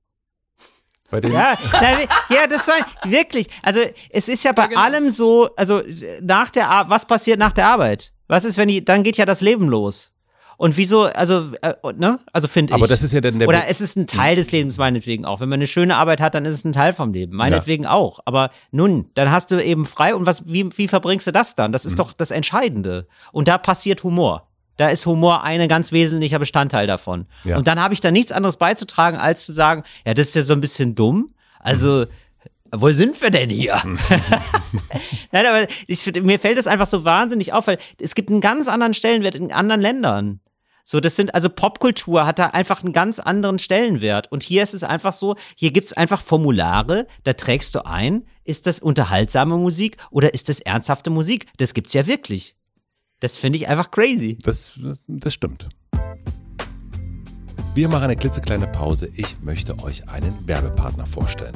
[1.12, 1.58] ja,
[2.30, 3.48] ja, das war wirklich.
[3.64, 4.82] Also es ist ja bei ja, genau.
[4.82, 5.82] allem so, also
[6.22, 8.14] nach der was passiert nach der Arbeit?
[8.28, 10.12] Was ist, wenn die, dann geht ja das Leben los.
[10.60, 12.20] Und wieso, also, äh, ne?
[12.34, 12.76] Also finde ich.
[12.76, 13.48] Aber das ist ja dann der.
[13.48, 15.40] Oder es ist ein Teil des Lebens, meinetwegen auch.
[15.40, 17.34] Wenn man eine schöne Arbeit hat, dann ist es ein Teil vom Leben.
[17.34, 17.92] Meinetwegen ja.
[17.92, 18.20] auch.
[18.26, 21.72] Aber nun, dann hast du eben frei und was, wie, wie verbringst du das dann?
[21.72, 22.00] Das ist mhm.
[22.00, 23.08] doch das Entscheidende.
[23.32, 24.50] Und da passiert Humor.
[24.76, 27.28] Da ist Humor ein ganz wesentlicher Bestandteil davon.
[27.46, 27.56] Ja.
[27.56, 30.44] Und dann habe ich da nichts anderes beizutragen, als zu sagen, ja, das ist ja
[30.44, 31.30] so ein bisschen dumm.
[31.62, 32.08] Also, mhm
[32.72, 33.82] wo sind wir denn hier?
[35.32, 38.68] Nein, aber ich, mir fällt das einfach so wahnsinnig auf, weil es gibt einen ganz
[38.68, 40.40] anderen Stellenwert in anderen Ländern.
[40.92, 44.32] So, das sind, also Popkultur hat da einfach einen ganz anderen Stellenwert.
[44.32, 48.66] Und hier ist es einfach so, hier gibt's einfach Formulare, da trägst du ein, ist
[48.66, 51.46] das unterhaltsame Musik oder ist das ernsthafte Musik?
[51.58, 52.56] Das gibt's ja wirklich.
[53.20, 54.40] Das finde ich einfach crazy.
[54.42, 55.70] Das, das, das stimmt.
[57.76, 59.12] Wir machen eine klitzekleine Pause.
[59.14, 61.54] Ich möchte euch einen Werbepartner vorstellen.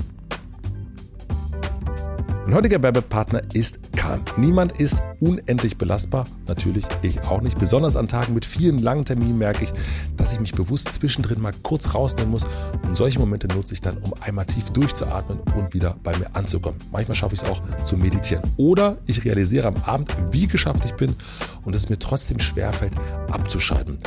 [2.46, 4.22] Mein heutiger Werbepartner ist Kahn.
[4.36, 6.28] Niemand ist unendlich belastbar.
[6.46, 7.58] Natürlich ich auch nicht.
[7.58, 9.72] Besonders an Tagen mit vielen langen Terminen merke ich,
[10.18, 12.46] dass ich mich bewusst zwischendrin mal kurz rausnehmen muss.
[12.84, 16.82] Und solche Momente nutze ich dann, um einmal tief durchzuatmen und wieder bei mir anzukommen.
[16.92, 18.44] Manchmal schaffe ich es auch zu meditieren.
[18.58, 21.16] Oder ich realisiere am Abend, wie geschafft ich bin
[21.64, 22.94] und es mir trotzdem schwerfällt,
[23.32, 24.00] abzuschalten.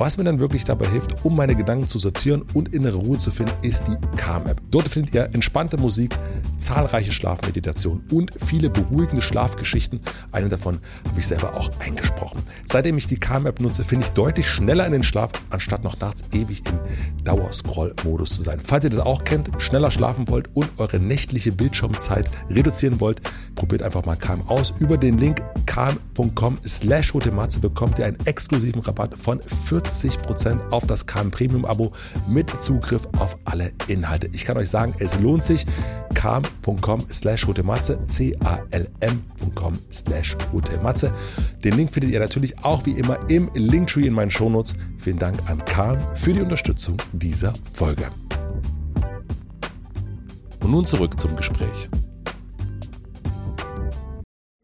[0.00, 3.30] Was mir dann wirklich dabei hilft, um meine Gedanken zu sortieren und innere Ruhe zu
[3.30, 4.58] finden, ist die Calm-App.
[4.70, 6.16] Dort findet ihr entspannte Musik,
[6.56, 10.00] zahlreiche Schlafmeditationen und viele beruhigende Schlafgeschichten.
[10.32, 12.42] Eine davon habe ich selber auch eingesprochen.
[12.64, 16.24] Seitdem ich die Calm-App nutze, finde ich deutlich schneller in den Schlaf, anstatt noch nachts
[16.32, 16.78] ewig im
[17.24, 18.58] Dauerscroll-Modus zu sein.
[18.64, 23.20] Falls ihr das auch kennt, schneller schlafen wollt und eure nächtliche Bildschirmzeit reduzieren wollt,
[23.54, 24.72] probiert einfach mal Calm aus.
[24.78, 27.12] Über den Link calm.com slash
[27.60, 29.89] bekommt ihr einen exklusiven Rabatt von 40%
[30.70, 31.92] auf das Calm Premium Abo
[32.28, 34.28] mit Zugriff auf alle Inhalte.
[34.32, 35.66] Ich kann euch sagen, es lohnt sich.
[36.14, 37.46] calm.com slash
[38.08, 40.36] c-a-l-m.com slash
[41.64, 44.74] Den Link findet ihr natürlich auch wie immer im Linktree in meinen Shownotes.
[44.98, 48.08] Vielen Dank an Calm für die Unterstützung dieser Folge.
[50.60, 51.88] Und nun zurück zum Gespräch.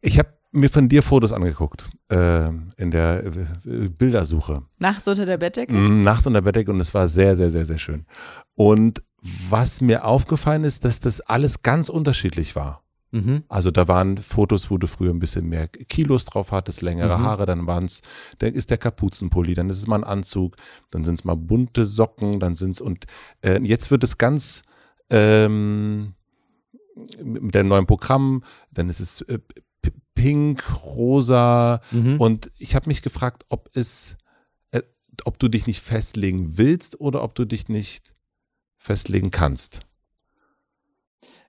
[0.00, 4.62] Ich habe mir von dir Fotos angeguckt in der äh, Bildersuche.
[4.78, 5.72] Nachts unter der Bettdecke?
[5.72, 8.06] Mm, nachts unter der Bettdecke und es war sehr, sehr, sehr, sehr schön.
[8.54, 9.02] Und
[9.50, 12.84] was mir aufgefallen ist, dass das alles ganz unterschiedlich war.
[13.10, 13.44] Mhm.
[13.48, 17.22] Also da waren Fotos, wo du früher ein bisschen mehr Kilos drauf hattest, längere mhm.
[17.22, 18.02] Haare, dann waren es,
[18.38, 20.56] dann ist der Kapuzenpulli, dann ist es mal ein Anzug,
[20.90, 23.06] dann sind es mal bunte Socken, dann sind es und
[23.42, 24.62] äh, jetzt wird es ganz
[25.10, 26.14] ähm,
[27.22, 28.42] mit dem neuen Programm,
[28.72, 29.38] dann ist es äh,
[30.16, 31.80] pink, rosa.
[31.92, 32.20] Mhm.
[32.20, 34.16] Und ich habe mich gefragt, ob es,
[34.72, 34.82] äh,
[35.24, 38.12] ob du dich nicht festlegen willst oder ob du dich nicht
[38.76, 39.82] festlegen kannst.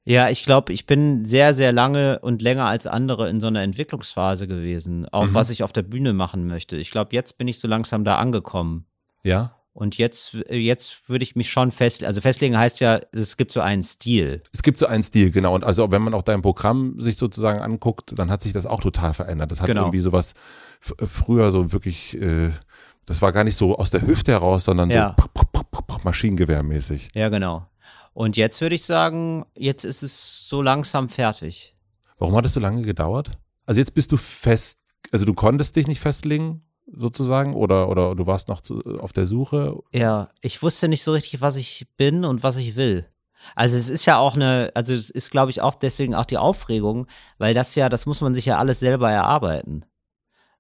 [0.04, 3.62] Ja, ich glaube, ich bin sehr, sehr lange und länger als andere in so einer
[3.62, 5.34] Entwicklungsphase gewesen, auch mhm.
[5.34, 6.78] was ich auf der Bühne machen möchte.
[6.78, 8.86] Ich glaube, jetzt bin ich so langsam da angekommen.
[9.24, 9.57] Ja.
[9.78, 13.62] Und jetzt, jetzt würde ich mich schon fest, also festlegen heißt ja, es gibt so
[13.62, 14.42] einen Stil.
[14.52, 15.54] Es gibt so einen Stil, genau.
[15.54, 18.82] Und also wenn man auch dein Programm sich sozusagen anguckt, dann hat sich das auch
[18.82, 19.52] total verändert.
[19.52, 19.84] Das hat genau.
[19.84, 20.34] irgendwie sowas
[20.82, 22.50] früher so wirklich, äh,
[23.06, 25.16] das war gar nicht so aus der Hüfte heraus, sondern ja.
[25.16, 27.10] so Maschinengewehrmäßig.
[27.14, 27.68] Ja, genau.
[28.14, 31.76] Und jetzt würde ich sagen, jetzt ist es so langsam fertig.
[32.18, 33.38] Warum hat es so lange gedauert?
[33.68, 34.80] Also jetzt bist du fest,
[35.12, 39.28] also du konntest dich nicht festlegen sozusagen oder oder du warst noch zu, auf der
[39.28, 39.78] Suche?
[39.94, 43.06] Ja, ich wusste nicht so richtig, was ich bin und was ich will.
[43.56, 46.38] Also es ist ja auch eine, also es ist glaube ich auch deswegen auch die
[46.38, 47.08] Aufregung,
[47.38, 49.86] weil das ja, das muss man sich ja alles selber erarbeiten.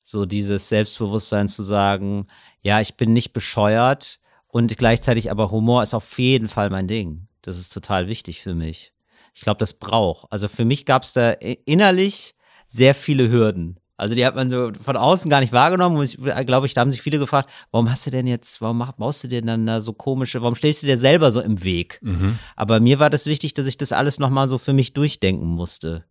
[0.03, 2.27] So dieses Selbstbewusstsein zu sagen,
[2.61, 7.27] ja, ich bin nicht bescheuert und gleichzeitig aber Humor ist auf jeden Fall mein Ding.
[7.41, 8.93] Das ist total wichtig für mich.
[9.33, 10.31] Ich glaube, das braucht.
[10.31, 12.35] Also für mich gab es da innerlich
[12.67, 15.97] sehr viele Hürden Also die hat man so von außen gar nicht wahrgenommen.
[15.97, 18.77] Und ich glaube ich, da haben sich viele gefragt, warum hast du denn jetzt, warum
[18.77, 21.63] mach, baust du denn dann da so komische, warum stehst du dir selber so im
[21.63, 21.99] Weg?
[22.03, 22.37] Mhm.
[22.55, 26.05] Aber mir war das wichtig, dass ich das alles nochmal so für mich durchdenken musste.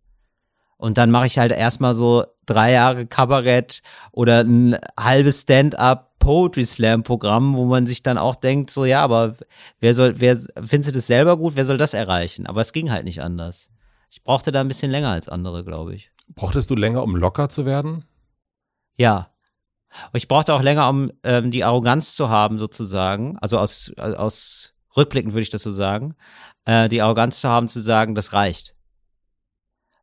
[0.75, 3.81] Und dann mache ich halt erstmal so drei Jahre Kabarett
[4.11, 9.01] oder ein halbes Stand-up Poetry Slam Programm, wo man sich dann auch denkt, so ja,
[9.01, 9.35] aber
[9.79, 12.45] wer soll, wer findest du das selber gut, wer soll das erreichen?
[12.47, 13.69] Aber es ging halt nicht anders.
[14.11, 16.11] Ich brauchte da ein bisschen länger als andere, glaube ich.
[16.35, 18.05] Brauchtest du länger, um locker zu werden?
[18.95, 19.31] Ja.
[20.13, 23.37] Ich brauchte auch länger, um ähm, die Arroganz zu haben, sozusagen.
[23.39, 26.15] Also aus, aus rückblickend würde ich das so sagen.
[26.65, 28.75] Äh, die Arroganz zu haben, zu sagen, das reicht.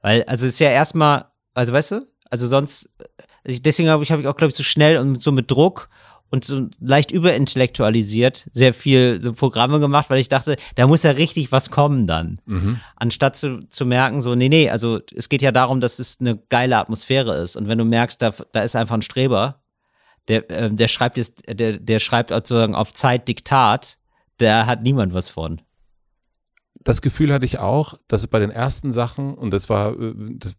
[0.00, 2.90] Weil, also es ist ja erstmal, also weißt du, also sonst,
[3.44, 5.88] deswegen habe ich, hab ich auch, glaube ich, so schnell und so mit Druck
[6.34, 11.12] und so leicht überintellektualisiert sehr viel so Programme gemacht, weil ich dachte, da muss ja
[11.12, 12.40] richtig was kommen dann.
[12.44, 12.80] Mhm.
[12.96, 16.36] Anstatt zu, zu merken, so, nee, nee, also es geht ja darum, dass es eine
[16.48, 17.54] geile Atmosphäre ist.
[17.54, 19.62] Und wenn du merkst, da, da ist einfach ein Streber,
[20.26, 23.96] der, äh, der schreibt jetzt, der, der schreibt sozusagen auf Zeit Diktat,
[24.38, 25.62] da hat niemand was von.
[26.82, 30.56] Das Gefühl hatte ich auch, dass bei den ersten Sachen, und das war, äh, das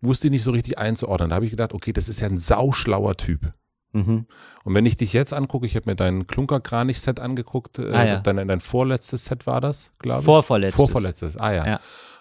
[0.00, 2.38] wusste ich nicht so richtig einzuordnen, da habe ich gedacht, okay, das ist ja ein
[2.38, 3.52] sauschlauer Typ.
[3.92, 4.26] Mhm.
[4.64, 8.20] Und wenn ich dich jetzt angucke, ich habe mir dein Klunkerkranich-Set angeguckt, äh, ah, ja.
[8.20, 10.24] dein, dein vorletztes Set war das, glaube ich.
[10.24, 10.76] Vorvorletztes.
[10.76, 11.66] Vorvorletztes, ah ja.
[11.66, 11.80] ja.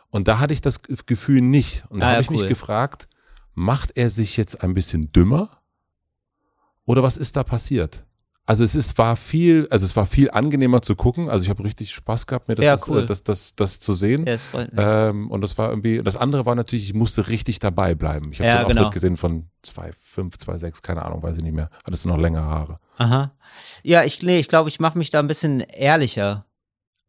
[0.10, 1.86] Und da hatte ich das Gefühl nicht.
[1.90, 2.38] Und da ah, habe ja, ich cool.
[2.38, 3.08] mich gefragt,
[3.54, 5.62] macht er sich jetzt ein bisschen dümmer?
[6.86, 8.06] Oder was ist da passiert?
[8.52, 11.30] Also es ist, war viel, also es war viel angenehmer zu gucken.
[11.30, 13.06] Also ich habe richtig Spaß gehabt, mir das, ja, cool.
[13.06, 14.26] das, das, das, das, zu sehen.
[14.28, 18.34] Ja, ähm, und das war irgendwie, das andere war natürlich, ich musste richtig dabei bleiben.
[18.34, 18.82] Ich habe ja, so einen genau.
[18.82, 21.70] Auftritt gesehen von 2,5, 2,6, keine Ahnung, weiß ich nicht mehr.
[21.86, 22.80] Hattest du noch längere Haare?
[22.98, 23.32] Aha.
[23.84, 26.46] Ja, ich, nee, ich glaube, ich mache mich da ein bisschen ehrlicher.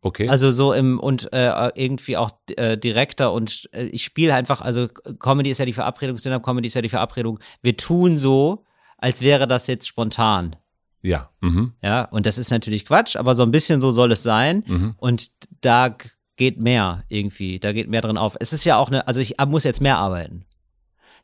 [0.01, 0.28] Okay.
[0.28, 4.86] Also so im und äh, irgendwie auch äh, direkter und äh, ich spiele einfach, also
[5.19, 7.40] Comedy ist ja die Verabredung, Stand-up-Comedy ist ja die Verabredung.
[7.62, 8.64] Wir tun so,
[8.97, 10.55] als wäre das jetzt spontan.
[11.02, 11.30] Ja.
[11.40, 11.72] Mhm.
[11.82, 14.64] Ja, und das ist natürlich Quatsch, aber so ein bisschen so soll es sein.
[14.66, 14.94] Mhm.
[14.96, 15.30] Und
[15.60, 15.96] da
[16.36, 18.36] geht mehr irgendwie, da geht mehr drin auf.
[18.40, 20.44] Es ist ja auch eine, also ich muss jetzt mehr arbeiten.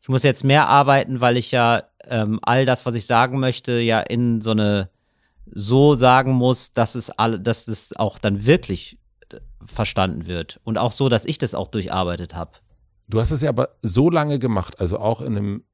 [0.01, 3.81] Ich muss jetzt mehr arbeiten, weil ich ja ähm, all das, was ich sagen möchte,
[3.81, 4.91] ja in so eine
[5.51, 8.99] so sagen muss, dass es alle, dass es auch dann wirklich
[9.31, 12.53] äh, verstanden wird und auch so, dass ich das auch durcharbeitet habe.
[13.09, 15.65] Du hast es ja aber so lange gemacht, also auch in einem,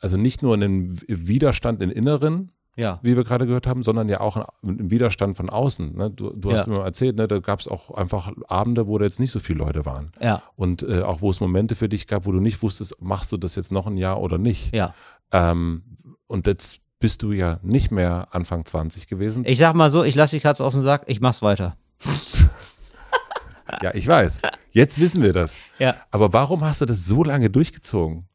[0.00, 3.00] also nicht nur in einem Widerstand im Inneren, ja.
[3.02, 5.96] wie wir gerade gehört haben, sondern ja auch im Widerstand von außen.
[5.96, 6.10] Ne?
[6.10, 6.72] Du, du hast ja.
[6.72, 9.58] mir erzählt, ne, da gab es auch einfach Abende, wo da jetzt nicht so viele
[9.58, 10.12] Leute waren.
[10.20, 10.42] Ja.
[10.54, 13.36] Und äh, auch wo es Momente für dich gab, wo du nicht wusstest, machst du
[13.36, 14.74] das jetzt noch ein Jahr oder nicht.
[14.74, 14.94] Ja.
[15.32, 15.82] Ähm,
[16.28, 19.44] und jetzt bist du ja nicht mehr Anfang 20 gewesen.
[19.46, 21.76] Ich sag mal so, ich lasse die Katze aus dem Sack, ich mach's weiter.
[23.82, 24.40] ja, ich weiß.
[24.70, 25.60] Jetzt wissen wir das.
[25.78, 25.96] Ja.
[26.10, 28.28] Aber warum hast du das so lange durchgezogen?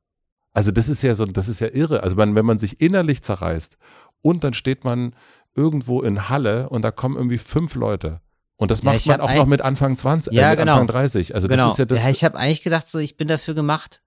[0.54, 2.04] Also das ist ja so, das ist ja irre.
[2.04, 3.78] Also man, wenn man sich innerlich zerreißt
[4.24, 5.16] und dann steht man
[5.54, 8.22] irgendwo in Halle und da kommen irgendwie fünf Leute.
[8.58, 10.74] Und das macht ja, man auch noch mit Anfang 20, ja, äh, mit genau.
[10.74, 11.36] Anfang 30.
[11.36, 11.66] Also genau.
[11.66, 12.04] das ist ja das.
[12.04, 14.02] Ja, ich habe eigentlich gedacht, so ich bin dafür gemacht.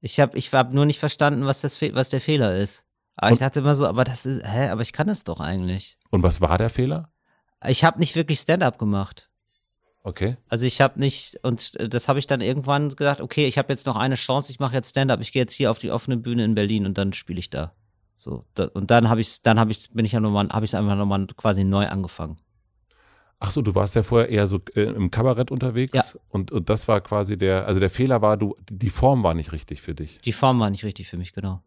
[0.00, 2.84] Ich habe ich hab nur nicht verstanden, was das was der Fehler ist.
[3.16, 5.40] Aber und, ich dachte immer so, aber das ist, hä, aber ich kann es doch
[5.40, 5.98] eigentlich.
[6.10, 7.10] Und was war der Fehler?
[7.66, 9.30] Ich habe nicht wirklich Stand-up gemacht.
[10.02, 10.36] Okay.
[10.48, 13.86] Also ich habe nicht, und das habe ich dann irgendwann gesagt, okay, ich habe jetzt
[13.86, 16.44] noch eine Chance, ich mache jetzt Stand-up, ich gehe jetzt hier auf die offene Bühne
[16.44, 17.72] in Berlin und dann spiele ich da.
[18.22, 20.76] So, da, und dann habe ich, dann habe ich, bin ich ja nochmal, habe ich
[20.76, 22.36] einfach nochmal quasi neu angefangen.
[23.40, 26.20] Ach so, du warst ja vorher eher so äh, im Kabarett unterwegs ja.
[26.28, 29.50] und, und das war quasi der, also der Fehler war, du, die Form war nicht
[29.50, 30.20] richtig für dich.
[30.20, 31.64] Die Form war nicht richtig für mich, genau.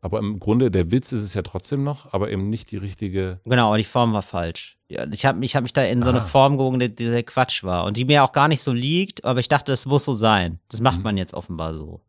[0.00, 3.38] Aber im Grunde, der Witz ist es ja trotzdem noch, aber eben nicht die richtige.
[3.44, 4.78] Genau, aber die Form war falsch.
[4.88, 7.22] Ja, ich habe ich hab mich da in so eine Form gewogen, die, die der
[7.22, 10.04] Quatsch war und die mir auch gar nicht so liegt, aber ich dachte, das muss
[10.04, 10.58] so sein.
[10.68, 11.04] Das macht mhm.
[11.04, 12.00] man jetzt offenbar so.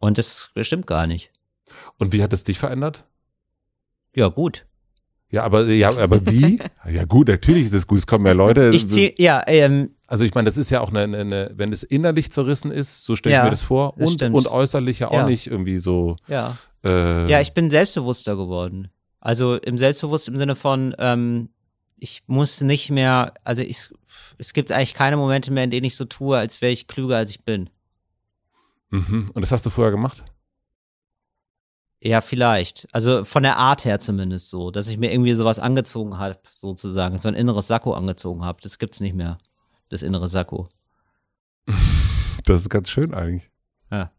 [0.00, 1.30] Und das stimmt gar nicht.
[1.98, 3.04] Und wie hat es dich verändert?
[4.14, 4.66] Ja, gut.
[5.30, 6.58] Ja, aber ja, aber wie?
[6.90, 7.98] ja, gut, natürlich ist es gut.
[7.98, 8.70] Es kommen ja Leute.
[8.74, 11.82] Ich zieh, ja, ähm, also ich meine, das ist ja auch eine, eine, wenn es
[11.82, 13.94] innerlich zerrissen ist, so stelle ich ja, mir das vor.
[13.98, 15.26] Das und, und äußerlich ja auch ja.
[15.26, 16.16] nicht irgendwie so.
[16.28, 16.56] Ja.
[16.82, 18.88] Äh, ja, ich bin selbstbewusster geworden.
[19.20, 21.50] Also im Selbstbewusst im Sinne von, ähm,
[21.98, 23.90] ich muss nicht mehr, also ich,
[24.38, 27.16] es gibt eigentlich keine Momente mehr, in denen ich so tue, als wäre ich klüger,
[27.16, 27.68] als ich bin.
[28.90, 29.30] Mhm.
[29.34, 30.24] Und das hast du vorher gemacht?
[32.00, 32.86] Ja, vielleicht.
[32.92, 37.18] Also von der Art her zumindest so, dass ich mir irgendwie sowas angezogen habe, sozusagen,
[37.18, 38.60] so ein inneres Sakko angezogen habe.
[38.62, 39.38] Das gibt's nicht mehr,
[39.88, 40.68] das innere Sakko.
[42.44, 43.50] Das ist ganz schön eigentlich.
[43.90, 44.10] Ja.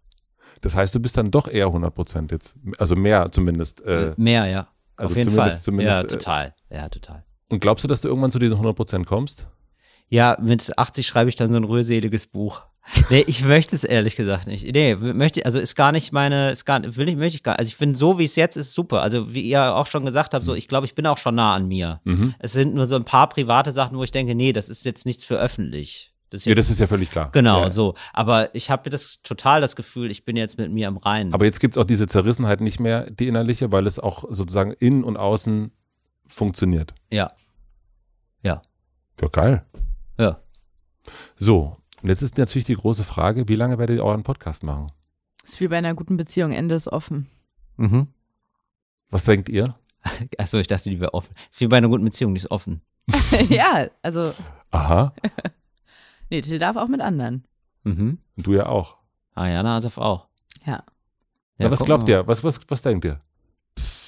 [0.61, 3.81] Das heißt, du bist dann doch eher 100% jetzt, also mehr zumindest.
[3.81, 4.67] Äh, mehr, ja.
[4.97, 5.63] Also Auf jeden zumindest, Fall.
[5.63, 6.55] Zumindest, ja, total.
[6.69, 7.25] Ja, total.
[7.47, 9.47] Und glaubst du, dass du irgendwann zu diesen 100% kommst?
[10.09, 12.63] Ja, mit 80 schreibe ich dann so ein rührseliges Buch.
[13.09, 14.65] Nee, ich möchte es ehrlich gesagt nicht.
[14.71, 17.69] Nee, möchte, also ist gar nicht meine, ist gar, will ich, möchte ich gar Also
[17.69, 19.01] ich finde, so wie es jetzt ist, super.
[19.01, 21.55] Also wie ihr auch schon gesagt habt, so, ich glaube, ich bin auch schon nah
[21.55, 22.01] an mir.
[22.03, 22.35] Mhm.
[22.39, 25.05] Es sind nur so ein paar private Sachen, wo ich denke, nee, das ist jetzt
[25.05, 26.13] nichts für öffentlich.
[26.29, 27.31] Das ja, das ist ja völlig klar.
[27.31, 27.69] Genau, ja.
[27.69, 27.95] so.
[28.13, 31.33] Aber ich habe das total das Gefühl, ich bin jetzt mit mir am Reinen.
[31.33, 34.71] Aber jetzt gibt es auch diese Zerrissenheit nicht mehr, die innerliche, weil es auch sozusagen
[34.73, 35.71] innen und außen
[36.27, 36.93] funktioniert.
[37.11, 37.31] Ja.
[38.43, 38.61] Ja.
[39.19, 39.65] Ja, geil.
[40.19, 40.39] Ja.
[41.37, 44.91] So, und jetzt ist natürlich die große Frage, wie lange werdet ihr euren Podcast machen?
[45.41, 47.27] Das ist wie bei einer guten Beziehung, Ende ist offen.
[47.77, 48.07] Mhm.
[49.09, 49.73] Was denkt ihr?
[50.37, 51.33] Achso, ich dachte, die wäre offen.
[51.57, 52.81] Wie bei einer guten Beziehung, die ist offen.
[53.49, 54.33] ja, also.
[54.71, 55.13] Aha.
[56.29, 57.45] nee, Till darf auch mit anderen.
[57.83, 58.19] Mhm.
[58.37, 58.97] Und du ja auch.
[59.33, 60.27] Ariana darf auch.
[60.65, 60.83] Ja.
[61.57, 62.27] ja was glaubt ihr?
[62.27, 63.19] Was, was, was denkt ihr?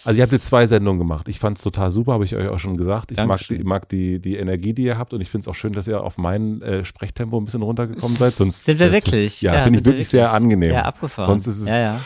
[0.03, 1.27] Also ihr habt jetzt zwei Sendungen gemacht.
[1.27, 3.11] Ich fand es total super, habe ich euch auch schon gesagt.
[3.11, 3.57] Ich Dankeschön.
[3.63, 5.73] mag, die, mag die, die Energie, die ihr habt und ich finde es auch schön,
[5.73, 8.33] dass ihr auf mein äh, Sprechtempo ein bisschen runtergekommen seid.
[8.33, 9.41] Sonst sind wir wirklich.
[9.41, 10.73] Ja, ja finde ich wirklich, wirklich sehr angenehm.
[10.73, 11.27] Ja, abgefahren.
[11.27, 11.67] Sonst ist es.
[11.69, 11.99] Ja, ja.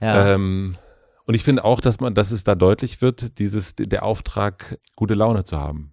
[0.00, 0.34] ja.
[0.34, 0.76] Ähm,
[1.26, 5.14] und ich finde auch, dass man, dass es da deutlich wird, dieses, der Auftrag, gute
[5.14, 5.92] Laune zu haben.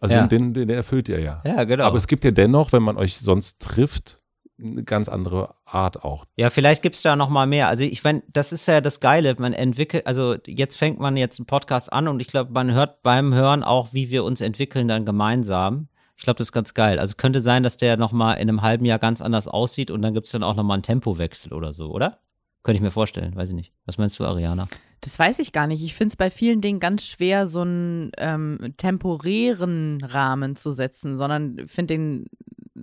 [0.00, 0.26] Also ja.
[0.26, 1.42] den, den, den erfüllt ihr ja.
[1.44, 1.84] Ja, genau.
[1.84, 4.20] Aber es gibt ja dennoch, wenn man euch sonst trifft,
[4.58, 6.24] eine ganz andere Art auch.
[6.36, 7.68] Ja, vielleicht gibt es da noch mal mehr.
[7.68, 9.34] Also ich meine, das ist ja das Geile.
[9.38, 13.02] Man entwickelt, also jetzt fängt man jetzt einen Podcast an und ich glaube, man hört
[13.02, 15.88] beim Hören auch, wie wir uns entwickeln dann gemeinsam.
[16.16, 16.98] Ich glaube, das ist ganz geil.
[16.98, 19.90] Also es könnte sein, dass der noch mal in einem halben Jahr ganz anders aussieht
[19.90, 22.18] und dann gibt es dann auch noch mal einen Tempowechsel oder so, oder?
[22.62, 23.72] Könnte ich mir vorstellen, weiß ich nicht.
[23.84, 24.66] Was meinst du, Ariana?
[25.02, 25.84] Das weiß ich gar nicht.
[25.84, 31.16] Ich finde es bei vielen Dingen ganz schwer, so einen ähm, temporären Rahmen zu setzen,
[31.16, 32.26] sondern finde den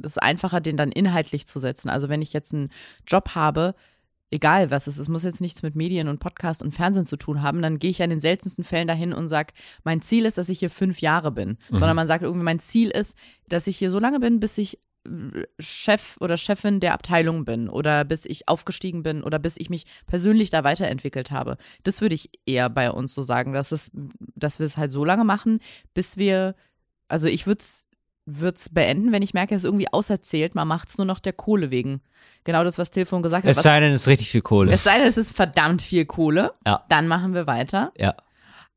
[0.04, 1.90] es einfacher, den dann inhaltlich zu setzen.
[1.90, 2.70] Also wenn ich jetzt einen
[3.08, 3.76] Job habe,
[4.34, 7.18] egal was es ist, es muss jetzt nichts mit Medien und Podcast und Fernsehen zu
[7.18, 9.54] tun haben, dann gehe ich ja in den seltensten Fällen dahin und sage,
[9.84, 11.58] mein Ziel ist, dass ich hier fünf Jahre bin.
[11.70, 11.78] Mhm.
[11.78, 13.16] Sondern man sagt irgendwie, mein Ziel ist,
[13.48, 17.70] dass ich hier so lange bin, bis ich äh, Chef oder Chefin der Abteilung bin
[17.70, 21.58] oder bis ich aufgestiegen bin oder bis ich mich persönlich da weiterentwickelt habe.
[21.84, 25.06] Das würde ich eher bei uns so sagen, dass, es, dass wir es halt so
[25.06, 25.60] lange machen,
[25.94, 26.56] bis wir,
[27.08, 27.88] also ich würde es
[28.26, 30.56] würde es beenden, wenn ich merke, es ist irgendwie auserzählt.
[30.56, 32.02] Man macht es nur noch der Kohle wegen.
[32.44, 33.52] Genau das, was Telefon gesagt hat.
[33.52, 34.72] Es sei denn, es ist richtig viel Kohle.
[34.72, 36.54] Es sei denn, es ist verdammt viel Kohle.
[36.66, 36.86] Ja.
[36.90, 37.92] Dann machen wir weiter.
[37.98, 38.16] Ja.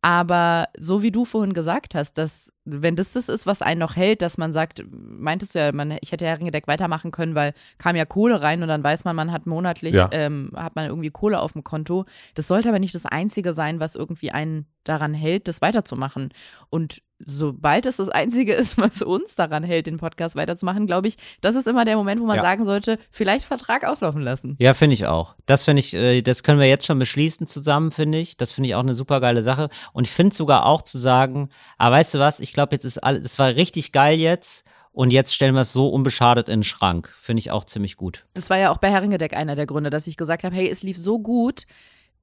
[0.03, 3.97] Aber so wie du vorhin gesagt hast, dass wenn das das ist, was einen noch
[3.97, 7.55] hält, dass man sagt, meintest du ja, man, ich hätte ja Ringedeck weitermachen können, weil
[7.79, 10.09] kam ja Kohle rein und dann weiß man, man hat monatlich, ja.
[10.13, 12.05] ähm, hat man irgendwie Kohle auf dem Konto.
[12.35, 16.33] Das sollte aber nicht das Einzige sein, was irgendwie einen daran hält, das weiterzumachen.
[16.71, 21.17] Und sobald es das Einzige ist, was uns daran hält, den Podcast weiterzumachen, glaube ich,
[21.41, 22.43] das ist immer der Moment, wo man ja.
[22.43, 24.57] sagen sollte, vielleicht Vertrag auslaufen lassen.
[24.59, 25.35] Ja, finde ich auch.
[25.47, 28.37] Das finde ich, äh, das können wir jetzt schon beschließen zusammen, finde ich.
[28.37, 29.69] Das finde ich auch eine super geile Sache.
[29.93, 32.85] Und ich finde sogar auch zu sagen, aber ah, weißt du was, ich glaube, jetzt
[32.85, 34.65] ist alles, das war richtig geil jetzt.
[34.93, 37.15] Und jetzt stellen wir es so unbeschadet in den Schrank.
[37.21, 38.25] Finde ich auch ziemlich gut.
[38.33, 40.83] Das war ja auch bei Heringedeck einer der Gründe, dass ich gesagt habe, hey, es
[40.83, 41.65] lief so gut,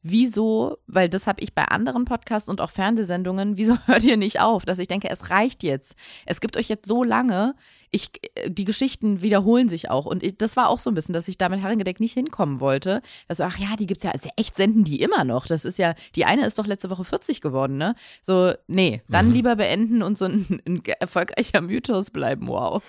[0.03, 4.41] wieso, weil das habe ich bei anderen Podcasts und auch Fernsehsendungen, wieso hört ihr nicht
[4.41, 4.65] auf?
[4.65, 5.95] Dass ich denke, es reicht jetzt.
[6.25, 7.55] Es gibt euch jetzt so lange,
[7.89, 8.09] ich,
[8.47, 10.05] die Geschichten wiederholen sich auch.
[10.05, 12.59] Und ich, das war auch so ein bisschen, dass ich da mit Herrengedeck nicht hinkommen
[12.59, 13.01] wollte.
[13.27, 15.47] Also, ach ja, die gibt's ja, also echt senden die immer noch.
[15.47, 17.95] Das ist ja, die eine ist doch letzte Woche 40 geworden, ne?
[18.21, 19.33] So, nee, dann mhm.
[19.33, 22.83] lieber beenden und so ein, ein erfolgreicher Mythos bleiben, wow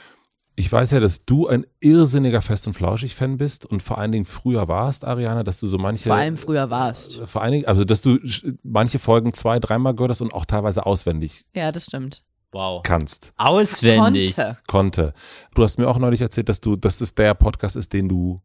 [0.57, 4.25] ich weiß ja, dass du ein irrsinniger Fest- und Flauschig-Fan bist und vor allen Dingen
[4.25, 6.05] früher warst, Ariana, dass du so manche.
[6.05, 7.21] Vor allem früher warst.
[7.27, 8.19] Vor allen Dingen, also dass du
[8.63, 11.45] manche Folgen zwei, dreimal gehört hast und auch teilweise auswendig.
[11.55, 12.23] Ja, das stimmt.
[12.53, 12.83] Wow.
[12.85, 13.33] Kannst.
[13.37, 14.37] Auswendig.
[14.37, 14.59] Konnte.
[14.69, 15.15] Konnte.
[15.57, 18.41] Du hast mir auch neulich erzählt, dass du, dass das der Podcast ist, den du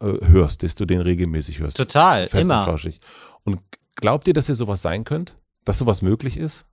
[0.00, 1.76] äh, hörst, dass du den regelmäßig hörst.
[1.76, 2.26] Total.
[2.26, 2.60] Fest immer.
[2.60, 3.00] und Flauschig.
[3.44, 3.60] Und
[3.96, 5.36] glaubt ihr, dass ihr sowas sein könnt?
[5.66, 6.64] Dass sowas möglich ist?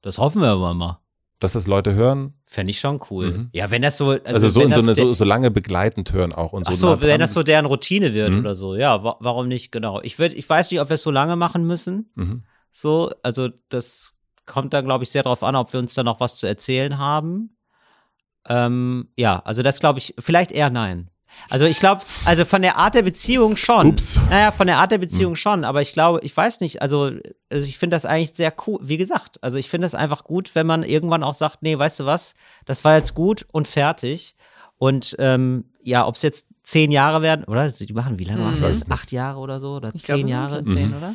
[0.00, 1.03] Das hoffen wir aber mal
[1.40, 2.34] dass das Leute hören.
[2.46, 3.30] Fände ich schon cool.
[3.30, 3.48] Mhm.
[3.52, 4.10] Ja, wenn das so.
[4.10, 6.70] Also, also so, in so, eine, so, so, lange begleitend hören auch und so.
[6.70, 8.40] Ach so, wenn das so deren Routine wird mhm.
[8.40, 8.74] oder so.
[8.76, 10.00] Ja, wa warum nicht, genau.
[10.02, 12.10] Ich, würd, ich weiß nicht, ob wir es so lange machen müssen.
[12.14, 12.44] Mhm.
[12.70, 14.14] So, also das
[14.46, 16.98] kommt dann, glaube ich, sehr darauf an, ob wir uns da noch was zu erzählen
[16.98, 17.56] haben.
[18.48, 21.10] Ähm, ja, also das glaube ich, vielleicht eher nein.
[21.50, 23.88] Also ich glaube, also von der Art der Beziehung schon.
[23.88, 24.18] Ups.
[24.30, 25.36] Naja, von der Art der Beziehung hm.
[25.36, 27.10] schon, aber ich glaube, ich weiß nicht, also,
[27.50, 30.54] also ich finde das eigentlich sehr cool, wie gesagt, also ich finde es einfach gut,
[30.54, 32.34] wenn man irgendwann auch sagt, nee, weißt du was,
[32.64, 34.36] das war jetzt gut und fertig.
[34.76, 37.70] Und ähm, ja, ob es jetzt zehn Jahre werden, oder?
[37.70, 38.62] Die machen, wie lange machen mhm.
[38.62, 38.90] das?
[38.90, 39.76] Acht Jahre oder so?
[39.76, 40.64] Oder ich zehn glaube, Jahre?
[40.64, 40.96] Zehn, mhm.
[40.96, 41.14] oder?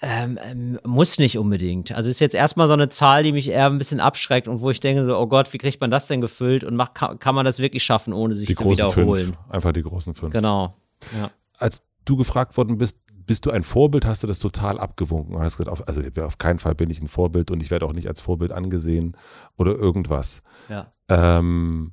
[0.00, 1.90] Ähm, ähm, muss nicht unbedingt.
[1.92, 4.70] Also ist jetzt erstmal so eine Zahl, die mich eher ein bisschen abschreckt und wo
[4.70, 7.34] ich denke so, oh Gott, wie kriegt man das denn gefüllt und macht, kann, kann
[7.34, 9.26] man das wirklich schaffen, ohne sich die zu wiederholen?
[9.26, 9.38] Fünf.
[9.48, 10.32] Einfach die großen fünf.
[10.32, 10.76] Genau.
[11.16, 11.30] Ja.
[11.58, 15.42] Als du gefragt worden bist, bist du ein Vorbild, hast du das total abgewunken und
[15.42, 18.08] hast gesagt, also auf keinen Fall bin ich ein Vorbild und ich werde auch nicht
[18.08, 19.16] als Vorbild angesehen
[19.56, 20.42] oder irgendwas.
[20.68, 20.92] Ja.
[21.08, 21.92] Ähm,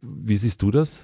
[0.00, 1.00] wie siehst du das?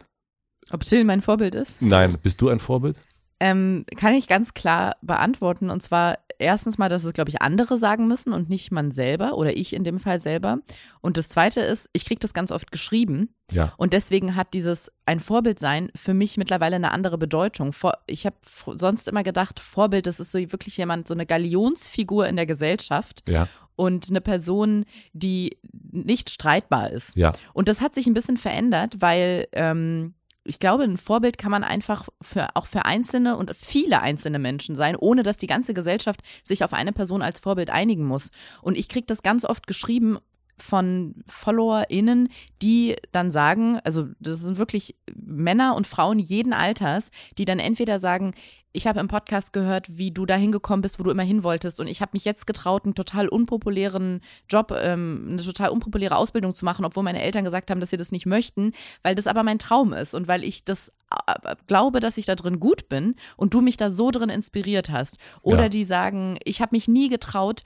[0.70, 1.80] Ob Till mein Vorbild ist?
[1.80, 2.98] Nein, bist du ein Vorbild?
[3.40, 5.70] Ähm, kann ich ganz klar beantworten.
[5.70, 9.36] Und zwar erstens mal, dass es, glaube ich, andere sagen müssen und nicht man selber
[9.36, 10.58] oder ich in dem Fall selber.
[11.00, 13.34] Und das Zweite ist, ich kriege das ganz oft geschrieben.
[13.50, 13.72] Ja.
[13.76, 17.72] Und deswegen hat dieses ein Vorbild sein für mich mittlerweile eine andere Bedeutung.
[17.72, 22.26] Vor, ich habe sonst immer gedacht, Vorbild, das ist so wirklich jemand, so eine Galionsfigur
[22.28, 23.22] in der Gesellschaft.
[23.28, 23.48] Ja.
[23.76, 25.56] Und eine Person, die
[25.90, 27.16] nicht streitbar ist.
[27.16, 27.32] Ja.
[27.52, 30.14] Und das hat sich ein bisschen verändert, weil ähm,
[30.48, 34.76] ich glaube, ein Vorbild kann man einfach für, auch für einzelne und viele einzelne Menschen
[34.76, 38.30] sein, ohne dass die ganze Gesellschaft sich auf eine Person als Vorbild einigen muss.
[38.62, 40.18] Und ich kriege das ganz oft geschrieben
[40.56, 42.30] von FollowerInnen,
[42.62, 48.00] die dann sagen, also das sind wirklich Männer und Frauen jeden Alters, die dann entweder
[48.00, 48.34] sagen,
[48.72, 51.80] ich habe im Podcast gehört, wie du da hingekommen bist, wo du immer hin wolltest.
[51.80, 56.54] Und ich habe mich jetzt getraut, einen total unpopulären Job, ähm, eine total unpopuläre Ausbildung
[56.54, 58.72] zu machen, obwohl meine Eltern gesagt haben, dass sie das nicht möchten,
[59.02, 60.92] weil das aber mein Traum ist und weil ich das
[61.26, 64.90] äh, glaube, dass ich da drin gut bin und du mich da so drin inspiriert
[64.90, 65.18] hast.
[65.42, 65.68] Oder Ja.
[65.70, 67.62] die sagen, ich habe mich nie getraut,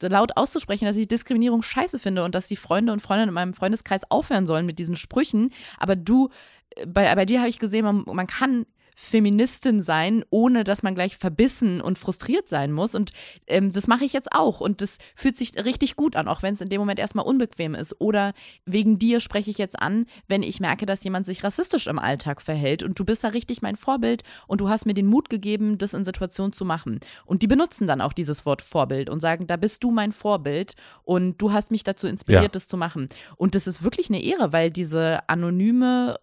[0.00, 3.54] laut auszusprechen, dass ich Diskriminierung scheiße finde und dass die Freunde und Freundinnen in meinem
[3.54, 5.50] Freundeskreis aufhören sollen mit diesen Sprüchen.
[5.78, 6.28] Aber du,
[6.76, 10.94] äh, bei, bei dir habe ich gesehen, man, man kann Feministin sein, ohne dass man
[10.94, 12.94] gleich verbissen und frustriert sein muss.
[12.94, 13.10] Und
[13.46, 14.60] ähm, das mache ich jetzt auch.
[14.60, 17.74] Und das fühlt sich richtig gut an, auch wenn es in dem Moment erstmal unbequem
[17.74, 18.00] ist.
[18.00, 18.32] Oder
[18.64, 22.42] wegen dir spreche ich jetzt an, wenn ich merke, dass jemand sich rassistisch im Alltag
[22.42, 22.82] verhält.
[22.82, 25.94] Und du bist da richtig mein Vorbild und du hast mir den Mut gegeben, das
[25.94, 27.00] in Situationen zu machen.
[27.24, 30.74] Und die benutzen dann auch dieses Wort Vorbild und sagen, da bist du mein Vorbild
[31.04, 32.48] und du hast mich dazu inspiriert, Ja.
[32.48, 33.08] das zu machen.
[33.36, 36.18] Und das ist wirklich eine Ehre, weil diese anonyme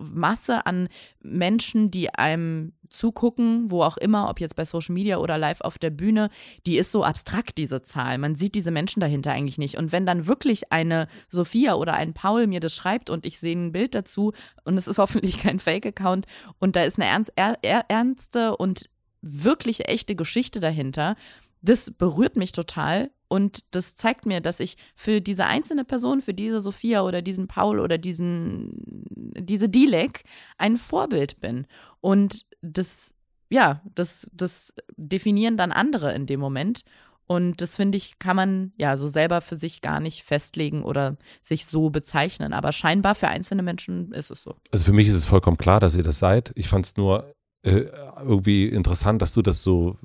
[0.00, 0.88] Masse an
[1.22, 5.78] Menschen, die einem zugucken, wo auch immer, ob jetzt bei Social Media oder live auf
[5.78, 6.30] der Bühne,
[6.66, 8.18] die ist so abstrakt, diese Zahl.
[8.18, 9.76] Man sieht diese Menschen dahinter eigentlich nicht.
[9.76, 13.56] Und wenn dann wirklich eine Sophia oder ein Paul mir das schreibt und ich sehe
[13.56, 14.32] ein Bild dazu
[14.64, 16.26] und es ist hoffentlich kein Fake-Account
[16.58, 18.88] und da ist eine ernst, er, er, ernste und
[19.20, 21.16] wirklich echte Geschichte dahinter,
[21.60, 26.34] das berührt mich total und das zeigt mir, dass ich für diese einzelne Person, für
[26.34, 29.04] diese Sophia oder diesen Paul oder diesen,
[29.38, 30.22] diese Dilek
[30.56, 31.66] ein Vorbild bin.
[32.00, 33.14] Und das,
[33.50, 36.82] ja, das, das definieren dann andere in dem Moment.
[37.26, 41.18] Und das finde ich, kann man ja so selber für sich gar nicht festlegen oder
[41.42, 42.54] sich so bezeichnen.
[42.54, 44.56] Aber scheinbar für einzelne Menschen ist es so.
[44.70, 46.52] Also für mich ist es vollkommen klar, dass ihr das seid.
[46.54, 47.84] Ich fand es nur äh,
[48.22, 49.98] irgendwie interessant, dass du das so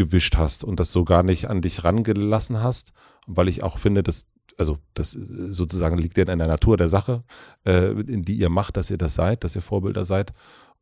[0.00, 2.92] weggewischt hast und das so gar nicht an dich rangelassen hast,
[3.26, 4.26] weil ich auch finde, dass
[4.58, 7.22] also das äh, sozusagen liegt ja in der Natur der Sache,
[7.64, 10.32] äh, in die ihr macht, dass ihr das seid, dass ihr Vorbilder seid.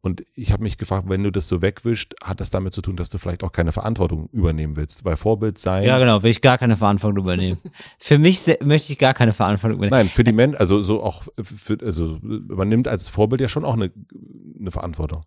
[0.01, 2.97] Und ich habe mich gefragt, wenn du das so wegwischt, hat das damit zu tun,
[2.97, 5.85] dass du vielleicht auch keine Verantwortung übernehmen willst, weil Vorbild sein.
[5.85, 7.59] Ja, genau, will ich gar keine Verantwortung übernehmen.
[7.99, 9.99] Für mich möchte ich gar keine Verantwortung übernehmen.
[9.99, 13.65] Nein, für die Menschen, also so auch für, also man nimmt als Vorbild ja schon
[13.65, 13.91] auch eine,
[14.59, 15.25] eine Verantwortung.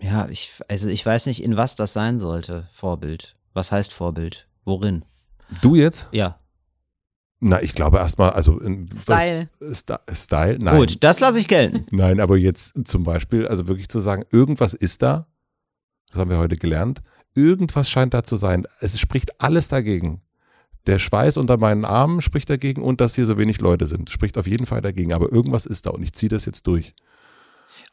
[0.00, 3.36] Ja, ich, also ich weiß nicht, in was das sein sollte, Vorbild.
[3.52, 4.46] Was heißt Vorbild?
[4.64, 5.04] Worin?
[5.62, 6.08] Du jetzt?
[6.12, 6.38] Ja.
[7.40, 9.48] Na, ich glaube erstmal, also in, Style.
[10.12, 10.76] Style, nein.
[10.76, 11.86] Gut, das lasse ich gelten.
[11.96, 15.28] Nein, aber jetzt zum Beispiel, also wirklich zu sagen, irgendwas ist da,
[16.08, 17.00] das haben wir heute gelernt,
[17.34, 18.66] irgendwas scheint da zu sein.
[18.80, 20.20] Es spricht alles dagegen.
[20.86, 24.36] Der Schweiß unter meinen Armen spricht dagegen und dass hier so wenig Leute sind, spricht
[24.36, 25.12] auf jeden Fall dagegen.
[25.12, 26.94] Aber irgendwas ist da und ich ziehe das jetzt durch.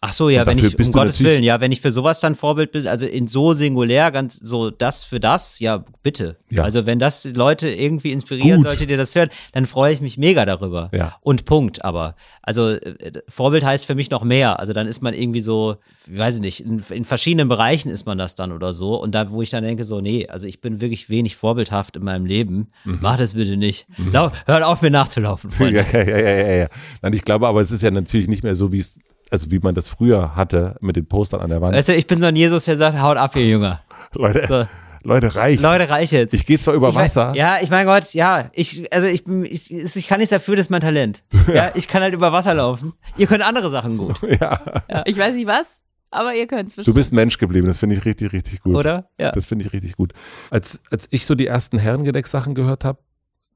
[0.08, 2.36] Ach so, ja, Und wenn ich, um Gottes Willen, ja, wenn ich für sowas dann
[2.36, 6.38] Vorbild bin, also in so singulär, ganz so das für das, ja, bitte.
[6.52, 6.64] Ja.
[6.64, 8.68] Also wenn das Leute irgendwie inspirieren Gut.
[8.68, 10.92] sollte, die das hören, dann freue ich mich mega darüber.
[10.94, 11.16] Ja.
[11.22, 12.16] Und Punkt, aber.
[12.44, 14.60] Also äh, Vorbild heißt für mich noch mehr.
[14.60, 15.78] Also dann ist man irgendwie so,
[16.08, 19.02] weiß ich nicht, in, in verschiedenen Bereichen ist man das dann oder so.
[19.02, 22.04] Und da, wo ich dann denke, so, nee, also ich bin wirklich wenig vorbildhaft in
[22.04, 22.68] meinem Leben.
[22.84, 23.00] Mhm.
[23.02, 23.88] Mach das bitte nicht.
[24.12, 25.84] Lau hört auf, mir nachzulaufen, Freunde.
[25.92, 26.68] Ja, ja, ja, ja, ja.
[27.02, 29.00] Nein, ich glaube aber, es ist ja natürlich nicht mehr so, wie es,
[29.32, 31.76] also wie man das früher hatte mit den Postern an der Wand.
[31.76, 33.82] Weißt du, ich bin so ein Jesus, der sagt, haut ab, ihr Jünger.
[34.14, 34.66] Leute, So.
[35.08, 35.62] Leute, reicht.
[35.62, 36.34] Leute, reich jetzt.
[36.34, 37.34] Ich gehe zwar über Ich mein- Wasser.
[37.36, 40.66] ja, ich mein Gott, ja, ich, also ich, bin- ich, ich kann nichts dafür, das
[40.66, 41.24] ist mein Talent.
[41.54, 42.94] Ja, ich kann halt über Wasser laufen.
[43.16, 44.60] Ihr könnt andere Sachen gut, ja.
[45.06, 48.04] Ich weiß nicht was, aber ihr könnt es Du bist Mensch geblieben, das finde ich
[48.04, 48.76] richtig, richtig gut.
[48.76, 49.08] oder?
[49.20, 49.32] Ja.
[49.32, 50.14] Das finde ich richtig gut.
[50.50, 52.98] Als, als ich so die ersten Herrengedeck-Sachen gehört habe,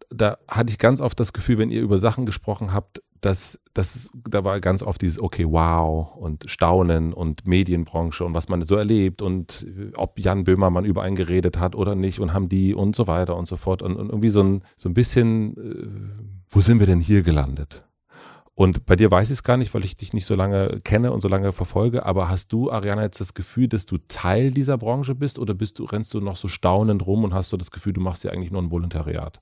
[0.09, 4.09] da hatte ich ganz oft das Gefühl, wenn ihr über Sachen gesprochen habt, dass das,
[4.29, 8.75] da war ganz oft dieses okay, wow und Staunen und Medienbranche und was man so
[8.75, 12.73] erlebt und äh, ob Jan Böhmermann über einen geredet hat oder nicht und haben die
[12.73, 15.87] und so weiter und so fort und, und irgendwie so ein, so ein bisschen, äh,
[16.49, 17.83] wo sind wir denn hier gelandet?
[18.55, 21.13] Und bei dir weiß ich es gar nicht, weil ich dich nicht so lange kenne
[21.13, 24.77] und so lange verfolge, aber hast du, Ariana, jetzt das Gefühl, dass du Teil dieser
[24.77, 27.71] Branche bist oder bist du, rennst du noch so staunend rum und hast so das
[27.71, 29.39] Gefühl, du machst ja eigentlich nur ein Volontariat?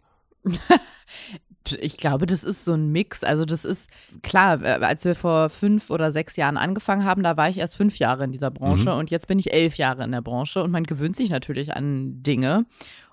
[1.82, 3.24] Ich glaube, das ist so ein Mix.
[3.24, 3.90] Also das ist
[4.24, 7.76] klar, äh, als wir vor fünf oder sechs Jahren angefangen haben, da war ich erst
[7.76, 9.00] fünf Jahre in dieser Branche mhm.
[9.00, 12.24] und jetzt bin ich elf Jahre in der Branche und man gewöhnt sich natürlich an
[12.24, 12.66] Dinge.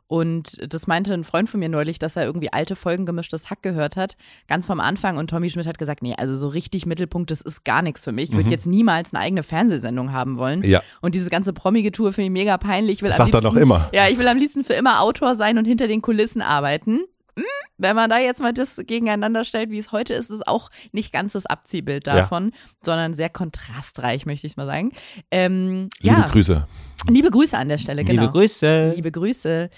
[0.06, 3.62] Und das meinte ein Freund von mir neulich, dass er irgendwie alte Folgen gemischtes Hack
[3.62, 5.16] gehört hat, ganz vom Anfang.
[5.16, 8.12] Und Tommy Schmidt hat gesagt, nee, also so richtig Mittelpunkt, das ist gar nichts für
[8.12, 8.30] mich.
[8.30, 8.52] Ich würde mhm.
[8.52, 10.62] jetzt niemals eine eigene Fernsehsendung haben wollen.
[10.62, 10.82] Ja.
[11.01, 12.98] Und diese ganze prommige Tour finde ich mega peinlich.
[12.98, 13.88] Ich will das sagt liebsten, er noch immer.
[13.94, 17.01] Ja, ich will am liebsten für immer Autor sein und hinter den Kulissen arbeiten.
[17.36, 17.44] Hm,
[17.78, 20.70] wenn man da jetzt mal das gegeneinander stellt, wie es heute ist, ist es auch
[20.93, 22.59] nicht ganz das Abziehbild davon, ja.
[22.82, 24.93] sondern sehr kontrastreich, möchte ich mal sagen.
[25.31, 26.28] Ähm, Liebe ja.
[26.28, 26.66] Grüße.
[27.09, 28.23] Liebe Grüße an der Stelle, genau.
[28.23, 28.93] Liebe Grüße.
[28.94, 29.70] Liebe Grüße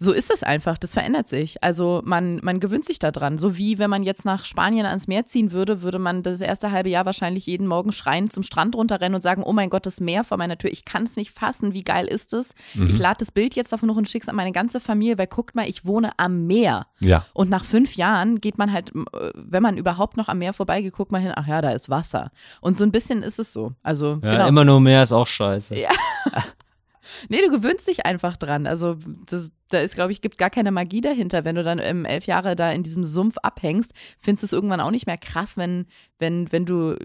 [0.00, 1.62] so ist es einfach, das verändert sich.
[1.64, 3.36] Also man, man gewöhnt sich daran.
[3.36, 6.70] So wie wenn man jetzt nach Spanien ans Meer ziehen würde, würde man das erste
[6.70, 10.00] halbe Jahr wahrscheinlich jeden Morgen schreien zum Strand runterrennen und sagen, oh mein Gott, das
[10.00, 12.54] Meer vor meiner Tür, ich kann es nicht fassen, wie geil ist es?
[12.74, 12.90] Mhm.
[12.90, 15.56] Ich lade das Bild jetzt davon noch und schick's an meine ganze Familie, weil guckt
[15.56, 16.86] mal, ich wohne am Meer.
[17.00, 17.24] Ja.
[17.34, 18.92] Und nach fünf Jahren geht man halt,
[19.34, 22.30] wenn man überhaupt noch am Meer vorbeigeht, guckt mal hin, ach ja, da ist Wasser.
[22.60, 23.72] Und so ein bisschen ist es so.
[23.82, 24.46] Also ja, genau.
[24.46, 25.76] immer nur Meer ist auch scheiße.
[25.76, 25.90] Ja.
[27.28, 28.66] Nee, du gewöhnst dich einfach dran.
[28.66, 28.96] Also
[29.26, 31.44] das, da ist, glaube ich, gibt gar keine Magie dahinter.
[31.44, 34.80] Wenn du dann ähm, elf Jahre da in diesem Sumpf abhängst, findest du es irgendwann
[34.80, 35.86] auch nicht mehr krass, wenn,
[36.18, 36.96] wenn, wenn du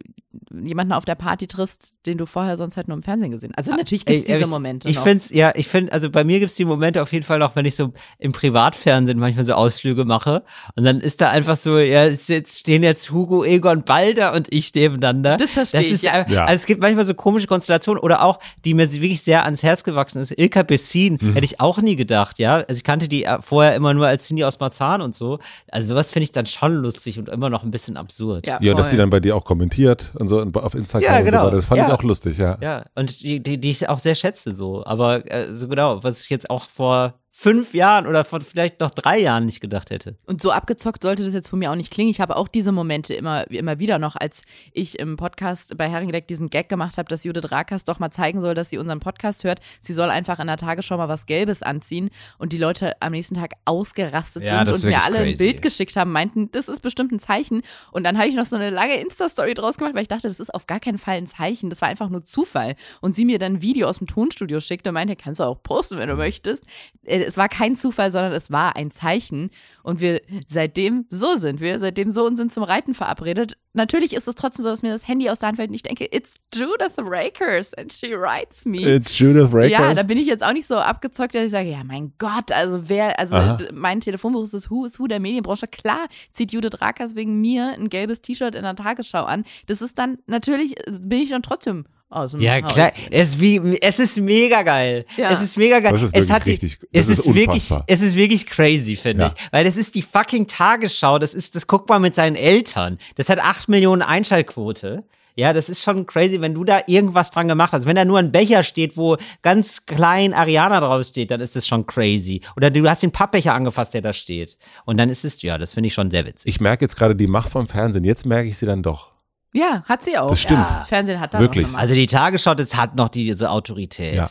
[0.52, 3.68] jemanden auf der Party triffst, den du vorher sonst halt nur im Fernsehen gesehen hast.
[3.68, 4.90] Also natürlich gibt es diese ich, Momente.
[4.90, 7.24] Ich finde es, ja, ich finde, also bei mir gibt es die Momente auf jeden
[7.24, 10.44] Fall noch, wenn ich so im Privatfernsehen manchmal so Ausflüge mache
[10.76, 14.74] und dann ist da einfach so, ja, jetzt stehen jetzt Hugo, Egon, Balder und ich
[14.74, 15.38] nebeneinander.
[15.38, 16.02] Das verstehe ich.
[16.02, 16.26] Ja.
[16.28, 16.46] ja.
[16.46, 19.84] Also es gibt manchmal so komische Konstellationen oder auch, die mir wirklich sehr ans Herz
[19.84, 20.38] gewachsen ist.
[20.38, 21.34] Ilka Bessin, mhm.
[21.34, 22.56] hätte ich auch nie gedacht, ja.
[22.56, 25.40] Also ich kannte die äh, vorher immer nur als Cindy aus Marzahn und so.
[25.70, 28.48] Also sowas finde ich dann schon lustig und immer noch ein bisschen absurd.
[28.48, 31.26] Ja, ja dass die dann bei dir auch kommentiert und so auf Instagram ja, genau.
[31.26, 31.46] und so genau.
[31.46, 31.56] weiter.
[31.58, 31.88] Das fand ja.
[31.88, 32.58] ich auch lustig, ja.
[32.62, 34.84] Ja, und die, die, die ich auch sehr schätze so.
[34.86, 38.92] Aber äh, so genau, was ich jetzt auch vor fünf Jahren oder von vielleicht noch
[38.92, 40.16] drei Jahren nicht gedacht hätte.
[40.28, 42.12] Und so abgezockt sollte das jetzt von mir auch nicht klingen.
[42.12, 46.28] Ich habe auch diese Momente immer, immer wieder noch, als ich im Podcast bei Herrengedeck
[46.28, 49.44] diesen Gag gemacht habe, dass Judith Rakas doch mal zeigen soll, dass sie unseren Podcast
[49.44, 49.62] hört.
[49.82, 53.34] Sie soll einfach in der Tagesschau mal was Gelbes anziehen und die Leute am nächsten
[53.34, 55.30] Tag ausgerastet ja, sind und mir alle crazy.
[55.30, 57.64] ein Bild geschickt haben, meinten, das ist bestimmt ein Zeichen.
[57.92, 60.40] Und dann habe ich noch so eine lange Insta-Story draus gemacht, weil ich dachte, das
[60.40, 61.72] ist auf gar keinen Fall ein Zeichen.
[61.72, 62.76] Das war einfach nur Zufall.
[63.02, 65.64] Und sie mir dann ein Video aus dem Tonstudio schickte und meinte, kannst du auch
[65.64, 66.66] posten, wenn du möchtest.
[67.06, 69.50] Äh, es war kein Zufall, sondern es war ein Zeichen.
[69.82, 73.58] Und wir seitdem, so sind wir, seitdem so und sind zum Reiten verabredet.
[73.74, 75.82] Natürlich ist es trotzdem so, dass mir das Handy aus der Hand fällt und ich
[75.82, 78.82] denke, it's Judith Rakers and she writes me.
[78.82, 79.72] It's Judith Rakers.
[79.72, 82.52] Ja, da bin ich jetzt auch nicht so abgezockt, dass ich sage, ja, mein Gott,
[82.52, 83.58] also wer, also Aha.
[83.74, 85.68] mein Telefonbuch ist das Who is Who der Medienbranche.
[85.68, 89.44] Klar zieht Judith Rakers wegen mir ein gelbes T-Shirt in der Tagesschau an.
[89.66, 90.76] Das ist dann, natürlich
[91.06, 92.74] bin ich dann trotzdem aus dem Ja, Haus.
[92.74, 92.92] klar.
[93.12, 95.06] Es ist, wie, es ist mega geil.
[95.18, 95.32] Ja.
[95.32, 95.92] Es ist mega geil.
[95.92, 99.24] Das ist es hat richtig, die, es ist, ist wirklich, es ist wirklich crazy, finde
[99.24, 99.28] ja.
[99.28, 99.34] ich.
[99.52, 101.20] Weil das ist die fucking Tagesschau.
[101.20, 102.98] Das ist, das guckt man mit seinen Eltern.
[103.16, 105.04] Das hat acht Millionen Einschaltquote.
[105.36, 107.88] Ja, das ist schon crazy, wenn du da irgendwas dran gemacht hast.
[107.88, 111.68] Wenn da nur ein Becher steht, wo ganz klein Ariana drauf steht, dann ist das
[111.68, 112.42] schon crazy.
[112.56, 114.58] Oder du hast den Pappbecher angefasst, der da steht.
[114.86, 116.48] Und dann ist es, ja, das finde ich schon sehr witzig.
[116.54, 118.04] Ich merke jetzt gerade die Macht vom Fernsehen.
[118.04, 119.13] Jetzt merke ich sie dann doch.
[119.54, 120.30] Ja, hat sie auch.
[120.30, 120.68] Das stimmt.
[120.68, 120.78] Ja.
[120.80, 121.72] Das Fernsehen hat da Wirklich.
[121.72, 124.16] Noch also die Tagesschau, das hat noch diese Autorität.
[124.16, 124.28] Ja.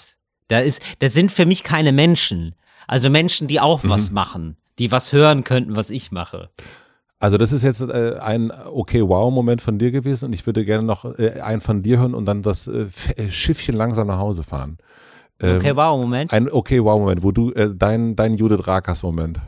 [0.48, 2.54] Da ist, das sind für mich keine Menschen.
[2.88, 3.88] Also Menschen, die auch mhm.
[3.88, 6.50] was machen, die was hören könnten, was ich mache.
[7.20, 10.64] Also das ist jetzt äh, ein okay wow Moment von dir gewesen und ich würde
[10.64, 14.18] gerne noch äh, einen von dir hören und dann das äh, äh Schiffchen langsam nach
[14.18, 14.78] Hause fahren.
[15.38, 16.32] Ähm, okay wow Moment.
[16.32, 19.40] Ein okay wow Moment, wo du äh, dein dein Judith Rakas Moment.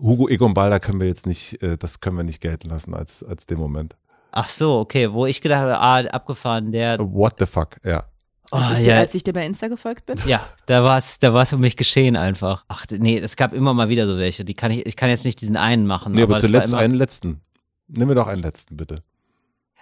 [0.00, 3.22] Hugo Egon Balder können wir jetzt nicht, äh, das können wir nicht gelten lassen als,
[3.22, 3.96] als den Moment.
[4.32, 6.98] Ach so, okay, wo ich gedacht habe, ah, abgefahren, der.
[6.98, 8.04] What the fuck, ja.
[8.52, 10.16] Oh, als, ich dir, als ich dir bei Insta gefolgt bin?
[10.26, 12.64] Ja, da war es da war's um mich geschehen einfach.
[12.66, 14.44] Ach nee, es gab immer mal wieder so welche.
[14.44, 16.14] Die kann ich, ich kann jetzt nicht diesen einen machen.
[16.14, 17.42] Nee, aber, aber zuletzt einen letzten.
[17.86, 19.02] Nimm mir doch einen letzten, bitte.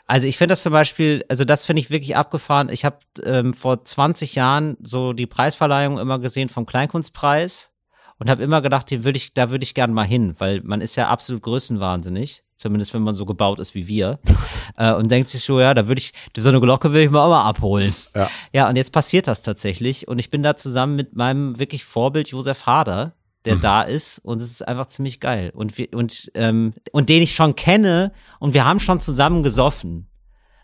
[0.06, 2.70] Also ich finde das zum Beispiel, also das finde ich wirklich abgefahren.
[2.70, 7.72] Ich habe ähm, vor 20 Jahren so die Preisverleihung immer gesehen vom Kleinkunstpreis
[8.18, 10.80] und habe immer gedacht, den würd ich, da würde ich gern mal hin, weil man
[10.80, 14.18] ist ja absolut größenwahnsinnig, zumindest wenn man so gebaut ist wie wir
[14.76, 17.20] äh, und denkt sich so, ja, da würde ich, so eine Glocke will ich mir
[17.20, 17.94] auch mal abholen.
[18.14, 18.30] Ja.
[18.52, 22.28] ja, und jetzt passiert das tatsächlich und ich bin da zusammen mit meinem wirklich Vorbild
[22.28, 23.14] Josef Hader,
[23.44, 23.60] der mhm.
[23.60, 27.34] da ist und es ist einfach ziemlich geil und wir, und ähm, und den ich
[27.34, 30.07] schon kenne und wir haben schon zusammen gesoffen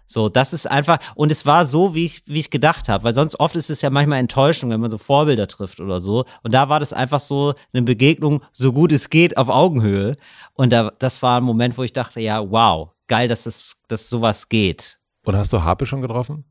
[0.07, 3.15] so, das ist einfach, und es war so, wie ich, wie ich gedacht habe, weil
[3.15, 6.25] sonst oft ist es ja manchmal Enttäuschung, wenn man so Vorbilder trifft oder so.
[6.43, 10.13] Und da war das einfach so eine Begegnung, so gut es geht, auf Augenhöhe.
[10.53, 14.11] Und da, das war ein Moment, wo ich dachte, ja, wow, geil, dass das, dass
[14.11, 14.99] sowas geht.
[15.25, 16.45] Und hast du Harpe schon getroffen?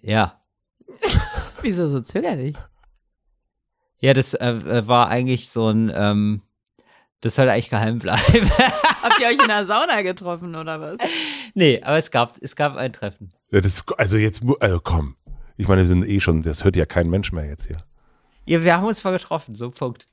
[0.00, 0.40] Ja.
[1.62, 2.56] Wieso so zögerlich?
[3.98, 6.42] Ja, das äh, äh, war eigentlich so ein, ähm,
[7.26, 8.48] Das soll eigentlich geheim bleiben.
[9.02, 10.96] Habt ihr euch in der Sauna getroffen oder was?
[11.54, 13.30] Nee, aber es gab, es gab ein Treffen.
[13.50, 15.16] Ja, das, also jetzt, also komm.
[15.56, 17.78] Ich meine, wir sind eh schon, das hört ja kein Mensch mehr jetzt hier.
[18.44, 20.06] Ja, wir haben uns mal getroffen, so Punkt.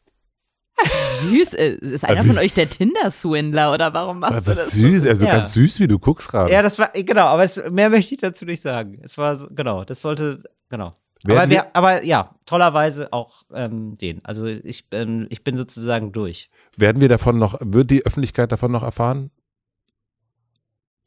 [1.21, 4.71] Süß, äh, ist einer von euch der Tinder-Swindler oder warum machst das du das?
[4.71, 5.33] süß, also Ja.
[5.35, 6.51] ganz süß, wie du guckst gerade.
[6.51, 8.99] Ja, das war, genau, aber es, mehr möchte ich dazu nicht sagen.
[9.03, 10.95] Es war, so, genau, das sollte, genau.
[11.25, 14.23] Aber, wir- aber ja, tollerweise auch ähm, den.
[14.25, 16.49] Also ich, ähm, ich bin sozusagen durch.
[16.77, 19.31] Werden wir davon noch, wird die Öffentlichkeit davon noch erfahren?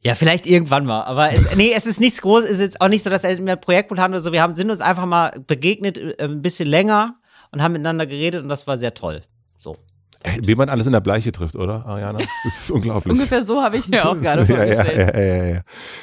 [0.03, 1.03] Ja, vielleicht irgendwann mal.
[1.03, 2.45] Aber es, nee, es ist nichts Großes.
[2.49, 4.31] Es ist jetzt auch nicht so, dass wir ein Projektbuch haben oder so.
[4.31, 7.15] Wir haben, sind uns einfach mal begegnet, äh, ein bisschen länger
[7.51, 9.23] und haben miteinander geredet und das war sehr toll.
[9.59, 9.77] So.
[10.23, 12.19] Ey, Wie man alles in der Bleiche trifft, oder, Ariana?
[12.43, 13.13] Das ist unglaublich.
[13.13, 15.15] Ungefähr so habe ich mir auch gerade ja, ja, vorgestellt.
[15.15, 15.61] ja, ja, ja.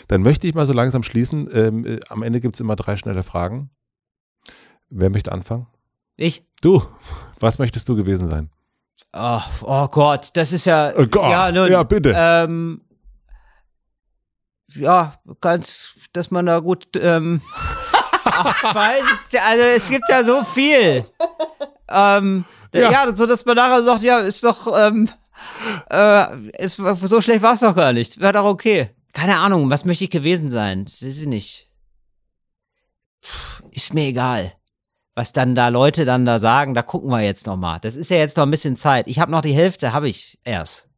[0.09, 1.49] Dann möchte ich mal so langsam schließen.
[1.53, 3.71] Ähm, äh, am Ende gibt es immer drei schnelle Fragen.
[4.97, 5.67] Wer möchte anfangen?
[6.17, 6.47] Ich.
[6.61, 6.81] Du,
[7.41, 8.51] was möchtest du gewesen sein?
[9.13, 10.93] Oh, oh Gott, das ist ja.
[10.97, 12.15] Oh Gott, ja, nun, ja, bitte.
[12.17, 12.81] Ähm,
[14.73, 16.87] ja, ganz, dass man da gut.
[16.95, 17.43] Ähm,
[18.25, 19.03] ach, ich weiß,
[19.45, 21.05] also es gibt ja so viel.
[21.91, 22.91] Ähm, Ja.
[22.93, 23.17] ja.
[23.17, 24.73] so dass man nachher sagt, ja, ist doch.
[24.79, 25.11] Ähm,
[25.91, 28.21] äh, ist, so schlecht war es doch gar nicht.
[28.21, 28.91] Wäre doch okay.
[29.13, 30.85] Keine Ahnung, was möchte ich gewesen sein?
[30.87, 31.69] Weiß ich nicht.
[33.73, 34.53] Ist mir egal.
[35.17, 37.79] Was dann da Leute dann da sagen, da gucken wir jetzt noch mal.
[37.79, 39.07] Das ist ja jetzt noch ein bisschen Zeit.
[39.07, 40.89] Ich habe noch die Hälfte, habe ich erst.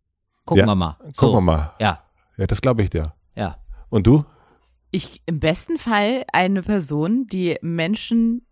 [0.47, 0.93] Gucken Ja, wir mal.
[0.99, 1.33] Gucken So.
[1.35, 1.73] wir mal.
[1.81, 2.03] Ja,
[2.39, 3.13] Ja, das glaube ich dir.
[3.35, 3.57] ja.
[3.91, 4.25] Und du?
[4.91, 8.47] Ich im besten Fall eine Person, die Menschen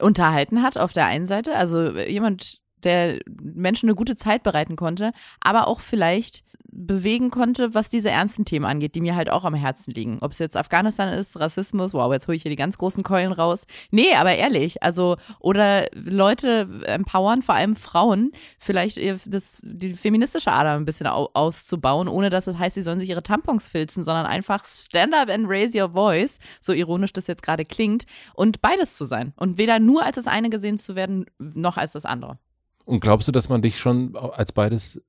[0.00, 5.12] unterhalten hat auf der einen Seite, also jemand, der Menschen eine gute Zeit bereiten konnte,
[5.40, 9.54] aber auch vielleicht bewegen konnte, was diese ernsten Themen angeht, die mir halt auch am
[9.54, 10.18] Herzen liegen.
[10.20, 13.32] Ob es jetzt Afghanistan ist, Rassismus, wow, jetzt hole ich hier die ganz großen Keulen
[13.32, 13.64] raus.
[13.90, 20.74] Nee, aber ehrlich, also, oder Leute empowern, vor allem Frauen, vielleicht das, die feministische Ader
[20.74, 24.26] ein bisschen au auszubauen, ohne dass es heißt, sie sollen sich ihre Tampons filzen, sondern
[24.26, 28.96] einfach stand up and raise your voice, so ironisch das jetzt gerade klingt, und beides
[28.96, 29.32] zu sein.
[29.36, 32.38] Und weder nur als das eine gesehen zu werden, noch als das andere.
[32.84, 35.02] Und glaubst du, dass man dich schon als beides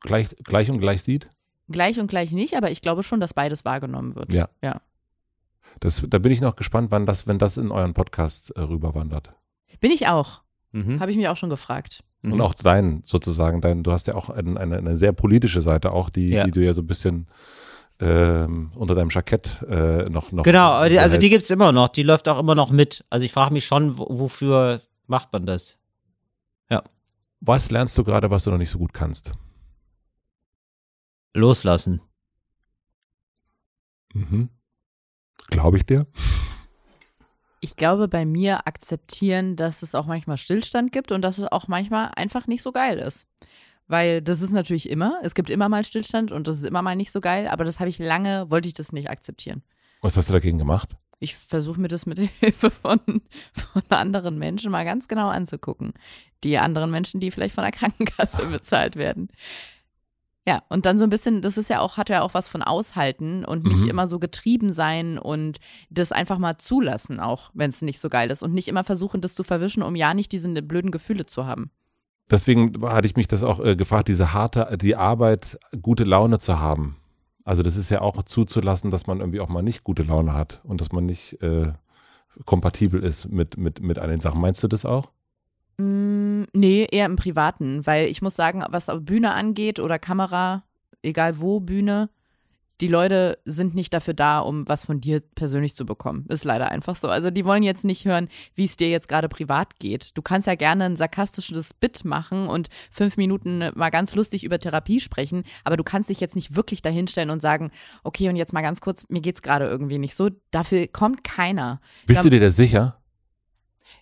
[0.00, 1.28] gleich, gleich und gleich sieht?
[1.68, 4.32] Gleich und gleich nicht, aber ich glaube schon, dass beides wahrgenommen wird.
[4.32, 4.48] Ja.
[4.62, 4.80] Ja.
[5.80, 9.32] Das, da bin ich noch gespannt, wann das, wenn das in euren Podcast äh, rüberwandert.
[9.80, 10.42] Bin ich auch.
[10.72, 10.98] Mhm.
[11.00, 12.02] Habe ich mich auch schon gefragt.
[12.22, 12.32] Mhm.
[12.32, 15.92] Und auch dein, sozusagen, dein, du hast ja auch ein, eine, eine sehr politische Seite
[15.92, 16.44] auch, die, Ja.
[16.44, 17.26] die du ja so ein bisschen
[18.00, 20.44] ähm, unter deinem Jackett äh, noch, noch.
[20.44, 21.20] Genau, so also die hältst.
[21.20, 21.88] gibt's immer noch.
[21.88, 23.04] Die läuft auch immer noch mit.
[23.10, 25.76] Also ich frage mich schon, wo- wofür macht man das?
[27.40, 29.30] Was lernst du gerade, was du noch nicht so gut kannst?
[31.38, 32.00] Loslassen.
[34.12, 34.50] Mhm.
[35.48, 36.06] Glaube ich dir?
[37.60, 41.66] Ich glaube, bei mir akzeptieren, dass es auch manchmal Stillstand gibt und dass es auch
[41.66, 43.26] manchmal einfach nicht so geil ist.
[43.88, 46.94] Weil das ist natürlich immer, es gibt immer mal Stillstand und das ist immer mal
[46.94, 49.62] nicht so geil, aber das habe ich lange, wollte ich das nicht akzeptieren.
[50.02, 50.90] Was hast du dagegen gemacht?
[51.20, 53.00] Ich versuche mir das mit Hilfe von,
[53.54, 55.94] von anderen Menschen mal ganz genau anzugucken.
[56.44, 59.28] Die anderen Menschen, die vielleicht von der Krankenkasse bezahlt werden.
[60.46, 62.62] Ja, und dann so ein bisschen, das ist ja auch, hat ja auch was von
[62.62, 63.90] Aushalten und nicht Mhm.
[63.90, 65.58] immer so getrieben sein und
[65.90, 68.42] das einfach mal zulassen, auch wenn es nicht so geil ist.
[68.42, 71.70] Und nicht immer versuchen, das zu verwischen, um ja nicht diese blöden Gefühle zu haben.
[72.30, 76.58] Deswegen hatte ich mich das auch äh, gefragt, diese harte, die Arbeit, gute Laune zu
[76.58, 76.96] haben.
[77.44, 80.60] Also das ist ja auch zuzulassen, dass man irgendwie auch mal nicht gute Laune hat
[80.64, 81.72] und dass man nicht äh,
[82.44, 84.40] kompatibel ist mit, mit, mit all den Sachen.
[84.40, 85.10] Meinst du das auch?
[85.78, 90.64] Mm, nee, eher im Privaten, weil ich muss sagen, was Bühne angeht oder Kamera,
[91.02, 92.10] egal wo Bühne,
[92.80, 96.26] die Leute sind nicht dafür da, um was von dir persönlich zu bekommen.
[96.28, 97.08] Ist leider einfach so.
[97.08, 100.16] Also die wollen jetzt nicht hören, wie es dir jetzt gerade privat geht.
[100.16, 104.60] Du kannst ja gerne ein sarkastisches Bit machen und fünf Minuten mal ganz lustig über
[104.60, 107.70] Therapie sprechen, aber du kannst dich jetzt nicht wirklich dahinstellen und sagen,
[108.04, 110.30] okay, und jetzt mal ganz kurz, mir geht's gerade irgendwie nicht so.
[110.52, 111.80] Dafür kommt keiner.
[112.06, 112.97] Bist du dir da sicher?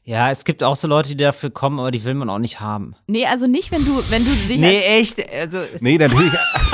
[0.08, 2.60] Ja, es gibt auch so Leute, die dafür kommen, aber die will man auch nicht
[2.60, 2.94] haben.
[3.08, 5.18] Nee, also nicht, wenn du, wenn du dich Nee, echt.
[5.32, 6.32] Also, Nee, natürlich.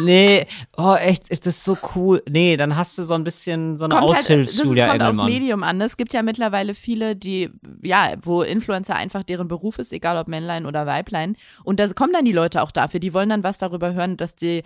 [0.00, 0.46] nee,
[0.76, 2.22] oh, echt, ist das so cool.
[2.28, 5.22] Nee, dann hast du so ein bisschen so eine kommt halt, das kommt aufs.
[5.22, 5.80] Medium an.
[5.80, 7.50] Es gibt ja mittlerweile viele, die,
[7.82, 11.36] ja, wo Influencer einfach deren Beruf ist, egal ob Männlein oder Weiblein.
[11.64, 13.00] Und da kommen dann die Leute auch dafür.
[13.00, 14.62] Die wollen dann was darüber hören, dass die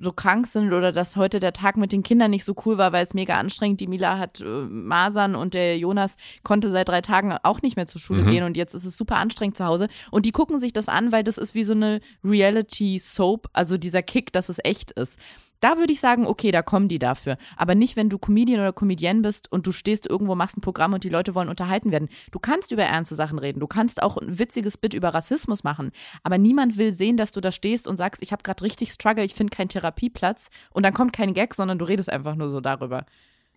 [0.00, 2.92] so krank sind oder dass heute der Tag mit den Kindern nicht so cool war,
[2.92, 3.80] weil es mega anstrengend.
[3.80, 7.86] Die Mila hat äh, Masern und der Jonas konnte seit drei Tagen auch nicht mehr
[7.86, 9.88] zur Schule gehen und jetzt ist es super anstrengend zu Hause.
[10.10, 14.02] Und die gucken sich das an, weil das ist wie so eine Reality-Soap, also dieser
[14.02, 15.18] Kick, dass es echt ist.
[15.60, 17.36] Da würde ich sagen, okay, da kommen die dafür.
[17.56, 20.92] Aber nicht, wenn du Comedian oder Comedienne bist und du stehst irgendwo, machst ein Programm
[20.92, 22.08] und die Leute wollen unterhalten werden.
[22.30, 23.58] Du kannst über ernste Sachen reden.
[23.58, 25.90] Du kannst auch ein witziges Bit über Rassismus machen.
[26.22, 29.24] Aber niemand will sehen, dass du da stehst und sagst, ich habe gerade richtig Struggle,
[29.24, 30.48] ich finde keinen Therapieplatz.
[30.70, 33.04] Und dann kommt kein Gag, sondern du redest einfach nur so darüber.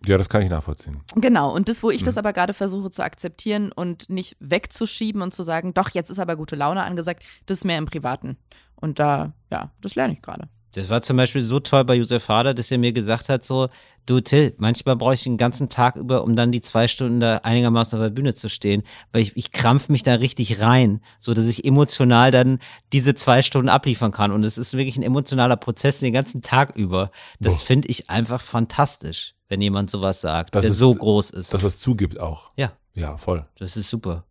[0.04, 0.98] Ja, das kann ich nachvollziehen.
[1.14, 2.06] Genau, und das, wo ich mhm.
[2.06, 6.18] das aber gerade versuche zu akzeptieren und nicht wegzuschieben und zu sagen, doch, jetzt ist
[6.18, 8.36] aber gute Laune angesagt, das ist mehr im Privaten.
[8.74, 10.48] Und da, ja, das lerne ich gerade.
[10.72, 13.68] Das war zum Beispiel so toll bei Josef Hader, dass er mir gesagt hat, so,
[14.06, 17.38] du Till, manchmal brauche ich den ganzen Tag über, um dann die zwei Stunden da
[17.38, 18.82] einigermaßen auf der Bühne zu stehen,
[19.12, 22.58] weil ich, ich krampf mich da richtig rein, so dass ich emotional dann
[22.92, 24.32] diese zwei Stunden abliefern kann.
[24.32, 27.10] Und es ist wirklich ein emotionaler Prozess den ganzen Tag über.
[27.38, 31.52] Das finde ich einfach fantastisch, wenn jemand sowas sagt, das der ist, so groß ist.
[31.52, 32.50] Dass es zugibt auch.
[32.56, 32.72] Ja.
[32.94, 33.46] Ja, voll.
[33.58, 34.24] Das ist super.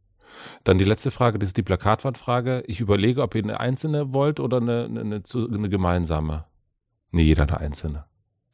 [0.63, 2.63] Dann die letzte Frage, das ist die Plakatwandfrage.
[2.67, 6.45] Ich überlege, ob ihr eine einzelne wollt oder eine, eine, eine, eine gemeinsame.
[7.11, 8.05] Nee, jeder eine einzelne.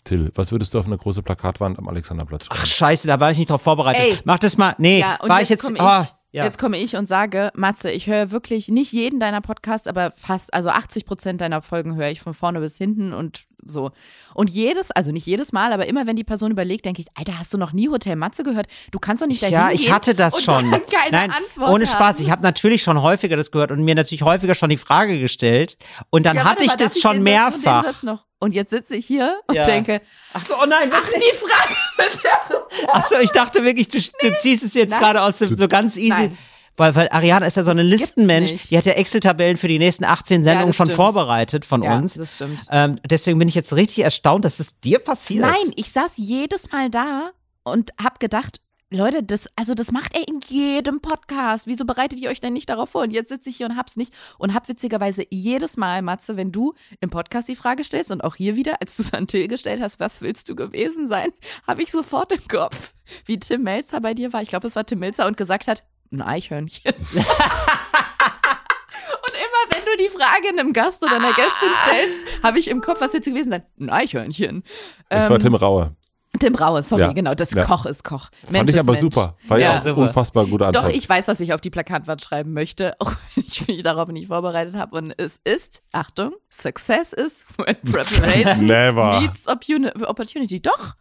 [0.03, 2.59] Till, was würdest du auf eine große Plakatwand am Alexanderplatz schreiben?
[2.61, 4.03] Ach scheiße, da war ich nicht drauf vorbereitet.
[4.03, 4.19] Ey.
[4.23, 4.75] Mach das mal.
[4.77, 5.69] Nee, ja, war ich jetzt.
[5.69, 6.43] Oh, ja.
[6.43, 10.53] Jetzt komme ich und sage, Matze, ich höre wirklich nicht jeden deiner Podcasts, aber fast,
[10.53, 13.91] also 80 Prozent deiner Folgen höre ich von vorne bis hinten und so.
[14.33, 17.39] Und jedes, also nicht jedes Mal, aber immer wenn die Person überlegt, denke ich, Alter,
[17.39, 18.67] hast du noch nie Hotel Matze gehört?
[18.91, 20.69] Du kannst doch nicht dahin Ja, ich hatte das schon.
[21.11, 22.17] Nein, Antwort ohne Spaß.
[22.17, 22.23] Haben.
[22.23, 25.77] Ich habe natürlich schon häufiger das gehört und mir natürlich häufiger schon die Frage gestellt.
[26.09, 27.85] Und dann ja, hatte ich das schon mehrfach.
[28.03, 29.65] Und, und jetzt sitze ich hier und ja.
[29.65, 30.01] denke,
[30.33, 31.15] ach so, oh nein, wirklich?
[31.15, 34.97] ach, die Frage mit der Ach so, ich dachte wirklich, du, du ziehst es jetzt
[34.97, 36.09] gerade aus dem, so ganz easy.
[36.09, 36.37] Nein.
[36.77, 40.05] Weil, weil Ariana ist ja so eine Listenmensch, die hat ja Excel-Tabellen für die nächsten
[40.05, 42.13] 18 Sendungen ja, schon vorbereitet von ja, uns.
[42.13, 42.65] Das stimmt.
[42.71, 45.41] Ähm, deswegen bin ich jetzt richtig erstaunt, dass es dir passiert.
[45.41, 47.31] Nein, ich saß jedes Mal da
[47.63, 51.67] und hab gedacht, Leute, das, also das macht er in jedem Podcast.
[51.67, 53.01] Wieso bereitet ihr euch denn nicht darauf vor?
[53.01, 54.13] Und jetzt sitze ich hier und hab's nicht.
[54.37, 58.35] Und hab witzigerweise jedes Mal, Matze, wenn du im Podcast die Frage stellst und auch
[58.35, 61.31] hier wieder, als du es an Till gestellt hast, was willst du gewesen sein,
[61.67, 62.93] habe ich sofort im Kopf,
[63.25, 64.41] wie Tim Melzer bei dir war.
[64.41, 66.93] Ich glaube, es war Tim Melzer und gesagt hat, ein Eichhörnchen.
[66.93, 67.25] und immer
[69.69, 73.13] wenn du die Frage einem Gast oder einer Gästin stellst, habe ich im Kopf, was
[73.13, 73.63] wird es gewesen sein?
[73.79, 74.63] Ein Eichhörnchen.
[75.09, 75.95] Das ähm, war Tim Raue.
[76.39, 77.13] Tim Raue, sorry, ja.
[77.13, 77.33] genau.
[77.33, 77.63] Das ja.
[77.63, 78.29] Koch ist Koch.
[78.49, 79.01] Mensch Fand ich aber Mensch.
[79.01, 79.37] super.
[79.47, 80.85] War ja, auch unfassbar gute Antwort.
[80.85, 84.09] Doch, ich weiß, was ich auf die Plakatwand schreiben möchte, auch wenn ich mich darauf
[84.09, 84.97] nicht vorbereitet habe.
[84.97, 90.61] Und es ist, Achtung, Success is when preparation meets opportunity.
[90.61, 90.95] Doch,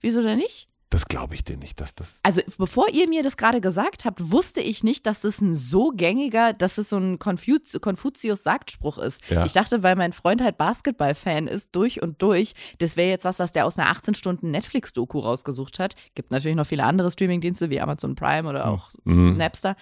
[0.00, 0.68] wieso denn nicht?
[0.92, 2.20] Das glaube ich dir nicht, dass das.
[2.22, 5.88] Also, bevor ihr mir das gerade gesagt habt, wusste ich nicht, dass es ein so
[5.88, 9.30] gängiger, dass es so ein Konfuz Konfuzius-Sagtspruch ist.
[9.30, 9.46] Ja.
[9.46, 13.38] Ich dachte, weil mein Freund halt Basketball-Fan ist, durch und durch, das wäre jetzt was,
[13.38, 15.94] was der aus einer 18-Stunden-Netflix-Doku rausgesucht hat.
[16.14, 19.38] Gibt natürlich noch viele andere Streaming-Dienste wie Amazon Prime oder auch mhm.
[19.38, 19.76] Napster.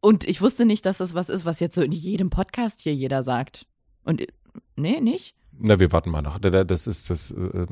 [0.00, 2.94] Und ich wusste nicht, dass das was ist, was jetzt so in jedem Podcast hier
[2.94, 3.66] jeder sagt.
[4.02, 4.26] Und,
[4.74, 5.36] nee, nicht?
[5.56, 6.40] Na, wir warten mal noch.
[6.40, 7.30] Das ist das.
[7.30, 7.66] Äh,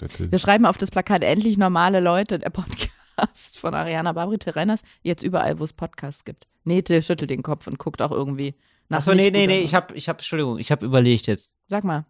[0.00, 5.22] wir schreiben auf das Plakat endlich normale Leute, der Podcast von Ariana Barbri Terrenas, jetzt
[5.22, 6.46] überall, wo es Podcasts gibt.
[6.66, 8.54] Till schüttelt den Kopf und guckt auch irgendwie
[8.88, 8.98] nach.
[8.98, 11.50] Achso, nee, nee, nee, ich habe, ich hab, Entschuldigung, ich habe überlegt jetzt.
[11.68, 12.06] Sag mal.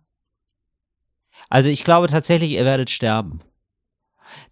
[1.48, 3.40] Also ich glaube tatsächlich, ihr werdet sterben.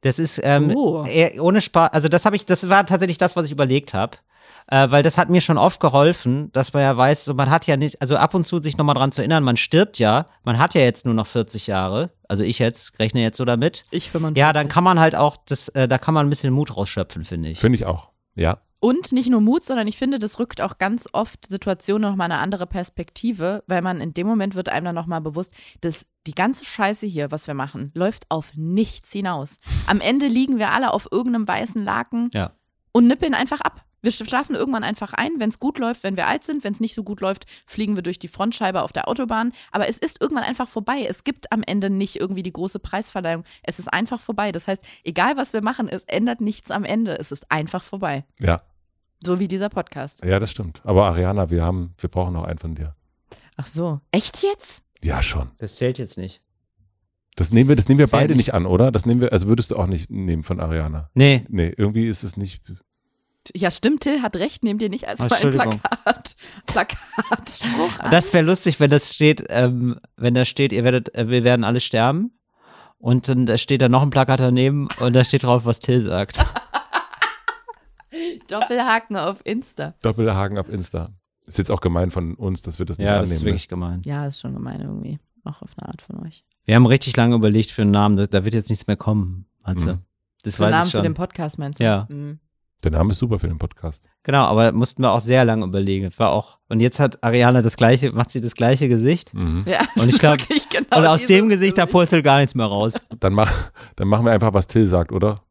[0.00, 1.06] Das ist ähm, oh.
[1.40, 1.90] ohne Spaß.
[1.92, 4.18] Also das habe ich, das war tatsächlich das, was ich überlegt habe
[4.68, 7.66] äh, weil das hat mir schon oft geholfen, dass man ja weiß, so man hat
[7.66, 10.58] ja nicht, also ab und zu sich nochmal dran zu erinnern, man stirbt ja, man
[10.58, 13.84] hat ja jetzt nur noch 40 Jahre, also ich jetzt, rechne jetzt so damit.
[13.90, 14.38] Ich 45.
[14.38, 17.24] Ja, dann kann man halt auch, das, äh, da kann man ein bisschen Mut rausschöpfen,
[17.24, 17.58] finde ich.
[17.58, 18.58] Finde ich auch, ja.
[18.80, 22.40] Und nicht nur Mut, sondern ich finde, das rückt auch ganz oft Situationen nochmal eine
[22.40, 26.64] andere Perspektive, weil man in dem Moment wird einem dann nochmal bewusst, dass die ganze
[26.64, 29.56] Scheiße hier, was wir machen, läuft auf nichts hinaus.
[29.88, 32.52] Am Ende liegen wir alle auf irgendeinem weißen Laken ja.
[32.92, 33.84] und nippeln einfach ab.
[34.00, 36.64] Wir schlafen irgendwann einfach ein, wenn es gut läuft, wenn wir alt sind.
[36.64, 39.52] Wenn es nicht so gut läuft, fliegen wir durch die Frontscheibe auf der Autobahn.
[39.72, 41.04] Aber es ist irgendwann einfach vorbei.
[41.08, 43.44] Es gibt am Ende nicht irgendwie die große Preisverleihung.
[43.62, 44.52] Es ist einfach vorbei.
[44.52, 47.18] Das heißt, egal was wir machen, es ändert nichts am Ende.
[47.18, 48.24] Es ist einfach vorbei.
[48.38, 48.62] Ja.
[49.24, 50.24] So wie dieser Podcast.
[50.24, 50.80] Ja, das stimmt.
[50.84, 52.94] Aber Ariana, wir haben, wir brauchen noch einen von dir.
[53.56, 54.00] Ach so.
[54.12, 54.84] Echt jetzt?
[55.02, 55.50] Ja, schon.
[55.58, 56.40] Das zählt jetzt nicht.
[57.34, 58.48] Das nehmen wir, das nehmen wir beide nicht.
[58.48, 58.90] nicht an, oder?
[58.90, 61.10] Das nehmen wir, also würdest du auch nicht nehmen von Ariana.
[61.14, 61.44] Nee.
[61.48, 62.62] Nee, irgendwie ist es nicht.
[63.54, 68.10] Ja, stimmt, Till hat recht, nehmt ihr nicht als oh, ein Plakat, Plakatspruch an.
[68.10, 71.64] Das wäre lustig, wenn das steht, ähm, wenn da steht, ihr werdet, äh, wir werden
[71.64, 72.32] alle sterben.
[72.98, 76.00] Und dann da steht da noch ein Plakat daneben und da steht drauf, was Till
[76.00, 76.44] sagt.
[78.48, 79.94] Doppelhaken auf Insta.
[80.02, 81.10] Doppelhaken auf Insta.
[81.46, 83.26] Ist jetzt auch gemein von uns, dass wir das nicht ja, annehmen.
[83.26, 83.68] Ja, das ist wirklich ne?
[83.68, 84.00] gemein.
[84.04, 85.18] Ja, ist schon gemein irgendwie.
[85.44, 86.44] Auch auf eine Art von euch.
[86.64, 88.16] Wir haben richtig lange überlegt für einen Namen.
[88.16, 89.46] Da, da wird jetzt nichts mehr kommen.
[89.62, 89.98] Also, mhm.
[90.42, 91.00] das für weiß Namen ich schon.
[91.00, 91.84] für den Podcast meinst du?
[91.84, 92.06] Ja.
[92.10, 92.40] Mhm.
[92.84, 94.08] Der Name ist super für den Podcast.
[94.22, 96.10] Genau, aber mussten wir auch sehr lange überlegen.
[96.16, 99.34] War auch und jetzt hat Ariana das gleiche, macht sie das gleiche Gesicht.
[99.34, 99.64] Mhm.
[99.66, 102.94] Ja, und ich glaube, genau und aus dem Gesicht da purzelt gar nichts mehr raus.
[103.20, 103.52] Dann mach,
[103.96, 105.42] dann machen wir einfach, was Till sagt, oder?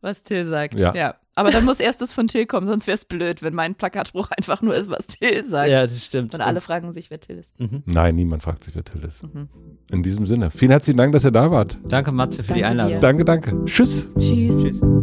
[0.00, 0.94] Was Till sagt, ja.
[0.94, 1.14] ja.
[1.34, 4.30] Aber dann muss erst das von Till kommen, sonst wäre es blöd, wenn mein Plakatspruch
[4.36, 5.70] einfach nur ist, was Till sagt.
[5.70, 6.34] Ja, das stimmt.
[6.34, 7.58] Und alle fragen sich, wer Till ist.
[7.58, 7.82] Mhm.
[7.86, 9.22] Nein, niemand fragt sich, wer Till ist.
[9.22, 9.48] Mhm.
[9.90, 11.78] In diesem Sinne, vielen herzlichen Dank, dass ihr da wart.
[11.88, 12.92] Danke, Matze, für danke die Einladung.
[12.92, 13.00] Dir.
[13.00, 13.64] Danke, danke.
[13.64, 14.08] Tschüss.
[14.18, 14.62] Tschüss.
[14.62, 15.01] Tschüss.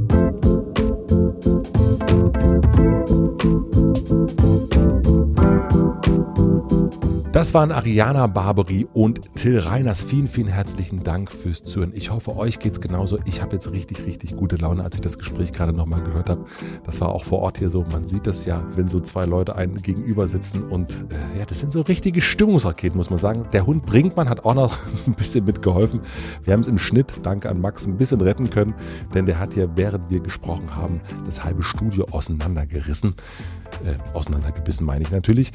[7.40, 10.02] Das waren Ariana Barbary und Till Reiners.
[10.02, 11.94] Vielen, vielen herzlichen Dank fürs Zuhören.
[11.96, 13.18] Ich hoffe, euch geht's genauso.
[13.24, 16.44] Ich habe jetzt richtig, richtig gute Laune, als ich das Gespräch gerade nochmal gehört habe.
[16.84, 17.86] Das war auch vor Ort hier so.
[17.90, 21.62] Man sieht das ja, wenn so zwei Leute einen gegenüber sitzen und äh, ja, das
[21.62, 23.46] sind so richtige Stimmungsraketen, muss man sagen.
[23.54, 26.02] Der Hund Brinkmann hat auch noch ein bisschen mitgeholfen.
[26.44, 28.74] Wir haben es im Schnitt, danke an Max, ein bisschen retten können,
[29.14, 33.16] denn der hat ja, während wir gesprochen haben, das halbe Studio auseinandergerissen.
[33.84, 35.52] Äh, auseinandergebissen meine ich natürlich.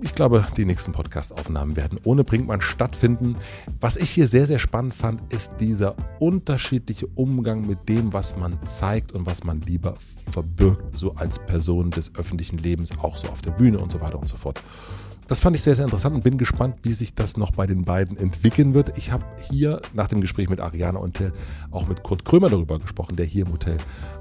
[0.00, 3.36] Ich glaube, die nächsten Podcast-Aufnahmen werden ohne Brinkmann stattfinden.
[3.80, 8.58] Was ich hier sehr, sehr spannend fand, ist dieser unterschiedliche Umgang mit dem, was man
[8.64, 9.96] zeigt und was man lieber
[10.30, 14.18] verbirgt, so als Person des öffentlichen Lebens, auch so auf der Bühne und so weiter
[14.18, 14.62] und so fort.
[15.28, 17.84] Das fand ich sehr, sehr interessant und bin gespannt, wie sich das noch bei den
[17.84, 18.96] beiden entwickeln wird.
[18.96, 21.34] Ich habe hier nach dem Gespräch mit Ariane und Till
[21.70, 23.76] auch mit Kurt Krömer darüber gesprochen, der hier im Hotel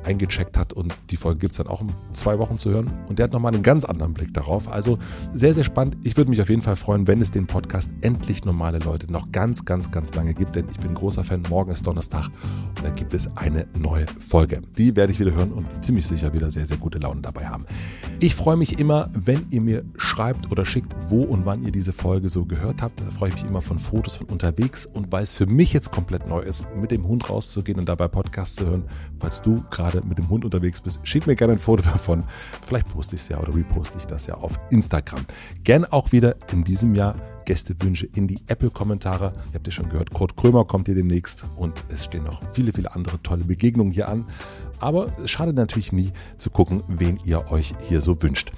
[0.07, 2.89] eingecheckt hat und die Folge gibt es dann auch in zwei Wochen zu hören.
[3.09, 4.71] Und der hat nochmal einen ganz anderen Blick darauf.
[4.71, 4.97] Also
[5.31, 5.97] sehr, sehr spannend.
[6.03, 9.31] Ich würde mich auf jeden Fall freuen, wenn es den Podcast endlich normale Leute noch
[9.33, 11.43] ganz, ganz, ganz lange gibt, denn ich bin großer Fan.
[11.49, 12.29] Morgen ist Donnerstag
[12.77, 14.61] und dann gibt es eine neue Folge.
[14.77, 17.65] Die werde ich wieder hören und ziemlich sicher wieder sehr, sehr gute Laune dabei haben.
[18.21, 21.91] Ich freue mich immer, wenn ihr mir schreibt oder schickt, wo und wann ihr diese
[21.91, 23.01] Folge so gehört habt.
[23.01, 25.91] Da freue ich mich immer von Fotos von unterwegs und weil es für mich jetzt
[25.91, 28.83] komplett neu ist, mit dem Hund rauszugehen und dabei Podcasts zu hören.
[29.19, 32.23] Falls du gerade mit dem Hund unterwegs bist, schick mir gerne ein Foto davon.
[32.61, 35.25] Vielleicht poste ich es ja oder reposte ich das ja auf Instagram.
[35.63, 37.15] Gern auch wieder in diesem Jahr
[37.45, 39.33] Gästewünsche in die Apple-Kommentare.
[39.47, 42.73] Ihr habt ja schon gehört, Kurt Krömer kommt hier demnächst und es stehen noch viele,
[42.73, 44.25] viele andere tolle Begegnungen hier an.
[44.79, 48.51] Aber es schadet natürlich nie zu gucken, wen ihr euch hier so wünscht.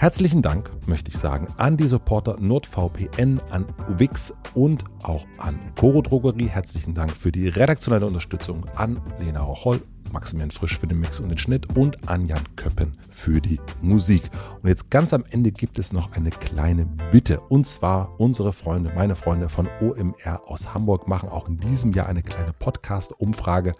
[0.00, 6.02] Herzlichen Dank, möchte ich sagen, an die Supporter NordVPN, an Wix und auch an Coro
[6.02, 6.46] Drogerie.
[6.46, 9.82] Herzlichen Dank für die redaktionelle Unterstützung an Lena Rocholl
[10.12, 14.22] Maximilian Frisch für den Mix und den Schnitt und Anjan Köppen für die Musik.
[14.62, 17.40] Und jetzt ganz am Ende gibt es noch eine kleine Bitte.
[17.40, 22.06] Und zwar unsere Freunde, meine Freunde von OMR aus Hamburg machen auch in diesem Jahr
[22.06, 23.72] eine kleine Podcast-Umfrage.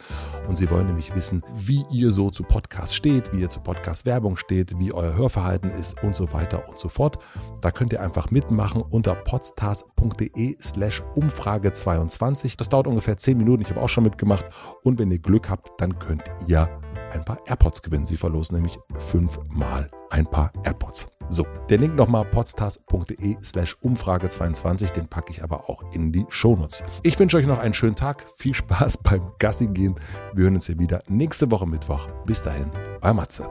[0.48, 4.36] Und sie wollen nämlich wissen, wie ihr so zu Podcast steht, wie ihr zu Podcast-Werbung
[4.36, 7.18] steht, wie euer Hörverhalten ist und so weiter und so fort.
[7.60, 12.56] Da könnt ihr einfach mitmachen unter podstars.de slash Umfrage 22.
[12.56, 13.62] Das dauert ungefähr 10 Minuten.
[13.62, 14.46] Ich habe auch schon mitgemacht.
[14.84, 16.68] Und wenn ihr Glück habt, dann könnt könnt ihr
[17.12, 18.06] ein paar AirPods gewinnen.
[18.06, 21.06] Sie verlosen nämlich fünfmal ein paar AirPods.
[21.30, 26.24] So, der Link nochmal podstars.de slash Umfrage 22, den packe ich aber auch in die
[26.28, 26.82] Shownotes.
[27.02, 29.94] Ich wünsche euch noch einen schönen Tag, viel Spaß beim Gassi gehen.
[30.34, 32.08] Wir hören uns hier wieder nächste Woche Mittwoch.
[32.24, 32.70] Bis dahin,
[33.02, 33.48] euer Matze.